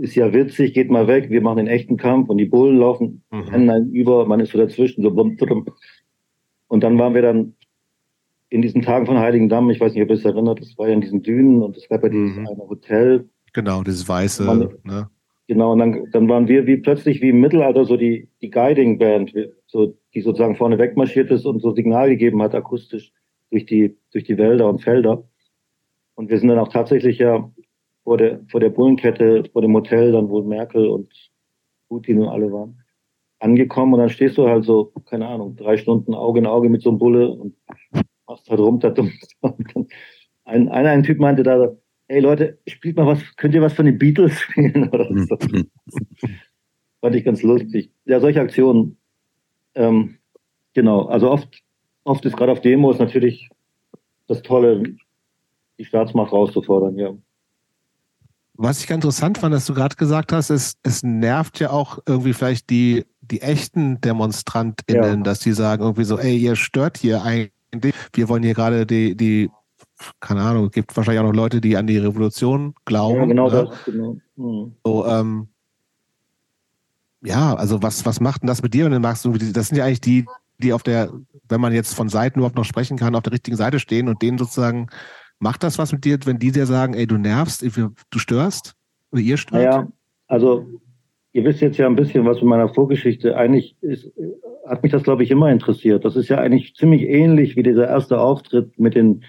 [0.00, 3.22] ist ja witzig, geht mal weg, wir machen den echten Kampf und die Bullen laufen,
[3.30, 3.90] mhm.
[3.92, 5.66] über, man ist so dazwischen, so bum, bum.
[6.68, 7.54] Und dann waren wir dann
[8.50, 10.94] in diesen Tagen von Heiligendamm, ich weiß nicht, ob ihr es erinnert, das war ja
[10.94, 12.46] in diesen Dünen und es gab ja dieses mhm.
[12.46, 13.28] eine Hotel.
[13.52, 15.08] Genau, dieses weiße, man, ne?
[15.48, 18.98] Genau, und dann, dann waren wir wie plötzlich wie im Mittelalter so die, die Guiding
[18.98, 19.32] Band,
[19.66, 23.12] so, die sozusagen vorne wegmarschiert ist und so Signal gegeben hat, akustisch
[23.50, 25.24] durch die, durch die Wälder und Felder.
[26.14, 27.50] Und wir sind dann auch tatsächlich ja
[28.08, 31.12] vor der, vor der Bullenkette, vor dem Hotel, dann wohl Merkel und
[31.90, 32.82] Putin und alle waren,
[33.38, 36.80] angekommen und dann stehst du halt so, keine Ahnung, drei Stunden Auge in Auge mit
[36.80, 37.54] so einem Bulle und
[38.26, 39.12] machst halt rum, da dumm.
[40.46, 41.76] Ein, einer, ein Typ meinte da,
[42.08, 45.36] hey Leute, spielt mal was, könnt ihr was von den Beatles spielen oder so.
[47.02, 47.92] Fand ich ganz lustig.
[48.06, 48.96] Ja, solche Aktionen,
[49.74, 50.16] ähm,
[50.72, 51.62] genau, also oft,
[52.04, 53.50] oft ist gerade auf Demos natürlich
[54.26, 54.84] das Tolle,
[55.78, 57.14] die Staatsmacht rauszufordern, ja.
[58.60, 62.00] Was ich ganz interessant fand, dass du gerade gesagt hast, ist, es nervt ja auch
[62.06, 65.22] irgendwie vielleicht die, die echten DemonstrantInnen, ja.
[65.22, 69.16] dass die sagen irgendwie so, ey, ihr stört hier eigentlich, wir wollen hier gerade die,
[69.16, 69.48] die,
[70.18, 73.20] keine Ahnung, es gibt wahrscheinlich auch noch Leute, die an die Revolution glauben.
[73.20, 73.68] Ja, genau ne?
[73.70, 74.16] das, genau.
[74.34, 74.74] Mhm.
[74.84, 75.48] So, ähm,
[77.22, 78.86] ja, also was, was macht denn das mit dir?
[78.86, 80.26] Und dann magst du, das sind ja eigentlich die,
[80.58, 81.12] die auf der,
[81.48, 84.20] wenn man jetzt von Seiten überhaupt noch sprechen kann, auf der richtigen Seite stehen und
[84.20, 84.88] denen sozusagen
[85.40, 88.74] Macht das was mit dir, wenn die dir sagen, ey, du nervst, du störst
[89.12, 89.62] oder ihr stört?
[89.62, 89.88] Ja,
[90.26, 90.66] also
[91.32, 93.36] ihr wisst jetzt ja ein bisschen was von meiner Vorgeschichte.
[93.36, 94.10] Eigentlich ist,
[94.66, 96.04] hat mich das, glaube ich, immer interessiert.
[96.04, 99.22] Das ist ja eigentlich ziemlich ähnlich wie dieser erste Auftritt mit den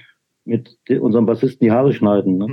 [0.46, 2.38] mit unserem Bassisten die Haare schneiden.
[2.38, 2.48] Ne?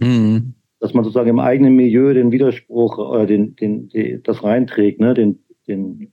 [0.00, 0.54] Mhm.
[0.80, 5.12] Dass man sozusagen im eigenen Milieu den Widerspruch oder den, den, den das reinträgt, ne?
[5.14, 6.12] Den, den,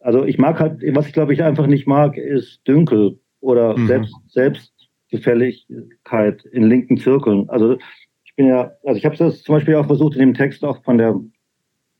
[0.00, 3.86] also ich mag halt, was ich glaube ich einfach nicht mag, ist Dünkel oder mhm.
[3.86, 4.72] selbst, selbst
[5.10, 7.48] Gefälligkeit in linken Zirkeln.
[7.48, 7.78] Also
[8.24, 10.82] ich bin ja, also ich habe das zum Beispiel auch versucht in dem Text auch
[10.82, 11.20] von der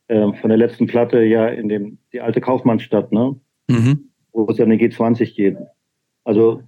[0.08, 3.36] äh, von der letzten Platte ja in dem die alte Kaufmannstadt, ne,
[3.68, 4.10] mhm.
[4.32, 5.56] wo es ja in den G20 geht.
[6.24, 6.62] Also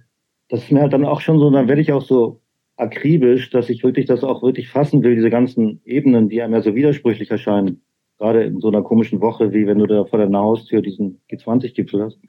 [0.49, 2.41] das ist mir halt dann auch schon so, dann werde ich auch so
[2.75, 6.61] akribisch, dass ich wirklich das auch wirklich fassen will, diese ganzen Ebenen, die einem ja
[6.61, 7.81] so widersprüchlich erscheinen.
[8.17, 12.03] Gerade in so einer komischen Woche, wie wenn du da vor deiner Haustür diesen G20-Gipfel
[12.03, 12.19] hast.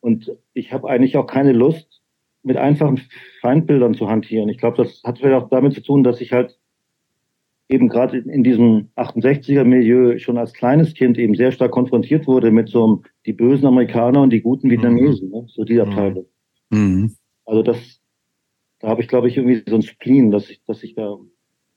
[0.00, 2.02] Und ich habe eigentlich auch keine Lust,
[2.44, 3.00] mit einfachen
[3.40, 4.48] Feindbildern zu hantieren.
[4.48, 6.58] Ich glaube, das hat vielleicht auch damit zu tun, dass ich halt
[7.68, 12.68] eben gerade in diesem 68er-Milieu schon als kleines Kind eben sehr stark konfrontiert wurde mit
[12.68, 15.34] so einem, die bösen Amerikaner und die guten Vietnamesen, mhm.
[15.34, 15.46] ne?
[15.48, 16.26] so die Abteilung.
[16.70, 17.16] Mhm.
[17.46, 18.00] Also das,
[18.80, 21.16] da habe ich, glaube ich, irgendwie so ein Spleen, dass ich, dass ich da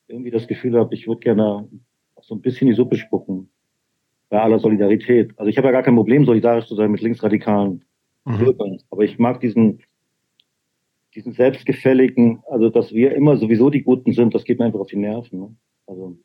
[0.08, 1.70] irgendwie das Gefühl habe, ich würde gerne
[2.22, 3.50] so ein bisschen die Suppe spucken.
[4.30, 5.32] Bei aller Solidarität.
[5.38, 7.86] Also ich habe ja gar kein Problem, solidarisch zu sein mit linksradikalen
[8.26, 8.38] mhm.
[8.38, 8.78] Bürgern.
[8.90, 9.80] Aber ich mag diesen,
[11.18, 14.88] diesen selbstgefälligen, also dass wir immer sowieso die Guten sind, das geht mir einfach auf
[14.88, 15.40] die Nerven.
[15.40, 15.56] Ne?
[15.88, 16.16] Also.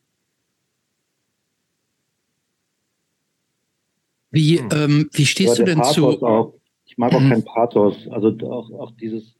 [4.29, 4.69] Wie, hm.
[4.71, 6.25] ähm, wie stehst du denn Pathos zu?
[6.25, 6.53] Auch,
[6.85, 7.29] ich mag auch mhm.
[7.29, 8.07] kein Pathos.
[8.11, 9.35] Also auch, auch dieses,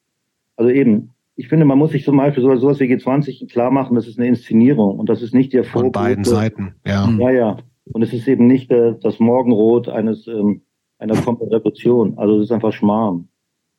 [0.55, 3.95] also eben, ich finde, man muss sich zum Beispiel so, sowas wie G20 klar machen,
[3.95, 7.07] das ist eine Inszenierung und das ist nicht der Von beiden Seiten, ja.
[7.19, 7.57] Ja, ja.
[7.85, 10.63] Und es ist eben nicht äh, das Morgenrot eines ähm,
[10.97, 12.17] einer Revolution.
[12.17, 13.27] Also es ist einfach Schmarrn.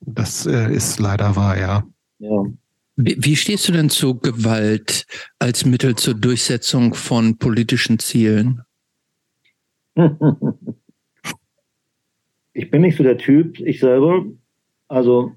[0.07, 1.85] Das äh, ist leider wahr, ja.
[2.19, 2.45] Ja.
[2.97, 5.07] Wie, wie stehst du denn zu Gewalt
[5.39, 8.63] als Mittel zur Durchsetzung von politischen Zielen?
[12.53, 14.25] ich bin nicht so der Typ, ich selber.
[14.89, 15.33] Also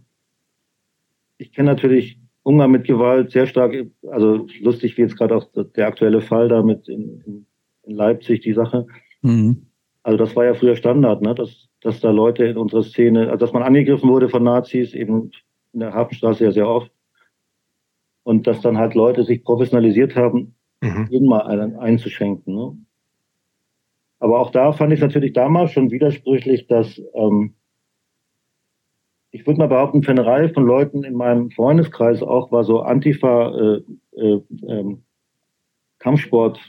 [1.38, 3.76] ich kenne natürlich Umgang mit Gewalt sehr stark,
[4.10, 7.46] also lustig wie jetzt gerade auch der aktuelle Fall da mit in,
[7.84, 8.86] in Leipzig, die Sache.
[9.22, 9.68] Mhm.
[10.04, 11.36] Also das war ja früher Standard, ne?
[11.36, 15.32] dass, dass da Leute in unserer Szene, also dass man angegriffen wurde von Nazis, eben
[15.72, 16.92] in der Hafenstraße ja sehr oft.
[18.24, 21.08] Und dass dann halt Leute sich professionalisiert haben, mhm.
[21.10, 22.54] jeden mal einen einzuschenken.
[22.54, 22.78] Ne?
[24.20, 27.54] Aber auch da fand ich natürlich damals schon widersprüchlich, dass ähm,
[29.32, 32.82] ich würde mal behaupten, für eine Reihe von Leuten in meinem Freundeskreis auch war so
[32.82, 33.82] Antifa äh,
[34.20, 35.04] äh, ähm,
[36.00, 36.60] Kampfsport.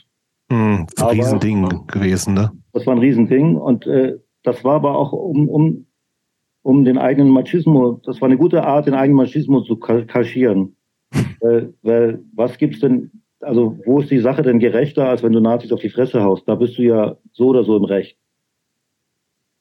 [0.49, 2.51] Mhm, ein Riesending gewesen, ne?
[2.71, 5.85] Das war ein Riesending und äh, das war aber auch um, um,
[6.61, 10.75] um den eigenen Machismo, das war eine gute Art, den eigenen Machismo zu kaschieren.
[11.41, 15.39] weil, weil was gibt's denn, also wo ist die Sache denn gerechter, als wenn du
[15.39, 16.47] Nazis auf die Fresse haust?
[16.47, 18.17] Da bist du ja so oder so im Recht.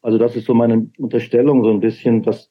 [0.02, 2.50] Also das ist so meine Unterstellung so ein bisschen, dass,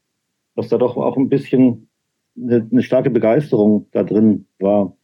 [0.56, 1.90] dass da doch auch ein bisschen
[2.36, 4.96] eine, eine starke Begeisterung da drin war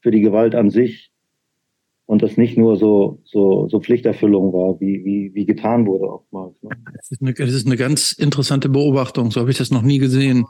[0.00, 1.12] für die Gewalt an sich
[2.06, 6.62] und das nicht nur so, so, so Pflichterfüllung war, wie, wie, wie getan wurde oftmals.
[6.62, 6.70] Ne?
[6.94, 9.98] Das, ist eine, das ist eine ganz interessante Beobachtung, so habe ich das noch nie
[9.98, 10.46] gesehen.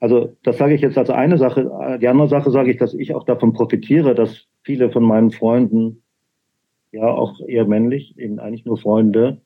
[0.00, 1.98] Also das sage ich jetzt als eine Sache.
[2.02, 6.02] Die andere Sache sage ich, dass ich auch davon profitiere, dass viele von meinen Freunden,
[6.92, 9.40] ja auch eher männlich, eben eigentlich nur Freunde,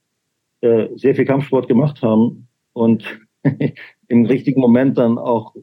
[0.60, 3.04] äh, sehr viel Kampfsport gemacht haben und
[4.08, 5.54] im richtigen Moment dann auch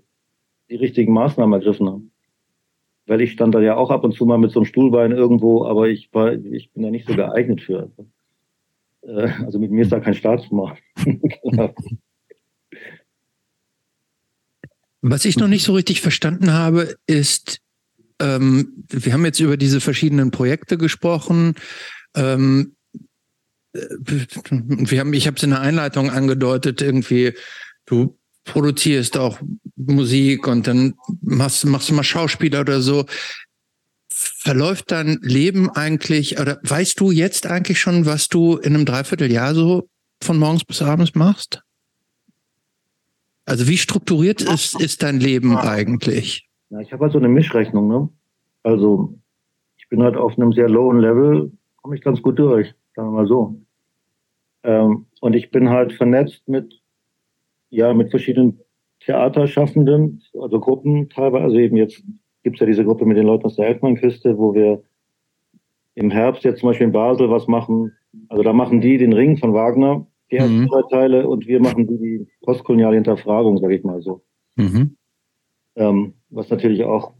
[0.69, 2.11] die richtigen Maßnahmen ergriffen haben
[3.07, 5.65] weil ich stand da ja auch ab und zu mal mit so einem Stuhlbein irgendwo,
[5.65, 7.89] aber ich war, ich bin da nicht so geeignet für.
[9.01, 10.77] Äh, also mit mir ist da kein Staatsmann.
[15.01, 17.61] Was ich noch nicht so richtig verstanden habe, ist,
[18.19, 21.55] ähm, wir haben jetzt über diese verschiedenen Projekte gesprochen
[22.15, 22.75] Ähm,
[23.73, 23.79] äh,
[24.49, 27.33] wir haben, ich habe es in der Einleitung angedeutet, irgendwie,
[27.85, 29.39] du produzierst auch
[29.77, 33.05] Musik und dann machst, machst du mal Schauspieler oder so.
[34.09, 39.53] Verläuft dein Leben eigentlich, oder weißt du jetzt eigentlich schon, was du in einem Dreivierteljahr
[39.53, 39.87] so
[40.21, 41.61] von morgens bis abends machst?
[43.45, 46.49] Also wie strukturiert ist, ist dein Leben eigentlich?
[46.69, 48.09] Ja, ich habe halt so eine Mischrechnung, ne?
[48.63, 49.17] Also
[49.77, 53.21] ich bin halt auf einem sehr lowen Level, komme ich ganz gut durch, sagen wir
[53.21, 53.61] mal so.
[54.63, 56.81] Ähm, und ich bin halt vernetzt mit,
[57.69, 58.59] ja, mit verschiedenen
[59.07, 61.45] Theaterschaffenden, also Gruppen teilweise.
[61.45, 62.03] Also eben jetzt
[62.43, 64.83] gibt es ja diese Gruppe mit den Leuten aus der Elfmannküste, wo wir
[65.95, 67.93] im Herbst jetzt zum Beispiel in Basel was machen.
[68.27, 70.67] Also da machen die den Ring von Wagner, die ersten mhm.
[70.67, 74.21] drei Teile, und wir machen die, die postkoloniale Hinterfragung, sage ich mal so.
[74.57, 74.97] Mhm.
[75.75, 77.13] Ähm, was natürlich auch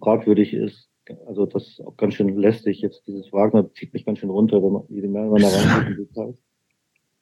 [0.00, 0.88] fragwürdig ist.
[1.26, 2.80] Also das ist auch ganz schön lästig.
[2.80, 6.38] Jetzt dieses Wagner zieht mich ganz schön runter, wenn man jede mehr da rein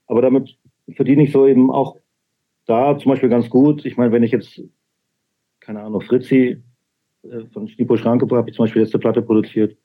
[0.06, 0.56] Aber damit
[0.94, 1.97] verdiene ich so eben auch
[2.70, 3.84] da zum Beispiel ganz gut.
[3.84, 4.62] Ich meine, wenn ich jetzt,
[5.60, 6.62] keine Ahnung, Fritzi
[7.22, 9.76] äh, von Stipo Schranke habe ich zum Beispiel letzte Platte produziert,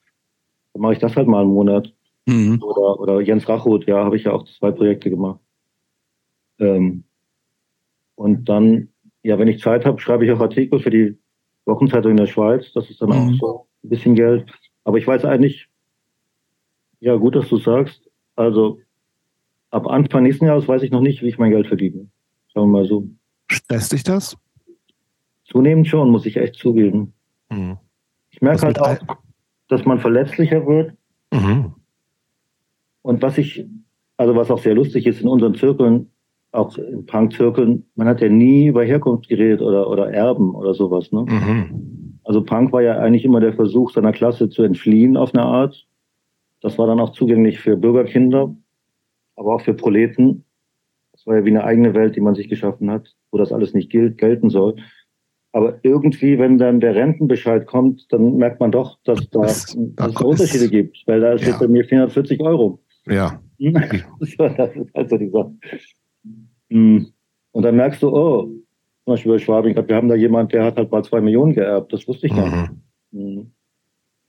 [0.73, 1.93] dann mache ich das halt mal einen Monat.
[2.25, 2.61] Mhm.
[2.61, 5.39] Oder, oder Jens Rachroth, ja, habe ich ja auch zwei Projekte gemacht.
[6.59, 7.03] Ähm,
[8.15, 8.89] und dann,
[9.23, 11.17] ja, wenn ich Zeit habe, schreibe ich auch Artikel für die
[11.65, 12.71] Wochenzeitung in der Schweiz.
[12.73, 13.15] Das ist dann mhm.
[13.15, 14.45] auch so ein bisschen Geld.
[14.83, 15.67] Aber ich weiß eigentlich,
[16.99, 18.09] ja, gut, dass du sagst.
[18.35, 18.79] Also
[19.69, 22.07] ab Anfang nächsten Jahres weiß ich noch nicht, wie ich mein Geld verdiene.
[22.55, 23.07] Sagen wir mal so.
[23.47, 24.37] Stresst dich das?
[25.43, 27.13] Zunehmend schon, muss ich echt zugeben.
[27.51, 27.77] Mhm.
[28.29, 28.97] Ich merke halt auch,
[29.67, 30.93] dass man verletzlicher wird.
[31.33, 31.73] Mhm.
[33.01, 33.65] Und was ich,
[34.17, 36.11] also was auch sehr lustig ist in unseren Zirkeln,
[36.53, 41.11] auch in Punk-Zirkeln, man hat ja nie über Herkunft geredet oder, oder Erben oder sowas.
[41.11, 41.25] Ne?
[41.27, 42.19] Mhm.
[42.23, 45.85] Also Punk war ja eigentlich immer der Versuch, seiner Klasse zu entfliehen auf eine Art.
[46.61, 48.55] Das war dann auch zugänglich für Bürgerkinder,
[49.35, 50.44] aber auch für Proleten.
[51.25, 53.73] Das war ja wie eine eigene Welt, die man sich geschaffen hat, wo das alles
[53.73, 54.75] nicht gilt, gelten soll.
[55.51, 60.21] Aber irgendwie, wenn dann der Rentenbescheid kommt, dann merkt man doch, dass da, dass es
[60.21, 61.01] Unterschiede gibt.
[61.07, 61.57] Weil da steht ja.
[61.57, 62.79] bei mir 440 Euro.
[63.07, 63.41] Ja.
[63.59, 65.51] das ist also die Sache.
[66.69, 67.07] Hm.
[67.51, 68.41] Und dann merkst du, oh,
[69.05, 71.93] zum Beispiel bei Schwabing, wir haben da jemand, der hat halt mal zwei Millionen geerbt.
[71.93, 72.71] Das wusste ich gar nicht.
[73.11, 73.21] Mhm.
[73.21, 73.51] Hm.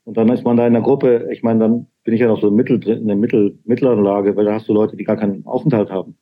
[0.05, 2.41] Und dann ist man da in der Gruppe, ich meine, dann bin ich ja noch
[2.41, 5.45] so mittel, in der mittel, mittleren Lage, weil da hast du Leute, die gar keinen
[5.45, 6.17] Aufenthalt haben.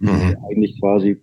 [0.00, 0.36] Mhm.
[0.48, 1.22] Eigentlich quasi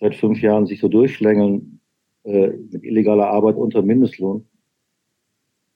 [0.00, 1.80] seit fünf Jahren sich so durchschlängeln
[2.24, 4.46] äh, mit illegaler Arbeit unter Mindestlohn.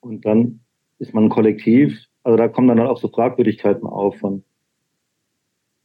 [0.01, 0.61] Und dann
[0.99, 4.45] ist man ein Kollektiv, also da kommen dann auch so Fragwürdigkeiten auf von,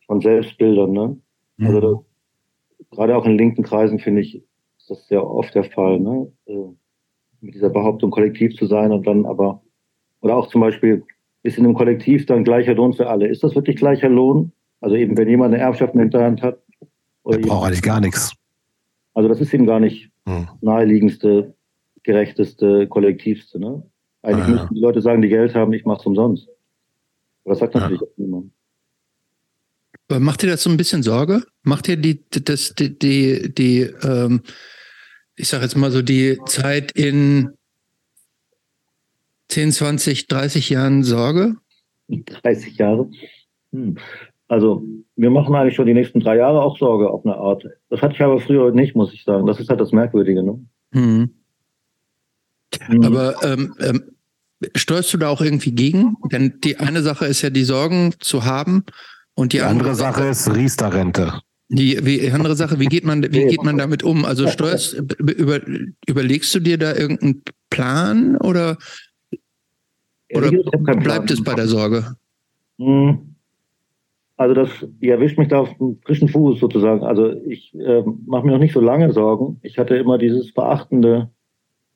[0.05, 1.17] von Selbstbildern, ne?
[1.57, 1.65] Mhm.
[1.65, 4.43] Also das, gerade auch in linken Kreisen finde ich,
[4.77, 6.31] ist das sehr oft der Fall, ne?
[6.45, 6.69] Äh,
[7.41, 9.61] mit dieser Behauptung, kollektiv zu sein und dann aber,
[10.21, 11.03] oder auch zum Beispiel,
[11.41, 13.27] ist in einem Kollektiv dann gleicher Lohn für alle?
[13.27, 14.53] Ist das wirklich gleicher Lohn?
[14.83, 16.61] Also eben, wenn jemand eine Erbschaft in der Hinterhand hat.
[17.23, 18.33] Oder braucht eigentlich gar nichts.
[19.13, 20.49] Also das ist eben gar nicht hm.
[20.59, 21.53] naheliegendste,
[22.03, 23.59] gerechteste, kollektivste.
[23.59, 23.81] Ne?
[24.23, 24.55] Eigentlich ah, ja.
[24.55, 26.49] müssten die Leute sagen, die Geld haben, ich mach's umsonst.
[27.45, 28.07] Aber das sagt natürlich ja.
[28.07, 28.51] auch niemand.
[30.09, 31.45] Macht dir das so ein bisschen Sorge?
[31.61, 34.41] Macht dir die, das, die, die, die ähm,
[35.37, 37.53] ich sage jetzt mal so, die Zeit in
[39.47, 41.55] 10, 20, 30 Jahren Sorge?
[42.09, 43.09] 30 Jahre?
[43.71, 43.95] Hm.
[44.47, 44.83] Also,
[45.15, 47.65] wir machen eigentlich schon die nächsten drei Jahre auch Sorge auf eine Art.
[47.89, 49.45] Das hatte ich aber früher nicht, muss ich sagen.
[49.45, 50.43] Das ist halt das Merkwürdige.
[50.43, 50.59] Ne?
[50.93, 51.29] Hm.
[52.87, 53.03] Hm.
[53.03, 54.03] Aber ähm, ähm,
[54.75, 56.17] steuerst du da auch irgendwie gegen?
[56.31, 58.83] Denn die eine Sache ist ja, die Sorgen zu haben
[59.35, 61.41] und die, die andere, andere, Sache ist Riester-Rente.
[61.69, 64.25] Die, wie, andere Sache, wie geht man, wie geht man damit um?
[64.25, 65.59] Also steuerst, über,
[66.07, 68.77] überlegst du dir da irgendeinen Plan oder,
[70.33, 72.15] oder bleibt es bei der Sorge?
[72.77, 73.32] Hm.
[74.35, 74.69] Also das
[74.99, 77.03] ihr erwischt mich da auf dem frischen Fuß sozusagen.
[77.03, 79.59] Also ich äh, mache mir noch nicht so lange Sorgen.
[79.61, 81.29] Ich hatte immer dieses verachtende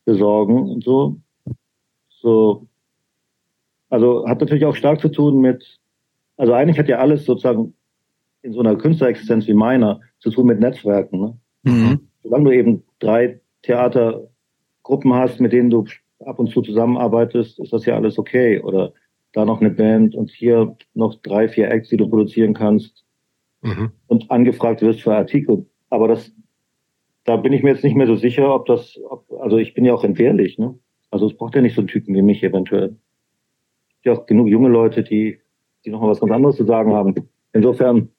[0.05, 1.18] Besorgen und so.
[2.09, 2.68] So,
[3.89, 5.80] also hat natürlich auch stark zu tun mit
[6.38, 7.73] also eigentlich hat ja alles sozusagen
[8.43, 11.19] in so einer Künstlerexistenz wie meiner zu tun mit Netzwerken.
[11.19, 11.38] Ne?
[11.64, 11.99] Mhm.
[12.23, 15.85] Solange du eben drei Theatergruppen hast, mit denen du
[16.23, 18.61] ab und zu zusammenarbeitest, ist das ja alles okay.
[18.61, 18.93] Oder
[19.33, 23.05] da noch eine Band und hier noch drei, vier Acts, die du produzieren kannst
[23.61, 23.91] mhm.
[24.07, 25.65] und angefragt wirst für Artikel.
[25.89, 26.31] Aber das,
[27.23, 29.85] da bin ich mir jetzt nicht mehr so sicher, ob das, ob, also ich bin
[29.85, 30.77] ja auch entbehrlich, ne?
[31.09, 32.97] Also es braucht ja nicht so einen Typen wie mich eventuell.
[33.87, 35.39] Es gibt ja auch genug junge Leute, die
[35.87, 37.15] die noch mal was ganz anderes zu sagen haben.
[37.53, 38.09] Insofern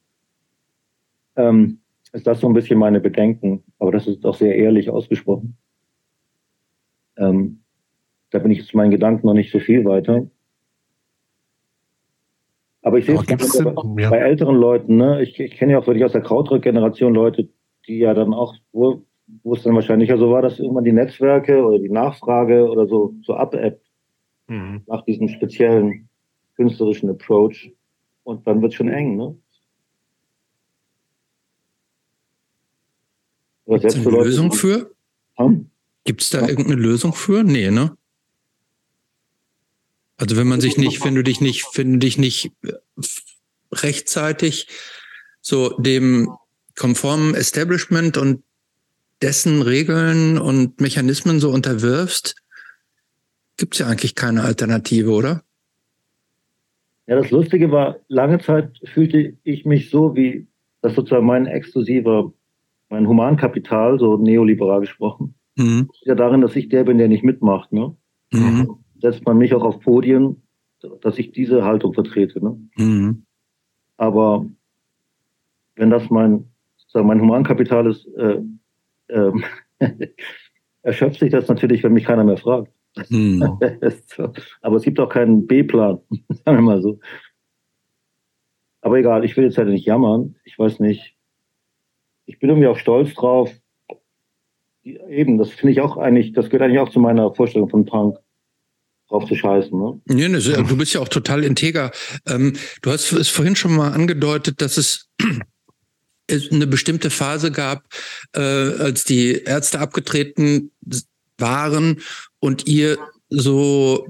[1.37, 1.81] ähm,
[2.13, 5.57] ist das so ein bisschen meine Bedenken, aber das ist auch sehr ehrlich ausgesprochen.
[7.19, 7.61] Ähm,
[8.31, 10.27] da bin ich jetzt meinen Gedanken noch nicht so viel weiter.
[12.89, 14.09] Aber ich sehe es bei, ja.
[14.09, 15.23] bei, älteren Leuten, ne?
[15.23, 17.51] Ich, ich kenne ja auch wirklich aus der Krautrück-Generation Leute,
[17.87, 19.05] die ja dann auch, wo,
[19.43, 22.87] wo es dann wahrscheinlich ja so war, dass irgendwann die Netzwerke oder die Nachfrage oder
[22.87, 23.87] so, so abebbt
[24.47, 24.85] mhm.
[24.87, 26.09] nach diesem speziellen
[26.57, 27.71] künstlerischen Approach.
[28.23, 29.37] Und dann wird es schon eng, ne?
[33.67, 34.95] Gibt es eine Lösung für?
[35.37, 35.69] Hm?
[36.05, 37.45] Gibt es da irgendeine Lösung für?
[37.45, 37.98] Nee, ne?
[40.19, 42.73] Also wenn man sich nicht, wenn du dich nicht, wenn du dich nicht äh,
[43.73, 44.67] rechtzeitig
[45.41, 46.29] so dem
[46.77, 48.43] konformen Establishment und
[49.23, 52.35] dessen Regeln und Mechanismen so unterwirfst,
[53.57, 55.43] gibt es ja eigentlich keine Alternative, oder?
[57.07, 60.47] Ja, das Lustige war, lange Zeit fühlte ich mich so, wie
[60.83, 62.33] das sozusagen mein exklusiver,
[62.89, 65.91] mein Humankapital, so neoliberal gesprochen, mhm.
[66.03, 67.73] ja darin, dass ich der bin, der nicht mitmacht.
[67.73, 67.97] Ne?
[68.33, 70.43] Mhm setzt man mich auch auf Podien,
[71.01, 72.43] dass ich diese Haltung vertrete.
[72.43, 72.59] Ne?
[72.77, 73.25] Mhm.
[73.97, 74.47] Aber
[75.77, 76.51] wenn das mein,
[76.89, 78.41] sagen, mein Humankapital ist, äh,
[79.09, 79.33] äh,
[80.83, 82.73] erschöpft sich das natürlich, wenn mich keiner mehr fragt.
[83.09, 83.43] Mhm.
[84.63, 86.01] Aber es gibt auch keinen B-Plan,
[86.45, 86.99] sagen wir mal so.
[88.81, 90.37] Aber egal, ich will jetzt halt nicht jammern.
[90.45, 91.17] Ich weiß nicht.
[92.27, 93.51] Ich bin irgendwie auch stolz drauf.
[94.85, 98.19] Eben, das finde ich auch eigentlich, das gehört eigentlich auch zu meiner Vorstellung von Punk
[99.09, 99.79] drauf zu scheißen.
[99.79, 100.01] Ne?
[100.07, 101.91] Nee, ne, du bist ja auch total integer.
[102.27, 105.09] Ähm, du hast es vorhin schon mal angedeutet, dass es
[106.31, 107.85] eine bestimmte Phase gab,
[108.35, 110.71] äh, als die Ärzte abgetreten
[111.39, 112.01] waren
[112.41, 112.99] und ihr
[113.31, 114.09] so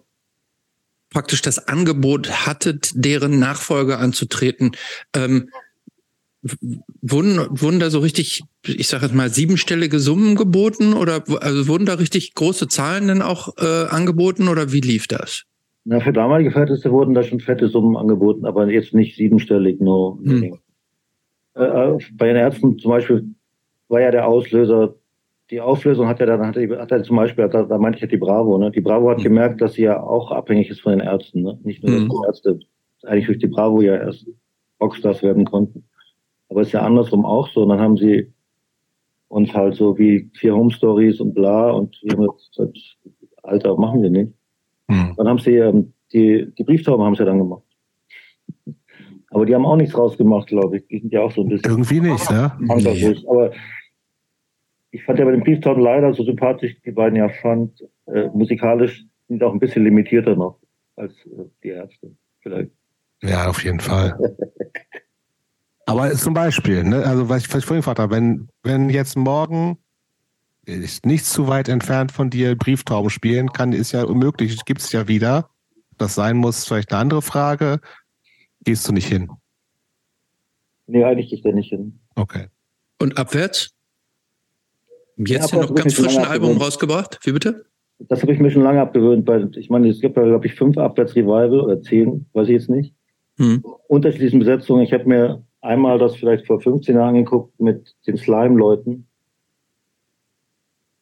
[1.10, 4.72] praktisch das Angebot hattet, deren Nachfolge anzutreten.
[5.14, 5.50] Ähm,
[7.02, 11.86] wurden, wurden da so richtig, ich sage jetzt mal, siebenstellige Summen geboten oder also wurden
[11.86, 15.44] da richtig große Zahlen denn auch äh, angeboten oder wie lief das?
[15.84, 20.18] Na, für damalige Verhältnisse wurden da schon fette Summen angeboten, aber jetzt nicht siebenstellig, nur.
[20.22, 20.58] Hm.
[21.54, 23.34] Äh, äh, bei den Ärzten zum Beispiel
[23.88, 24.94] war ja der Auslöser,
[25.50, 28.02] die Auflösung hat ja dann, hat er, hat er zum Beispiel, da, da meinte ich
[28.02, 28.70] ja die Bravo, ne?
[28.70, 29.24] Die Bravo hat hm.
[29.24, 31.58] gemerkt, dass sie ja auch abhängig ist von den Ärzten, ne?
[31.62, 32.08] Nicht nur, dass hm.
[32.10, 32.60] die Ärzte
[33.04, 34.26] eigentlich durch die Bravo ja erst
[34.80, 35.87] Rockstars werden konnten.
[36.48, 37.62] Aber ist ja andersrum auch so.
[37.62, 38.32] Und dann haben sie
[39.28, 42.58] uns halt so wie vier Home Stories und bla und wir haben jetzt
[43.42, 44.32] Alter, machen wir nicht.
[44.90, 45.14] Hm.
[45.16, 47.62] Dann haben sie ähm, die, die Brieftauben haben sie dann gemacht.
[49.30, 50.86] Aber die haben auch nichts rausgemacht, glaube ich.
[50.86, 51.70] Die sind ja auch so ein bisschen.
[51.70, 52.52] Irgendwie nicht, ne?
[52.58, 53.16] Nee.
[53.28, 53.52] Aber
[54.90, 59.04] ich fand ja bei den Brieftauben leider so sympathisch, die beiden ja fand, äh, musikalisch
[59.28, 60.58] sind auch ein bisschen limitierter noch
[60.96, 62.10] als äh, die Ärzte,
[62.40, 62.70] vielleicht.
[63.22, 64.18] Ja, auf jeden Fall.
[65.88, 69.16] Aber zum Beispiel, ne, also was ich, was ich vorhin gefragt habe, wenn, wenn jetzt
[69.16, 69.78] morgen
[70.66, 74.92] ist nicht zu weit entfernt von dir Brieftauben spielen kann, ist ja unmöglich, gibt es
[74.92, 75.48] ja wieder.
[75.96, 77.80] Das sein muss vielleicht eine andere Frage.
[78.64, 79.30] Gehst du nicht hin?
[80.86, 81.98] Nee, eigentlich gehe ich da nicht hin.
[82.16, 82.48] Okay.
[83.00, 83.70] Und abwärts?
[85.16, 87.18] Jetzt ja, noch ganz frischen Album rausgebracht.
[87.22, 87.64] Wie bitte?
[87.98, 90.54] Das habe ich mir schon lange abgewöhnt, weil ich meine, es gibt ja, glaube ich,
[90.54, 92.94] fünf Abwärts-Revival oder zehn, weiß ich jetzt nicht.
[93.38, 93.64] Hm.
[93.88, 94.82] Unterschiedlichen Besetzungen.
[94.82, 99.06] Ich habe mir einmal das vielleicht vor 15 Jahren angeguckt mit den Slime-Leuten.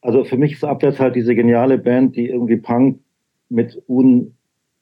[0.01, 3.01] Also für mich ist Abwärts halt diese geniale Band, die irgendwie Punk
[3.49, 4.35] mit un,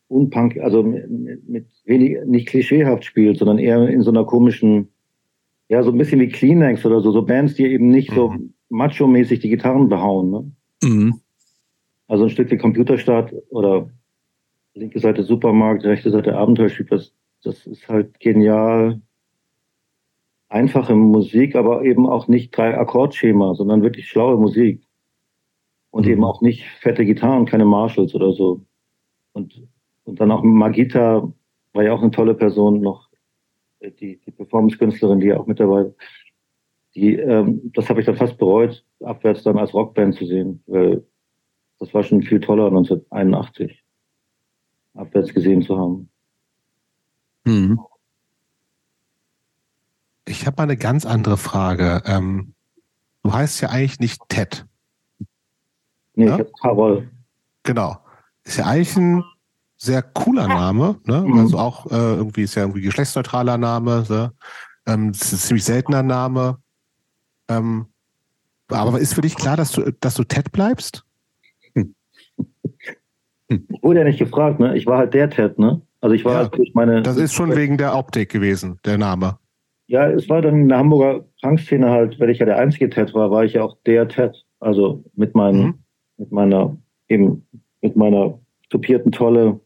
[0.08, 4.88] unpunk, also mit, mit wenig, nicht klischeehaft spielt, sondern eher in so einer komischen,
[5.68, 8.14] ja, so ein bisschen wie Kleenex oder so, so Bands, die eben nicht mhm.
[8.14, 8.34] so
[8.70, 10.52] macho-mäßig die Gitarren behauen, ne?
[10.82, 11.20] Mhm.
[12.06, 13.88] Also ein Stück wie Computerstart oder
[14.74, 19.00] linke Seite Supermarkt, rechte Seite Abenteuerspiel, das, das ist halt genial
[20.48, 24.82] einfache Musik, aber eben auch nicht drei Akkordschema, sondern wirklich schlaue Musik.
[25.90, 26.12] Und mhm.
[26.12, 28.64] eben auch nicht fette Gitarren, keine Marshalls oder so.
[29.32, 29.62] Und,
[30.04, 31.32] und dann auch Magita
[31.72, 33.08] war ja auch eine tolle Person noch,
[33.80, 35.92] äh, die, die Performance-Künstlerin, die ja auch mit dabei war.
[36.94, 41.04] Die, ähm, das habe ich dann fast bereut, abwärts dann als Rockband zu sehen, weil
[41.80, 43.82] das war schon viel toller 1981,
[44.94, 46.08] abwärts gesehen zu haben.
[47.44, 47.80] Mhm.
[50.34, 52.02] Ich habe mal eine ganz andere Frage.
[52.06, 52.54] Ähm,
[53.22, 54.66] du heißt ja eigentlich nicht Ted.
[56.14, 56.38] Nee, ja?
[56.60, 57.08] Carol.
[57.62, 57.98] Genau.
[58.42, 59.24] Ist ja eigentlich ein
[59.76, 61.00] sehr cooler Name.
[61.04, 61.20] Ne?
[61.22, 61.38] Mhm.
[61.38, 64.04] Also auch äh, irgendwie ist ja irgendwie geschlechtsneutraler Name.
[64.04, 64.30] So.
[64.86, 66.58] Ähm, das ist ein ziemlich seltener Name.
[67.48, 67.86] Ähm,
[68.68, 71.04] aber ist für dich klar, dass du, dass du Ted bleibst?
[71.74, 71.86] Ich
[73.82, 74.76] wurde ja nicht gefragt, ne?
[74.76, 75.80] Ich war halt der Ted, ne?
[76.00, 77.02] Also ich war ja, halt durch meine.
[77.02, 79.38] Das ist schon wegen der Optik gewesen, der Name.
[79.86, 83.12] Ja, es war dann in der Hamburger Punkszene halt, weil ich ja der einzige Ted
[83.14, 84.44] war, war ich ja auch der Ted.
[84.60, 85.74] Also mit meinem, mhm.
[86.16, 86.76] mit meiner,
[87.08, 87.46] eben,
[87.82, 88.38] mit meiner
[88.70, 89.60] tupierten Tolle,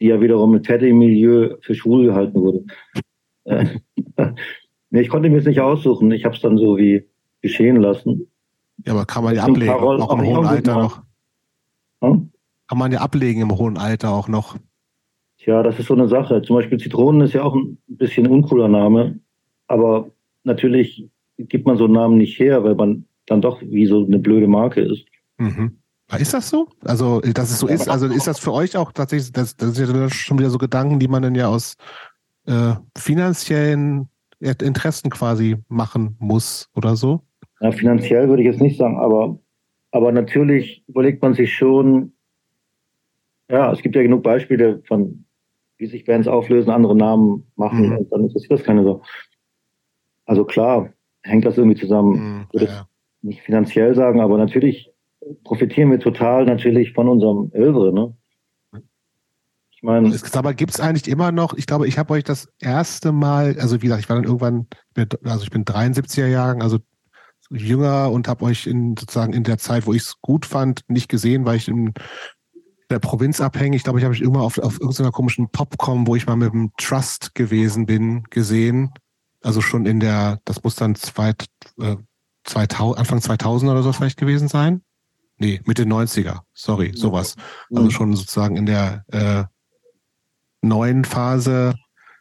[0.00, 2.64] die ja wiederum im Teddy-Milieu für schwul gehalten wurde.
[4.92, 6.10] Nee, ich konnte mir es nicht aussuchen.
[6.12, 7.08] Ich habe es dann so wie
[7.40, 8.30] geschehen lassen.
[8.84, 11.02] Ja, aber kann man ja ablegen, Karol, auch im hohen Alter noch.
[12.02, 12.30] Hm?
[12.68, 14.58] Kann man ja ablegen im hohen Alter auch noch.
[15.38, 16.42] Tja, das ist so eine Sache.
[16.42, 19.18] Zum Beispiel Zitronen ist ja auch ein bisschen uncooler Name.
[19.72, 20.10] Aber
[20.44, 24.18] natürlich gibt man so einen Namen nicht her, weil man dann doch wie so eine
[24.18, 25.06] blöde Marke ist.
[25.38, 25.78] Mhm.
[26.18, 26.68] Ist das so?
[26.84, 27.88] Also, dass es so ist?
[27.88, 30.98] Also, ist das für euch auch tatsächlich, das, das sind ja schon wieder so Gedanken,
[30.98, 31.76] die man dann ja aus
[32.44, 34.10] äh, finanziellen
[34.40, 37.22] Interessen quasi machen muss oder so?
[37.62, 39.38] Ja, finanziell würde ich jetzt nicht sagen, aber,
[39.90, 42.12] aber natürlich überlegt man sich schon,
[43.48, 45.24] ja, es gibt ja genug Beispiele von,
[45.78, 47.96] wie sich Bands auflösen, andere Namen machen mhm.
[47.96, 49.00] und dann interessiert das keine so.
[50.24, 50.92] Also klar,
[51.22, 52.12] hängt das irgendwie zusammen.
[52.12, 52.86] Mhm, würde ja.
[53.22, 54.90] nicht finanziell sagen, aber natürlich
[55.44, 58.16] profitieren wir total natürlich von unserem Övre, ne?
[59.70, 60.14] Ich meine.
[60.32, 63.82] Aber gibt es eigentlich immer noch, ich glaube, ich habe euch das erste Mal, also
[63.82, 64.66] wie gesagt, ich war dann irgendwann,
[65.24, 66.78] also ich bin 73er Jahren, also
[67.50, 71.08] jünger und habe euch in sozusagen in der Zeit, wo ich es gut fand, nicht
[71.08, 71.92] gesehen, weil ich in
[72.90, 73.78] der Provinz abhängig.
[73.78, 76.52] Ich glaube, ich habe mich immer auf, auf irgendeiner komischen Popcom, wo ich mal mit
[76.52, 78.92] dem Trust gewesen bin, gesehen.
[79.42, 81.46] Also schon in der, das muss dann zweit,
[81.80, 81.96] äh,
[82.44, 84.82] 2000, Anfang 2000 oder so vielleicht gewesen sein.
[85.38, 87.36] Nee, Mitte 90er, sorry, sowas.
[87.74, 89.44] Also schon sozusagen in der äh,
[90.60, 91.74] neuen Phase.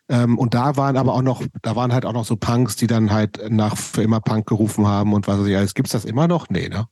[0.09, 2.87] Ähm, und da waren aber auch noch, da waren halt auch noch so Punks, die
[2.87, 5.73] dann halt nach für immer Punk gerufen haben und was weiß ich alles.
[5.73, 6.49] Gibt's das immer noch?
[6.49, 6.87] Nee, ne?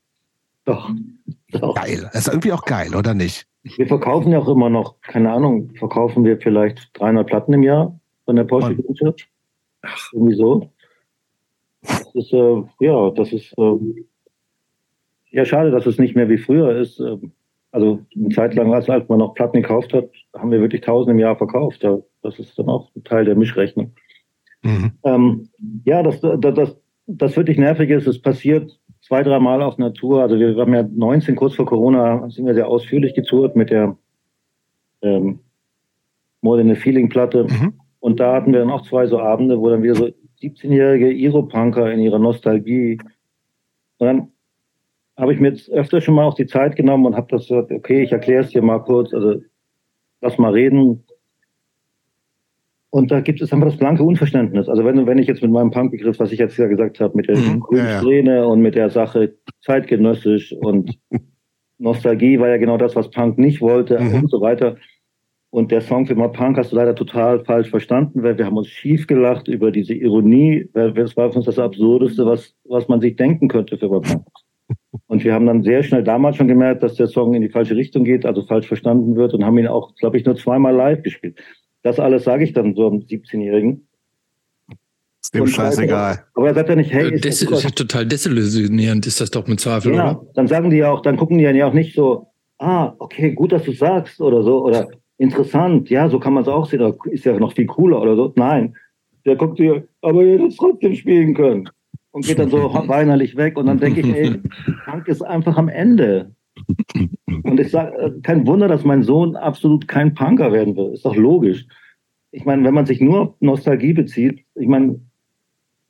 [0.66, 0.92] Doch.
[1.52, 1.76] Doch.
[1.76, 2.10] Geil.
[2.14, 3.48] Das ist irgendwie auch geil, oder nicht?
[3.64, 8.00] Wir verkaufen ja auch immer noch, keine Ahnung, verkaufen wir vielleicht 300 Platten im Jahr
[8.26, 9.28] von der Porsche Church.
[9.82, 10.14] Ach.
[10.14, 10.70] Irgendwie so.
[11.82, 13.78] Das ist, äh, ja, das ist, äh,
[15.32, 17.00] ja, schade, dass es nicht mehr wie früher ist.
[17.00, 17.32] Ähm,
[17.72, 21.12] also eine Zeit lang, als, als man noch Platten gekauft hat, haben wir wirklich tausend
[21.12, 21.84] im Jahr verkauft.
[22.24, 23.94] Das ist dann auch ein Teil der Mischrechnung.
[24.64, 24.92] Mhm.
[25.04, 25.50] Ähm,
[25.86, 30.22] ja, das, das, das, das wirklich nervig ist, es passiert zwei, dreimal auf Natur.
[30.22, 33.96] Also wir haben ja 19, kurz vor Corona, sind wir sehr ausführlich getourt mit der
[35.02, 35.40] ähm,
[36.42, 37.46] More Than a Feeling Platte.
[37.46, 37.74] Mhm.
[38.00, 40.10] Und da hatten wir dann auch zwei so Abende, wo dann wieder so
[40.42, 42.98] 17-jährige Iro-Punker in ihrer Nostalgie
[44.00, 44.32] und dann
[45.18, 47.72] habe ich mir jetzt öfter schon mal auch die Zeit genommen und habe das gesagt,
[47.72, 49.42] okay, ich erkläre es dir mal kurz, also
[50.22, 51.04] lass mal reden.
[52.90, 54.68] Und da gibt es einfach das blanke Unverständnis.
[54.68, 57.28] Also wenn, wenn ich jetzt mit meinem Punkbegriff, was ich jetzt ja gesagt habe, mit
[57.28, 58.46] der mhm, Grünsträhne ja, ja.
[58.46, 60.98] und mit der Sache zeitgenössisch und
[61.78, 64.24] Nostalgie war ja genau das, was Punk nicht wollte mhm.
[64.24, 64.78] und so weiter.
[65.52, 68.68] Und der Song für Punk hast du leider total falsch verstanden, weil wir haben uns
[68.68, 70.70] schief gelacht über diese Ironie.
[70.74, 74.26] Weil Das war für uns das Absurdeste, was, was man sich denken könnte für Punk.
[75.08, 77.76] Und wir haben dann sehr schnell damals schon gemerkt, dass der Song in die falsche
[77.76, 81.02] Richtung geht, also falsch verstanden wird und haben ihn auch, glaube ich, nur zweimal live
[81.02, 81.40] gespielt.
[81.82, 83.88] Das alles sage ich dann so einem 17-Jährigen.
[85.22, 86.26] Ist dem scheißegal.
[86.34, 89.32] Aber er sagt ja nicht, hey, äh, ist das ist ja total desillusionierend, ist das
[89.32, 90.28] doch mit Zweifel, ja, oder?
[90.36, 92.28] Dann sagen die ja auch, dann gucken die ja auch nicht so,
[92.60, 94.90] ah, okay, gut, dass du sagst oder so, oder
[95.20, 98.34] interessant, ja, so kann man es auch sehen, ist ja noch viel cooler oder so.
[98.36, 98.76] Nein,
[99.26, 101.70] der guckt dir, aber ihr hättet trotzdem spielen können
[102.12, 103.58] und geht dann so weinerlich weg.
[103.58, 104.40] Und dann denke ich, ey,
[104.86, 106.34] Punk ist einfach am Ende.
[107.44, 110.94] Und ich sage, äh, kein Wunder, dass mein Sohn absolut kein Punker werden will.
[110.94, 111.66] Ist doch logisch.
[112.32, 115.00] Ich meine, wenn man sich nur auf Nostalgie bezieht, ich meine,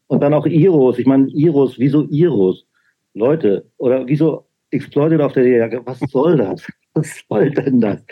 [0.08, 2.66] und dann auch Iros, ich meine, Iros, wieso Iros?
[3.14, 5.82] Leute, oder wieso Exploited auf der Jacke?
[5.86, 6.66] Was soll das?
[6.94, 8.04] Was soll denn das?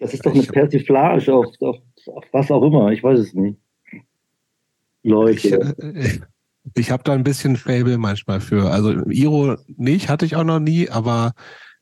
[0.00, 3.58] Das ist doch eine Persiflage auf, auf, auf was auch immer, ich weiß es nicht.
[5.02, 5.32] Leute.
[5.36, 6.20] Ich, äh,
[6.74, 8.70] ich habe da ein bisschen Fable manchmal für.
[8.70, 11.32] Also Iro nicht, hatte ich auch noch nie, aber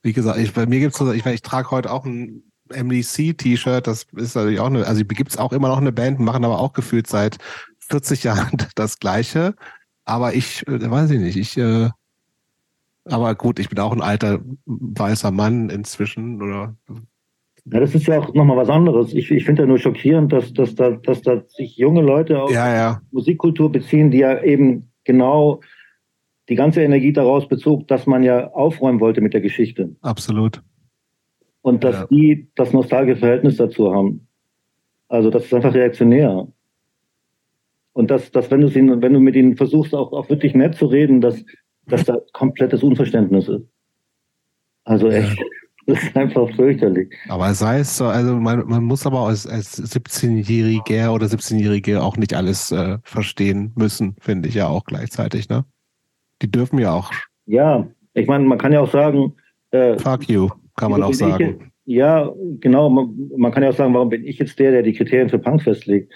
[0.02, 4.06] wie gesagt, ich, bei mir gibt's so, ich, ich trage heute auch ein MDC-T-Shirt, das
[4.16, 7.06] ist natürlich auch eine, also gibt's auch immer noch eine Band, machen aber auch gefühlt
[7.06, 7.38] seit
[7.78, 9.55] 40 Jahren das Gleiche.
[10.05, 11.90] Aber ich, äh, weiß ich nicht, ich, äh,
[13.05, 16.76] aber gut, ich bin auch ein alter weißer Mann inzwischen oder
[17.72, 19.12] ja, das ist ja auch nochmal was anderes.
[19.12, 22.50] Ich, ich finde ja nur schockierend, dass, dass, da, dass da sich junge Leute auf
[22.50, 23.02] ja, ja.
[23.10, 25.60] Musikkultur beziehen, die ja eben genau
[26.48, 29.94] die ganze Energie daraus bezog, dass man ja aufräumen wollte mit der Geschichte.
[30.00, 30.62] Absolut.
[31.60, 32.06] Und dass ja.
[32.06, 34.26] die das nostalgische Verhältnis dazu haben.
[35.08, 36.48] Also das ist einfach reaktionär.
[37.92, 38.62] Und dass, dass wenn
[39.02, 41.44] wenn du mit ihnen versuchst, auch, auch wirklich nett zu reden, dass,
[41.86, 43.66] dass da komplettes Unverständnis ist.
[44.84, 45.36] Also echt.
[45.36, 45.44] Ja.
[45.89, 47.08] Das ist einfach fürchterlich.
[47.28, 52.18] Aber sei es so, also man, man muss aber als, als 17-Jähriger oder 17-Jährige auch
[52.18, 55.65] nicht alles äh, verstehen müssen, finde ich ja auch gleichzeitig, ne?
[56.42, 57.10] Die dürfen ja auch.
[57.47, 59.34] Ja, ich meine, man kann ja auch sagen.
[59.70, 61.73] Äh, Fuck you, kann man auch sagen.
[61.86, 62.91] Ja, genau.
[62.91, 65.39] Man, man, kann ja auch sagen, warum bin ich jetzt der, der die Kriterien für
[65.39, 66.12] Punk festlegt?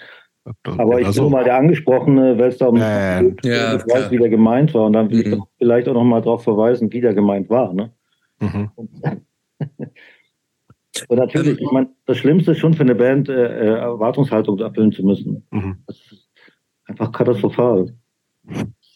[0.65, 4.11] Aber ich also, bin mal der Angesprochene, weil es da um äh, ja, ich weiß,
[4.11, 4.85] wie der gemeint war.
[4.85, 5.33] Und dann will mhm.
[5.33, 7.73] ich vielleicht auch noch mal darauf verweisen, wie der gemeint war.
[7.73, 7.91] Ne?
[8.39, 8.69] Mhm.
[8.75, 8.89] Und
[11.09, 15.03] natürlich, ich meine, das Schlimmste ist schon für eine Band, äh, äh, Erwartungshaltung erfüllen zu
[15.03, 15.45] müssen.
[15.51, 15.77] Mhm.
[15.87, 16.29] Das ist
[16.85, 17.93] einfach katastrophal.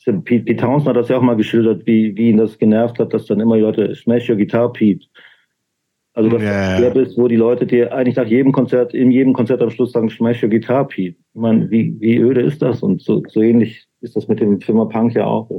[0.06, 3.14] Pete, Pete Townsend hat das ja auch mal geschildert, wie, wie ihn das genervt hat,
[3.14, 5.06] dass dann immer die Leute Smash Your Guitar Pete.
[6.14, 6.80] Also dass yeah.
[6.80, 9.92] du bist, wo die Leute dir eigentlich nach jedem Konzert, in jedem Konzert am Schluss
[9.92, 11.16] sagen, Smash Your Guitar Pete.
[11.16, 12.82] Ich meine, wie, wie öde ist das?
[12.82, 15.50] Und so, so ähnlich ist das mit dem Firma Punk ja auch.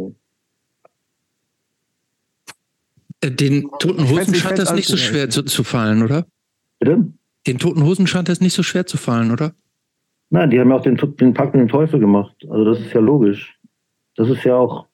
[3.21, 6.27] Äh, den Toten Hosen scheint das nicht so schwer zu, zu fallen, oder?
[6.79, 7.13] Bitte?
[7.47, 9.55] Den Toten Hosen scheint das nicht so schwer zu fallen, oder?
[10.31, 12.37] Nein, die haben ja auch den, den Pakt mit dem Teufel gemacht.
[12.51, 13.59] Also das ist ja logisch.
[14.17, 14.87] Das ist ja auch,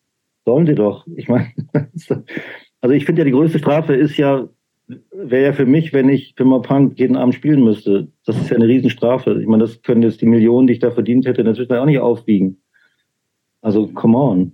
[0.45, 1.07] sollen sie doch.
[1.17, 1.53] Ich meine,
[2.81, 4.49] also ich finde ja, die größte Strafe ist ja,
[5.13, 8.09] wäre ja für mich, wenn ich Firma Punk jeden Abend spielen müsste.
[8.27, 9.41] Das ist ja eine Riesenstrafe.
[9.41, 11.99] Ich meine, das können jetzt die Millionen, die ich da verdient hätte, natürlich auch nicht
[11.99, 12.61] aufwiegen.
[13.61, 14.53] Also, come on.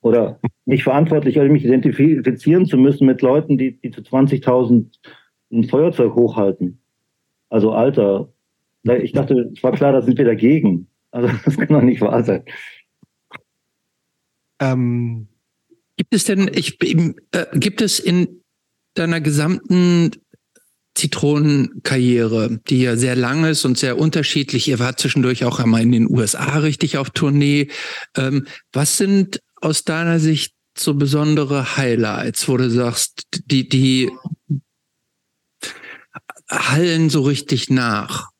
[0.00, 4.86] Oder mich verantwortlich, oder mich identifizieren zu müssen mit Leuten, die, die zu 20.000
[5.50, 6.80] ein Feuerzeug hochhalten.
[7.48, 8.32] Also, Alter,
[8.84, 10.88] ich dachte, es war klar, da sind wir dagegen.
[11.10, 12.44] Also, das kann doch nicht wahr sein.
[14.60, 15.28] Ähm,
[15.96, 18.42] gibt es denn, ich, äh, gibt es in
[18.94, 20.10] deiner gesamten
[20.94, 24.66] Zitronenkarriere, die ja sehr lang ist und sehr unterschiedlich.
[24.66, 27.68] Ihr wart zwischendurch auch einmal in den USA richtig auf Tournee.
[28.16, 34.10] Ähm, was sind aus deiner Sicht so besondere Highlights, wo du sagst, die, die
[36.48, 38.30] hallen so richtig nach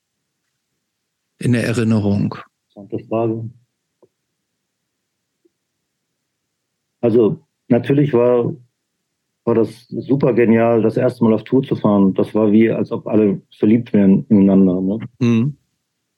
[1.39, 2.37] in der Erinnerung?
[2.69, 3.51] Interessante Frage.
[7.01, 8.55] Also natürlich war,
[9.45, 12.15] war das super genial, das erste Mal auf Tour zu fahren.
[12.15, 14.81] Das war wie, als ob alle verliebt wären ineinander.
[14.81, 14.99] Ne?
[15.21, 15.57] Mhm.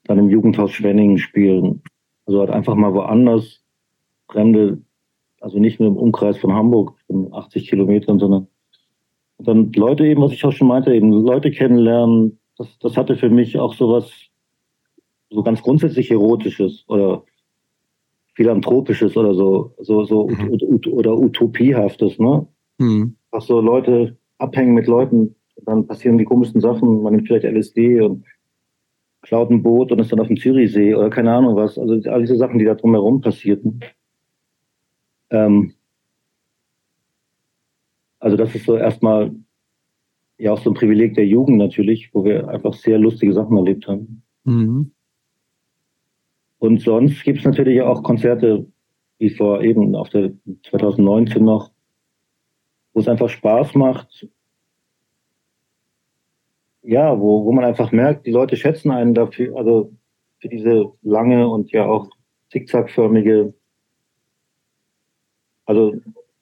[0.05, 1.83] Dann im Jugendhaus Schwenningen spielen.
[2.25, 3.61] Also halt einfach mal woanders
[4.31, 4.81] fremde,
[5.41, 8.47] also nicht nur im Umkreis von Hamburg, von 80 Kilometern, sondern
[9.39, 12.39] dann Leute eben, was ich auch schon meinte, eben Leute kennenlernen.
[12.57, 14.11] Das, das hatte für mich auch sowas,
[15.31, 17.23] so ganz grundsätzlich Erotisches oder
[18.35, 20.57] Philanthropisches oder so, so, so mhm.
[20.61, 22.47] ut, oder Utopiehaftes, ne?
[22.77, 23.15] Mhm.
[23.31, 28.01] Ach so, Leute abhängen mit Leuten, dann passieren die komischsten Sachen, man nimmt vielleicht LSD
[28.01, 28.25] und
[29.21, 31.77] klaut ein Boot und ist dann auf dem Zürichsee oder keine Ahnung was.
[31.77, 33.79] Also all diese Sachen, die da drumherum passierten.
[35.31, 35.73] Ähm,
[38.19, 39.31] also das ist so erstmal
[40.37, 43.87] ja auch so ein Privileg der Jugend natürlich, wo wir einfach sehr lustige Sachen erlebt
[43.87, 44.23] haben.
[44.43, 44.91] Mhm.
[46.59, 48.67] Und sonst gibt es natürlich auch Konzerte,
[49.17, 50.31] wie vor eben auf der
[50.69, 51.71] 2019 noch,
[52.93, 54.27] wo es einfach Spaß macht.
[56.83, 59.91] Ja, wo, wo man einfach merkt, die Leute schätzen einen dafür, also
[60.39, 62.09] für diese lange und ja auch
[62.49, 63.53] zickzackförmige,
[65.71, 65.95] also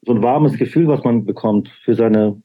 [0.06, 2.42] so ein warmes Gefühl, was man bekommt für seine,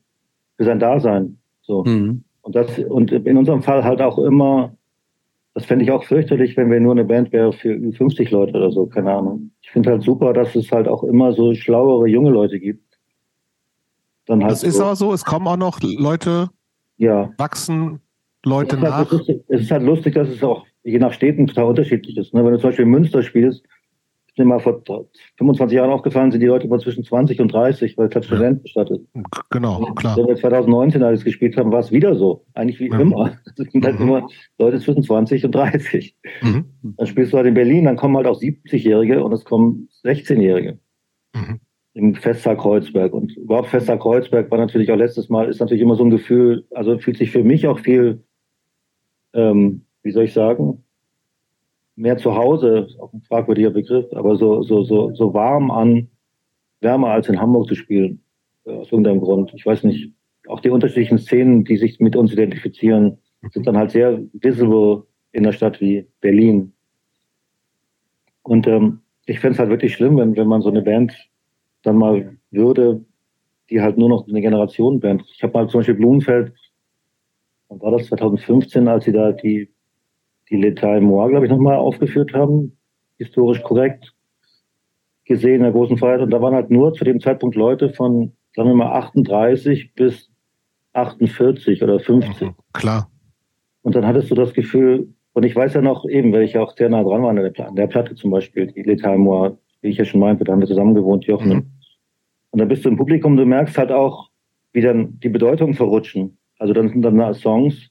[0.56, 1.38] für sein Dasein.
[1.62, 1.84] So.
[1.84, 2.24] Mhm.
[2.42, 4.74] Und das, und in unserem Fall halt auch immer
[5.54, 8.72] das fände ich auch fürchterlich, wenn wir nur eine Band wäre für 50 Leute oder
[8.72, 9.52] so, keine Ahnung.
[9.62, 12.82] Ich finde halt super, dass es halt auch immer so schlauere junge Leute gibt.
[14.26, 14.82] Dann halt das ist so.
[14.82, 16.50] aber so, es kommen auch noch Leute,
[16.96, 17.30] ja.
[17.38, 18.00] wachsen
[18.44, 18.96] Leute es nach.
[18.96, 22.34] Halt lustig, es ist halt lustig, dass es auch je nach Städten total unterschiedlich ist.
[22.34, 22.44] Ne?
[22.44, 23.62] Wenn du zum Beispiel in Münster spielst,
[24.38, 24.82] mir mal vor
[25.36, 28.62] 25 Jahren aufgefallen, sind die Leute immer zwischen 20 und 30, weil es halt Studenten
[28.62, 29.02] bestattet.
[29.50, 30.16] Genau, klar.
[30.16, 32.44] Wenn wir 2019 alles gespielt haben, war es wieder so.
[32.54, 32.98] Eigentlich wie ja.
[32.98, 33.38] immer.
[33.56, 34.08] Es sind halt mhm.
[34.08, 36.16] immer Leute zwischen 20 und 30.
[36.42, 36.64] Mhm.
[36.82, 40.78] Dann spielst du halt in Berlin, dann kommen halt auch 70-Jährige und es kommen 16-Jährige.
[41.34, 41.60] Mhm.
[41.94, 43.12] Im Festsaal Kreuzberg.
[43.12, 46.66] Und überhaupt Festsaal Kreuzberg war natürlich auch letztes Mal, ist natürlich immer so ein Gefühl,
[46.72, 48.24] also fühlt sich für mich auch viel,
[49.32, 50.83] ähm, wie soll ich sagen,
[51.96, 56.08] mehr zu Hause, auch ein fragwürdiger Begriff, aber so, so, so, so warm an,
[56.80, 58.20] wärmer als in Hamburg zu spielen,
[58.64, 59.52] äh, aus irgendeinem Grund.
[59.54, 60.12] Ich weiß nicht,
[60.48, 63.18] auch die unterschiedlichen Szenen, die sich mit uns identifizieren,
[63.52, 66.72] sind dann halt sehr visible in einer Stadt wie Berlin.
[68.42, 71.12] Und ähm, ich fände es halt wirklich schlimm, wenn, wenn man so eine Band
[71.82, 73.04] dann mal würde,
[73.70, 75.24] die halt nur noch eine Generationenband.
[75.34, 76.52] Ich habe mal zum Beispiel Blumenfeld,
[77.68, 79.73] wann war das 2015, als sie da die
[80.50, 82.76] die L'État Moi, glaube ich, nochmal aufgeführt haben,
[83.18, 84.14] historisch korrekt
[85.24, 86.20] gesehen in der großen Freiheit.
[86.20, 90.30] Und da waren halt nur zu dem Zeitpunkt Leute von, sagen wir mal, 38 bis
[90.92, 92.48] 48 oder 50.
[92.48, 93.10] Mhm, klar.
[93.82, 96.62] Und dann hattest du das Gefühl, und ich weiß ja noch eben, weil ich ja
[96.62, 99.50] auch sehr nah dran war an der, an der Platte zum Beispiel, die L'État Moi,
[99.80, 101.48] wie ich ja schon meinte, da haben wir zusammen gewohnt, Jochen.
[101.48, 101.70] Mhm.
[102.50, 104.30] Und dann bist du im Publikum, du merkst halt auch,
[104.72, 106.38] wie dann die Bedeutungen verrutschen.
[106.58, 107.90] Also dann sind dann Songs,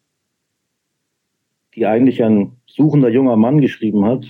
[1.76, 4.26] die eigentlich ein suchender junger Mann geschrieben hat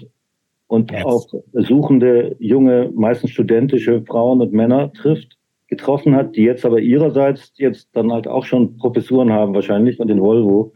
[0.67, 1.05] und yes.
[1.05, 7.53] auch suchende junge, meistens studentische Frauen und Männer trifft, getroffen hat, die jetzt aber ihrerseits
[7.57, 10.73] jetzt dann halt auch schon Professuren haben wahrscheinlich und in Volvo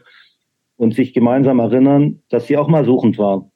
[0.77, 3.51] und sich gemeinsam erinnern, dass sie auch mal suchend waren.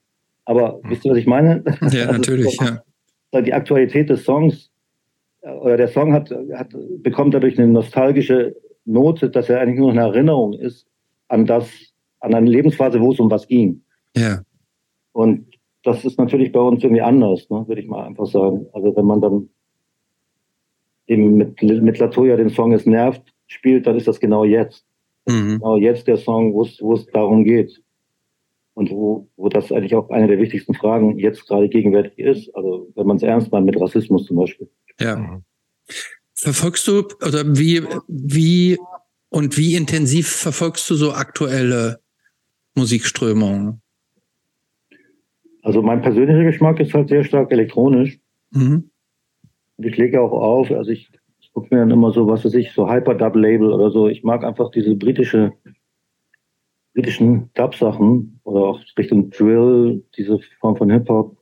[0.45, 0.89] Aber mhm.
[0.89, 1.63] wisst ihr, was ich meine?
[1.91, 3.41] Ja, also, natürlich, ja.
[3.41, 4.71] Die Aktualität des Songs
[5.41, 6.69] oder der Song hat, hat,
[7.01, 10.87] bekommt dadurch eine nostalgische Note, dass er eigentlich nur eine Erinnerung ist
[11.27, 11.90] an das,
[12.21, 13.83] an eine Lebensphase, wo es um was ging.
[14.15, 14.41] Ja.
[15.11, 15.47] Und
[15.83, 18.67] das ist natürlich bei uns irgendwie anders, ne, würde ich mal einfach sagen.
[18.73, 19.49] Also wenn man dann
[21.07, 24.85] eben mit, mit Latoya den Song Es nervt spielt, dann ist das genau jetzt.
[25.27, 25.59] Mhm.
[25.59, 27.81] Genau jetzt der Song, wo es darum geht.
[28.73, 32.55] Und wo, wo das eigentlich auch eine der wichtigsten Fragen jetzt gerade gegenwärtig ist.
[32.55, 34.69] Also wenn man es ernst meint mit Rassismus zum Beispiel.
[34.99, 35.41] Ja.
[36.33, 38.79] Verfolgst du oder wie, wie
[39.29, 41.99] und wie intensiv verfolgst du so aktuelle
[42.75, 43.81] Musikströmungen?
[45.63, 48.19] Also mein persönlicher Geschmack ist halt sehr stark elektronisch.
[48.51, 48.89] Mhm.
[49.77, 52.53] Und ich lege auch auf, also ich, ich gucke mir dann immer so, was weiß
[52.55, 54.07] ich, so Hyper-Dub-Label oder so.
[54.07, 55.53] Ich mag einfach diese britische,
[56.93, 61.37] britischen Dub-Sachen oder auch Richtung Drill, diese Form von Hip-Hop.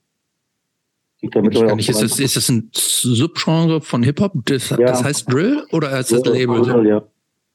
[1.22, 4.33] Nicht, ist, das, ist das ein Subgenre von Hip-Hop?
[4.45, 4.77] Das, ja.
[4.77, 6.61] das, heißt Drill oder ist das Label?
[6.61, 7.03] Drill, ja.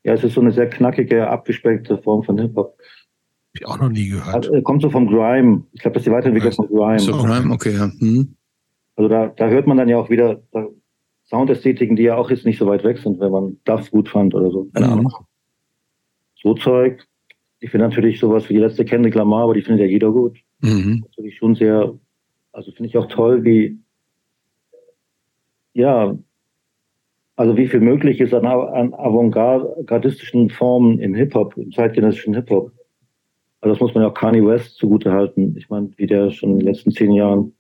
[0.03, 2.77] ja, es ist so eine sehr knackige, abgespeckte Form von Hip-Hop.
[3.55, 4.35] Hab ich auch noch nie gehört.
[4.35, 5.63] Also, kommt so vom Grime.
[5.73, 6.99] Ich glaube, das ist die Weiterentwicklung von Grime.
[6.99, 7.91] So Grime, okay, ja.
[8.01, 8.35] Hm.
[8.97, 10.43] Also da, da hört man dann ja auch wieder
[11.27, 14.35] Soundästhetiken, die ja auch jetzt nicht so weit weg sind, wenn man das gut fand
[14.35, 14.69] oder so.
[14.75, 14.93] Keine mhm.
[14.93, 15.13] Ahnung.
[16.37, 17.07] So Zeug.
[17.61, 20.39] Ich finde natürlich sowas wie die letzte Kendrick Lamar, aber die findet ja jeder gut.
[20.61, 21.05] Mhm.
[21.07, 21.95] Natürlich schon sehr,
[22.53, 23.79] also finde ich auch toll, wie,
[25.73, 26.17] ja,
[27.37, 32.71] also wie viel möglich ist an, an avantgardistischen Formen im Hip-Hop, im zeitgenössischen Hip-Hop.
[33.65, 35.55] Also das muss man ja auch Kanye West zugute halten.
[35.57, 37.55] Ich meine, wie der schon in den letzten zehn Jahren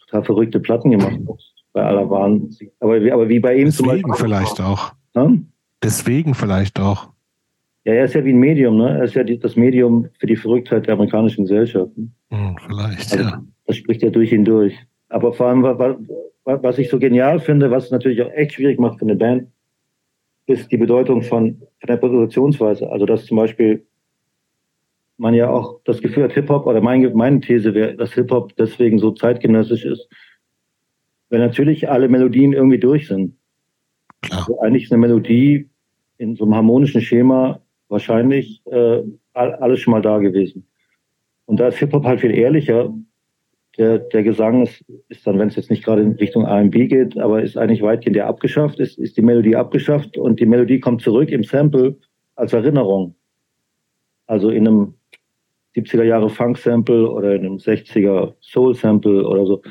[0.00, 1.38] total verrückte Platten gemacht hat.
[1.74, 2.70] Bei aller Wahnsinn.
[2.80, 4.14] Aber, aber wie bei ihm Deswegen zum Beispiel.
[4.14, 4.92] vielleicht auch.
[5.14, 5.48] Hm?
[5.82, 7.10] Deswegen vielleicht auch.
[7.84, 8.96] Ja, er ist ja wie ein Medium, ne?
[8.96, 11.92] Er ist ja die, das Medium für die Verrücktheit der amerikanischen Gesellschaft.
[12.30, 13.44] Hm, vielleicht, also, ja.
[13.66, 14.74] Das spricht ja durch ihn durch.
[15.10, 15.62] Aber vor allem,
[16.44, 19.48] was, ich so genial finde, was natürlich auch echt schwierig macht für eine Band,
[20.46, 22.88] ist die Bedeutung von, von der Produktionsweise.
[22.88, 23.86] Also, dass zum Beispiel
[25.18, 28.98] man ja auch das Gefühl hat, Hip-Hop, oder mein, meine These wäre, dass Hip-Hop deswegen
[28.98, 30.08] so zeitgenössisch ist,
[31.30, 33.36] wenn natürlich alle Melodien irgendwie durch sind.
[34.22, 34.40] Klar.
[34.40, 35.68] Also eigentlich ist eine Melodie
[36.18, 40.66] in so einem harmonischen Schema wahrscheinlich äh, alles schon mal da gewesen.
[41.46, 42.92] Und da ist Hip-Hop halt viel ehrlicher.
[43.78, 47.18] Der, der Gesang ist, ist dann, wenn es jetzt nicht gerade in Richtung R&B geht,
[47.18, 51.02] aber ist eigentlich weitgehend der abgeschafft, ist, ist die Melodie abgeschafft und die Melodie kommt
[51.02, 51.96] zurück im Sample
[52.36, 53.14] als Erinnerung.
[54.26, 54.94] Also in einem
[55.76, 59.62] 70er Jahre Funk-Sample oder in einem 60er Soul-Sample oder so.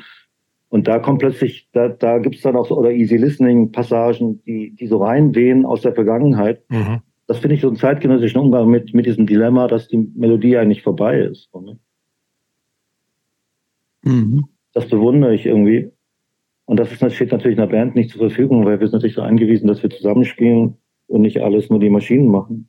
[0.68, 4.74] Und da kommt plötzlich, da, da gibt es dann auch so, oder Easy Listening-Passagen, die,
[4.74, 6.62] die so reinwehen aus der Vergangenheit.
[6.68, 7.00] Mhm.
[7.26, 10.82] Das finde ich so einen zeitgenössischen Umgang mit, mit diesem Dilemma, dass die Melodie eigentlich
[10.82, 11.52] vorbei ist.
[11.54, 11.78] Ne?
[14.02, 14.44] Mhm.
[14.72, 15.90] Das bewundere ich irgendwie.
[16.66, 19.22] Und das ist, steht natürlich einer Band nicht zur Verfügung, weil wir sind natürlich so
[19.22, 20.76] angewiesen, dass wir zusammenspielen
[21.06, 22.68] und nicht alles nur die Maschinen machen.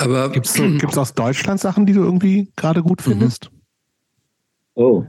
[0.00, 3.12] Aber gibt es so, gibt's aus Deutschland Sachen, die du irgendwie gerade gut mhm.
[3.12, 3.50] findest?
[4.74, 5.04] Oh.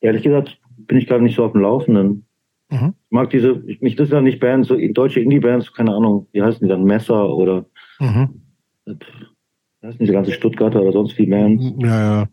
[0.00, 2.26] Ehrlich gesagt bin ich gerade nicht so auf dem Laufenden.
[2.70, 2.94] Mhm.
[3.04, 6.42] Ich mag diese, ich, mich das ja nicht Bands, so deutsche Indie-Bands, keine Ahnung, wie
[6.42, 7.66] heißen die dann, Messer oder
[8.00, 8.42] mhm.
[8.86, 11.64] wie heißen diese ganze Stuttgarter oder sonst wie Bands.
[11.78, 12.28] Ja, ja,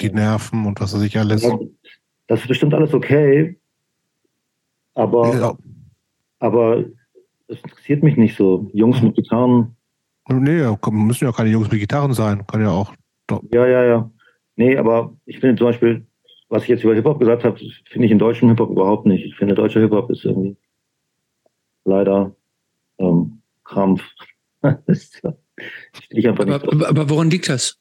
[0.00, 1.48] die Nerven und was weiß ich alles.
[2.26, 3.58] Das ist bestimmt alles okay,
[4.94, 5.56] aber, ja.
[6.38, 6.84] aber
[7.48, 8.70] das interessiert mich nicht so.
[8.72, 9.76] Jungs mit Gitarren.
[10.28, 12.46] Nee, müssen ja keine Jungs mit Gitarren sein.
[12.46, 12.94] Kann ja auch.
[13.52, 14.10] Ja, ja, ja.
[14.56, 16.06] Nee, aber ich finde zum Beispiel,
[16.48, 19.24] was ich jetzt über Hip-Hop gesagt habe, finde ich in deutschem Hip-Hop überhaupt nicht.
[19.24, 20.56] Ich finde, deutscher Hip-Hop ist irgendwie
[21.84, 22.34] leider
[22.98, 24.02] ähm, Krampf.
[26.08, 27.78] ich einfach nicht aber, aber woran liegt das?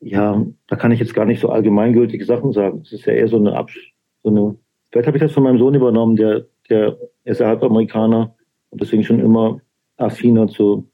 [0.00, 2.82] Ja, da kann ich jetzt gar nicht so allgemeingültige Sachen sagen.
[2.82, 3.94] Es ist ja eher so eine Absch
[4.24, 4.56] so eine.
[4.90, 8.34] Vielleicht habe ich das von meinem Sohn übernommen, der der ist ja Halbamerikaner
[8.70, 9.60] und deswegen schon immer
[9.96, 10.88] affiner zu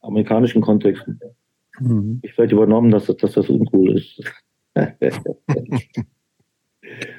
[0.00, 1.20] amerikanischen Kontexten.
[1.80, 2.20] Mhm.
[2.22, 4.22] Ich werde übernommen, dass, dass das uncool ist.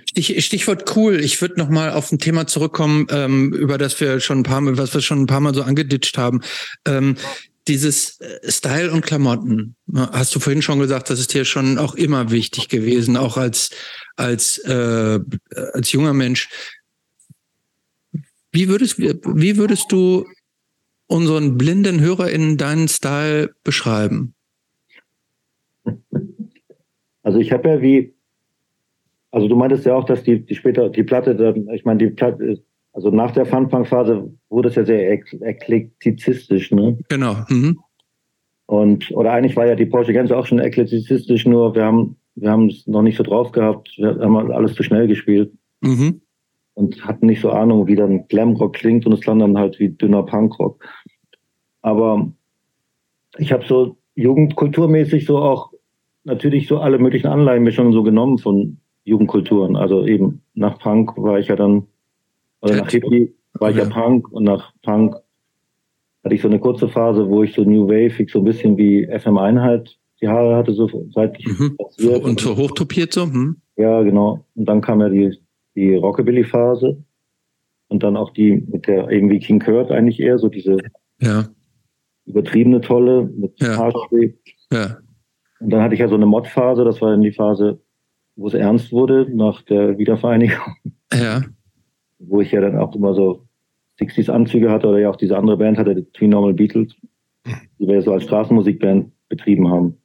[0.10, 1.20] Stich, Stichwort cool.
[1.20, 4.62] Ich würde noch mal auf ein Thema zurückkommen, ähm, über das wir schon ein paar
[4.62, 6.42] Mal, was wir schon ein paar Mal so angeditscht haben.
[6.88, 7.16] Ähm,
[7.68, 9.76] dieses äh, Style und Klamotten.
[9.94, 13.72] Hast du vorhin schon gesagt, das ist dir schon auch immer wichtig gewesen, auch als
[14.16, 15.20] als äh,
[15.74, 16.50] als junger Mensch.
[18.58, 20.26] Wie würdest, wie würdest du
[21.06, 24.34] unseren blinden HörerInnen deinen Style beschreiben?
[27.22, 28.16] Also ich habe ja wie,
[29.30, 32.08] also du meintest ja auch, dass die, die später, die Platte dann, ich meine, die
[32.08, 32.64] Platte,
[32.94, 36.98] also nach der Funpunk-Phase wurde es ja sehr eklektizistisch, ne?
[37.10, 37.36] Genau.
[37.50, 37.78] Mhm.
[38.66, 42.50] Und, oder eigentlich war ja die Porsche Gänse auch schon eklektizistisch, nur wir haben, wir
[42.50, 45.54] haben es noch nicht so drauf gehabt, wir haben alles zu schnell gespielt.
[45.82, 46.22] Mhm.
[46.78, 49.90] Und hatten nicht so Ahnung, wie dann Glamrock klingt und es klang dann halt wie
[49.90, 50.86] dünner Punkrock.
[51.82, 52.32] Aber
[53.40, 55.72] ich habe so jugendkulturmäßig so auch
[56.24, 59.76] natürlich so alle möglichen Anleihenmischungen so genommen von Jugendkulturen.
[59.76, 61.88] Also eben nach Punk war ich ja dann,
[62.62, 63.84] oder nach Hippie war ich ja.
[63.86, 65.16] ja Punk und nach Punk
[66.24, 69.08] hatte ich so eine kurze Phase, wo ich so New Wave, so ein bisschen wie
[69.08, 71.76] FM Einheit die Haare hatte, so seit ich mhm.
[72.22, 73.24] Und so hochtopiert so?
[73.24, 73.58] Hm.
[73.78, 74.46] Ja, genau.
[74.56, 75.40] Und dann kam ja die,
[75.78, 76.98] die Rockabilly-Phase
[77.88, 80.78] und dann auch die mit der irgendwie King Kurt eigentlich eher so diese
[81.22, 81.46] ja.
[82.26, 83.78] übertriebene Tolle mit ja.
[83.78, 84.36] Haarspray.
[84.74, 84.98] Ja.
[85.60, 87.80] Und dann hatte ich ja so eine Mod-Phase, das war dann die Phase,
[88.36, 90.76] wo es ernst wurde nach der Wiedervereinigung.
[91.14, 91.44] Ja.
[92.20, 93.48] Wo ich ja dann auch immer so
[94.00, 96.94] 60s Anzüge hatte oder ja auch diese andere Band hatte, die Three Normal Beatles,
[97.46, 99.98] die wir ja so als Straßenmusikband betrieben haben.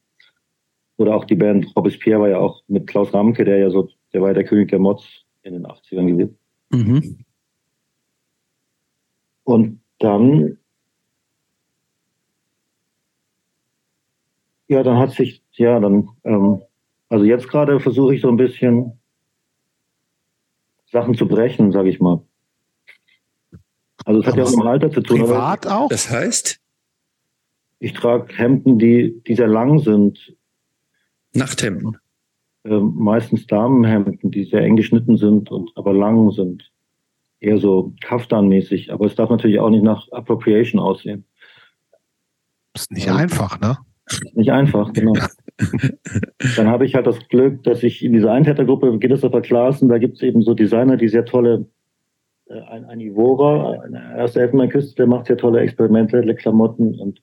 [0.99, 4.21] Oder auch die Band Robespierre war ja auch mit Klaus Ramke, der ja so, der
[4.21, 6.39] war ja der König der Mods in den 80ern gewesen.
[6.71, 7.25] Mhm.
[9.45, 10.59] Und dann,
[14.69, 16.63] ja, dann hat sich, ja, dann, ähm,
[17.09, 18.99] also jetzt gerade versuche ich so ein bisschen
[20.91, 22.23] Sachen zu brechen, sage ich mal.
[24.05, 25.21] Also es hat ja auch mit dem Alter zu tun.
[25.21, 25.89] Privat auch?
[25.89, 26.61] Das heißt?
[27.79, 30.37] Ich trage Hemden, die, die sehr lang sind.
[31.35, 31.99] Nachthemden?
[32.65, 36.71] Äh, meistens Damenhemden, die sehr eng geschnitten sind und aber lang sind.
[37.41, 38.93] Eher so Kaftan-mäßig.
[38.93, 41.25] Aber es darf natürlich auch nicht nach Appropriation aussehen.
[42.75, 43.17] Ist nicht ja.
[43.17, 43.79] einfach, ne?
[44.35, 45.15] Nicht einfach, genau.
[46.57, 49.99] Dann habe ich halt das Glück, dass ich in dieser Eintätergruppe Guinness of Klassen, da
[49.99, 51.67] gibt es eben so Designer, die sehr tolle
[52.47, 57.21] äh, ein, ein Ivora, ein erster Elfenbeinküste, der macht sehr tolle experimentelle Klamotten und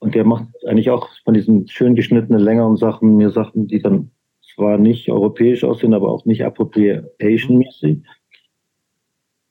[0.00, 4.10] und der macht eigentlich auch von diesen schön geschnittenen, längeren Sachen mir Sachen, die dann
[4.54, 8.02] zwar nicht europäisch aussehen, aber auch nicht appropriation-mäßig.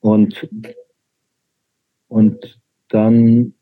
[0.00, 0.48] Und,
[2.08, 3.54] und dann,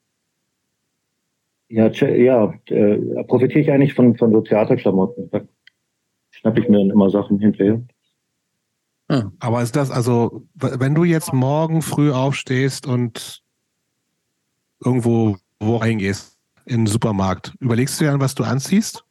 [1.68, 5.30] ja, ja, äh, profitiere ich eigentlich von, von so Theaterklamotten.
[5.30, 5.42] Da
[6.30, 7.82] schnappe ich mir dann immer Sachen hinterher.
[9.08, 9.30] Ah.
[9.40, 13.42] Aber ist das, also, wenn du jetzt morgen früh aufstehst und
[14.82, 16.37] irgendwo wo reingehst,
[16.68, 19.04] in den Supermarkt, überlegst du dir dann, was du anziehst?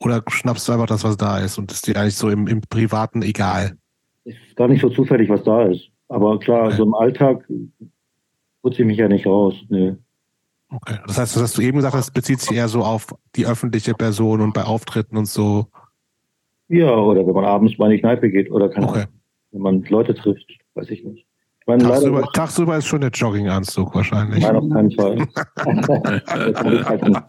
[0.00, 2.60] Oder schnappst du einfach das, was da ist und ist dir eigentlich so im, im
[2.60, 3.76] Privaten egal?
[4.24, 5.88] Ist gar nicht so zufällig, was da ist.
[6.08, 6.76] Aber klar, okay.
[6.76, 7.48] so im Alltag
[8.62, 9.54] putze ich mich ja nicht raus.
[9.68, 9.94] Nee.
[10.68, 10.98] Okay.
[11.06, 13.06] Das heißt, das hast du eben gesagt, das bezieht sich eher so auf
[13.36, 15.66] die öffentliche Person und bei Auftritten und so.
[16.68, 19.04] Ja, oder wenn man abends mal in die Kneipe geht oder kann okay.
[19.52, 21.26] wenn man Leute trifft, weiß ich nicht.
[21.66, 24.44] Meine, tagsüber, leider, tagsüber ist schon der Jogginganzug wahrscheinlich.
[24.44, 25.26] Nein, auf keinen Fall.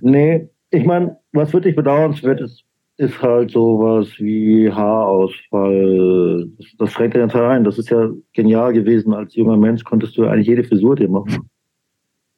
[0.00, 2.64] nee, ich meine, was wirklich bedauernswert ist,
[2.96, 6.48] ist halt sowas wie Haarausfall.
[6.58, 7.64] Das, das schränkt den Teil ein.
[7.64, 9.12] Das ist ja genial gewesen.
[9.12, 11.48] Als junger Mensch konntest du eigentlich jede Frisur dir machen.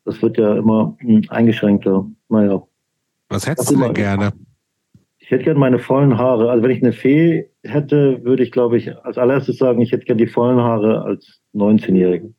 [0.05, 2.07] Das wird ja immer hm, eingeschränkter.
[2.29, 2.63] Naja.
[3.29, 4.33] Was hättest du denn gerne?
[4.37, 4.52] Ich
[5.33, 6.51] hätte gerne meine vollen Haare.
[6.51, 10.05] Also wenn ich eine Fee hätte, würde ich, glaube ich, als allererstes sagen, ich hätte
[10.05, 12.33] gerne die vollen Haare als 19-Jährige.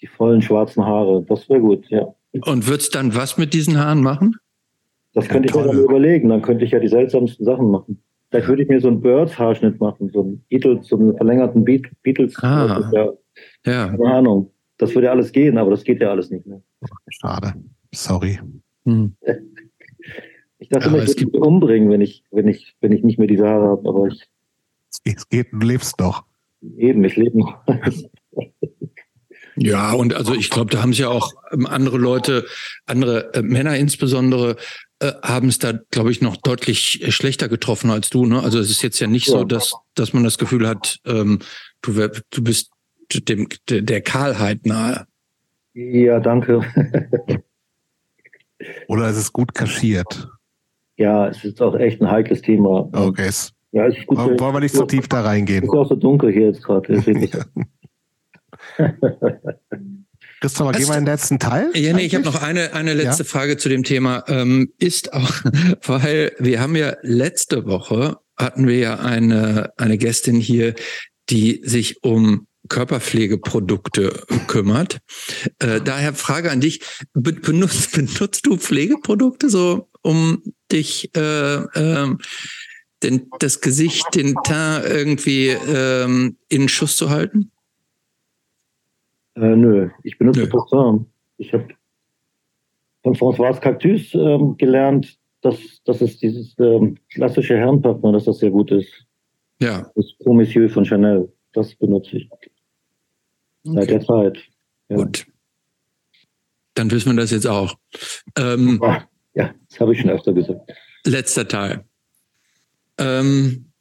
[0.00, 2.14] Die vollen schwarzen Haare, das wäre gut, ja.
[2.44, 4.36] Und würdest dann was mit diesen Haaren machen?
[5.14, 6.28] Das ja, könnte ich mir dann überlegen.
[6.28, 8.02] Dann könnte ich ja die seltsamsten Sachen machen.
[8.30, 11.86] Vielleicht würde ich mir so einen Birds-Haarschnitt machen, so einen Beatles, so einen verlängerten Beat,
[12.02, 12.36] Beatles.
[12.42, 13.12] Ah, ja,
[13.64, 13.88] ja.
[13.88, 14.52] Keine Ahnung.
[14.76, 16.60] Das würde ja alles gehen, aber das geht ja alles nicht mehr.
[17.08, 17.54] Schade.
[17.92, 18.38] Sorry.
[18.84, 19.16] Hm.
[20.58, 23.28] Ich dachte, immer, ich würde mich umbringen, wenn ich, wenn ich, wenn ich nicht mehr
[23.28, 24.26] diese Haare habe, aber ich.
[25.04, 26.24] Es geht, du lebst doch.
[26.76, 27.58] Eben, ich lebe noch.
[29.56, 32.44] ja, und also ich glaube, da haben sich ja auch ähm, andere Leute,
[32.86, 34.56] andere äh, Männer insbesondere,
[34.98, 38.26] äh, haben es da, glaube ich, noch deutlich äh, schlechter getroffen als du.
[38.26, 38.42] Ne?
[38.42, 39.34] Also es ist jetzt ja nicht ja.
[39.34, 41.38] so, dass, dass man das Gefühl hat, ähm,
[41.82, 41.92] du,
[42.30, 42.72] du bist
[43.28, 45.06] dem, der Kahlheit nahe.
[45.74, 46.62] Ja, danke.
[48.88, 50.28] Oder es ist gut kaschiert.
[50.98, 52.88] Ja, es ist auch echt ein heikles Thema.
[52.92, 53.30] Okay.
[53.70, 55.62] Ja, es ist gut, wollen, wollen wir nicht so tief da reingehen?
[55.62, 56.92] Es ist auch so dunkel hier jetzt gerade.
[60.40, 61.70] Christopher, gehen wir in den letzten Teil?
[61.74, 63.28] Ja, nee, ich habe noch eine, eine letzte ja?
[63.28, 64.24] Frage zu dem Thema.
[64.28, 65.30] Ähm, ist auch,
[65.84, 70.74] weil wir haben ja letzte Woche hatten wir ja eine, eine Gästin hier,
[71.28, 74.98] die sich um Körperpflegeprodukte kümmert.
[75.58, 76.82] Äh, daher Frage an dich,
[77.14, 82.16] benutzt, benutzt du Pflegeprodukte so, um dich äh, äh,
[83.02, 87.50] den, das Gesicht, den Teint irgendwie ähm, in Schuss zu halten?
[89.36, 90.48] Äh, nö, ich benutze nö.
[90.48, 91.06] Parfum.
[91.36, 91.68] Ich habe
[93.02, 98.50] von François Cactus ähm, gelernt, dass, dass es dieses ähm, klassische Herrenparfum, dass das sehr
[98.50, 99.06] gut ist.
[99.60, 99.90] Ja.
[99.94, 102.30] Das Pro Monsieur von Chanel, das benutze ich.
[103.64, 103.86] Seit okay.
[103.86, 104.38] der Zeit.
[104.88, 104.96] Ja.
[104.96, 105.26] Gut.
[106.74, 107.76] Dann wissen wir das jetzt auch.
[108.36, 110.72] Ähm, ja, das habe ich schon öfter gesagt.
[111.04, 111.84] Letzter Teil.
[112.98, 113.72] Ähm,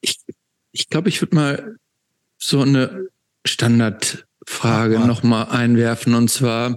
[0.00, 0.18] ich
[0.72, 1.76] ich glaube, ich würde mal
[2.38, 3.08] so eine
[3.46, 5.06] Standardfrage ja.
[5.06, 6.76] nochmal einwerfen und zwar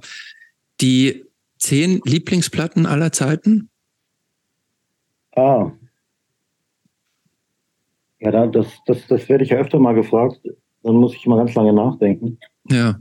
[0.82, 1.26] die
[1.58, 3.70] zehn Lieblingsplatten aller Zeiten?
[5.36, 5.72] Ah.
[8.20, 10.42] Ja, das, das, das werde ich ja öfter mal gefragt.
[10.84, 12.40] Dann muss ich mal ganz lange nachdenken.
[12.70, 13.00] Ja.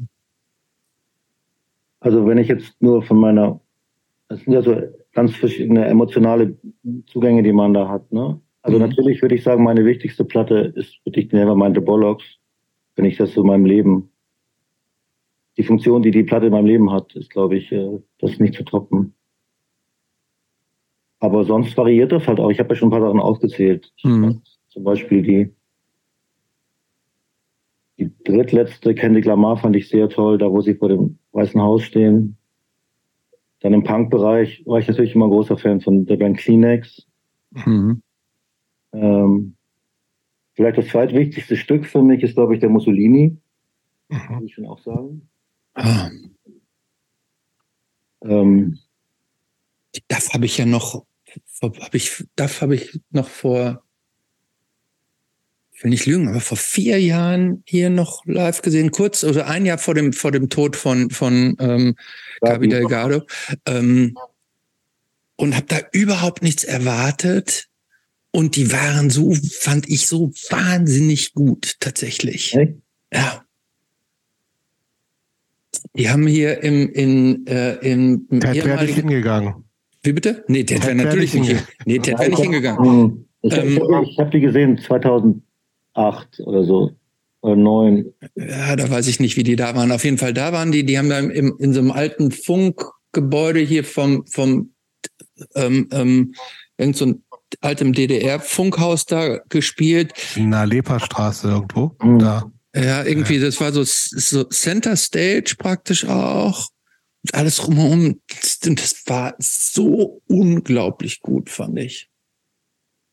[2.06, 3.60] Also wenn ich jetzt nur von meiner,
[4.28, 4.76] das sind ja so
[5.12, 6.56] ganz verschiedene emotionale
[7.08, 8.12] Zugänge, die man da hat.
[8.12, 8.40] Ne?
[8.62, 8.86] Also mhm.
[8.86, 12.24] natürlich würde ich sagen, meine wichtigste Platte ist wirklich Nevermind the Bollocks,
[12.94, 14.08] wenn ich das so in meinem Leben,
[15.56, 18.54] die Funktion, die die Platte in meinem Leben hat, ist, glaube ich, äh, das nicht
[18.54, 19.12] zu toppen.
[21.18, 22.50] Aber sonst variiert das halt auch.
[22.50, 23.92] Ich habe ja schon ein paar Sachen aufgezählt.
[24.04, 24.42] Mhm.
[24.68, 25.52] Zum Beispiel die,
[27.98, 31.82] die drittletzte Kendrick Lamar fand ich sehr toll, da wo sie vor dem Weißen Haus
[31.82, 32.38] stehen.
[33.60, 37.06] Dann im Punk-Bereich war ich natürlich immer großer Fan von der Band Kleenex.
[37.52, 38.02] Mhm.
[38.92, 39.56] Ähm,
[40.54, 43.36] vielleicht das zweitwichtigste Stück für mich ist, glaube ich, der Mussolini.
[44.08, 44.16] Mhm.
[44.16, 45.28] Kann ich schon auch sagen.
[45.74, 46.10] Ah.
[48.22, 48.78] Ähm,
[50.08, 51.04] das habe ich ja noch,
[51.60, 53.82] hab ich, das habe ich noch vor
[55.76, 59.66] ich will nicht lügen, aber vor vier Jahren hier noch live gesehen, kurz, also ein
[59.66, 61.96] Jahr vor dem, vor dem Tod von, von ähm,
[62.40, 63.22] Gabi Delgado.
[63.66, 64.16] Ähm,
[65.36, 67.68] und habe da überhaupt nichts erwartet.
[68.30, 72.54] Und die waren so, fand ich so wahnsinnig gut, tatsächlich.
[72.54, 72.80] Hey?
[73.12, 73.44] Ja.
[75.94, 79.64] Die haben hier im, in, äh, im, im Ted wäre nicht hingegangen.
[80.02, 80.42] Wie bitte?
[80.48, 83.28] Nee, Ted, Ted wäre natürlich nicht, nee, Ted wäre nicht hingegangen.
[83.42, 85.42] Ich, ähm, ich, ich habe die gesehen 2000
[85.96, 86.92] acht oder so.
[87.40, 88.12] Oder neun.
[88.34, 89.92] Ja, da weiß ich nicht, wie die da waren.
[89.92, 90.84] Auf jeden Fall da waren die.
[90.84, 94.72] Die haben da im, in so einem alten Funkgebäude hier vom, vom
[95.54, 96.34] ähm, ähm,
[96.76, 97.22] irgend so ein
[97.60, 100.12] altem DDR-Funkhaus da gespielt.
[100.34, 101.96] In der Leperstraße irgendwo.
[102.02, 102.18] Mhm.
[102.18, 102.50] Da.
[102.74, 106.68] Ja, irgendwie, das war so, so Center Stage praktisch auch.
[107.32, 108.20] Alles drumherum.
[108.66, 112.08] Und das war so unglaublich gut, fand ich.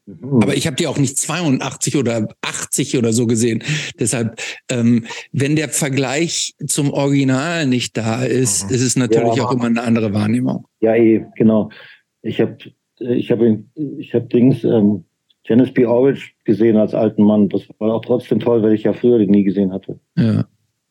[0.05, 0.41] Mhm.
[0.41, 3.63] Aber ich habe die auch nicht 82 oder 80 oder so gesehen.
[3.99, 8.75] Deshalb, ähm, wenn der Vergleich zum Original nicht da ist, mhm.
[8.75, 10.67] ist es natürlich ja, auch immer eine andere Wahrnehmung.
[10.81, 11.69] Ja, eh, genau.
[12.21, 12.57] Ich habe
[12.99, 13.39] ich hab,
[13.75, 15.05] ich hab Dings, ähm,
[15.45, 15.85] Janice B.
[15.85, 17.49] Orridge gesehen als alten Mann.
[17.49, 19.99] Das war auch trotzdem toll, weil ich ja früher den nie gesehen hatte.
[20.17, 20.45] Ja.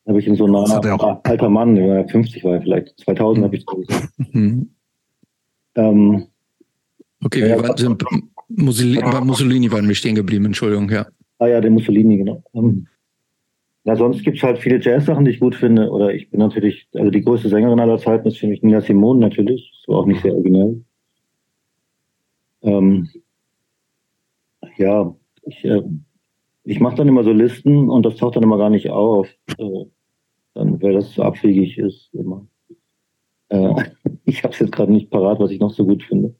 [0.07, 3.43] Habe ich in so einer alter Mann, der war 50 war vielleicht, 2000 mhm.
[3.45, 4.09] habe ich gesehen.
[4.31, 4.69] Mhm.
[5.75, 6.27] Ähm,
[7.23, 11.07] okay, ja, wir waren, Mussolini, bei Mussolini waren wir stehen geblieben, Entschuldigung, ja.
[11.39, 12.43] Ah ja, der Mussolini, genau.
[12.53, 12.87] Ähm,
[13.85, 15.89] ja, sonst gibt es halt viele Jazz-Sachen, die ich gut finde.
[15.89, 19.19] Oder ich bin natürlich, also die größte Sängerin aller Zeiten ist für mich Nina Simone
[19.19, 19.71] natürlich.
[19.85, 20.83] So auch nicht sehr originell.
[22.61, 23.09] Ähm,
[24.77, 25.13] ja,
[25.43, 25.83] ich, äh,
[26.63, 29.27] ich mache dann immer so Listen und das taucht dann immer gar nicht auf.
[29.57, 29.85] Äh,
[30.53, 32.47] dann, weil das so abwegig ist immer.
[33.49, 33.73] Äh,
[34.25, 36.35] ich habe es jetzt gerade nicht parat, was ich noch so gut finde.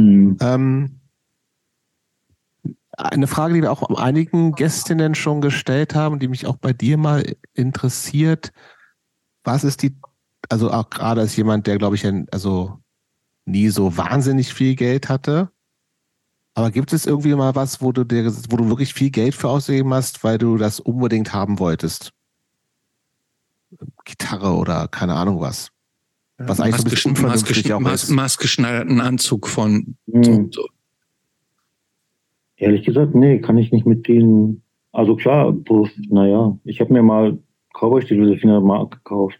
[0.00, 0.36] Mhm.
[0.40, 1.00] Ähm,
[2.96, 6.96] eine Frage, die wir auch einigen Gästinnen schon gestellt haben, die mich auch bei dir
[6.98, 8.52] mal interessiert.
[9.42, 9.96] Was ist die,
[10.48, 12.78] also auch gerade als jemand, der, glaube ich, also
[13.46, 15.50] nie so wahnsinnig viel Geld hatte.
[16.54, 19.48] Aber gibt es irgendwie mal was, wo du dir, wo du wirklich viel Geld für
[19.48, 22.12] ausgegeben hast, weil du das unbedingt haben wolltest?
[24.04, 25.70] Gitarre oder keine Ahnung was.
[26.46, 28.10] Was eigentlich so ein bisschen unvernünftig auch ist.
[28.10, 30.24] Maßgeschneiderten Anzug von mhm.
[30.24, 30.66] so und so.
[32.56, 34.62] Ehrlich gesagt, nee, kann ich nicht mit denen.
[34.92, 35.54] Also klar,
[36.08, 37.38] naja, ich habe mir mal
[37.74, 39.38] Cowboy-Stiefel für 400 Mark gekauft.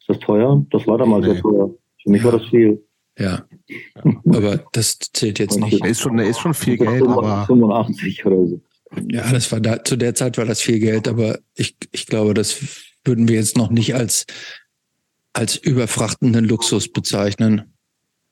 [0.00, 0.64] Ist das teuer?
[0.70, 1.32] Das war damals nee.
[1.32, 1.74] sehr teuer.
[2.02, 2.84] Für mich war das viel.
[3.18, 3.44] Ja,
[4.26, 5.84] aber das zählt jetzt nicht.
[5.84, 8.60] Ist schon, ist schon viel Geld, aber 85 oder so.
[9.10, 12.34] Ja, das war da, zu der Zeit war das viel Geld, aber ich, ich glaube,
[12.34, 14.26] das würden wir jetzt noch nicht als
[15.32, 17.62] als überfrachtenden Luxus bezeichnen.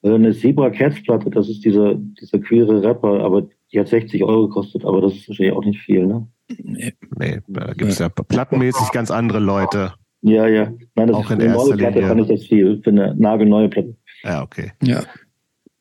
[0.03, 4.23] Also eine Zebra Cats Platte, das ist dieser, dieser queere Rapper, aber die hat 60
[4.25, 6.27] Euro gekostet, aber das ist wahrscheinlich auch nicht viel, ne?
[6.63, 9.93] Nee, nee da gibt es ja plattenmäßig ganz andere Leute.
[10.23, 10.73] Ja, ja.
[10.95, 12.09] Nein, das Auch ist in eine neue erster Platte, Linie.
[12.09, 12.81] fand ich das viel.
[12.83, 13.97] Für eine nagelneue Platte.
[14.23, 14.73] Ja, okay.
[14.83, 15.03] Ja.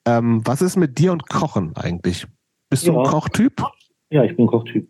[0.06, 2.26] Ähm, was ist mit dir und Kochen eigentlich?
[2.70, 3.00] Bist du Ja.
[3.00, 3.64] ein Kochtyp?
[4.12, 4.90] Ja, ich bin Kochtyp.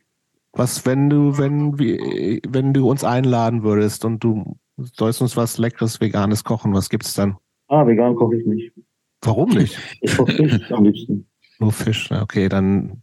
[0.54, 4.58] Was, wenn du, wenn, wenn du uns einladen würdest und du
[4.94, 7.38] sollst uns was Leckeres, Veganes kochen, was gibt's dann?
[7.68, 8.74] Ah, vegan koche ich nicht.
[9.22, 9.78] Warum nicht?
[10.02, 11.28] Ich koche Fisch am liebsten.
[11.60, 13.02] Nur Fisch, okay, dann,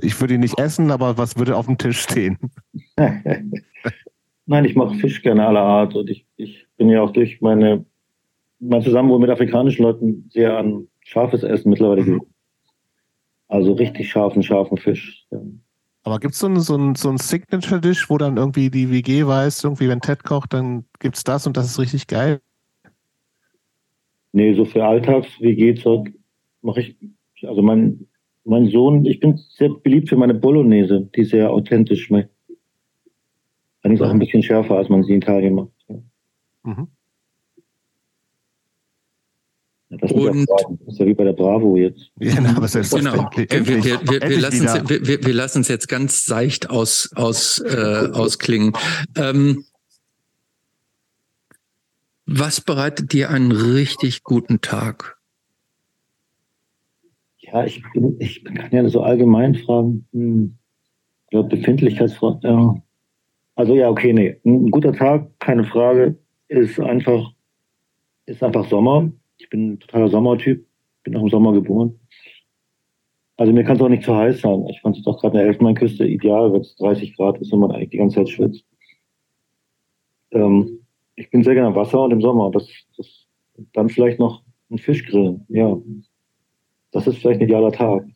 [0.00, 2.38] ich würde ihn nicht essen, aber was würde auf dem Tisch stehen?
[4.46, 7.84] Nein, ich mache Fisch gerne aller Art und ich, ich bin ja auch durch meine
[8.60, 12.24] mein Zusammenwohn mit afrikanischen Leuten sehr an scharfes Essen mittlerweile gewöhnt.
[13.48, 15.26] Also richtig scharfen, scharfen Fisch.
[16.04, 19.64] Aber gibt's so ein, so ein, so ein Signature-Dish, wo dann irgendwie die WG weiß,
[19.64, 22.40] irgendwie wenn Ted kocht, dann gibt's das und das ist richtig geil?
[24.32, 26.12] Nee, so für Alltags-WG-Zeug
[26.60, 26.96] mache ich,
[27.42, 28.06] also mein,
[28.44, 32.30] mein Sohn, ich bin sehr beliebt für meine Bolognese, die sehr authentisch schmeckt.
[33.82, 35.70] Allerdings auch ein bisschen schärfer, als man sie in Italien macht.
[36.64, 36.88] Mhm.
[36.88, 36.88] Ja,
[40.00, 40.48] Das, ist ja Und-
[40.86, 42.10] ist ja wie bei der Bravo jetzt.
[42.18, 42.66] Ja, na, aber Genau.
[42.66, 43.50] selbstverständlich.
[43.50, 46.24] Wir, wir, Endlich, wir, wir, wir endlich lassen es wir, wir, wir lassen's jetzt ganz
[46.24, 48.72] seicht aus, aus, äh, ausklingen.
[49.16, 49.64] Ähm,
[52.26, 55.18] was bereitet dir einen richtig guten Tag?
[57.38, 60.06] Ja, ich, bin, ich kann ja so allgemein fragen.
[60.12, 60.56] Hm.
[61.24, 62.40] Ich glaube, Befindlichkeitsfragen.
[62.42, 62.74] Ja.
[63.56, 64.40] Also ja, okay, nee.
[64.44, 66.16] Ein guter Tag, keine Frage,
[66.48, 67.30] ist einfach,
[68.26, 69.12] ist einfach Sommer.
[69.44, 70.66] Ich bin ein totaler Sommertyp,
[71.02, 72.00] bin auch im Sommer geboren.
[73.36, 74.66] Also mir kann es auch nicht zu heiß sein.
[74.68, 77.60] Ich fand es doch gerade in der Elfenbeinküste ideal, wenn es 30 Grad ist und
[77.60, 78.64] man eigentlich die ganze Zeit schwitzt.
[80.30, 80.80] Ähm,
[81.16, 82.50] ich bin sehr gerne am Wasser und im Sommer.
[82.52, 82.66] Das,
[82.96, 83.26] das,
[83.74, 85.44] dann vielleicht noch ein Fisch grillen.
[85.50, 85.76] Ja,
[86.92, 88.06] das ist vielleicht ein idealer Tag.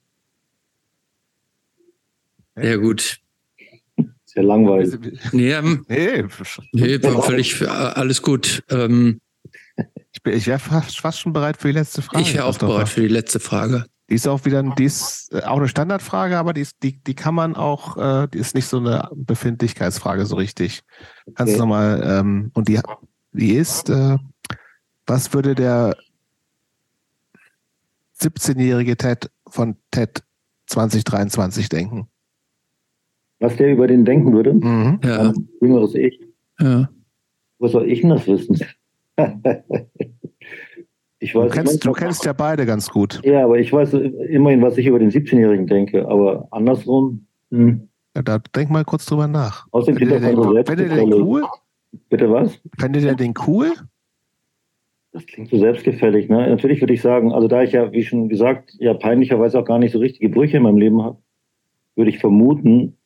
[2.56, 3.20] Sehr gut.
[4.24, 4.94] Sehr langweilig.
[5.32, 6.22] Nee, ähm, Nee,
[6.72, 8.62] nee war völlig äh, alles gut.
[8.70, 9.20] Ähm,
[10.18, 12.22] ich, bin- ich wäre fast, fast schon bereit für die letzte Frage.
[12.22, 12.72] ich wäre auch Christopher.
[12.74, 13.84] bereit für die letzte Frage.
[14.10, 17.14] Die ist auch wieder, die ist äh, auch eine Standardfrage, aber die ist, die, die
[17.14, 20.80] kann man auch, äh, die ist nicht so eine Befindlichkeitsfrage so richtig.
[21.34, 21.58] Kannst du Okay.
[21.58, 22.80] nochmal, ähm, und die,
[23.32, 24.16] die ist, äh,
[25.06, 25.94] was würde der
[28.20, 30.22] 17-jährige Ted von Ted
[30.66, 32.08] 2023 denken?
[33.40, 35.00] Was der über den denken würde, Mhm.
[35.04, 36.18] Ja, ein jüngeres Ich,
[36.58, 36.88] ja.
[37.58, 38.58] was soll ich denn das wissen?
[41.18, 43.20] ich Du weiß kennst, du manchmal- kennst ja beide ganz gut.
[43.24, 46.06] Ja, aber ich weiß immerhin, was ich über den 17-Jährigen denke.
[46.08, 47.88] Aber andersrum, hm.
[48.16, 49.66] Ja, Da denk mal kurz drüber nach.
[49.70, 51.44] außerdem Findet er den, so findet den cool?
[52.08, 52.60] Bitte was?
[52.78, 53.72] Findet ihr den cool?
[55.12, 56.28] Das klingt so selbstgefällig.
[56.28, 56.48] Ne?
[56.48, 59.78] Natürlich würde ich sagen, also da ich ja, wie schon gesagt, ja peinlicherweise auch gar
[59.78, 61.18] nicht so richtige Brüche in meinem Leben habe,
[61.96, 62.96] würde ich vermuten,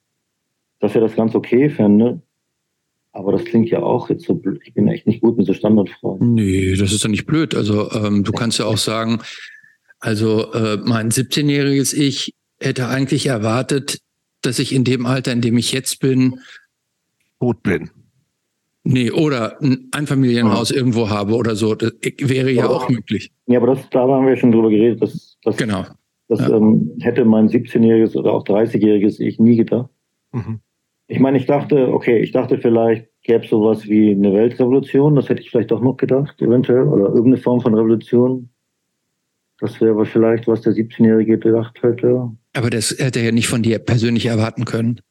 [0.80, 2.20] dass er das ganz okay fände.
[3.12, 4.60] Aber das klingt ja auch jetzt so blöd.
[4.64, 6.32] Ich bin echt nicht gut mit so Standardfragen.
[6.34, 7.54] Nee, das ist doch nicht blöd.
[7.54, 9.20] Also ähm, du kannst ja auch sagen,
[10.00, 13.98] also äh, mein 17-jähriges Ich hätte eigentlich erwartet,
[14.40, 16.40] dass ich in dem Alter, in dem ich jetzt bin,
[17.38, 17.90] Gut bin.
[18.84, 21.74] nee, oder ein Einfamilienhaus irgendwo habe oder so.
[21.74, 23.30] Das wäre ja auch möglich.
[23.46, 25.02] Ja, aber das, da haben wir schon drüber geredet.
[25.02, 25.84] Das, das, Genau.
[26.28, 26.56] das Ja.
[26.56, 29.90] ähm, hätte mein 17-jähriges oder auch 30-jähriges Ich nie gedacht.
[30.32, 30.60] Mhm.
[31.12, 35.14] Ich meine, ich dachte, okay, ich dachte vielleicht gäbe es sowas wie eine Weltrevolution.
[35.14, 36.84] Das hätte ich vielleicht auch noch gedacht, eventuell.
[36.84, 38.48] Oder irgendeine Form von Revolution.
[39.60, 42.30] Das wäre aber vielleicht, was der 17-Jährige gedacht hätte.
[42.54, 45.02] Aber das hätte er ja nicht von dir persönlich erwarten können.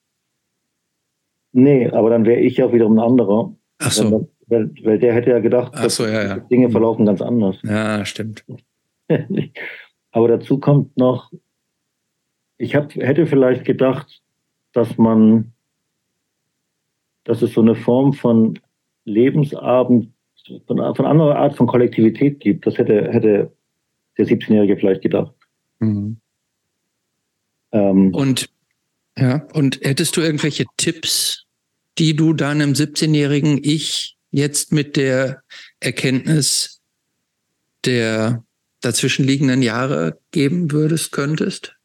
[1.52, 3.56] Nee, aber dann wäre ich ja wiederum ein anderer.
[3.78, 4.28] Ach so.
[4.48, 6.38] Weil, weil der hätte ja gedacht, Ach so, ja, ja.
[6.40, 7.58] Dinge verlaufen ganz anders.
[7.64, 8.44] Ja, stimmt.
[10.12, 11.32] aber dazu kommt noch,
[12.58, 14.22] ich hab, hätte vielleicht gedacht,
[14.74, 15.54] dass man,
[17.32, 18.60] dass es so eine Form von
[19.06, 20.12] Lebensabend,
[20.68, 22.68] von, von anderer Art von Kollektivität gibt.
[22.68, 23.54] Das hätte, hätte
[24.18, 25.34] der 17-Jährige vielleicht gedacht.
[25.80, 26.18] Mhm.
[27.72, 28.50] Ähm, Und
[29.18, 31.46] ja, und hättest du irgendwelche Tipps,
[31.98, 35.42] die du deinem 17-jährigen Ich jetzt mit der
[35.80, 36.82] Erkenntnis
[37.86, 38.44] der
[38.82, 41.78] dazwischenliegenden Jahre geben würdest, könntest?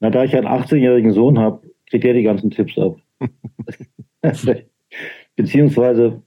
[0.00, 2.96] na, da ich einen 18-jährigen Sohn habe, kriegt er die ganzen Tipps ab.
[5.36, 6.22] Beziehungsweise,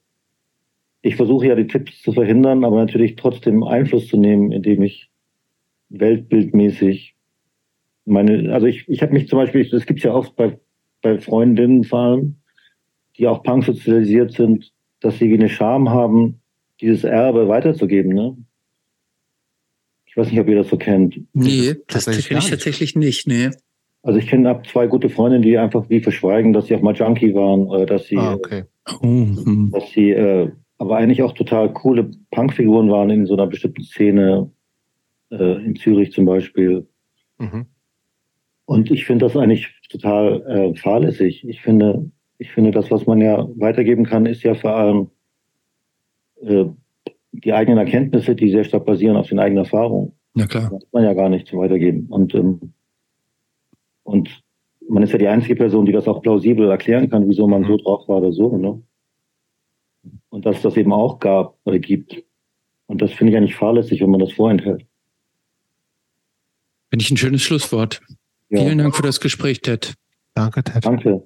[1.01, 5.09] ich versuche ja die Tipps zu verhindern, aber natürlich trotzdem Einfluss zu nehmen, indem ich
[5.89, 7.15] weltbildmäßig
[8.05, 10.59] meine, also ich, ich habe mich zum Beispiel, das gibt's ja oft bei,
[11.01, 12.35] bei Freundinnen vor allem,
[13.17, 16.41] die auch punk sozialisiert sind, dass sie wie eine Scham haben,
[16.79, 18.13] dieses Erbe weiterzugeben.
[18.13, 18.37] Ne?
[20.05, 21.21] Ich weiß nicht, ob ihr das so kennt.
[21.33, 23.51] Nee, das kenne ich tatsächlich nicht, nee.
[24.03, 26.95] Also ich kenne ab zwei gute Freundinnen, die einfach wie verschweigen, dass sie auch mal
[26.95, 28.63] Junkie waren oder dass sie, ah, okay.
[28.89, 29.71] oh, hm.
[29.71, 34.51] dass sie äh, aber eigentlich auch total coole Punkfiguren waren in so einer bestimmten Szene,
[35.29, 36.87] äh, in Zürich zum Beispiel.
[37.37, 37.67] Mhm.
[38.65, 41.47] Und ich finde das eigentlich total äh, fahrlässig.
[41.47, 45.11] Ich finde, ich finde, das, was man ja weitergeben kann, ist ja vor allem
[46.41, 46.65] äh,
[47.31, 50.13] die eigenen Erkenntnisse, die sehr stark basieren auf den eigenen Erfahrungen.
[50.33, 50.63] Ja klar.
[50.63, 52.07] Das kann man ja gar nicht Weitergeben.
[52.09, 52.73] Und ähm,
[54.03, 54.41] und
[54.89, 57.73] man ist ja die einzige Person, die das auch plausibel erklären kann, wieso man so
[57.73, 57.77] mhm.
[57.77, 58.57] drauf war oder so.
[58.57, 58.81] Ne?
[60.29, 62.23] Und dass das eben auch gab oder gibt.
[62.87, 64.85] Und das finde ich eigentlich fahrlässig, wenn man das vorenthält.
[66.89, 68.01] Finde ich ein schönes Schlusswort.
[68.49, 68.63] Ja.
[68.63, 69.93] Vielen Dank für das Gespräch, Ted.
[70.33, 70.85] Danke, Ted.
[70.85, 71.23] Danke.